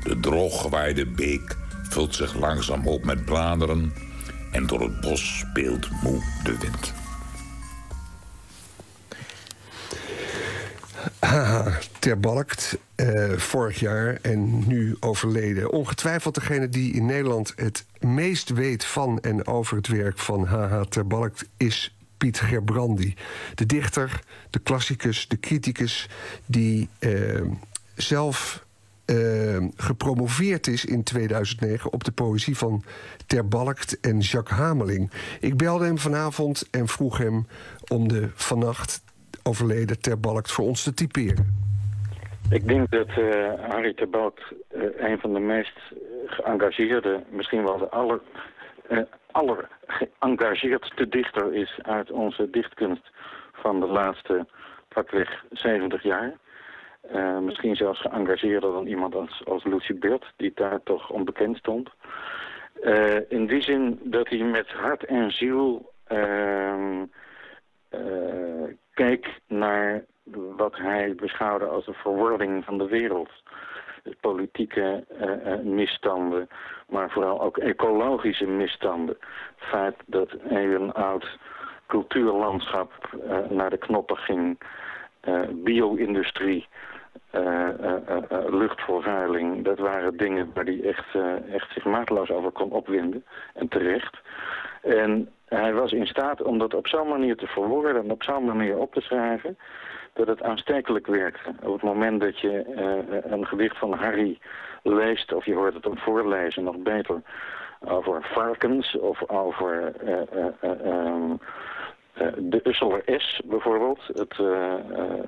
De 0.04 0.20
drooggewaaide 0.20 1.06
beek 1.06 1.58
vult 1.90 2.16
zich 2.16 2.40
langzaam 2.40 2.88
op 2.88 3.06
met 3.06 3.26
bladeren. 3.26 3.94
En 4.52 4.68
door 4.68 4.82
het 4.82 5.02
bos 5.02 5.38
speelt 5.38 5.90
moe 6.02 6.24
de 6.44 6.58
wind. 6.58 6.99
Haha, 11.20 11.78
terbalkt, 12.00 12.78
eh, 12.96 13.32
vorig 13.32 13.80
jaar 13.80 14.18
en 14.22 14.68
nu 14.68 14.96
overleden. 15.00 15.72
Ongetwijfeld 15.72 16.36
degene 16.36 16.70
die 16.70 16.94
in 16.94 17.06
Nederland 17.06 17.54
het 17.56 17.86
meest 18.00 18.50
weet 18.50 18.86
van 18.86 19.20
en 19.20 19.48
over 19.48 19.78
het 19.78 19.88
werk 19.88 20.18
van 20.18 20.46
H.H. 20.46 20.82
Terbalkt 20.82 21.46
is 21.58 21.96
Piet 22.18 22.40
Gerbrandi. 22.40 23.16
De 23.56 23.66
dichter, 23.66 24.20
de 24.50 24.60
klassicus, 24.60 25.28
de 25.28 25.40
criticus 25.40 26.10
die 26.46 26.90
eh, 27.00 27.42
zelf 27.96 28.66
eh, 29.06 29.64
gepromoveerd 29.76 30.68
is 30.68 30.86
in 30.86 31.04
2009 31.04 31.94
op 31.94 32.04
de 32.04 32.12
poëzie 32.12 32.58
van 32.58 32.84
Terbalkt 33.26 34.00
en 34.00 34.20
Jacques 34.20 34.58
Hameling. 34.58 35.12
Ik 35.40 35.58
belde 35.58 35.86
hem 35.86 36.00
vanavond 36.00 36.68
en 36.72 36.88
vroeg 36.88 37.18
hem 37.18 37.48
om 37.88 38.08
de 38.08 38.30
vannacht 38.36 39.02
overleden 39.50 40.02
Terbalkt 40.02 40.52
voor 40.52 40.66
ons 40.66 40.84
te 40.84 40.94
typeren. 40.94 41.68
Ik 42.50 42.68
denk 42.68 42.92
dat 42.92 43.08
eh, 43.08 43.54
Harry 43.70 43.94
Terbalk 43.94 44.40
eh, 44.68 44.82
een 44.98 45.20
van 45.20 45.34
de 45.34 45.40
meest 45.40 45.80
geëngageerde, 46.26 47.24
misschien 47.30 47.64
wel 47.64 47.78
de 47.78 47.90
aller, 47.90 48.20
eh, 48.88 48.98
allergeëngageerdste 49.32 51.08
dichter 51.08 51.54
is 51.54 51.80
uit 51.82 52.12
onze 52.12 52.50
dichtkunst 52.50 53.12
van 53.54 53.80
de 53.80 53.88
laatste 53.88 54.48
pakweg 54.88 55.44
70 55.52 56.04
jaar. 56.04 56.34
Misschien 57.42 57.76
zelfs 57.76 58.02
geëngageerder 58.02 58.72
dan 58.72 58.88
iemand 58.88 59.16
als, 59.16 59.42
als 59.46 59.64
Lucy 59.64 59.94
Beert, 60.00 60.34
die 60.38 60.52
daar 60.56 60.84
toch 60.84 61.10
onbekend 61.10 61.58
stond. 61.58 61.90
In 63.28 63.48
die 63.48 63.62
zin 63.62 64.00
dat 64.04 64.30
hij 64.30 64.44
met 64.44 64.68
hart 64.68 65.06
en 65.06 65.32
ziel 65.32 65.92
ehm, 66.08 67.04
eh, 67.90 68.76
keek 69.00 69.40
naar 69.48 70.06
wat 70.58 70.76
hij 70.78 71.16
beschouwde 71.16 71.66
als 71.66 71.88
een 71.88 71.94
verwording 71.94 72.66
van 72.66 72.78
de 72.78 72.88
wereld. 72.88 73.30
Politieke 74.20 75.06
eh, 75.20 75.54
eh, 75.54 75.60
misstanden, 75.60 76.48
maar 76.90 77.10
vooral 77.10 77.42
ook 77.42 77.58
ecologische 77.58 78.46
misstanden. 78.46 79.18
Het 79.56 79.68
feit 79.68 79.96
dat 80.06 80.30
een 80.50 80.92
oud 80.92 81.38
cultuurlandschap 81.88 82.92
eh, 83.28 83.50
naar 83.50 83.70
de 83.70 83.78
knoppen 83.78 84.18
ging, 84.18 84.58
eh, 85.20 85.42
bio-industrie, 85.52 86.68
luchtvervuiling, 88.50 89.64
dat 89.64 89.80
waren 89.80 90.18
dingen 90.18 90.52
waar 90.54 90.64
hij 90.64 90.82
echt, 90.84 91.16
eh, 91.16 91.54
echt 91.54 91.72
zich 91.74 91.86
maateloos 91.86 92.32
over 92.32 92.52
kon 92.52 92.72
opwinden. 92.72 93.26
En 93.54 93.68
terecht. 93.68 94.18
En 94.82 95.30
hij 95.46 95.74
was 95.74 95.92
in 95.92 96.08
staat 96.08 96.42
om 96.42 96.58
dat 96.58 96.74
op 96.74 96.88
zo'n 96.88 97.08
manier 97.08 97.36
te 97.36 97.48
verwoorden 97.48 98.04
en 98.04 98.12
op 98.12 98.24
zo'n 98.24 98.46
manier 98.46 98.78
op 98.78 98.94
te 98.94 99.02
schrijven 99.02 99.58
dat 100.14 100.28
het 100.28 100.44
aanstekelijk 100.44 101.08
werkte. 101.08 101.50
Op 101.64 101.74
het 101.74 101.82
moment 101.82 102.22
dat 102.22 102.40
je 102.40 102.62
eh, 102.62 103.32
een 103.32 103.48
gedicht 103.48 103.78
van 103.78 103.94
Harry 103.94 104.40
leest, 104.84 105.34
of 105.34 105.46
je 105.46 105.56
hoort 105.56 105.74
het 105.74 105.84
hem 105.84 105.98
voorlezen, 105.98 106.64
nog 106.64 106.78
beter, 106.78 107.22
over 107.88 108.24
varkens 108.24 108.98
of 108.98 109.30
over 109.30 109.94
eh, 109.96 110.14
eh, 110.14 110.48
eh, 110.60 110.86
ehm, 110.86 111.32
eh, 112.14 112.28
de 112.38 112.60
Usseler 112.64 113.04
S 113.06 113.42
bijvoorbeeld, 113.46 114.00
het 114.14 114.40
eh, 114.40 114.74
eh, 114.74 115.24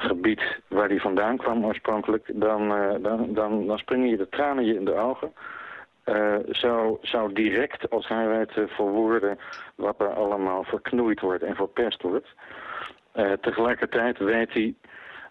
gebied 0.00 0.60
waar 0.68 0.88
die 0.88 1.00
vandaan 1.00 1.36
kwam 1.36 1.64
oorspronkelijk, 1.64 2.30
dan, 2.34 2.74
eh, 2.74 2.94
dan, 3.02 3.34
dan, 3.34 3.66
dan 3.66 3.78
springen 3.78 4.08
je 4.08 4.16
de 4.16 4.28
tranen 4.28 4.64
je 4.64 4.74
in 4.74 4.84
de 4.84 4.94
ogen. 4.94 5.32
Eh, 6.04 6.34
zo, 6.50 6.98
zo 7.02 7.32
direct 7.32 7.90
als 7.90 8.08
hij 8.08 8.28
weet 8.28 8.52
te 8.52 8.68
verwoorden 8.68 9.38
wat 9.74 10.00
er 10.00 10.14
allemaal 10.14 10.64
verknoeid 10.64 11.20
wordt 11.20 11.42
en 11.42 11.54
verpest 11.54 12.02
wordt. 12.02 12.28
Eh, 13.12 13.32
tegelijkertijd 13.32 14.18
weet 14.18 14.52
hij 14.52 14.74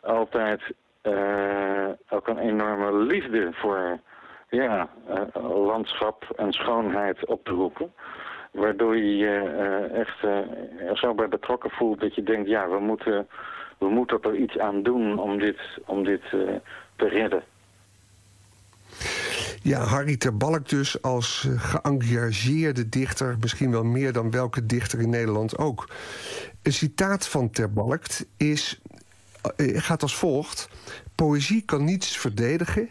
altijd 0.01 0.61
ook 2.09 2.27
een 2.27 2.37
enorme 2.37 2.93
liefde 2.93 3.49
voor 3.51 3.99
ja, 4.49 4.89
landschap 5.43 6.23
en 6.35 6.51
schoonheid 6.51 7.25
op 7.25 7.43
te 7.43 7.51
roepen. 7.51 7.93
Waardoor 8.51 8.97
je 8.97 9.17
je 9.17 9.39
echt 9.93 10.17
zo 10.99 11.13
bij 11.13 11.27
betrokken 11.27 11.69
voelt 11.69 11.99
dat 11.99 12.15
je 12.15 12.23
denkt, 12.23 12.49
ja, 12.49 12.69
we 12.69 12.79
moeten, 12.79 13.27
we 13.77 13.89
moeten 13.89 14.21
er 14.21 14.35
iets 14.35 14.57
aan 14.57 14.83
doen 14.83 15.19
om 15.19 15.39
dit, 15.39 15.59
om 15.85 16.03
dit 16.03 16.21
eh, 16.23 16.55
te 16.95 17.07
redden. 17.07 17.43
Ja, 19.61 19.83
Harry 19.83 20.17
ter 20.17 20.37
Balk 20.37 20.69
dus 20.69 21.01
als 21.01 21.47
geëngageerde 21.55 22.89
dichter... 22.89 23.37
misschien 23.39 23.71
wel 23.71 23.83
meer 23.83 24.13
dan 24.13 24.31
welke 24.31 24.65
dichter 24.65 24.99
in 24.99 25.09
Nederland 25.09 25.57
ook. 25.57 25.89
Een 26.61 26.73
citaat 26.73 27.27
van 27.27 27.49
ter 27.49 27.73
Balk 27.73 28.05
is, 28.37 28.81
eh, 29.55 29.81
gaat 29.81 30.01
als 30.01 30.15
volgt... 30.15 30.69
Poëzie 31.15 31.61
kan 31.61 31.83
niets 31.83 32.17
verdedigen. 32.17 32.89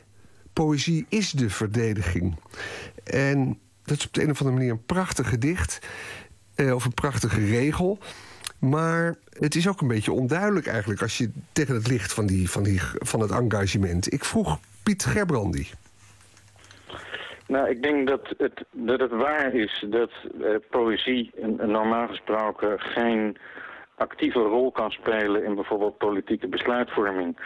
Poëzie 0.53 1.07
is 1.09 1.31
de 1.31 1.51
verdediging. 1.51 2.37
En 3.05 3.59
dat 3.85 3.99
is 3.99 4.07
op 4.07 4.13
de 4.13 4.23
een 4.23 4.31
of 4.31 4.39
andere 4.41 4.57
manier 4.57 4.73
een 4.73 4.85
prachtig 4.87 5.29
gedicht... 5.29 5.87
eh, 6.55 6.75
of 6.75 6.85
een 6.85 6.95
prachtige 6.95 7.45
regel... 7.45 7.99
Maar 8.59 9.15
het 9.31 9.55
is 9.55 9.69
ook 9.69 9.81
een 9.81 9.89
beetje 9.89 10.13
onduidelijk 10.13 10.67
eigenlijk... 10.67 11.03
als 11.03 11.19
je 11.19 11.31
tegen 11.53 11.75
het 11.75 11.89
licht 11.89 12.13
van, 12.13 12.27
die, 12.27 12.51
van, 12.51 12.63
die, 12.63 12.81
van 12.83 13.21
het 13.21 13.31
engagement... 13.31 14.13
Ik 14.13 14.25
vroeg 14.25 14.59
Piet 14.83 15.05
Gerbrandy... 15.05 15.67
Nou, 17.47 17.69
ik 17.69 17.83
denk 17.83 18.09
dat 18.09 18.35
het, 18.39 18.65
dat 18.71 19.01
het 19.01 19.11
waar 19.11 19.55
is 19.55 19.85
dat 19.91 20.11
eh, 20.41 20.55
poëzie 20.71 21.33
normaal 21.57 22.07
gesproken 22.07 22.81
geen 22.81 23.37
actieve 23.97 24.39
rol 24.39 24.71
kan 24.71 24.91
spelen 24.91 25.45
in 25.45 25.55
bijvoorbeeld 25.55 25.99
politieke 25.99 26.49
besluitvorming. 26.49 27.37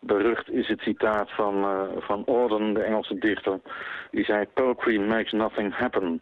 Berucht 0.00 0.50
is 0.50 0.68
het 0.68 0.80
citaat 0.80 1.30
van, 1.30 1.64
eh, 1.64 1.82
van 1.98 2.24
Auden, 2.26 2.74
de 2.74 2.82
Engelse 2.82 3.18
dichter. 3.18 3.60
Die 4.10 4.24
zei, 4.24 4.46
poetry 4.54 5.00
makes 5.00 5.32
nothing 5.32 5.74
happen. 5.74 6.20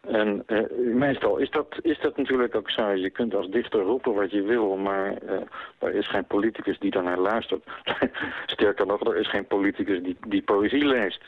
En 0.00 0.42
eh, 0.46 0.64
meestal 0.94 1.36
is 1.36 1.50
dat, 1.50 1.78
is 1.82 2.00
dat 2.00 2.16
natuurlijk 2.16 2.54
ook 2.54 2.70
zo. 2.70 2.90
Je 2.90 3.10
kunt 3.10 3.34
als 3.34 3.48
dichter 3.48 3.80
roepen 3.80 4.14
wat 4.14 4.30
je 4.30 4.42
wil, 4.42 4.76
maar 4.76 5.16
eh, 5.16 5.40
er 5.78 5.94
is 5.94 6.08
geen 6.08 6.24
politicus 6.24 6.78
die 6.78 6.90
daarnaar 6.90 7.18
luistert. 7.18 7.64
Sterker 8.46 8.86
nog, 8.86 9.00
er 9.00 9.16
is 9.16 9.28
geen 9.28 9.46
politicus 9.46 10.02
die, 10.02 10.16
die 10.26 10.42
poëzie 10.42 10.84
leest. 10.84 11.24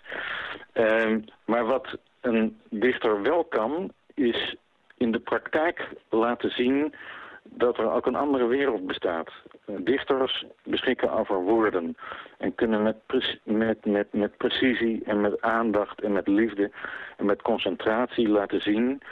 Ehm, 0.72 1.20
maar 1.44 1.64
wat 1.64 1.98
een 2.20 2.58
dichter 2.70 3.22
wel 3.22 3.44
kan, 3.44 3.92
is 4.14 4.56
in 4.96 5.12
de 5.12 5.20
praktijk 5.20 5.88
laten 6.08 6.50
zien 6.50 6.94
dat 7.42 7.78
er 7.78 7.90
ook 7.90 8.06
een 8.06 8.16
andere 8.16 8.46
wereld 8.46 8.86
bestaat. 8.86 9.30
Dichters 9.78 10.44
beschikken 10.64 11.10
over 11.12 11.36
woorden 11.36 11.96
en 12.38 12.54
kunnen 12.54 12.82
met, 12.82 12.96
met, 13.44 13.84
met, 13.84 14.12
met 14.12 14.36
precisie 14.36 15.02
en 15.04 15.20
met 15.20 15.40
aandacht 15.40 16.00
en 16.00 16.12
met 16.12 16.28
liefde 16.28 16.70
en 17.16 17.24
met 17.24 17.42
concentratie 17.42 18.28
laten 18.28 18.62
zien 18.62 19.02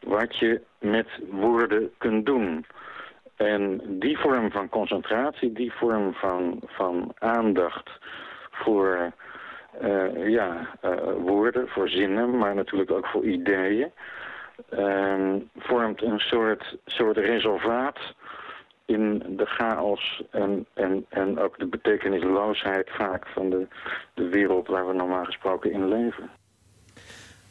wat 0.00 0.36
je 0.36 0.60
met 0.78 1.08
woorden 1.30 1.90
kunt 1.98 2.26
doen. 2.26 2.66
En 3.36 3.80
die 3.86 4.18
vorm 4.18 4.50
van 4.50 4.68
concentratie, 4.68 5.52
die 5.52 5.72
vorm 5.72 6.12
van, 6.14 6.60
van 6.66 7.12
aandacht 7.18 7.90
voor 8.50 9.12
eh, 9.80 10.28
ja, 10.28 10.68
eh, 10.80 11.12
woorden, 11.18 11.68
voor 11.68 11.88
zinnen, 11.88 12.38
maar 12.38 12.54
natuurlijk 12.54 12.90
ook 12.90 13.06
voor 13.06 13.24
ideeën, 13.24 13.90
ehm, 14.70 15.38
vormt 15.56 16.02
een 16.02 16.18
soort, 16.18 16.76
soort 16.84 17.16
reservaat 17.16 17.98
in 18.86 19.18
de 19.36 19.46
chaos 19.46 20.22
en, 20.30 20.66
en, 20.74 21.06
en 21.08 21.38
ook 21.40 21.58
de 21.58 21.66
betekenisloosheid 21.66 22.90
vaak 22.90 23.26
van 23.34 23.50
de, 23.50 23.66
de 24.14 24.28
wereld 24.28 24.66
waar 24.66 24.86
we 24.86 24.94
normaal 24.94 25.24
gesproken 25.24 25.72
in 25.72 25.88
leven. 25.88 26.30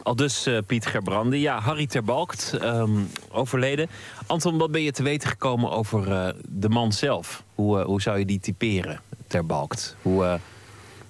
Al 0.03 0.15
dus 0.15 0.45
eh, 0.45 0.57
Piet 0.68 0.85
Gerbrandy. 0.85 1.38
Ja, 1.38 1.60
Harry 1.60 1.88
Terbalkt, 1.88 2.57
ehm, 2.61 2.91
overleden. 3.31 3.88
Anton, 4.27 4.57
wat 4.57 4.72
ben 4.72 4.81
je 4.81 4.91
te 4.91 5.03
weten 5.03 5.30
gekomen 5.30 5.72
over 5.72 6.11
eh, 6.11 6.30
de 6.49 6.69
man 6.69 6.91
zelf? 6.91 7.43
Hoe, 7.55 7.80
eh, 7.80 7.85
hoe 7.85 8.01
zou 8.01 8.19
je 8.19 8.26
die 8.26 8.39
typeren, 8.39 8.99
Terbalkt? 9.27 9.95
Hoe, 10.01 10.23
eh, 10.23 10.34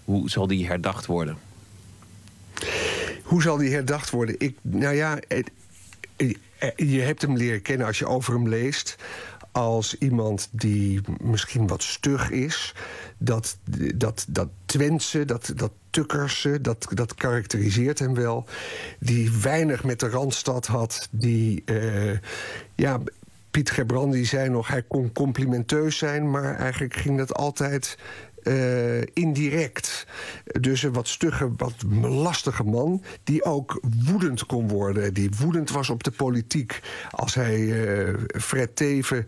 hoe 0.05 0.29
zal 0.29 0.47
die 0.47 0.67
herdacht 0.67 1.05
worden? 1.05 1.37
Hoe 3.23 3.41
zal 3.41 3.57
die 3.57 3.73
herdacht 3.73 4.09
worden? 4.09 4.35
Ik, 4.37 4.57
nou 4.61 4.95
ja, 4.95 5.17
het- 5.27 5.51
je 6.75 7.01
hebt 7.01 7.21
hem 7.21 7.37
leren 7.37 7.61
kennen 7.61 7.87
als 7.87 7.99
je 7.99 8.05
over 8.07 8.33
hem 8.33 8.47
leest. 8.49 8.95
Als 9.53 9.97
iemand 9.97 10.49
die 10.51 11.01
misschien 11.21 11.67
wat 11.67 11.83
stug 11.83 12.29
is. 12.29 12.73
Dat, 13.17 13.57
dat, 13.95 14.25
dat 14.29 14.49
Twentse, 14.65 15.25
dat, 15.25 15.51
dat 15.55 15.71
Tukkerse, 15.89 16.61
dat, 16.61 16.87
dat 16.93 17.15
karakteriseert 17.15 17.99
hem 17.99 18.13
wel. 18.13 18.45
Die 18.99 19.31
weinig 19.31 19.83
met 19.83 19.99
de 19.99 20.09
Randstad 20.09 20.65
had. 20.65 21.07
Die, 21.11 21.63
eh, 21.65 22.17
ja, 22.75 22.99
Piet 23.51 23.71
Gerbrandy 23.71 24.23
zei 24.23 24.49
nog, 24.49 24.67
hij 24.67 24.83
kon 24.83 25.11
complimenteus 25.11 25.97
zijn... 25.97 26.31
maar 26.31 26.55
eigenlijk 26.55 26.95
ging 26.95 27.17
dat 27.17 27.33
altijd 27.33 27.97
eh, 28.43 29.01
indirect. 29.01 30.07
Dus 30.59 30.83
een 30.83 30.93
wat 30.93 31.07
stugge, 31.07 31.51
wat 31.57 31.73
lastige 32.01 32.63
man... 32.63 33.03
die 33.23 33.43
ook 33.43 33.81
woedend 34.05 34.45
kon 34.45 34.67
worden. 34.67 35.13
Die 35.13 35.29
woedend 35.39 35.69
was 35.69 35.89
op 35.89 36.03
de 36.03 36.11
politiek. 36.11 36.79
Als 37.11 37.35
hij 37.35 37.85
eh, 37.85 38.13
Fred 38.41 38.75
Teven, 38.75 39.27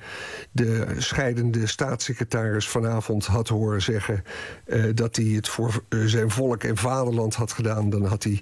de 0.51 0.95
scheidende 0.97 1.67
staatssecretaris... 1.67 2.67
vanavond 2.67 3.25
had 3.25 3.47
horen 3.47 3.81
zeggen... 3.81 4.23
eh, 4.65 4.83
dat 4.93 5.15
hij 5.15 5.25
het 5.25 5.47
voor 5.47 5.83
zijn 5.89 6.29
volk 6.29 6.63
en 6.63 6.77
vaderland 6.77 7.35
had 7.35 7.51
gedaan... 7.51 7.89
dan 7.89 8.05
had 8.05 8.23
hij 8.23 8.41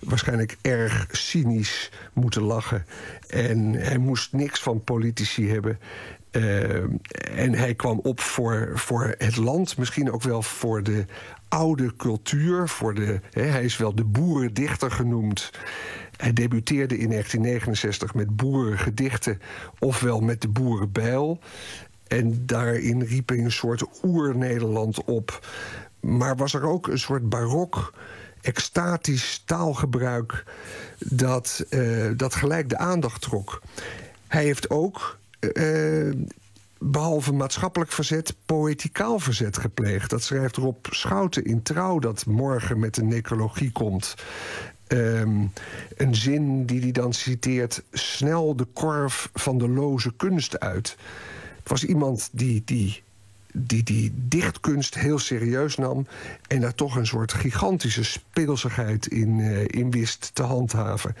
waarschijnlijk 0.00 0.56
erg 0.60 1.06
cynisch 1.10 1.90
moeten 2.12 2.42
lachen. 2.42 2.84
En 3.28 3.72
hij 3.72 3.98
moest 3.98 4.32
niks 4.32 4.60
van 4.60 4.84
politici 4.84 5.50
hebben... 5.50 5.78
Eh, 6.34 6.82
en 7.38 7.54
hij 7.54 7.74
kwam 7.74 8.00
op 8.02 8.20
voor, 8.20 8.70
voor 8.74 9.14
het 9.18 9.36
land, 9.36 9.76
misschien 9.76 10.12
ook 10.12 10.22
wel 10.22 10.42
voor 10.42 10.82
de 10.82 11.04
oude 11.48 11.96
cultuur. 11.96 12.68
Voor 12.68 12.94
de, 12.94 13.20
hè, 13.30 13.42
hij 13.42 13.64
is 13.64 13.76
wel 13.76 13.94
de 13.94 14.04
boerendichter 14.04 14.90
genoemd. 14.90 15.50
Hij 16.16 16.32
debuteerde 16.32 16.98
in 16.98 17.08
1969 17.08 18.14
met 18.14 18.36
boerengedichten, 18.36 19.40
ofwel 19.78 20.20
met 20.20 20.40
de 20.40 20.48
boerenbijl. 20.48 21.38
En 22.06 22.46
daarin 22.46 23.02
riep 23.02 23.28
hij 23.28 23.38
een 23.38 23.52
soort 23.52 23.84
oer-Nederland 24.02 25.04
op. 25.04 25.46
Maar 26.00 26.36
was 26.36 26.54
er 26.54 26.64
ook 26.64 26.86
een 26.88 26.98
soort 26.98 27.28
barok, 27.28 27.92
extatisch 28.40 29.42
taalgebruik... 29.44 30.44
dat, 30.98 31.64
eh, 31.70 32.10
dat 32.16 32.34
gelijk 32.34 32.68
de 32.68 32.78
aandacht 32.78 33.20
trok. 33.20 33.62
Hij 34.26 34.44
heeft 34.44 34.70
ook 34.70 35.18
behalve 36.78 37.32
maatschappelijk 37.32 37.92
verzet, 37.92 38.34
poëticaal 38.46 39.18
verzet 39.18 39.58
gepleegd. 39.58 40.10
Dat 40.10 40.22
schrijft 40.22 40.56
Rob 40.56 40.86
Schouten 40.90 41.44
in 41.44 41.62
Trouw, 41.62 41.98
dat 41.98 42.26
morgen 42.26 42.78
met 42.78 42.94
de 42.94 43.02
necrologie 43.02 43.72
komt. 43.72 44.14
Ehm, 44.86 45.46
een 45.96 46.14
zin 46.14 46.66
die 46.66 46.80
hij 46.80 46.92
dan 46.92 47.12
citeert... 47.12 47.82
snel 47.92 48.56
de 48.56 48.64
korf 48.64 49.30
van 49.34 49.58
de 49.58 49.68
loze 49.68 50.12
kunst 50.16 50.60
uit. 50.60 50.96
Het 51.58 51.68
was 51.68 51.84
iemand 51.84 52.28
die, 52.32 52.62
die, 52.64 53.02
die, 53.52 53.82
die 53.82 54.12
dichtkunst 54.14 54.94
heel 54.94 55.18
serieus 55.18 55.76
nam... 55.76 56.06
en 56.48 56.60
daar 56.60 56.74
toch 56.74 56.96
een 56.96 57.06
soort 57.06 57.32
gigantische 57.32 58.04
speelsigheid 58.04 59.06
in, 59.06 59.40
eh, 59.40 59.64
in 59.66 59.90
wist 59.90 60.30
te 60.34 60.42
handhaven. 60.42 61.16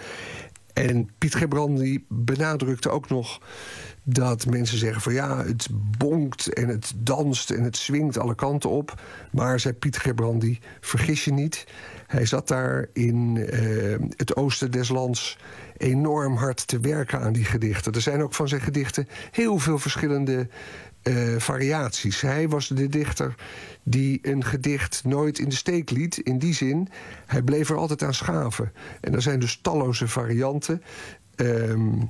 En 0.72 1.10
Piet 1.18 1.34
Gebrandi 1.34 2.04
benadrukte 2.08 2.90
ook 2.90 3.08
nog 3.08 3.40
dat 4.04 4.46
mensen 4.46 4.78
zeggen 4.78 5.02
van 5.02 5.12
ja, 5.12 5.44
het 5.44 5.68
bonkt 5.98 6.52
en 6.52 6.68
het 6.68 6.92
danst 6.96 7.50
en 7.50 7.62
het 7.62 7.76
swingt 7.76 8.18
alle 8.18 8.34
kanten 8.34 8.70
op. 8.70 9.00
Maar, 9.32 9.60
zei 9.60 9.74
Piet 9.74 9.96
Gebrandi, 9.96 10.58
vergis 10.80 11.24
je 11.24 11.32
niet. 11.32 11.66
Hij 12.06 12.26
zat 12.26 12.48
daar 12.48 12.88
in 12.92 13.36
eh, 13.36 13.96
het 14.16 14.36
oosten 14.36 14.70
des 14.70 14.88
lands 14.88 15.38
enorm 15.76 16.36
hard 16.36 16.66
te 16.66 16.80
werken 16.80 17.20
aan 17.20 17.32
die 17.32 17.44
gedichten. 17.44 17.92
Er 17.92 18.00
zijn 18.00 18.22
ook 18.22 18.34
van 18.34 18.48
zijn 18.48 18.60
gedichten 18.60 19.08
heel 19.30 19.58
veel 19.58 19.78
verschillende 19.78 20.48
eh, 21.02 21.36
variaties. 21.38 22.20
Hij 22.20 22.48
was 22.48 22.68
de 22.68 22.88
dichter 22.88 23.34
die 23.82 24.18
een 24.22 24.44
gedicht 24.44 25.02
nooit 25.04 25.38
in 25.38 25.48
de 25.48 25.54
steek 25.54 25.90
liet. 25.90 26.18
In 26.18 26.38
die 26.38 26.54
zin, 26.54 26.88
hij 27.26 27.42
bleef 27.42 27.70
er 27.70 27.76
altijd 27.76 28.02
aan 28.02 28.14
schaven. 28.14 28.72
En 29.00 29.14
er 29.14 29.22
zijn 29.22 29.40
dus 29.40 29.58
talloze 29.62 30.08
varianten. 30.08 30.82
Ehm, 31.34 32.00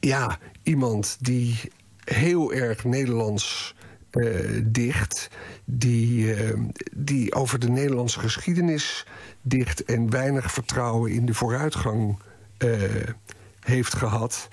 ja, 0.00 0.38
iemand 0.62 1.16
die 1.20 1.58
heel 2.04 2.52
erg 2.52 2.84
Nederlands 2.84 3.74
eh, 4.10 4.60
dicht. 4.64 5.30
Die, 5.64 6.34
eh, 6.34 6.58
die 6.96 7.34
over 7.34 7.58
de 7.58 7.68
Nederlandse 7.68 8.20
geschiedenis 8.20 9.06
dicht 9.42 9.84
en 9.84 10.10
weinig 10.10 10.52
vertrouwen 10.52 11.12
in 11.12 11.26
de 11.26 11.34
vooruitgang 11.34 12.18
eh, 12.58 12.70
heeft 13.60 13.94
gehad. 13.94 14.48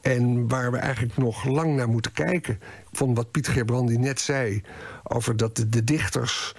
En 0.00 0.48
waar 0.48 0.72
we 0.72 0.78
eigenlijk 0.78 1.16
nog 1.16 1.44
lang 1.44 1.76
naar 1.76 1.88
moeten 1.88 2.12
kijken. 2.12 2.60
Vond 2.92 3.16
wat 3.16 3.30
Piet 3.30 3.48
Gerbrandi 3.48 3.98
net 3.98 4.20
zei 4.20 4.62
over 5.02 5.36
dat 5.36 5.64
de 5.68 5.84
dichters. 5.84 6.54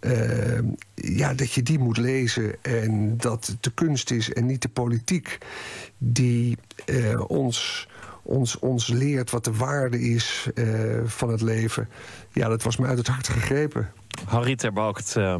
Eh, 0.00 0.58
ja, 0.94 1.34
dat 1.34 1.52
je 1.52 1.62
die 1.62 1.78
moet 1.78 1.96
lezen 1.96 2.62
en 2.62 3.16
dat 3.16 3.46
het 3.46 3.62
de 3.62 3.70
kunst 3.70 4.10
is 4.10 4.32
en 4.32 4.46
niet 4.46 4.62
de 4.62 4.68
politiek 4.68 5.38
die 5.98 6.58
eh, 6.84 7.30
ons, 7.30 7.88
ons, 8.22 8.58
ons 8.58 8.86
leert 8.86 9.30
wat 9.30 9.44
de 9.44 9.52
waarde 9.52 10.00
is 10.00 10.48
eh, 10.54 10.66
van 11.04 11.30
het 11.30 11.40
leven. 11.40 11.88
Ja, 12.32 12.48
dat 12.48 12.62
was 12.62 12.76
me 12.76 12.86
uit 12.86 12.98
het 12.98 13.06
hart 13.06 13.28
gegrepen. 13.28 13.92
Harry 14.24 14.56
Terbalkt, 14.56 15.14
uh, 15.16 15.36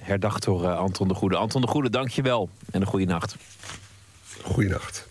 herdacht 0.00 0.44
door 0.44 0.64
eh, 0.64 0.76
Anton 0.76 1.08
de 1.08 1.14
Goede. 1.14 1.36
Anton 1.36 1.60
de 1.60 1.66
Goede, 1.66 1.90
dank 1.90 2.08
je 2.08 2.22
wel 2.22 2.50
en 2.70 2.80
een 2.80 2.86
goede 2.86 3.06
nacht. 3.06 3.36
Goeienacht. 4.42 5.07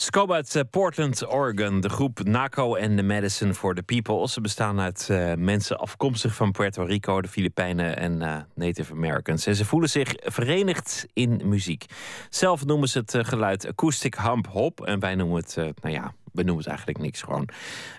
Scope 0.00 0.32
uit 0.32 0.56
eh, 0.56 0.62
Portland, 0.70 1.26
Oregon. 1.26 1.80
De 1.80 1.88
groep 1.88 2.24
NACO 2.24 2.74
en 2.74 2.96
The 2.96 3.02
Medicine 3.02 3.54
for 3.54 3.74
the 3.74 3.82
People. 3.82 4.28
Ze 4.28 4.40
bestaan 4.40 4.80
uit 4.80 5.08
eh, 5.10 5.34
mensen 5.34 5.78
afkomstig 5.78 6.34
van 6.34 6.52
Puerto 6.52 6.82
Rico, 6.84 7.20
de 7.20 7.28
Filipijnen 7.28 7.96
en 7.96 8.22
eh, 8.22 8.36
Native 8.54 8.92
Americans. 8.92 9.46
En 9.46 9.56
ze 9.56 9.64
voelen 9.64 9.90
zich 9.90 10.14
verenigd 10.16 11.06
in 11.12 11.40
muziek. 11.44 11.84
Zelf 12.30 12.64
noemen 12.64 12.88
ze 12.88 12.98
het 12.98 13.16
geluid 13.20 13.66
acoustic 13.66 14.14
hump 14.14 14.46
hop. 14.46 14.80
En 14.80 15.00
wij 15.00 15.14
noemen 15.14 15.36
het, 15.36 15.56
nou 15.56 15.94
ja, 15.94 16.14
we 16.32 16.42
noemen 16.42 16.56
het 16.56 16.66
eigenlijk 16.66 16.98
niks 16.98 17.22
gewoon. 17.22 17.48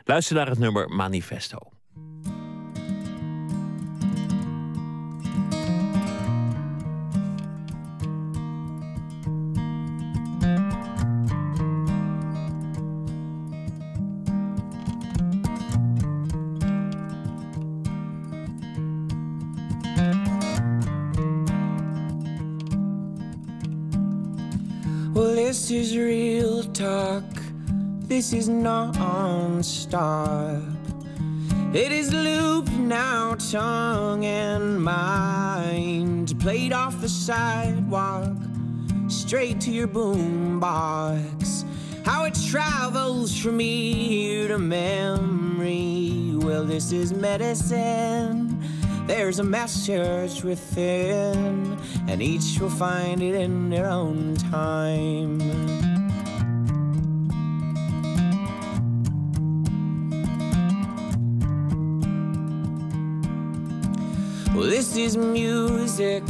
Luister 0.05 0.35
naar 0.35 0.49
het 0.49 0.59
nummer 0.59 0.89
Manifesto. 0.89 1.78
Well, 25.19 25.35
this 25.35 25.69
is 25.69 25.97
real 25.97 26.63
talk. 26.63 27.25
This 28.07 28.31
is 28.31 28.47
non-stop. 28.47 30.13
It 31.73 31.91
is 31.91 32.13
looped 32.13 32.71
now, 32.71 33.35
tongue 33.35 34.23
and 34.23 34.81
mind. 34.81 36.39
Played 36.39 36.71
off 36.71 37.01
the 37.01 37.09
sidewalk, 37.09 38.33
straight 39.09 39.59
to 39.59 39.71
your 39.71 39.89
boombox. 39.89 41.65
How 42.05 42.23
it 42.23 42.37
travels 42.47 43.37
from 43.37 43.59
ear 43.59 44.47
to 44.47 44.57
memory. 44.57 46.37
Well, 46.37 46.63
this 46.63 46.93
is 46.93 47.11
medicine. 47.11 48.48
There's 49.10 49.40
a 49.40 49.44
message 49.44 50.44
within, 50.44 51.80
and 52.07 52.22
each 52.22 52.60
will 52.60 52.69
find 52.69 53.23
it 53.23 53.34
in 53.34 53.72
their 53.72 53.88
own 53.88 54.36
time. 54.36 55.40
Well, 64.53 64.69
this 64.69 64.95
is 64.95 65.18
music. 65.18 66.23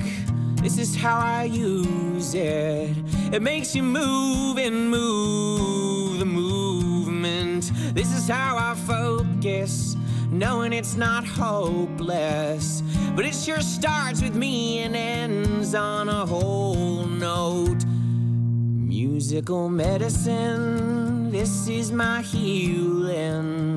This 0.61 0.77
is 0.77 0.95
how 0.95 1.19
I 1.19 1.43
use 1.43 2.33
it. 2.33 2.95
It 3.33 3.41
makes 3.41 3.75
you 3.75 3.83
move 3.83 4.57
and 4.57 4.89
move 4.89 6.19
the 6.19 6.25
movement. 6.25 7.71
This 7.93 8.15
is 8.17 8.29
how 8.29 8.55
I 8.57 8.73
focus, 8.75 9.88
knowing 10.31 10.73
it's 10.73 10.95
not 10.95 11.25
hopeless. 11.25 12.81
But 13.15 13.25
it 13.25 13.35
sure 13.35 13.61
starts 13.61 14.21
with 14.21 14.35
me 14.35 14.79
and 14.79 14.95
ends 14.95 15.75
on 15.75 16.09
a 16.09 16.25
whole 16.25 17.05
note. 17.05 17.83
Musical 17.85 19.69
medicine, 19.69 21.29
this 21.29 21.67
is 21.67 21.91
my 21.91 22.21
healing 22.21 23.69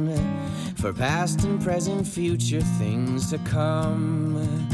for 0.82 0.92
past 0.92 1.44
and 1.44 1.62
present, 1.62 2.04
future 2.06 2.60
things 2.60 3.30
to 3.30 3.38
come. 3.38 4.71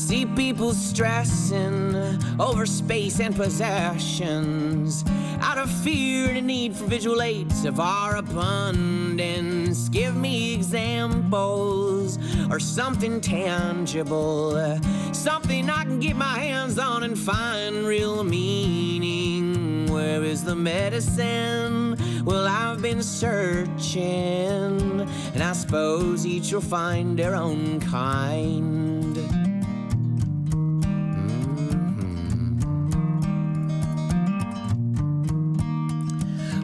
See 0.00 0.24
people 0.24 0.72
stressing 0.72 1.94
over 2.40 2.64
space 2.64 3.20
and 3.20 3.36
possessions 3.36 5.04
out 5.42 5.58
of 5.58 5.70
fear 5.70 6.30
and 6.30 6.46
need 6.46 6.74
for 6.74 6.84
visual 6.84 7.20
aids 7.20 7.66
of 7.66 7.78
our 7.78 8.16
abundance. 8.16 9.90
Give 9.90 10.16
me 10.16 10.54
examples 10.54 12.18
or 12.50 12.58
something 12.58 13.20
tangible, 13.20 14.80
something 15.12 15.68
I 15.68 15.84
can 15.84 16.00
get 16.00 16.16
my 16.16 16.38
hands 16.38 16.78
on 16.78 17.02
and 17.02 17.18
find 17.18 17.86
real 17.86 18.24
meaning. 18.24 19.86
Where 19.92 20.24
is 20.24 20.42
the 20.44 20.56
medicine? 20.56 22.24
Well, 22.24 22.46
I've 22.46 22.80
been 22.80 23.02
searching, 23.02 24.00
and 25.34 25.42
I 25.42 25.52
suppose 25.52 26.24
each 26.24 26.52
will 26.52 26.62
find 26.62 27.18
their 27.18 27.34
own 27.34 27.80
kind. 27.80 29.39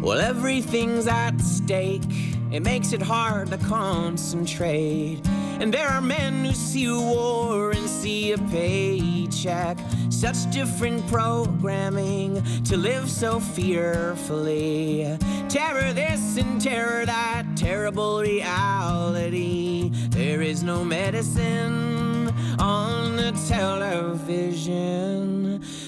Well, 0.06 0.20
everything's 0.20 1.08
at 1.08 1.40
stake. 1.40 2.04
It 2.52 2.62
makes 2.62 2.92
it 2.92 3.02
hard 3.02 3.50
to 3.50 3.58
concentrate. 3.58 5.20
And 5.58 5.74
there 5.74 5.88
are 5.88 6.00
men 6.00 6.44
who 6.44 6.52
see 6.52 6.88
war 6.88 7.72
and 7.72 7.88
see 7.88 8.30
a 8.30 8.38
paycheck. 8.38 9.76
Such 10.08 10.48
different 10.52 11.04
programming 11.08 12.40
to 12.66 12.76
live 12.76 13.10
so 13.10 13.40
fearfully. 13.40 15.18
Terror 15.48 15.92
this 15.92 16.36
and 16.36 16.60
terror 16.60 17.04
that, 17.04 17.44
terrible 17.56 18.20
reality. 18.20 19.90
There 20.10 20.40
is 20.40 20.62
no 20.62 20.84
medicine 20.84 22.32
on 22.60 23.16
the 23.16 23.32
television. 23.48 24.94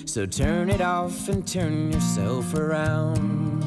So 0.07 0.27
turn 0.27 0.71
it 0.71 0.81
off 0.81 1.29
and 1.29 1.47
turn 1.47 1.93
yourself 1.93 2.53
around. 2.55 3.58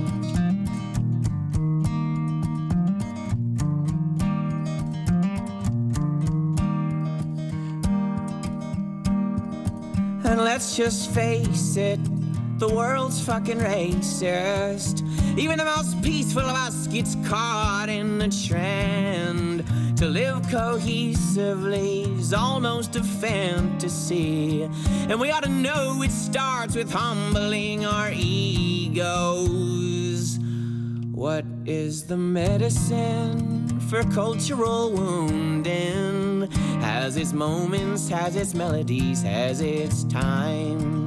And 10.31 10.39
let's 10.39 10.77
just 10.77 11.11
face 11.11 11.75
it, 11.75 11.99
the 12.57 12.69
world's 12.69 13.21
fucking 13.21 13.57
racist. 13.57 15.03
Even 15.37 15.57
the 15.57 15.65
most 15.65 16.01
peaceful 16.01 16.43
of 16.43 16.55
us 16.55 16.87
gets 16.87 17.17
caught 17.25 17.89
in 17.89 18.17
the 18.17 18.29
trend. 18.29 19.65
To 19.97 20.05
live 20.05 20.43
cohesively 20.43 22.17
is 22.17 22.31
almost 22.31 22.95
a 22.95 23.03
fantasy. 23.03 24.63
And 25.09 25.19
we 25.19 25.31
ought 25.31 25.43
to 25.43 25.49
know 25.49 26.01
it 26.01 26.11
starts 26.11 26.77
with 26.77 26.89
humbling 26.89 27.85
our 27.85 28.09
egos. 28.13 30.00
What 31.13 31.43
is 31.65 32.03
the 32.03 32.15
medicine 32.15 33.67
for 33.89 34.01
cultural 34.03 34.93
wounding? 34.93 36.49
Has 36.79 37.17
its 37.17 37.33
moments, 37.33 38.07
has 38.07 38.37
its 38.37 38.53
melodies, 38.53 39.21
has 39.21 39.59
its 39.59 40.05
time. 40.05 41.05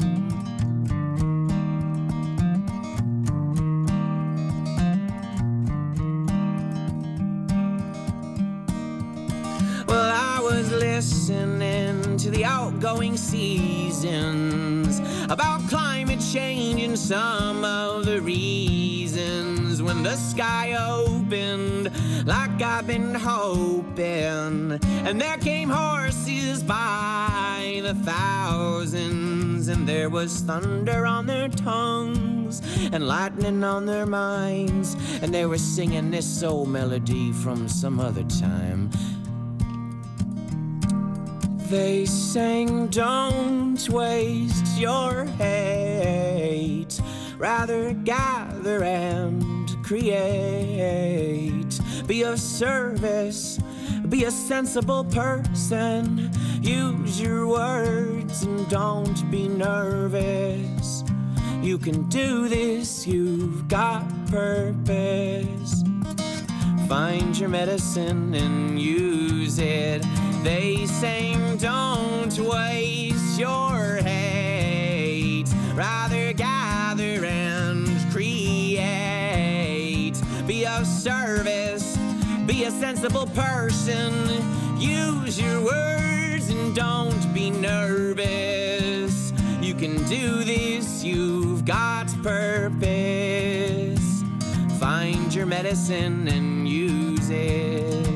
Well, 9.89 10.13
I 10.13 10.41
was 10.43 10.71
listening 10.71 11.94
to 12.19 12.31
the 12.31 12.45
outgoing 12.45 13.17
seasons 13.17 15.01
about 15.31 15.61
climate 15.69 16.21
change 16.33 16.83
and 16.83 16.99
some 16.99 17.65
of 17.65 18.05
the 18.05 18.21
reasons 18.21 19.83
when 19.83 20.03
the 20.03 20.15
sky 20.17 20.75
opened 20.75 21.91
like 22.27 22.63
I've 22.63 22.87
been 22.87 23.15
hoping. 23.15 24.79
And 25.07 25.21
there 25.21 25.39
came 25.39 25.69
horses 25.69 26.63
by 26.63 27.81
the 27.83 27.95
thousands, 27.95 29.69
and 29.69 29.89
there 29.89 30.09
was 30.09 30.41
thunder 30.41 31.07
on 31.07 31.27
their 31.27 31.49
tongues 31.49 32.63
and 32.93 33.09
lightning 33.09 33.65
on 33.65 33.87
their 33.87 34.07
minds. 34.07 34.95
And 35.21 35.35
they 35.35 35.47
were 35.47 35.59
singing 35.59 36.11
this 36.11 36.27
soul 36.27 36.65
melody 36.67 37.33
from 37.33 37.69
some 37.69 37.99
other 37.99 38.25
time. 38.25 38.91
They 41.71 42.05
sang, 42.05 42.89
Don't 42.89 43.89
waste 43.89 44.79
your 44.79 45.25
hate, 45.39 47.01
rather 47.39 47.95
gather 47.95 48.85
and 48.85 49.83
create. 49.83 51.81
Be 52.07 52.23
of 52.23 52.39
service, 52.39 53.59
be 54.11 54.25
a 54.25 54.31
sensible 54.31 55.05
person. 55.05 56.31
Use 56.61 57.21
your 57.21 57.47
words 57.47 58.43
and 58.43 58.69
don't 58.69 59.31
be 59.31 59.49
nervous. 59.49 61.03
You 61.63 61.79
can 61.79 62.09
do 62.11 62.47
this, 62.47 63.07
you've 63.07 63.69
got 63.69 64.05
purpose. 64.27 65.83
Find 66.89 67.39
your 67.39 67.49
medicine 67.49 68.35
and 68.35 68.79
use 68.79 69.59
it. 69.59 70.05
They 70.45 70.85
sing, 70.85 71.57
don't 71.57 72.39
waste 72.39 73.41
your 73.41 73.97
hate. 73.97 75.47
Rather 75.75 76.35
gather 76.35 77.25
and 77.25 77.89
create. 78.13 78.85
Be 80.47 80.67
of 80.67 80.87
service, 80.87 81.97
be 82.45 82.65
a 82.65 82.71
sensible 82.71 83.27
person. 83.29 84.13
Use 84.79 85.41
your 85.41 85.63
words 85.65 86.51
and 86.51 86.77
don't 86.77 87.33
be 87.33 87.49
nervous. 87.49 89.33
You 89.63 89.73
can 89.75 89.97
do 90.09 90.45
this, 90.45 91.03
you've 91.03 91.65
got 91.65 92.09
purpose. 92.23 92.85
Find 94.79 95.35
your 95.35 95.47
medicine 95.47 96.29
and 96.29 96.69
use 96.69 97.31
it. 97.31 98.14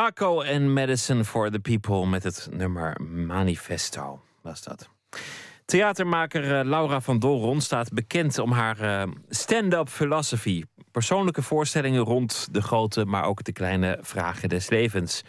Narco 0.00 0.42
and 0.42 0.60
Medicine 0.60 1.24
for 1.24 1.50
the 1.50 1.58
People 1.58 2.06
met 2.06 2.22
het 2.22 2.48
nummer 2.50 3.00
Manifesto 3.02 4.20
was 4.42 4.62
dat. 4.62 4.88
Theatermaker 5.64 6.58
eh, 6.58 6.64
Laura 6.64 7.00
van 7.00 7.18
Doron 7.18 7.60
staat 7.60 7.92
bekend 7.92 8.38
om 8.38 8.52
haar 8.52 8.80
eh, 8.80 9.08
stand-up 9.28 9.88
philosophy. 9.88 10.62
Persoonlijke 10.90 11.42
voorstellingen 11.42 12.02
rond 12.02 12.48
de 12.52 12.62
grote, 12.62 13.04
maar 13.04 13.24
ook 13.24 13.44
de 13.44 13.52
kleine 13.52 13.98
vragen 14.00 14.48
des 14.48 14.70
levens. 14.70 15.22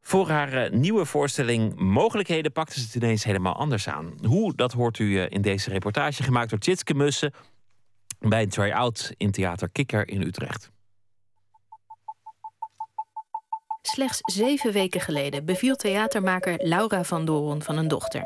Voor 0.00 0.28
haar 0.28 0.52
eh, 0.52 0.72
nieuwe 0.72 1.04
voorstelling 1.04 1.74
Mogelijkheden 1.78 2.52
pakte 2.52 2.80
ze 2.80 2.86
het 2.86 2.94
ineens 2.94 3.24
helemaal 3.24 3.56
anders 3.56 3.88
aan. 3.88 4.12
Hoe, 4.22 4.54
dat 4.54 4.72
hoort 4.72 4.98
u 4.98 5.20
in 5.20 5.42
deze 5.42 5.70
reportage 5.70 6.22
gemaakt 6.22 6.50
door 6.50 6.58
Tjitske 6.58 6.94
Mussen... 6.94 7.32
bij 8.18 8.42
een 8.42 8.48
try-out 8.48 9.14
in 9.16 9.30
Theater 9.30 9.68
Kikker 9.68 10.08
in 10.08 10.22
Utrecht. 10.22 10.70
Slechts 13.82 14.20
zeven 14.22 14.72
weken 14.72 15.00
geleden 15.00 15.44
beviel 15.44 15.76
theatermaker 15.76 16.54
Laura 16.58 17.04
van 17.04 17.24
Doron 17.24 17.62
van 17.62 17.76
een 17.76 17.88
dochter. 17.88 18.22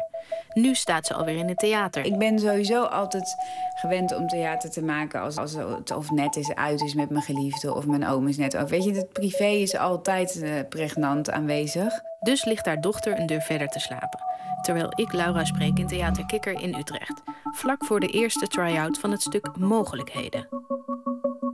Nu 0.54 0.74
staat 0.74 1.06
ze 1.06 1.14
alweer 1.14 1.36
in 1.36 1.48
het 1.48 1.58
theater. 1.58 2.04
Ik 2.04 2.18
ben 2.18 2.38
sowieso 2.38 2.82
altijd 2.82 3.34
gewend 3.80 4.14
om 4.14 4.28
theater 4.28 4.70
te 4.70 4.82
maken 4.82 5.20
als, 5.20 5.36
als 5.36 5.52
het 5.52 5.90
of 5.90 6.10
net 6.10 6.36
is 6.36 6.54
uit 6.54 6.80
is 6.80 6.94
met 6.94 7.10
mijn 7.10 7.24
geliefde 7.24 7.74
of 7.74 7.86
mijn 7.86 8.06
oom 8.06 8.28
is 8.28 8.36
net 8.36 8.56
ook. 8.56 8.68
Weet 8.68 8.84
je, 8.84 8.92
het 8.92 9.12
privé 9.12 9.46
is 9.46 9.76
altijd 9.76 10.42
eh, 10.42 10.50
pregnant 10.68 11.30
aanwezig. 11.30 11.92
Dus 12.20 12.44
ligt 12.44 12.66
haar 12.66 12.80
dochter 12.80 13.18
een 13.18 13.26
deur 13.26 13.42
verder 13.42 13.68
te 13.68 13.80
slapen. 13.80 14.20
Terwijl 14.62 14.92
ik 14.94 15.12
Laura 15.12 15.44
spreek 15.44 15.78
in 15.78 15.86
Theater 15.86 16.26
Kikker 16.26 16.60
in 16.60 16.74
Utrecht. 16.74 17.22
Vlak 17.42 17.84
voor 17.84 18.00
de 18.00 18.08
eerste 18.08 18.46
try-out 18.46 18.98
van 18.98 19.10
het 19.10 19.22
stuk 19.22 19.56
Mogelijkheden. 19.56 20.48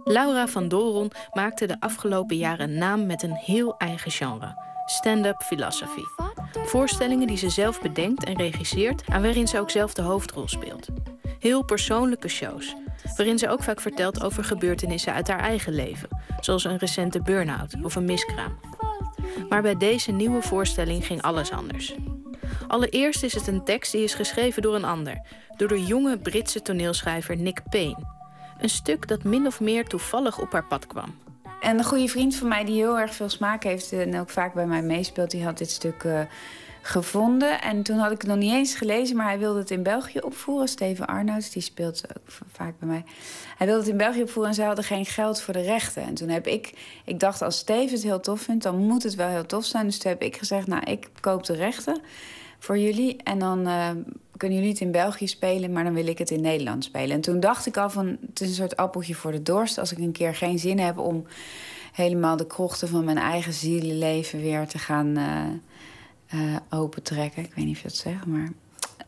Laura 0.05 0.48
van 0.48 0.68
Doron 0.68 1.10
maakte 1.32 1.66
de 1.66 1.77
afgelopen 1.81 2.36
jaren 2.36 2.74
naam 2.74 3.06
met 3.06 3.22
een 3.22 3.35
heel 3.35 3.77
eigen 3.77 4.10
genre: 4.10 4.55
stand-up 4.85 5.43
philosophy. 5.43 6.02
Voorstellingen 6.52 7.27
die 7.27 7.36
ze 7.36 7.51
zelf 7.51 7.81
bedenkt 7.81 8.24
en 8.24 8.36
regisseert 8.36 9.02
en 9.09 9.22
waarin 9.22 9.48
ze 9.48 9.59
ook 9.59 9.70
zelf 9.70 9.94
de 9.94 10.02
hoofdrol 10.02 10.48
speelt. 10.48 10.89
Heel 11.39 11.64
persoonlijke 11.64 12.28
shows, 12.28 12.74
waarin 13.16 13.39
ze 13.39 13.48
ook 13.48 13.62
vaak 13.62 13.81
vertelt 13.81 14.22
over 14.22 14.44
gebeurtenissen 14.44 15.12
uit 15.12 15.28
haar 15.28 15.40
eigen 15.40 15.72
leven, 15.72 16.09
zoals 16.40 16.64
een 16.64 16.78
recente 16.78 17.22
burn-out 17.22 17.74
of 17.82 17.94
een 17.94 18.05
miskraam. 18.05 18.59
Maar 19.48 19.62
bij 19.62 19.77
deze 19.77 20.12
nieuwe 20.12 20.43
voorstelling 20.43 21.06
ging 21.06 21.22
alles 21.22 21.51
anders. 21.51 21.94
Allereerst 22.68 23.22
is 23.22 23.35
het 23.35 23.47
een 23.47 23.64
tekst 23.64 23.93
die 23.93 24.02
is 24.02 24.14
geschreven 24.14 24.62
door 24.62 24.74
een 24.74 24.85
ander, 24.85 25.27
door 25.56 25.68
de 25.68 25.85
jonge 25.85 26.18
Britse 26.18 26.62
toneelschrijver 26.62 27.36
Nick 27.36 27.62
Payne. 27.68 28.19
Een 28.61 28.69
stuk 28.69 29.09
dat 29.09 29.24
min 29.24 29.47
of 29.47 29.61
meer 29.61 29.87
toevallig 29.87 30.41
op 30.41 30.53
haar 30.53 30.65
pad 30.65 30.87
kwam. 30.87 31.15
En 31.61 31.78
een 31.78 31.85
goede 31.85 32.09
vriend 32.09 32.37
van 32.37 32.49
mij 32.49 32.65
die 32.65 32.77
heel 32.77 32.99
erg 32.99 33.15
veel 33.15 33.28
smaak 33.28 33.62
heeft 33.62 33.93
en 33.93 34.20
ook 34.20 34.31
vaak 34.31 34.55
bij 34.55 34.66
mij 34.66 34.82
meespeelt, 34.82 35.31
die 35.31 35.45
had 35.45 35.59
dit 35.59 35.70
stuk 35.70 36.05
eh, 36.05 36.20
gevonden. 36.82 37.61
En 37.61 37.82
toen 37.82 37.99
had 37.99 38.11
ik 38.12 38.20
het 38.20 38.31
nog 38.31 38.39
niet 38.39 38.53
eens 38.53 38.74
gelezen, 38.74 39.16
maar 39.16 39.27
hij 39.27 39.39
wilde 39.39 39.59
het 39.59 39.70
in 39.70 39.82
België 39.82 40.19
opvoeren. 40.19 40.69
Steven 40.69 41.07
Arnouds, 41.07 41.51
die 41.51 41.62
speelt 41.62 42.03
ook 42.09 42.32
vaak 42.53 42.78
bij 42.78 42.89
mij. 42.89 43.05
Hij 43.57 43.66
wilde 43.66 43.81
het 43.81 43.91
in 43.91 43.97
België 43.97 44.23
opvoeren 44.23 44.51
en 44.51 44.57
zij 44.57 44.66
hadden 44.66 44.85
geen 44.85 45.07
geld 45.07 45.41
voor 45.41 45.55
de 45.55 45.62
rechten. 45.62 46.03
En 46.03 46.15
toen 46.15 46.28
heb 46.28 46.47
ik, 46.47 46.73
ik 47.05 47.20
dacht 47.20 47.43
als 47.43 47.59
Steven 47.59 47.93
het 47.93 48.03
heel 48.03 48.20
tof 48.20 48.41
vindt, 48.41 48.62
dan 48.62 48.77
moet 48.77 49.03
het 49.03 49.15
wel 49.15 49.28
heel 49.28 49.47
tof 49.47 49.65
zijn. 49.65 49.87
Dus 49.87 49.99
toen 49.99 50.11
heb 50.11 50.23
ik 50.23 50.37
gezegd, 50.37 50.66
nou 50.66 50.82
ik 50.82 51.09
koop 51.20 51.45
de 51.45 51.55
rechten 51.55 52.01
voor 52.59 52.78
jullie. 52.78 53.16
En 53.23 53.39
dan 53.39 53.66
eh, 53.66 53.91
kunnen 54.41 54.59
jullie 54.59 54.73
het 54.73 54.83
in 54.83 54.91
België 54.91 55.29
spelen, 55.29 55.73
maar 55.73 55.85
dan 55.85 55.95
wil 55.95 56.07
ik 56.07 56.19
het 56.19 56.31
in 56.31 56.41
Nederland 56.41 56.85
spelen. 56.85 57.11
En 57.11 57.21
toen 57.21 57.41
dacht 57.41 57.67
ik 57.67 57.77
al 57.77 57.91
van, 57.91 58.19
het 58.27 58.41
is 58.41 58.49
een 58.49 58.55
soort 58.55 58.77
appeltje 58.77 59.15
voor 59.15 59.33
de 59.33 59.43
dorst. 59.43 59.79
Als 59.79 59.93
ik 59.93 59.99
een 59.99 60.12
keer 60.12 60.35
geen 60.35 60.59
zin 60.59 60.79
heb 60.79 60.99
om 60.99 61.27
helemaal 61.93 62.37
de 62.37 62.47
krochten 62.47 62.89
van 62.89 63.05
mijn 63.05 63.19
eigen 63.19 63.53
zielenleven 63.53 64.41
weer 64.41 64.67
te 64.67 64.79
gaan 64.79 65.17
eh, 65.17 65.45
eh, 66.27 66.57
opentrekken. 66.71 67.43
Ik 67.43 67.55
weet 67.55 67.65
niet 67.65 67.77
of 67.77 67.83
je 67.83 67.89
dat 67.89 67.97
zegt, 67.97 68.27
maar 68.27 68.49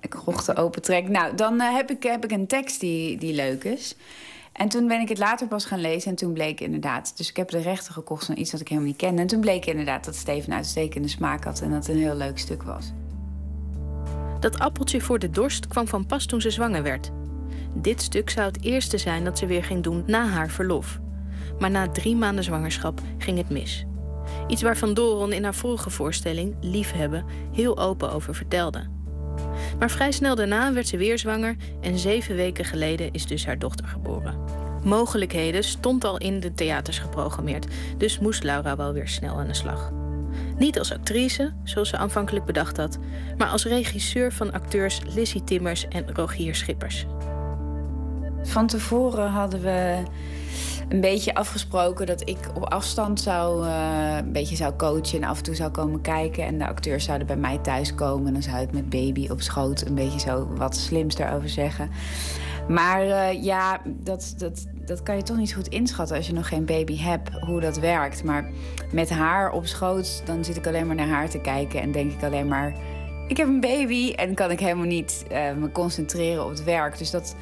krochten 0.09 0.57
opentrekken. 0.57 1.13
Nou, 1.13 1.35
dan 1.35 1.61
eh, 1.61 1.75
heb, 1.75 1.91
ik, 1.91 2.03
heb 2.03 2.25
ik 2.25 2.31
een 2.31 2.47
tekst 2.47 2.81
die, 2.81 3.19
die 3.19 3.35
leuk 3.35 3.65
is. 3.65 3.97
En 4.53 4.69
toen 4.69 4.89
ben 4.89 5.01
ik 5.01 5.09
het 5.09 5.19
later 5.19 5.47
pas 5.47 5.65
gaan 5.65 5.81
lezen 5.81 6.11
en 6.11 6.17
toen 6.17 6.33
bleek 6.33 6.61
inderdaad... 6.61 7.17
Dus 7.17 7.29
ik 7.29 7.37
heb 7.37 7.49
de 7.49 7.61
rechten 7.61 7.93
gekocht 7.93 8.27
van 8.27 8.37
iets 8.37 8.51
dat 8.51 8.61
ik 8.61 8.69
helemaal 8.69 8.89
niet 8.89 8.99
kende. 8.99 9.21
En 9.21 9.27
toen 9.27 9.41
bleek 9.41 9.67
inderdaad 9.67 10.05
dat 10.05 10.15
Steven 10.15 10.53
uitstekende 10.53 11.09
smaak 11.09 11.45
had... 11.45 11.61
en 11.61 11.71
dat 11.71 11.87
het 11.87 11.97
een 11.97 12.03
heel 12.03 12.17
leuk 12.17 12.39
stuk 12.39 12.63
was. 12.63 12.93
Dat 14.43 14.59
appeltje 14.59 15.01
voor 15.01 15.19
de 15.19 15.31
dorst 15.31 15.67
kwam 15.67 15.89
van 15.89 16.07
pas 16.07 16.27
toen 16.27 16.41
ze 16.41 16.51
zwanger 16.51 16.83
werd. 16.83 17.11
Dit 17.75 18.03
stuk 18.03 18.31
zou 18.31 18.47
het 18.47 18.63
eerste 18.63 18.99
zijn 18.99 19.25
dat 19.25 19.39
ze 19.39 19.47
weer 19.47 19.65
ging 19.65 19.83
doen 19.83 20.03
na 20.07 20.27
haar 20.27 20.51
verlof. 20.51 21.01
Maar 21.59 21.71
na 21.71 21.89
drie 21.89 22.17
maanden 22.17 22.45
zwangerschap 22.45 23.01
ging 23.19 23.39
het 23.39 23.51
mis. 23.51 23.85
Iets 24.47 24.63
waar 24.63 24.77
Van 24.77 24.95
Doron 24.95 25.33
in 25.33 25.45
haar 25.45 25.55
vorige 25.55 25.91
voorstelling, 25.91 26.57
Liefhebben, 26.61 27.25
heel 27.53 27.79
open 27.79 28.13
over 28.13 28.35
vertelde. 28.35 28.87
Maar 29.79 29.91
vrij 29.91 30.13
snel 30.13 30.35
daarna 30.35 30.73
werd 30.73 30.89
ze 30.89 30.97
weer 30.97 31.19
zwanger 31.19 31.57
en 31.81 31.99
zeven 31.99 32.37
weken 32.37 32.65
geleden 32.65 33.13
is 33.13 33.27
dus 33.27 33.47
haar 33.47 33.59
dochter 33.59 33.87
geboren. 33.87 34.39
Mogelijkheden 34.85 35.65
stond 35.65 36.05
al 36.05 36.19
in 36.19 36.41
de 36.41 36.55
theaters 36.55 36.99
geprogrammeerd, 36.99 37.67
dus 37.97 38.19
moest 38.19 38.43
Laura 38.43 38.77
wel 38.77 38.93
weer 38.93 39.09
snel 39.09 39.39
aan 39.39 39.47
de 39.47 39.55
slag. 39.55 40.02
Niet 40.63 40.79
als 40.79 40.93
actrice, 40.93 41.53
zoals 41.65 41.89
ze 41.89 41.97
aanvankelijk 41.97 42.45
bedacht 42.45 42.77
had, 42.77 42.99
maar 43.39 43.49
als 43.49 43.65
regisseur 43.65 44.33
van 44.33 44.53
acteurs 44.53 45.01
Lizzie 45.15 45.45
Timmers 45.45 45.89
en 45.89 46.15
Rogier 46.15 46.55
Schippers. 46.55 47.07
Van 48.43 48.67
tevoren 48.67 49.29
hadden 49.29 49.63
we 49.63 50.03
een 50.89 51.01
beetje 51.01 51.35
afgesproken 51.35 52.07
dat 52.07 52.29
ik 52.29 52.39
op 52.55 52.65
afstand 52.65 53.21
zou, 53.21 53.67
eh, 53.67 54.17
een 54.17 54.33
beetje 54.33 54.57
zou 54.57 54.77
coachen 54.77 55.23
en 55.23 55.29
af 55.29 55.39
en 55.39 55.45
toe 55.45 55.55
zou 55.55 55.71
komen 55.71 56.01
kijken. 56.01 56.45
En 56.45 56.59
de 56.59 56.67
acteurs 56.67 57.05
zouden 57.05 57.27
bij 57.27 57.37
mij 57.37 57.59
thuiskomen 57.59 58.27
en 58.27 58.33
dan 58.33 58.43
zou 58.43 58.63
ik 58.63 58.73
met 58.73 58.91
baby 58.91 59.29
op 59.31 59.41
schoot 59.41 59.87
een 59.87 59.95
beetje 59.95 60.21
zo 60.21 60.49
wat 60.57 60.77
slims 60.77 61.15
daarover 61.15 61.49
zeggen. 61.49 61.91
Maar 62.69 63.03
eh, 63.03 63.45
ja, 63.45 63.81
dat, 63.87 64.35
dat, 64.37 64.67
dat 64.85 65.03
kan 65.03 65.17
je 65.17 65.23
toch 65.23 65.37
niet 65.37 65.55
goed 65.55 65.69
inschatten 65.69 66.17
als 66.17 66.27
je 66.27 66.33
nog 66.33 66.49
geen 66.49 66.65
baby 66.65 66.99
hebt, 66.99 67.31
hoe 67.41 67.61
dat 67.61 67.79
werkt. 67.79 68.25
Maar 68.25 68.51
met 68.93 69.11
haar 69.11 69.51
op 69.51 69.67
schoot, 69.67 70.23
dan 70.25 70.45
zit 70.45 70.57
ik 70.57 70.67
alleen 70.67 70.87
maar 70.87 70.97
naar 70.97 71.09
haar 71.09 71.29
te 71.29 71.41
kijken 71.41 71.81
en 71.81 71.93
denk 71.93 72.13
ik 72.13 72.23
alleen 72.23 72.49
maar... 72.49 72.75
Ik 73.29 73.37
heb 73.37 73.47
een 73.47 73.61
baby 73.61 74.13
en 74.13 74.35
kan 74.35 74.51
ik 74.51 74.61
helemaal 74.61 74.87
niet 74.87 75.25
eh, 75.29 75.53
me 75.53 75.73
concentreren 75.73 76.45
op 76.45 76.51
het 76.51 76.65
werk. 76.65 76.99
Dus 76.99 77.11
dat, 77.11 77.37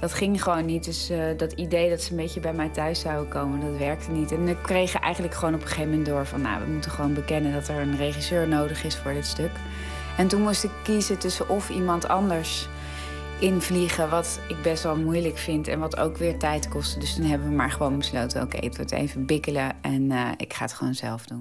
dat 0.00 0.12
ging 0.12 0.42
gewoon 0.42 0.64
niet. 0.64 0.84
Dus 0.84 1.10
eh, 1.10 1.18
dat 1.36 1.52
idee 1.52 1.90
dat 1.90 2.02
ze 2.02 2.10
een 2.10 2.16
beetje 2.16 2.40
bij 2.40 2.52
mij 2.52 2.68
thuis 2.68 3.00
zouden 3.00 3.28
komen, 3.28 3.60
dat 3.60 3.78
werkte 3.78 4.10
niet. 4.10 4.32
En 4.32 4.44
we 4.44 4.60
kregen 4.60 5.00
eigenlijk 5.00 5.34
gewoon 5.34 5.54
op 5.54 5.60
een 5.60 5.66
gegeven 5.66 5.90
moment 5.90 6.06
door 6.06 6.26
van... 6.26 6.40
nou, 6.40 6.64
we 6.64 6.72
moeten 6.72 6.90
gewoon 6.90 7.14
bekennen 7.14 7.52
dat 7.52 7.68
er 7.68 7.76
een 7.76 7.96
regisseur 7.96 8.48
nodig 8.48 8.84
is 8.84 8.96
voor 8.96 9.12
dit 9.12 9.26
stuk. 9.26 9.50
En 10.16 10.28
toen 10.28 10.42
moest 10.42 10.64
ik 10.64 10.70
kiezen 10.82 11.18
tussen 11.18 11.48
of 11.48 11.70
iemand 11.70 12.08
anders 12.08 12.68
invliegen... 13.38 14.10
wat 14.10 14.40
ik 14.48 14.62
best 14.62 14.82
wel 14.82 14.96
moeilijk 14.96 15.38
vind 15.38 15.68
en 15.68 15.78
wat 15.78 15.96
ook 15.96 16.16
weer 16.16 16.38
tijd 16.38 16.68
kostte. 16.68 16.98
Dus 16.98 17.14
toen 17.14 17.24
hebben 17.24 17.48
we 17.48 17.54
maar 17.54 17.70
gewoon 17.70 17.98
besloten... 17.98 18.42
oké, 18.42 18.56
het 18.56 18.76
wordt 18.76 18.92
even 18.92 19.26
bikkelen 19.26 19.72
en 19.80 20.10
eh, 20.10 20.28
ik 20.36 20.52
ga 20.52 20.64
het 20.64 20.72
gewoon 20.72 20.94
zelf 20.94 21.26
doen. 21.26 21.40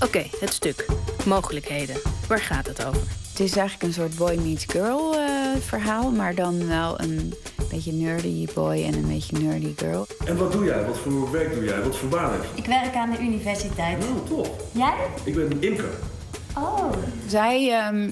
Oké, 0.00 0.26
het 0.40 0.52
stuk. 0.52 0.86
Mogelijkheden. 1.26 1.96
Waar 2.28 2.40
gaat 2.40 2.66
het 2.66 2.84
over? 2.86 3.02
Het 3.30 3.40
is 3.40 3.56
eigenlijk 3.56 3.82
een 3.82 3.92
soort 3.92 4.16
boy 4.16 4.34
meets 4.34 4.64
girl 4.64 5.14
eh, 5.14 5.56
verhaal... 5.60 6.10
maar 6.10 6.34
dan 6.34 6.68
wel 6.68 7.00
een 7.00 7.34
beetje 7.70 7.92
nerdy 7.92 8.46
boy 8.54 8.84
en 8.84 8.94
een 8.94 9.08
beetje 9.08 9.38
nerdy 9.38 9.72
girl. 9.76 10.06
En 10.24 10.36
wat 10.36 10.52
doe 10.52 10.64
jij? 10.64 10.84
Wat 10.84 10.98
voor 10.98 11.30
werk 11.30 11.54
doe 11.54 11.64
jij? 11.64 11.82
Wat 11.82 11.96
voor 11.96 12.08
baan 12.08 12.32
heb 12.32 12.42
je? 12.42 12.62
Ik 12.62 12.66
werk 12.66 12.94
aan 12.94 13.10
de 13.10 13.18
universiteit. 13.18 14.04
Oh, 14.04 14.26
top. 14.26 14.62
Jij? 14.72 14.94
Ik 15.24 15.34
ben 15.34 15.62
imker. 15.62 15.90
Oh. 16.56 16.92
Zij 17.26 17.72
ehm, 17.72 18.10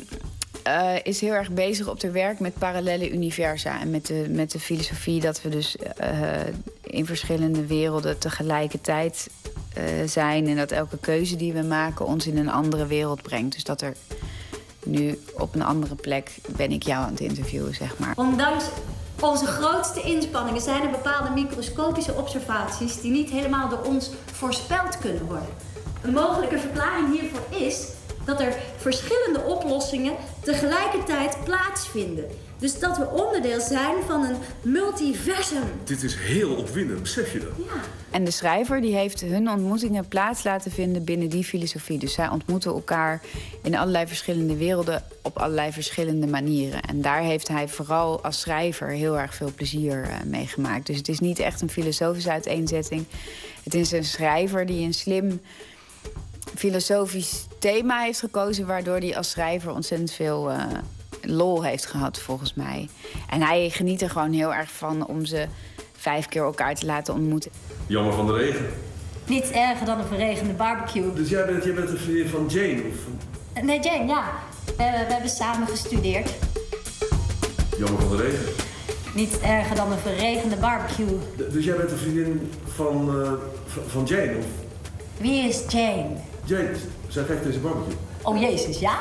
eh, 0.67 0.95
is 1.03 1.21
heel 1.21 1.33
erg 1.33 1.51
bezig 1.51 1.89
op 1.89 2.03
haar 2.03 2.13
werk 2.13 2.41
met 2.41 2.59
parallele 2.59 3.11
universa. 3.11 3.81
En 3.81 3.91
met 3.91 4.07
de, 4.07 4.27
met 4.29 4.51
de 4.51 4.61
filosofie 4.61 5.21
dat 5.21 5.43
we 5.43 5.49
dus 5.49 5.77
eh, 5.77 6.11
in 6.83 7.07
verschillende 7.07 7.67
werelden 7.67 8.19
tegelijkertijd 8.19 9.31
eh, 9.75 9.85
zijn. 10.07 10.47
En 10.47 10.57
dat 10.57 10.71
elke 10.71 10.99
keuze 10.99 11.37
die 11.37 11.53
we 11.53 11.63
maken 11.63 12.07
ons 12.07 12.27
in 12.27 12.39
een 12.39 12.51
andere 12.51 12.87
wereld 12.87 13.23
brengt. 13.23 13.53
Dus 13.53 13.65
dat 13.65 13.81
er 13.81 13.95
nu 14.85 15.21
op 15.35 15.55
een 15.55 15.63
andere 15.63 15.95
plek 15.95 16.31
ben 16.49 16.71
ik 16.71 16.83
jou 16.83 17.05
aan 17.05 17.11
het 17.11 17.21
interviewen, 17.21 17.75
zeg 17.75 17.99
maar. 17.99 18.13
Ondanks 18.17 18.65
onze 19.21 19.47
grootste 19.47 20.01
inspanningen 20.01 20.61
zijn 20.61 20.83
er 20.83 20.91
bepaalde 20.91 21.31
microscopische 21.31 22.15
observaties 22.15 23.01
die 23.01 23.11
niet 23.11 23.31
helemaal 23.31 23.69
door 23.69 23.83
ons 23.83 24.11
voorspeld 24.33 24.99
kunnen 24.99 25.27
worden. 25.27 25.49
Een 26.03 26.13
mogelijke 26.13 26.59
verklaring 26.59 27.21
hiervoor 27.21 27.59
is 27.59 27.95
dat 28.27 28.41
er 28.41 28.57
verschillende 28.77 29.41
oplossingen 29.41 30.15
tegelijkertijd 30.41 31.37
plaatsvinden. 31.45 32.25
Dus 32.59 32.79
dat 32.79 32.99
we 32.99 33.11
onderdeel 33.11 33.61
zijn 33.61 33.95
van 34.07 34.25
een 34.25 34.37
multiversum. 34.63 35.63
Dit 35.85 36.03
is 36.03 36.15
heel 36.15 36.55
opwindend, 36.55 37.03
besef 37.03 37.33
je 37.33 37.39
dat? 37.39 37.49
En 38.11 38.25
de 38.25 38.31
schrijver 38.31 38.81
die 38.81 38.95
heeft 38.95 39.21
hun 39.21 39.51
ontmoetingen 39.51 40.09
plaats 40.09 40.45
laten 40.45 40.71
vinden 40.71 41.05
binnen 41.05 41.29
die 41.29 41.45
filosofie. 41.45 41.99
Dus 41.99 42.13
zij 42.13 42.29
ontmoeten 42.29 42.73
elkaar 42.73 43.21
in 43.63 43.77
allerlei 43.77 44.07
verschillende 44.07 44.57
werelden 44.57 45.03
op 45.23 45.39
allerlei 45.39 45.73
verschillende 45.73 46.27
manieren. 46.27 46.83
En 46.83 47.03
daar 47.03 47.23
heeft 47.23 47.49
hij 47.49 47.69
vooral 47.69 48.23
als 48.23 48.41
schrijver 48.41 48.89
heel 48.89 49.19
erg 49.19 49.35
veel 49.35 49.53
plezier 49.55 50.03
uh, 50.03 50.15
mee 50.25 50.47
gemaakt. 50.47 50.87
Dus 50.87 50.97
het 50.97 51.09
is 51.09 51.19
niet 51.19 51.39
echt 51.39 51.61
een 51.61 51.71
filosofische 51.71 52.31
uiteenzetting. 52.31 53.05
Het 53.63 53.75
is 53.75 53.93
een 53.93 54.05
schrijver 54.05 54.67
die 54.67 54.85
een 54.85 54.95
slim 54.95 55.41
filosofisch 56.55 57.46
thema 57.73 58.01
heeft 58.01 58.21
gekozen, 58.21 58.67
waardoor 58.67 58.97
hij 58.97 59.17
als 59.17 59.31
schrijver 59.31 59.73
ontzettend 59.73 60.13
veel 60.13 60.51
uh, 60.51 60.65
lol 61.23 61.63
heeft 61.63 61.87
gehad, 61.87 62.19
volgens 62.19 62.55
mij. 62.55 62.89
En 63.31 63.43
hij 63.43 63.71
geniet 63.71 64.03
er 64.03 64.11
gewoon 64.11 64.33
heel 64.33 64.55
erg 64.55 64.71
van 64.71 65.07
om 65.07 65.25
ze 65.25 65.47
vijf 65.97 66.27
keer 66.29 66.43
elkaar 66.43 66.75
te 66.75 66.87
laten 66.87 67.15
ontmoeten. 67.15 67.51
Jammer 67.87 68.13
van 68.13 68.27
de 68.27 68.33
regen. 68.33 68.67
Niets 69.25 69.51
erger 69.51 69.87
dan 69.87 69.99
een 69.99 70.07
verregende 70.07 70.53
barbecue. 70.53 71.13
Dus 71.13 71.29
jij 71.29 71.47
bent, 71.47 71.65
jij 71.65 71.75
bent 71.75 71.91
een 71.91 71.99
vriendin 71.99 72.29
van 72.29 72.47
Jane? 72.49 72.83
Of. 72.89 73.63
Nee, 73.63 73.81
Jane, 73.81 74.07
ja. 74.07 74.33
We, 74.65 74.73
we 74.77 75.13
hebben 75.13 75.31
samen 75.31 75.69
gestudeerd. 75.69 76.31
Jammer 77.79 78.01
van 78.01 78.17
de 78.17 78.23
regen. 78.23 78.47
Niets 79.15 79.41
erger 79.41 79.77
dan 79.77 79.93
een 79.93 79.99
verregende 79.99 80.57
barbecue. 80.57 81.19
D- 81.37 81.53
dus 81.53 81.65
jij 81.65 81.77
bent 81.77 81.91
een 81.91 81.99
vriendin 81.99 82.53
van, 82.75 83.21
uh, 83.21 83.33
van, 83.67 83.83
van 83.87 84.05
Jane? 84.05 84.37
Of... 84.39 84.45
Wie 85.19 85.49
is 85.49 85.63
Jane? 85.69 86.07
Jane, 86.47 86.71
zij 87.09 87.25
geeft 87.25 87.43
deze 87.43 87.59
barbecue. 87.59 87.95
Oh 88.23 88.41
jezus, 88.41 88.79
ja? 88.79 88.99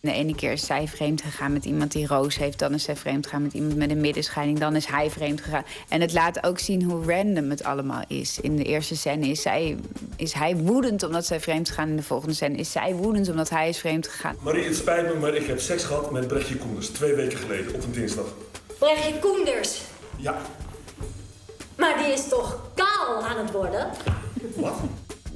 De 0.00 0.12
ene 0.12 0.34
keer 0.34 0.52
is 0.52 0.66
zij 0.66 0.88
vreemd 0.88 1.22
gegaan 1.22 1.52
met 1.52 1.64
iemand 1.64 1.92
die 1.92 2.06
roos 2.06 2.36
heeft. 2.36 2.58
Dan 2.58 2.74
is 2.74 2.82
zij 2.82 2.96
vreemd 2.96 3.24
gegaan 3.24 3.42
met 3.42 3.52
iemand 3.52 3.76
met 3.76 3.90
een 3.90 4.00
middenscheiding. 4.00 4.58
Dan 4.58 4.76
is 4.76 4.86
hij 4.86 5.10
vreemd 5.10 5.40
gegaan. 5.40 5.64
En 5.88 6.00
het 6.00 6.12
laat 6.12 6.44
ook 6.44 6.58
zien 6.58 6.82
hoe 6.82 7.14
random 7.14 7.50
het 7.50 7.64
allemaal 7.64 8.02
is. 8.08 8.40
In 8.40 8.56
de 8.56 8.64
eerste 8.64 8.96
scène 8.96 9.26
is, 9.28 9.42
zij, 9.42 9.76
is 10.16 10.32
hij 10.32 10.56
woedend 10.56 11.02
omdat 11.02 11.26
zij 11.26 11.40
vreemd 11.40 11.68
gegaan. 11.68 11.88
In 11.88 11.96
de 11.96 12.02
volgende 12.02 12.34
scène 12.34 12.56
is 12.56 12.72
zij 12.72 12.94
woedend 12.94 13.28
omdat 13.28 13.50
hij 13.50 13.68
is 13.68 13.78
vreemd 13.78 14.08
gegaan. 14.08 14.36
Marie, 14.40 14.64
het 14.64 14.76
spijt 14.76 15.14
me, 15.14 15.20
maar 15.20 15.34
ik 15.34 15.46
heb 15.46 15.60
seks 15.60 15.84
gehad 15.84 16.10
met 16.10 16.28
Brechtje 16.28 16.56
Koenders. 16.56 16.88
Twee 16.88 17.14
weken 17.14 17.38
geleden, 17.38 17.74
op 17.74 17.84
een 17.84 17.92
dinsdag. 17.92 18.26
Brechtje 18.78 19.18
Koenders. 19.18 19.80
Ja. 20.16 20.36
Maar 21.76 21.98
die 21.98 22.12
is 22.12 22.28
toch 22.28 22.60
kaal 22.74 23.22
aan 23.22 23.38
het 23.38 23.52
worden? 23.52 23.90
Wat? 24.54 24.74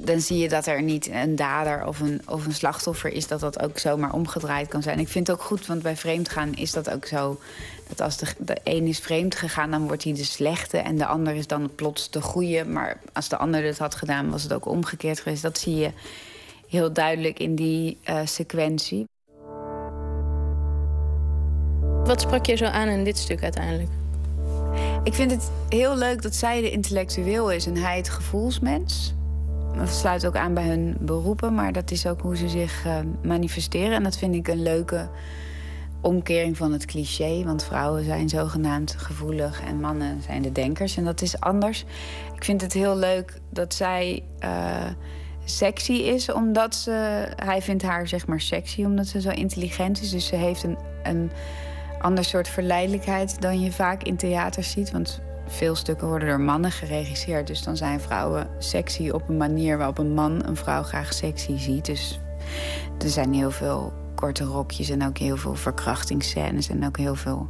Dan 0.05 0.21
zie 0.21 0.39
je 0.39 0.49
dat 0.49 0.67
er 0.67 0.83
niet 0.83 1.09
een 1.09 1.37
dader 1.37 1.87
of 1.87 2.01
een, 2.01 2.23
of 2.27 2.47
een 2.47 2.55
slachtoffer 2.55 3.13
is, 3.13 3.27
dat 3.27 3.41
dat 3.41 3.63
ook 3.63 3.79
zomaar 3.79 4.13
omgedraaid 4.13 4.69
kan 4.69 4.83
zijn. 4.83 4.99
Ik 4.99 5.09
vind 5.09 5.27
het 5.27 5.37
ook 5.37 5.43
goed, 5.43 5.67
want 5.67 5.83
bij 5.83 5.97
vreemdgaan 5.97 6.55
is 6.55 6.73
dat 6.73 6.91
ook 6.91 7.07
zo. 7.07 7.41
Dat 7.89 8.01
als 8.01 8.17
de, 8.17 8.27
de 8.39 8.57
een 8.65 8.87
is 8.87 8.99
vreemd 8.99 9.35
gegaan, 9.35 9.71
dan 9.71 9.87
wordt 9.87 10.05
hij 10.05 10.13
de 10.13 10.25
slechte 10.25 10.79
en 10.79 10.97
de 10.97 11.07
ander 11.07 11.35
is 11.35 11.47
dan 11.47 11.71
plots 11.75 12.11
de 12.11 12.21
goede. 12.21 12.65
Maar 12.65 13.01
als 13.13 13.29
de 13.29 13.37
ander 13.37 13.65
het 13.65 13.79
had 13.79 13.95
gedaan, 13.95 14.31
was 14.31 14.43
het 14.43 14.53
ook 14.53 14.67
omgekeerd 14.67 15.21
geweest. 15.21 15.43
Dat 15.43 15.59
zie 15.59 15.77
je 15.77 15.91
heel 16.69 16.93
duidelijk 16.93 17.39
in 17.39 17.55
die 17.55 17.99
uh, 18.09 18.21
sequentie. 18.25 19.05
Wat 22.05 22.21
sprak 22.21 22.47
je 22.47 22.57
zo 22.57 22.65
aan 22.65 22.89
in 22.89 23.05
dit 23.05 23.19
stuk 23.19 23.43
uiteindelijk? 23.43 23.91
Ik 25.05 25.15
vind 25.15 25.31
het 25.31 25.51
heel 25.69 25.97
leuk 25.97 26.23
dat 26.23 26.35
zij 26.35 26.61
de 26.61 26.71
intellectueel 26.71 27.53
is 27.53 27.67
en 27.67 27.77
hij 27.77 27.97
het 27.97 28.09
gevoelsmens. 28.09 29.15
Dat 29.77 29.89
sluit 29.89 30.27
ook 30.27 30.37
aan 30.37 30.55
bij 30.55 30.67
hun 30.67 30.97
beroepen, 31.01 31.55
maar 31.55 31.73
dat 31.73 31.91
is 31.91 32.07
ook 32.07 32.21
hoe 32.21 32.37
ze 32.37 32.49
zich 32.49 32.87
uh, 32.87 32.99
manifesteren. 33.23 33.93
En 33.93 34.03
dat 34.03 34.19
vind 34.19 34.35
ik 34.35 34.49
een 34.49 34.63
leuke 34.63 35.09
omkering 36.01 36.57
van 36.57 36.73
het 36.73 36.85
cliché. 36.85 37.45
Want 37.45 37.65
vrouwen 37.65 38.05
zijn 38.05 38.29
zogenaamd 38.29 38.95
gevoelig 38.99 39.63
en 39.63 39.81
mannen 39.81 40.23
zijn 40.23 40.43
de 40.43 40.53
denkers. 40.53 40.97
En 40.97 41.05
dat 41.05 41.23
is 41.23 41.41
anders. 41.41 41.85
Ik 42.35 42.45
vind 42.45 42.61
het 42.61 42.73
heel 42.73 42.97
leuk 42.97 43.41
dat 43.51 43.75
zij 43.75 44.23
uh, 44.45 44.87
sexy 45.45 45.93
is, 45.93 46.33
omdat 46.33 46.75
ze. 46.75 47.27
Hij 47.37 47.63
vindt 47.63 47.83
haar 47.83 48.09
zeg 48.09 48.27
maar 48.27 48.41
sexy, 48.41 48.85
omdat 48.85 49.07
ze 49.07 49.21
zo 49.21 49.31
intelligent 49.31 50.01
is. 50.01 50.11
Dus 50.11 50.27
ze 50.27 50.37
heeft 50.37 50.63
een, 50.63 50.79
een 51.03 51.31
ander 52.01 52.25
soort 52.25 52.49
verleidelijkheid 52.49 53.41
dan 53.41 53.61
je 53.61 53.73
vaak 53.73 54.03
in 54.03 54.17
theater 54.17 54.65
ziet. 54.65 54.91
Want 54.91 55.21
veel 55.51 55.75
stukken 55.75 56.09
worden 56.09 56.29
door 56.29 56.41
mannen 56.41 56.71
geregisseerd. 56.71 57.47
Dus 57.47 57.63
dan 57.63 57.77
zijn 57.77 58.01
vrouwen 58.01 58.49
sexy 58.59 59.09
op 59.09 59.29
een 59.29 59.37
manier 59.37 59.79
waarop 59.79 59.99
een 59.99 60.15
man 60.15 60.47
een 60.47 60.57
vrouw 60.57 60.83
graag 60.83 61.13
sexy 61.13 61.57
ziet. 61.59 61.85
Dus 61.85 62.21
er 62.99 63.09
zijn 63.09 63.33
heel 63.33 63.51
veel 63.51 63.93
korte 64.15 64.45
rokjes 64.45 64.91
en 64.91 65.07
ook 65.07 65.19
heel 65.19 65.37
veel 65.37 65.55
verkrachtingsscènes 65.55 66.69
en 66.69 66.87
ook 66.87 66.97
heel 66.97 67.15
veel 67.15 67.49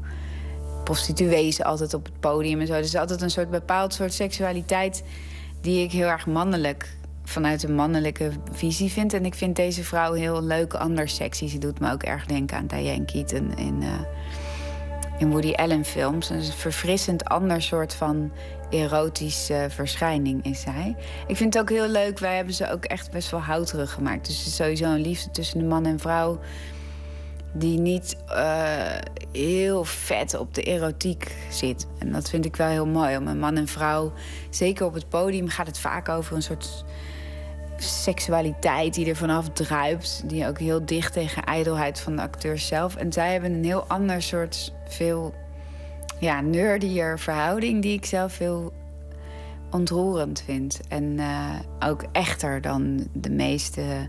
prostituees 0.84 1.62
altijd 1.62 1.94
op 1.94 2.04
het 2.04 2.20
podium 2.20 2.60
en 2.60 2.66
zo. 2.66 2.80
Dus 2.80 2.96
altijd 2.96 3.22
een 3.22 3.30
soort 3.30 3.50
bepaald 3.50 3.94
soort 3.94 4.12
seksualiteit 4.12 5.02
die 5.60 5.84
ik 5.84 5.92
heel 5.92 6.06
erg 6.06 6.26
mannelijk 6.26 6.96
vanuit 7.24 7.62
een 7.62 7.74
mannelijke 7.74 8.30
visie 8.52 8.90
vind. 8.90 9.12
En 9.12 9.24
ik 9.24 9.34
vind 9.34 9.56
deze 9.56 9.84
vrouw 9.84 10.12
heel 10.12 10.42
leuk, 10.42 10.74
anders 10.74 11.14
sexy. 11.14 11.48
Ze 11.48 11.58
doet 11.58 11.80
me 11.80 11.92
ook 11.92 12.02
erg 12.02 12.26
denken 12.26 12.56
aan 12.56 12.66
Diane 12.66 13.04
Keaton 13.04 13.56
in, 13.56 13.82
uh, 13.82 13.88
in 15.20 15.30
Woody 15.30 15.52
Allen 15.52 15.84
films. 15.84 16.30
Een 16.30 16.44
verfrissend 16.44 17.24
ander 17.24 17.62
soort 17.62 17.94
van 17.94 18.32
erotische 18.70 19.66
verschijning 19.68 20.44
is 20.44 20.60
zij. 20.60 20.96
Ik 21.26 21.36
vind 21.36 21.54
het 21.54 21.62
ook 21.62 21.70
heel 21.70 21.88
leuk, 21.88 22.18
wij 22.18 22.36
hebben 22.36 22.54
ze 22.54 22.70
ook 22.70 22.84
echt 22.84 23.10
best 23.10 23.30
wel 23.30 23.40
houterig 23.40 23.92
gemaakt. 23.92 24.26
Dus 24.26 24.38
het 24.38 24.46
is 24.46 24.56
sowieso 24.56 24.84
een 24.84 25.00
liefde 25.00 25.30
tussen 25.30 25.58
de 25.58 25.64
man 25.64 25.86
en 25.86 25.98
vrouw... 25.98 26.40
die 27.52 27.78
niet 27.78 28.16
uh, 28.28 28.72
heel 29.32 29.84
vet 29.84 30.38
op 30.38 30.54
de 30.54 30.62
erotiek 30.62 31.36
zit. 31.50 31.86
En 31.98 32.12
dat 32.12 32.30
vind 32.30 32.44
ik 32.44 32.56
wel 32.56 32.68
heel 32.68 32.86
mooi. 32.86 33.16
Om 33.16 33.26
een 33.26 33.38
man 33.38 33.56
en 33.56 33.68
vrouw, 33.68 34.12
zeker 34.50 34.86
op 34.86 34.94
het 34.94 35.08
podium, 35.08 35.48
gaat 35.48 35.66
het 35.66 35.78
vaak 35.78 36.08
over 36.08 36.36
een 36.36 36.42
soort 36.42 36.84
seksualiteit 37.82 38.94
die 38.94 39.08
er 39.08 39.16
vanaf 39.16 39.48
druipt. 39.48 40.22
Die 40.26 40.46
ook 40.46 40.58
heel 40.58 40.86
dicht 40.86 41.12
tegen 41.12 41.44
ijdelheid 41.44 42.00
van 42.00 42.16
de 42.16 42.22
acteurs 42.22 42.66
zelf. 42.66 42.96
En 42.96 43.12
zij 43.12 43.32
hebben 43.32 43.52
een 43.52 43.64
heel 43.64 43.84
ander 43.84 44.22
soort, 44.22 44.72
veel 44.88 45.34
ja, 46.18 46.40
nerdier 46.40 47.18
verhouding... 47.18 47.82
die 47.82 47.92
ik 47.92 48.04
zelf 48.04 48.38
heel 48.38 48.72
ontroerend 49.70 50.42
vind. 50.44 50.80
En 50.88 51.04
uh, 51.04 51.48
ook 51.78 52.04
echter 52.12 52.60
dan 52.60 53.08
de 53.12 53.30
meeste 53.30 54.08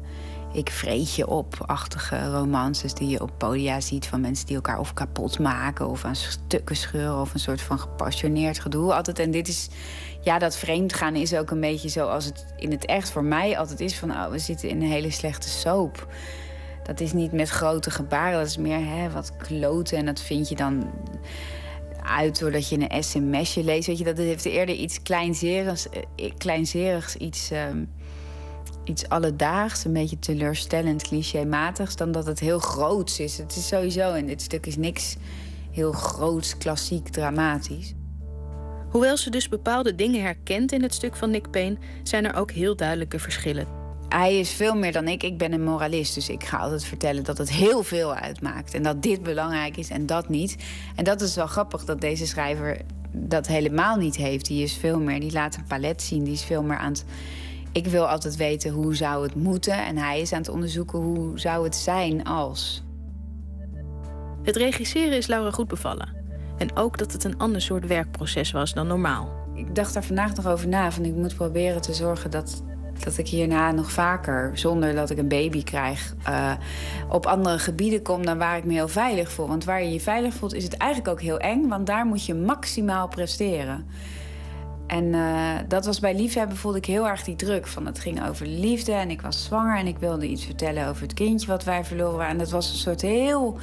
ik 0.53 0.69
vreet 0.69 1.15
je 1.15 1.27
op-achtige 1.27 2.31
romances 2.31 2.93
die 2.93 3.09
je 3.09 3.21
op 3.21 3.31
podia 3.37 3.79
ziet 3.79 4.07
van 4.07 4.21
mensen 4.21 4.45
die 4.45 4.55
elkaar 4.55 4.79
of 4.79 4.93
kapot 4.93 5.39
maken 5.39 5.87
of 5.87 6.05
aan 6.05 6.15
stukken 6.15 6.75
scheuren 6.75 7.21
of 7.21 7.33
een 7.33 7.39
soort 7.39 7.61
van 7.61 7.79
gepassioneerd 7.79 8.59
gedoe 8.59 8.93
altijd. 8.93 9.19
En 9.19 9.31
dit 9.31 9.47
is, 9.47 9.69
ja, 10.21 10.39
dat 10.39 10.57
vreemdgaan 10.57 11.15
is 11.15 11.33
ook 11.33 11.51
een 11.51 11.59
beetje 11.59 11.89
zoals 11.89 12.25
het 12.25 12.45
in 12.57 12.71
het 12.71 12.85
echt 12.85 13.11
voor 13.11 13.23
mij 13.23 13.57
altijd 13.57 13.79
is 13.79 13.95
van, 13.95 14.11
oh, 14.11 14.29
we 14.29 14.39
zitten 14.39 14.69
in 14.69 14.81
een 14.81 14.91
hele 14.91 15.11
slechte 15.11 15.49
soap. 15.49 16.07
Dat 16.83 16.99
is 16.99 17.13
niet 17.13 17.31
met 17.31 17.49
grote 17.49 17.91
gebaren, 17.91 18.39
dat 18.39 18.47
is 18.47 18.57
meer 18.57 18.85
hè, 18.85 19.09
wat 19.09 19.37
kloten 19.37 19.97
en 19.97 20.05
dat 20.05 20.21
vind 20.21 20.49
je 20.49 20.55
dan 20.55 20.91
uit 22.03 22.39
doordat 22.39 22.69
je 22.69 22.77
een 22.89 23.03
sms'je 23.03 23.63
leest. 23.63 23.87
Weet 23.87 23.97
je, 23.97 24.03
dat 24.03 24.17
heeft 24.17 24.45
eerder 24.45 24.75
iets 24.75 25.01
kleinzerigs, 25.01 25.89
eh, 25.89 26.31
kleinzerigs 26.37 27.15
iets, 27.15 27.51
ehm, 27.51 27.85
iets 28.83 29.09
alledaags, 29.09 29.85
een 29.85 29.93
beetje 29.93 30.19
teleurstellend, 30.19 31.03
clichématigs, 31.03 31.95
dan 31.95 32.11
dat 32.11 32.25
het 32.25 32.39
heel 32.39 32.59
groots 32.59 33.19
is. 33.19 33.37
Het 33.37 33.55
is 33.55 33.67
sowieso, 33.67 34.13
in 34.13 34.25
dit 34.25 34.41
stuk 34.41 34.65
is 34.65 34.77
niks 34.77 35.15
heel 35.71 35.91
groots, 35.91 36.57
klassiek, 36.57 37.07
dramatisch. 37.07 37.93
Hoewel 38.91 39.17
ze 39.17 39.29
dus 39.29 39.49
bepaalde 39.49 39.95
dingen 39.95 40.21
herkent 40.21 40.71
in 40.71 40.81
het 40.81 40.93
stuk 40.93 41.15
van 41.15 41.29
Nick 41.29 41.51
Payne, 41.51 41.77
zijn 42.03 42.25
er 42.25 42.35
ook 42.35 42.51
heel 42.51 42.75
duidelijke 42.75 43.19
verschillen. 43.19 43.67
Hij 44.09 44.39
is 44.39 44.51
veel 44.51 44.75
meer 44.75 44.91
dan 44.91 45.07
ik. 45.07 45.23
Ik 45.23 45.37
ben 45.37 45.53
een 45.53 45.63
moralist, 45.63 46.15
dus 46.15 46.29
ik 46.29 46.43
ga 46.43 46.57
altijd 46.57 46.85
vertellen 46.85 47.23
dat 47.23 47.37
het 47.37 47.51
heel 47.51 47.83
veel 47.83 48.15
uitmaakt. 48.15 48.73
En 48.73 48.83
dat 48.83 49.03
dit 49.03 49.23
belangrijk 49.23 49.77
is 49.77 49.89
en 49.89 50.05
dat 50.05 50.29
niet. 50.29 50.57
En 50.95 51.03
dat 51.03 51.21
is 51.21 51.35
wel 51.35 51.47
grappig 51.47 51.85
dat 51.85 52.01
deze 52.01 52.27
schrijver 52.27 52.81
dat 53.11 53.47
helemaal 53.47 53.95
niet 53.95 54.15
heeft. 54.15 54.45
Die 54.45 54.63
is 54.63 54.73
veel 54.73 54.99
meer, 54.99 55.19
die 55.19 55.31
laat 55.31 55.55
een 55.55 55.67
palet 55.67 56.01
zien. 56.01 56.23
Die 56.23 56.33
is 56.33 56.43
veel 56.43 56.63
meer 56.63 56.77
aan 56.77 56.91
het. 56.91 57.05
Ik 57.71 57.87
wil 57.87 58.07
altijd 58.07 58.35
weten 58.35 58.71
hoe 58.71 58.95
zou 58.95 59.23
het 59.23 59.35
moeten. 59.35 59.85
En 59.85 59.97
hij 59.97 60.21
is 60.21 60.33
aan 60.33 60.41
het 60.41 60.49
onderzoeken 60.49 60.99
hoe 60.99 61.39
zou 61.39 61.63
het 61.63 61.75
zijn 61.75 62.23
als. 62.23 62.83
Het 64.43 64.55
regisseren 64.55 65.17
is 65.17 65.27
Laura 65.27 65.51
goed 65.51 65.67
bevallen. 65.67 66.20
En 66.61 66.75
ook 66.75 66.97
dat 66.97 67.11
het 67.11 67.23
een 67.23 67.37
ander 67.37 67.61
soort 67.61 67.87
werkproces 67.87 68.51
was 68.51 68.73
dan 68.73 68.87
normaal. 68.87 69.29
Ik 69.53 69.75
dacht 69.75 69.93
daar 69.93 70.03
vandaag 70.03 70.35
nog 70.35 70.47
over 70.47 70.67
na. 70.67 70.91
Van 70.91 71.05
ik 71.05 71.15
moet 71.15 71.35
proberen 71.35 71.81
te 71.81 71.93
zorgen 71.93 72.31
dat, 72.31 72.63
dat 73.03 73.17
ik 73.17 73.27
hierna 73.27 73.71
nog 73.71 73.91
vaker, 73.91 74.51
zonder 74.57 74.95
dat 74.95 75.09
ik 75.09 75.17
een 75.17 75.27
baby 75.27 75.63
krijg, 75.63 76.15
uh, 76.29 76.51
op 77.09 77.25
andere 77.25 77.59
gebieden 77.59 78.01
kom 78.01 78.25
dan 78.25 78.37
waar 78.37 78.57
ik 78.57 78.63
me 78.63 78.73
heel 78.73 78.87
veilig 78.87 79.31
voel. 79.31 79.47
Want 79.47 79.63
waar 79.63 79.83
je 79.83 79.91
je 79.91 79.99
veilig 79.99 80.33
voelt, 80.33 80.53
is 80.53 80.63
het 80.63 80.77
eigenlijk 80.77 81.11
ook 81.11 81.21
heel 81.21 81.39
eng, 81.39 81.67
want 81.67 81.85
daar 81.85 82.05
moet 82.05 82.25
je 82.25 82.33
maximaal 82.33 83.07
presteren. 83.07 83.85
En 84.87 85.05
uh, 85.05 85.55
dat 85.67 85.85
was 85.85 85.99
bij 85.99 86.15
liefhebben 86.15 86.57
voelde 86.57 86.77
ik 86.77 86.85
heel 86.85 87.07
erg 87.07 87.23
die 87.23 87.35
druk. 87.35 87.67
Van 87.67 87.85
het 87.85 87.99
ging 87.99 88.27
over 88.27 88.45
liefde 88.45 88.91
en 88.91 89.09
ik 89.09 89.21
was 89.21 89.43
zwanger 89.43 89.77
en 89.77 89.87
ik 89.87 89.97
wilde 89.97 90.27
iets 90.27 90.45
vertellen 90.45 90.87
over 90.87 91.01
het 91.01 91.13
kindje 91.13 91.47
wat 91.47 91.63
wij 91.63 91.85
verloren 91.85 92.17
waren. 92.17 92.31
En 92.31 92.37
dat 92.37 92.49
was 92.49 92.69
een 92.69 92.77
soort 92.77 93.01
heel 93.01 93.59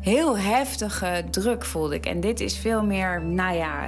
heel 0.00 0.38
heftige 0.38 1.24
druk 1.30 1.64
voelde 1.64 1.94
ik. 1.94 2.06
En 2.06 2.20
dit 2.20 2.40
is 2.40 2.58
veel 2.58 2.84
meer, 2.84 3.22
nou 3.22 3.56
ja, 3.56 3.86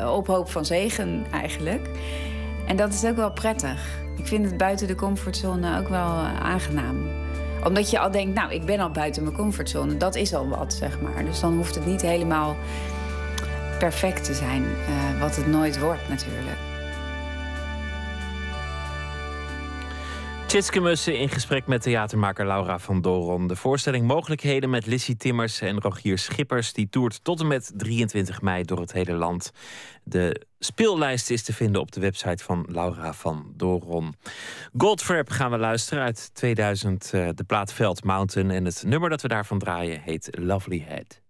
uh, 0.00 0.14
op 0.14 0.26
hoop 0.26 0.50
van 0.50 0.64
zegen 0.64 1.24
eigenlijk. 1.32 1.90
En 2.66 2.76
dat 2.76 2.92
is 2.92 3.04
ook 3.04 3.16
wel 3.16 3.32
prettig. 3.32 4.00
Ik 4.16 4.26
vind 4.26 4.44
het 4.44 4.56
buiten 4.56 4.86
de 4.86 4.94
comfortzone 4.94 5.78
ook 5.78 5.88
wel 5.88 6.10
uh, 6.10 6.40
aangenaam. 6.40 7.08
Omdat 7.64 7.90
je 7.90 7.98
al 7.98 8.10
denkt, 8.10 8.34
nou, 8.34 8.52
ik 8.52 8.64
ben 8.64 8.80
al 8.80 8.90
buiten 8.90 9.22
mijn 9.22 9.36
comfortzone. 9.36 9.96
Dat 9.96 10.14
is 10.14 10.34
al 10.34 10.48
wat, 10.48 10.72
zeg 10.72 11.00
maar. 11.00 11.24
Dus 11.24 11.40
dan 11.40 11.56
hoeft 11.56 11.74
het 11.74 11.86
niet 11.86 12.02
helemaal 12.02 12.56
perfect 13.78 14.24
te 14.24 14.34
zijn. 14.34 14.62
Uh, 14.62 15.20
wat 15.20 15.36
het 15.36 15.46
nooit 15.46 15.78
wordt, 15.78 16.08
natuurlijk. 16.08 16.71
Tjitske 20.52 21.12
in 21.12 21.28
gesprek 21.28 21.66
met 21.66 21.82
theatermaker 21.82 22.46
Laura 22.46 22.78
van 22.78 23.00
Doron. 23.00 23.46
De 23.46 23.56
voorstelling 23.56 24.06
Mogelijkheden 24.06 24.70
met 24.70 24.86
Lissy 24.86 25.16
Timmers 25.16 25.60
en 25.60 25.80
Rogier 25.80 26.18
Schippers... 26.18 26.72
die 26.72 26.88
toert 26.88 27.24
tot 27.24 27.40
en 27.40 27.46
met 27.46 27.72
23 27.76 28.42
mei 28.42 28.62
door 28.62 28.80
het 28.80 28.92
hele 28.92 29.12
land. 29.12 29.52
De 30.04 30.46
speellijst 30.58 31.30
is 31.30 31.42
te 31.42 31.52
vinden 31.52 31.80
op 31.80 31.92
de 31.92 32.00
website 32.00 32.44
van 32.44 32.66
Laura 32.68 33.12
van 33.12 33.52
Doron. 33.56 34.14
Goldfrapp 34.76 35.30
gaan 35.30 35.50
we 35.50 35.58
luisteren 35.58 36.04
uit 36.04 36.30
2000, 36.34 37.10
uh, 37.14 37.28
de 37.34 37.44
plaat 37.44 37.72
Veld 37.72 38.04
Mountain. 38.04 38.50
En 38.50 38.64
het 38.64 38.82
nummer 38.86 39.10
dat 39.10 39.22
we 39.22 39.28
daarvan 39.28 39.58
draaien 39.58 40.00
heet 40.00 40.28
Lovely 40.30 40.84
Head. 40.88 41.21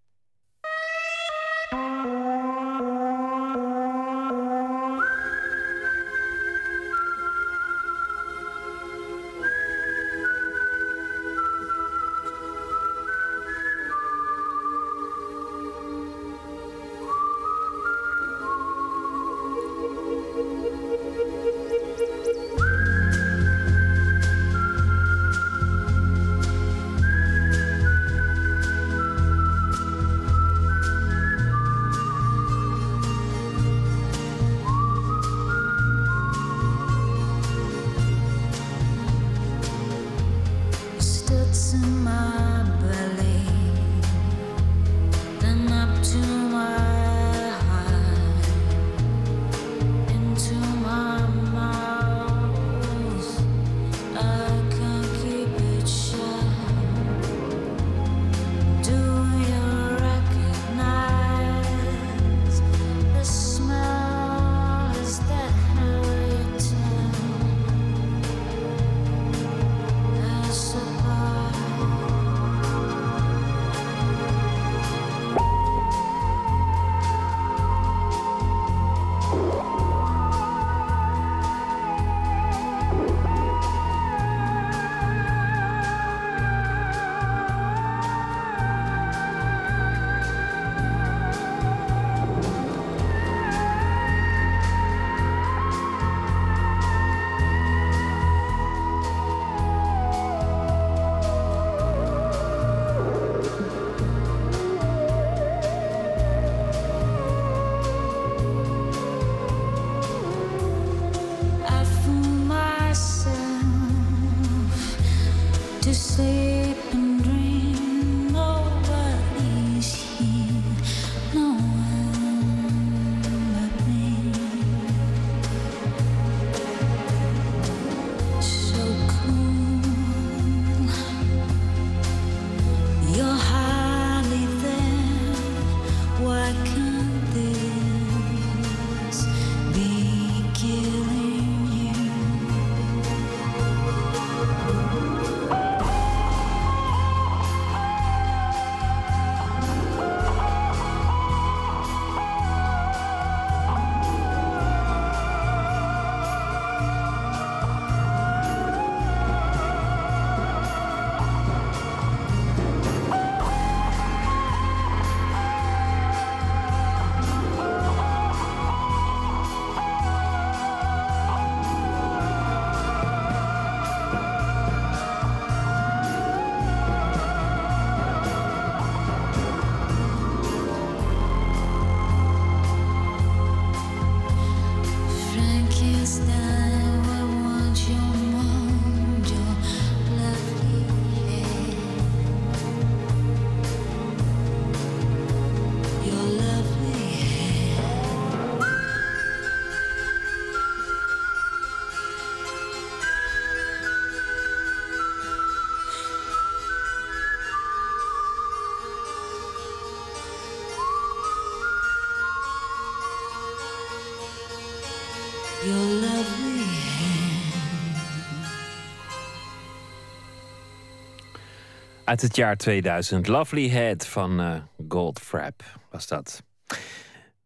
Uit 222.12 222.22
het 222.22 222.36
jaar 222.36 222.56
2000. 222.56 223.26
Lovely 223.26 223.68
Head 223.68 224.06
van 224.06 224.40
uh, 224.40 224.55
Goldfrapp 224.89 225.62
was 225.90 226.06
dat. 226.06 226.43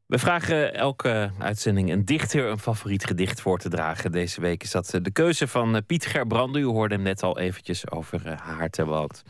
We 0.07 0.19
vragen 0.19 0.75
elke 0.75 1.31
uitzending 1.39 1.91
een 1.91 2.05
dichter 2.05 2.45
een 2.45 2.59
favoriet 2.59 3.05
gedicht 3.07 3.41
voor 3.41 3.59
te 3.59 3.69
dragen. 3.69 4.13
Deze 4.13 4.41
week 4.41 4.63
is 4.63 4.71
dat 4.71 4.99
de 5.03 5.11
keuze 5.11 5.49
van 5.49 5.83
Piet 5.87 6.07
Gerbrande. 6.07 6.59
U 6.59 6.65
hoorde 6.65 6.95
hem 6.95 7.05
net 7.05 7.23
al 7.23 7.39
eventjes 7.39 7.91
over 7.91 8.35
Haarterwoud. 8.43 9.23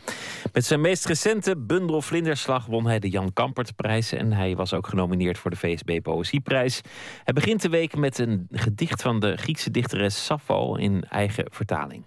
Met 0.53 0.65
zijn 0.65 0.81
meest 0.81 1.05
recente 1.05 1.57
bundel 1.57 2.01
Vlinderslag 2.01 2.65
won 2.65 2.85
hij 2.85 2.99
de 2.99 3.09
Jan 3.09 3.33
Kampertprijs. 3.33 4.11
En 4.11 4.33
hij 4.33 4.55
was 4.55 4.73
ook 4.73 4.87
genomineerd 4.87 5.37
voor 5.37 5.51
de 5.51 5.57
VSB 5.57 6.01
Poëzieprijs. 6.01 6.81
Hij 7.23 7.33
begint 7.33 7.61
de 7.61 7.69
week 7.69 7.95
met 7.95 8.17
een 8.17 8.47
gedicht 8.51 9.01
van 9.01 9.19
de 9.19 9.37
Griekse 9.37 9.71
dichteres 9.71 10.25
Sappho 10.25 10.75
in 10.75 11.03
eigen 11.09 11.45
vertaling. 11.49 12.05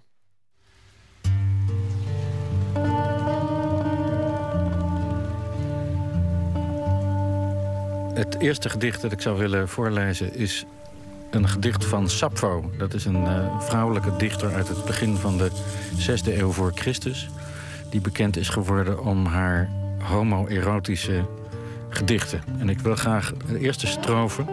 Het 8.21 8.41
eerste 8.41 8.69
gedicht 8.69 9.03
dat 9.03 9.13
ik 9.13 9.21
zou 9.21 9.39
willen 9.39 9.69
voorlezen 9.69 10.35
is 10.35 10.65
een 11.31 11.49
gedicht 11.49 11.85
van 11.85 12.09
Sappho. 12.09 12.71
Dat 12.79 12.95
is 12.95 13.05
een 13.05 13.23
uh, 13.23 13.61
vrouwelijke 13.61 14.17
dichter 14.17 14.55
uit 14.55 14.69
het 14.69 14.85
begin 14.85 15.17
van 15.17 15.39
de 15.39 15.51
6e 15.97 16.39
eeuw 16.39 16.51
voor 16.51 16.73
Christus. 16.75 17.29
Die 17.91 18.01
bekend 18.01 18.37
is 18.37 18.49
geworden 18.49 19.05
om 19.05 19.27
haar 19.27 19.71
homoerotische 19.99 21.25
gedichten. 21.89 22.43
En 22.59 22.69
ik 22.69 22.79
wil 22.79 22.97
graag 22.97 23.33
de 23.47 23.59
eerste 23.59 23.87
strofe 23.87 24.45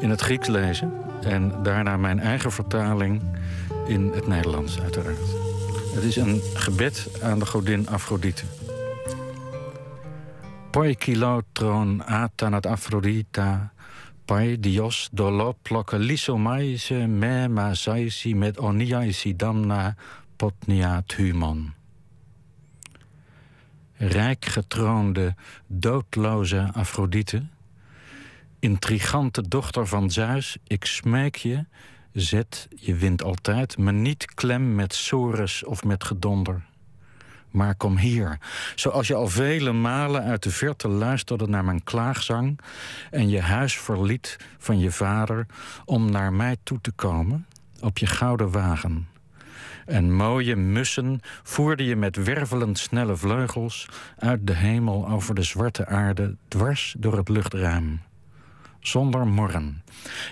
in 0.00 0.10
het 0.10 0.20
Grieks 0.20 0.48
lezen. 0.48 0.92
En 1.22 1.62
daarna 1.62 1.96
mijn 1.96 2.20
eigen 2.20 2.52
vertaling 2.52 3.22
in 3.86 4.10
het 4.14 4.26
Nederlands, 4.26 4.80
uiteraard. 4.80 5.18
Het 5.94 6.04
is 6.04 6.16
een 6.16 6.40
gebed 6.54 7.08
aan 7.22 7.38
de 7.38 7.46
godin 7.46 7.88
Afrodite. 7.88 8.44
Poi 10.78 10.94
kilotron 10.94 12.02
atanat 12.06 12.66
Aphrodita, 12.66 13.72
pai 14.24 14.60
dios 14.60 15.08
dolo 15.12 15.56
plokalisomaise 15.62 17.06
me 17.06 17.48
ma 17.48 17.74
saisi 17.74 18.34
met 18.34 18.58
oniaisi 18.58 19.32
damna 19.36 19.96
potnia 20.36 21.02
thumon. 21.06 21.74
Rijk 23.96 24.44
getroonde, 24.44 25.34
doodloze 25.66 26.70
Afrodite, 26.72 27.42
intrigante 28.58 29.48
dochter 29.48 29.86
van 29.86 30.10
Zeus, 30.10 30.56
ik 30.66 30.84
smeek 30.84 31.36
je, 31.36 31.64
zet, 32.12 32.68
je 32.76 32.94
wint 32.94 33.22
altijd, 33.22 33.78
me 33.78 33.92
niet 33.92 34.34
klem 34.34 34.74
met 34.74 34.94
sores 34.94 35.64
of 35.64 35.84
met 35.84 36.04
gedonder 36.04 36.67
maar 37.50 37.74
kom 37.74 37.96
hier. 37.96 38.38
Zoals 38.74 39.06
je 39.06 39.14
al 39.14 39.28
vele 39.28 39.72
malen 39.72 40.22
uit 40.22 40.42
de 40.42 40.50
verte 40.50 40.88
luisterde 40.88 41.46
naar 41.46 41.64
mijn 41.64 41.84
klaagzang 41.84 42.60
en 43.10 43.28
je 43.28 43.40
huis 43.40 43.78
verliet 43.78 44.36
van 44.58 44.78
je 44.78 44.90
vader 44.90 45.46
om 45.84 46.10
naar 46.10 46.32
mij 46.32 46.56
toe 46.62 46.80
te 46.80 46.92
komen 46.92 47.46
op 47.80 47.98
je 47.98 48.06
gouden 48.06 48.50
wagen. 48.50 49.08
En 49.86 50.12
mooie 50.12 50.56
mussen 50.56 51.20
voerde 51.42 51.84
je 51.84 51.96
met 51.96 52.16
wervelend 52.16 52.78
snelle 52.78 53.16
vleugels 53.16 53.88
uit 54.18 54.46
de 54.46 54.54
hemel 54.54 55.08
over 55.08 55.34
de 55.34 55.42
zwarte 55.42 55.86
aarde 55.86 56.36
dwars 56.48 56.94
door 56.98 57.16
het 57.16 57.28
luchtruim. 57.28 58.00
Zonder 58.80 59.26
morren. 59.26 59.82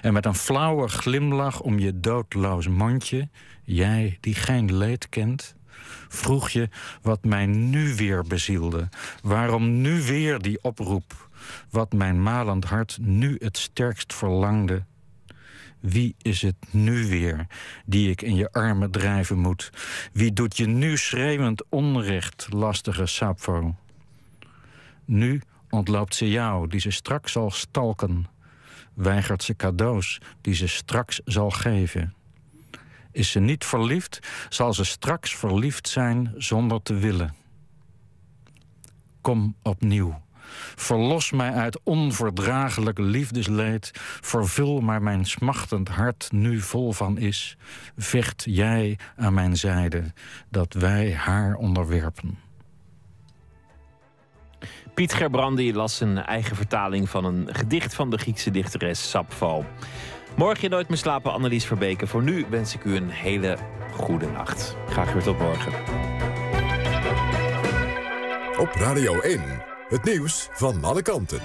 En 0.02 0.12
met 0.12 0.26
een 0.26 0.34
flauwe 0.34 0.88
glimlach 0.88 1.60
om 1.60 1.78
je 1.78 2.00
doodloos 2.00 2.68
mondje, 2.68 3.28
jij 3.64 4.18
die 4.20 4.34
geen 4.34 4.76
leed 4.76 5.08
kent, 5.08 5.54
vroeg 6.08 6.50
je 6.50 6.68
wat 7.02 7.24
mij 7.24 7.46
nu 7.46 7.94
weer 7.94 8.22
bezielde. 8.22 8.88
Waarom 9.22 9.80
nu 9.80 10.02
weer 10.02 10.38
die 10.38 10.58
oproep? 10.62 11.28
Wat 11.70 11.92
mijn 11.92 12.22
malend 12.22 12.64
hart 12.64 12.98
nu 13.00 13.36
het 13.38 13.58
sterkst 13.58 14.14
verlangde. 14.14 14.84
Wie 15.80 16.14
is 16.22 16.42
het 16.42 16.56
nu 16.70 17.08
weer 17.08 17.46
die 17.84 18.10
ik 18.10 18.22
in 18.22 18.34
je 18.34 18.52
armen 18.52 18.90
drijven 18.90 19.38
moet? 19.38 19.70
Wie 20.12 20.32
doet 20.32 20.56
je 20.56 20.66
nu 20.66 20.96
schreeuwend 20.96 21.64
onrecht, 21.68 22.46
lastige 22.50 23.06
Sappho? 23.06 23.74
Nu 25.04 25.42
ontloopt 25.70 26.14
ze 26.14 26.30
jou, 26.30 26.68
die 26.68 26.80
ze 26.80 26.90
straks 26.90 27.32
zal 27.32 27.50
stalken. 27.50 28.26
Weigert 28.94 29.42
ze 29.42 29.56
cadeaus 29.56 30.20
die 30.40 30.54
ze 30.54 30.68
straks 30.68 31.20
zal 31.24 31.50
geven. 31.50 32.15
Is 33.16 33.30
ze 33.30 33.40
niet 33.40 33.64
verliefd, 33.64 34.18
zal 34.48 34.74
ze 34.74 34.84
straks 34.84 35.36
verliefd 35.36 35.88
zijn 35.88 36.34
zonder 36.36 36.82
te 36.82 36.94
willen. 36.94 37.34
Kom 39.20 39.56
opnieuw. 39.62 40.22
Verlos 40.74 41.30
mij 41.30 41.52
uit 41.52 41.80
onverdraaglijk 41.82 42.98
liefdesleed. 42.98 43.90
Vervul 44.20 44.80
maar 44.80 45.02
mijn 45.02 45.24
smachtend 45.24 45.88
hart 45.88 46.28
nu 46.32 46.60
vol 46.60 46.92
van 46.92 47.18
is. 47.18 47.56
Vecht 47.96 48.44
jij 48.46 48.98
aan 49.16 49.34
mijn 49.34 49.56
zijde, 49.56 50.12
dat 50.50 50.72
wij 50.72 51.14
haar 51.14 51.54
onderwerpen. 51.54 52.38
Piet 54.94 55.12
Gerbrandi 55.12 55.72
las 55.72 56.00
een 56.00 56.18
eigen 56.18 56.56
vertaling 56.56 57.08
van 57.08 57.24
een 57.24 57.48
gedicht 57.54 57.94
van 57.94 58.10
de 58.10 58.18
Griekse 58.18 58.50
dichteres 58.50 59.10
Sappho. 59.10 59.64
Morgen 60.36 60.70
Nooit 60.70 60.88
meer 60.88 60.98
slapen, 60.98 61.32
Annelies 61.32 61.64
Verbeke. 61.64 62.06
Voor 62.06 62.22
nu 62.22 62.46
wens 62.50 62.74
ik 62.74 62.84
u 62.84 62.96
een 62.96 63.10
hele 63.10 63.56
goede 63.92 64.26
nacht. 64.26 64.76
Graag 64.88 65.12
weer 65.12 65.22
tot 65.22 65.38
morgen. 65.38 65.72
Op 68.58 68.68
Radio 68.72 69.20
1, 69.20 69.40
het 69.88 70.04
nieuws 70.04 70.48
van 70.52 70.84
alle 70.84 71.02
kanten. 71.02 71.40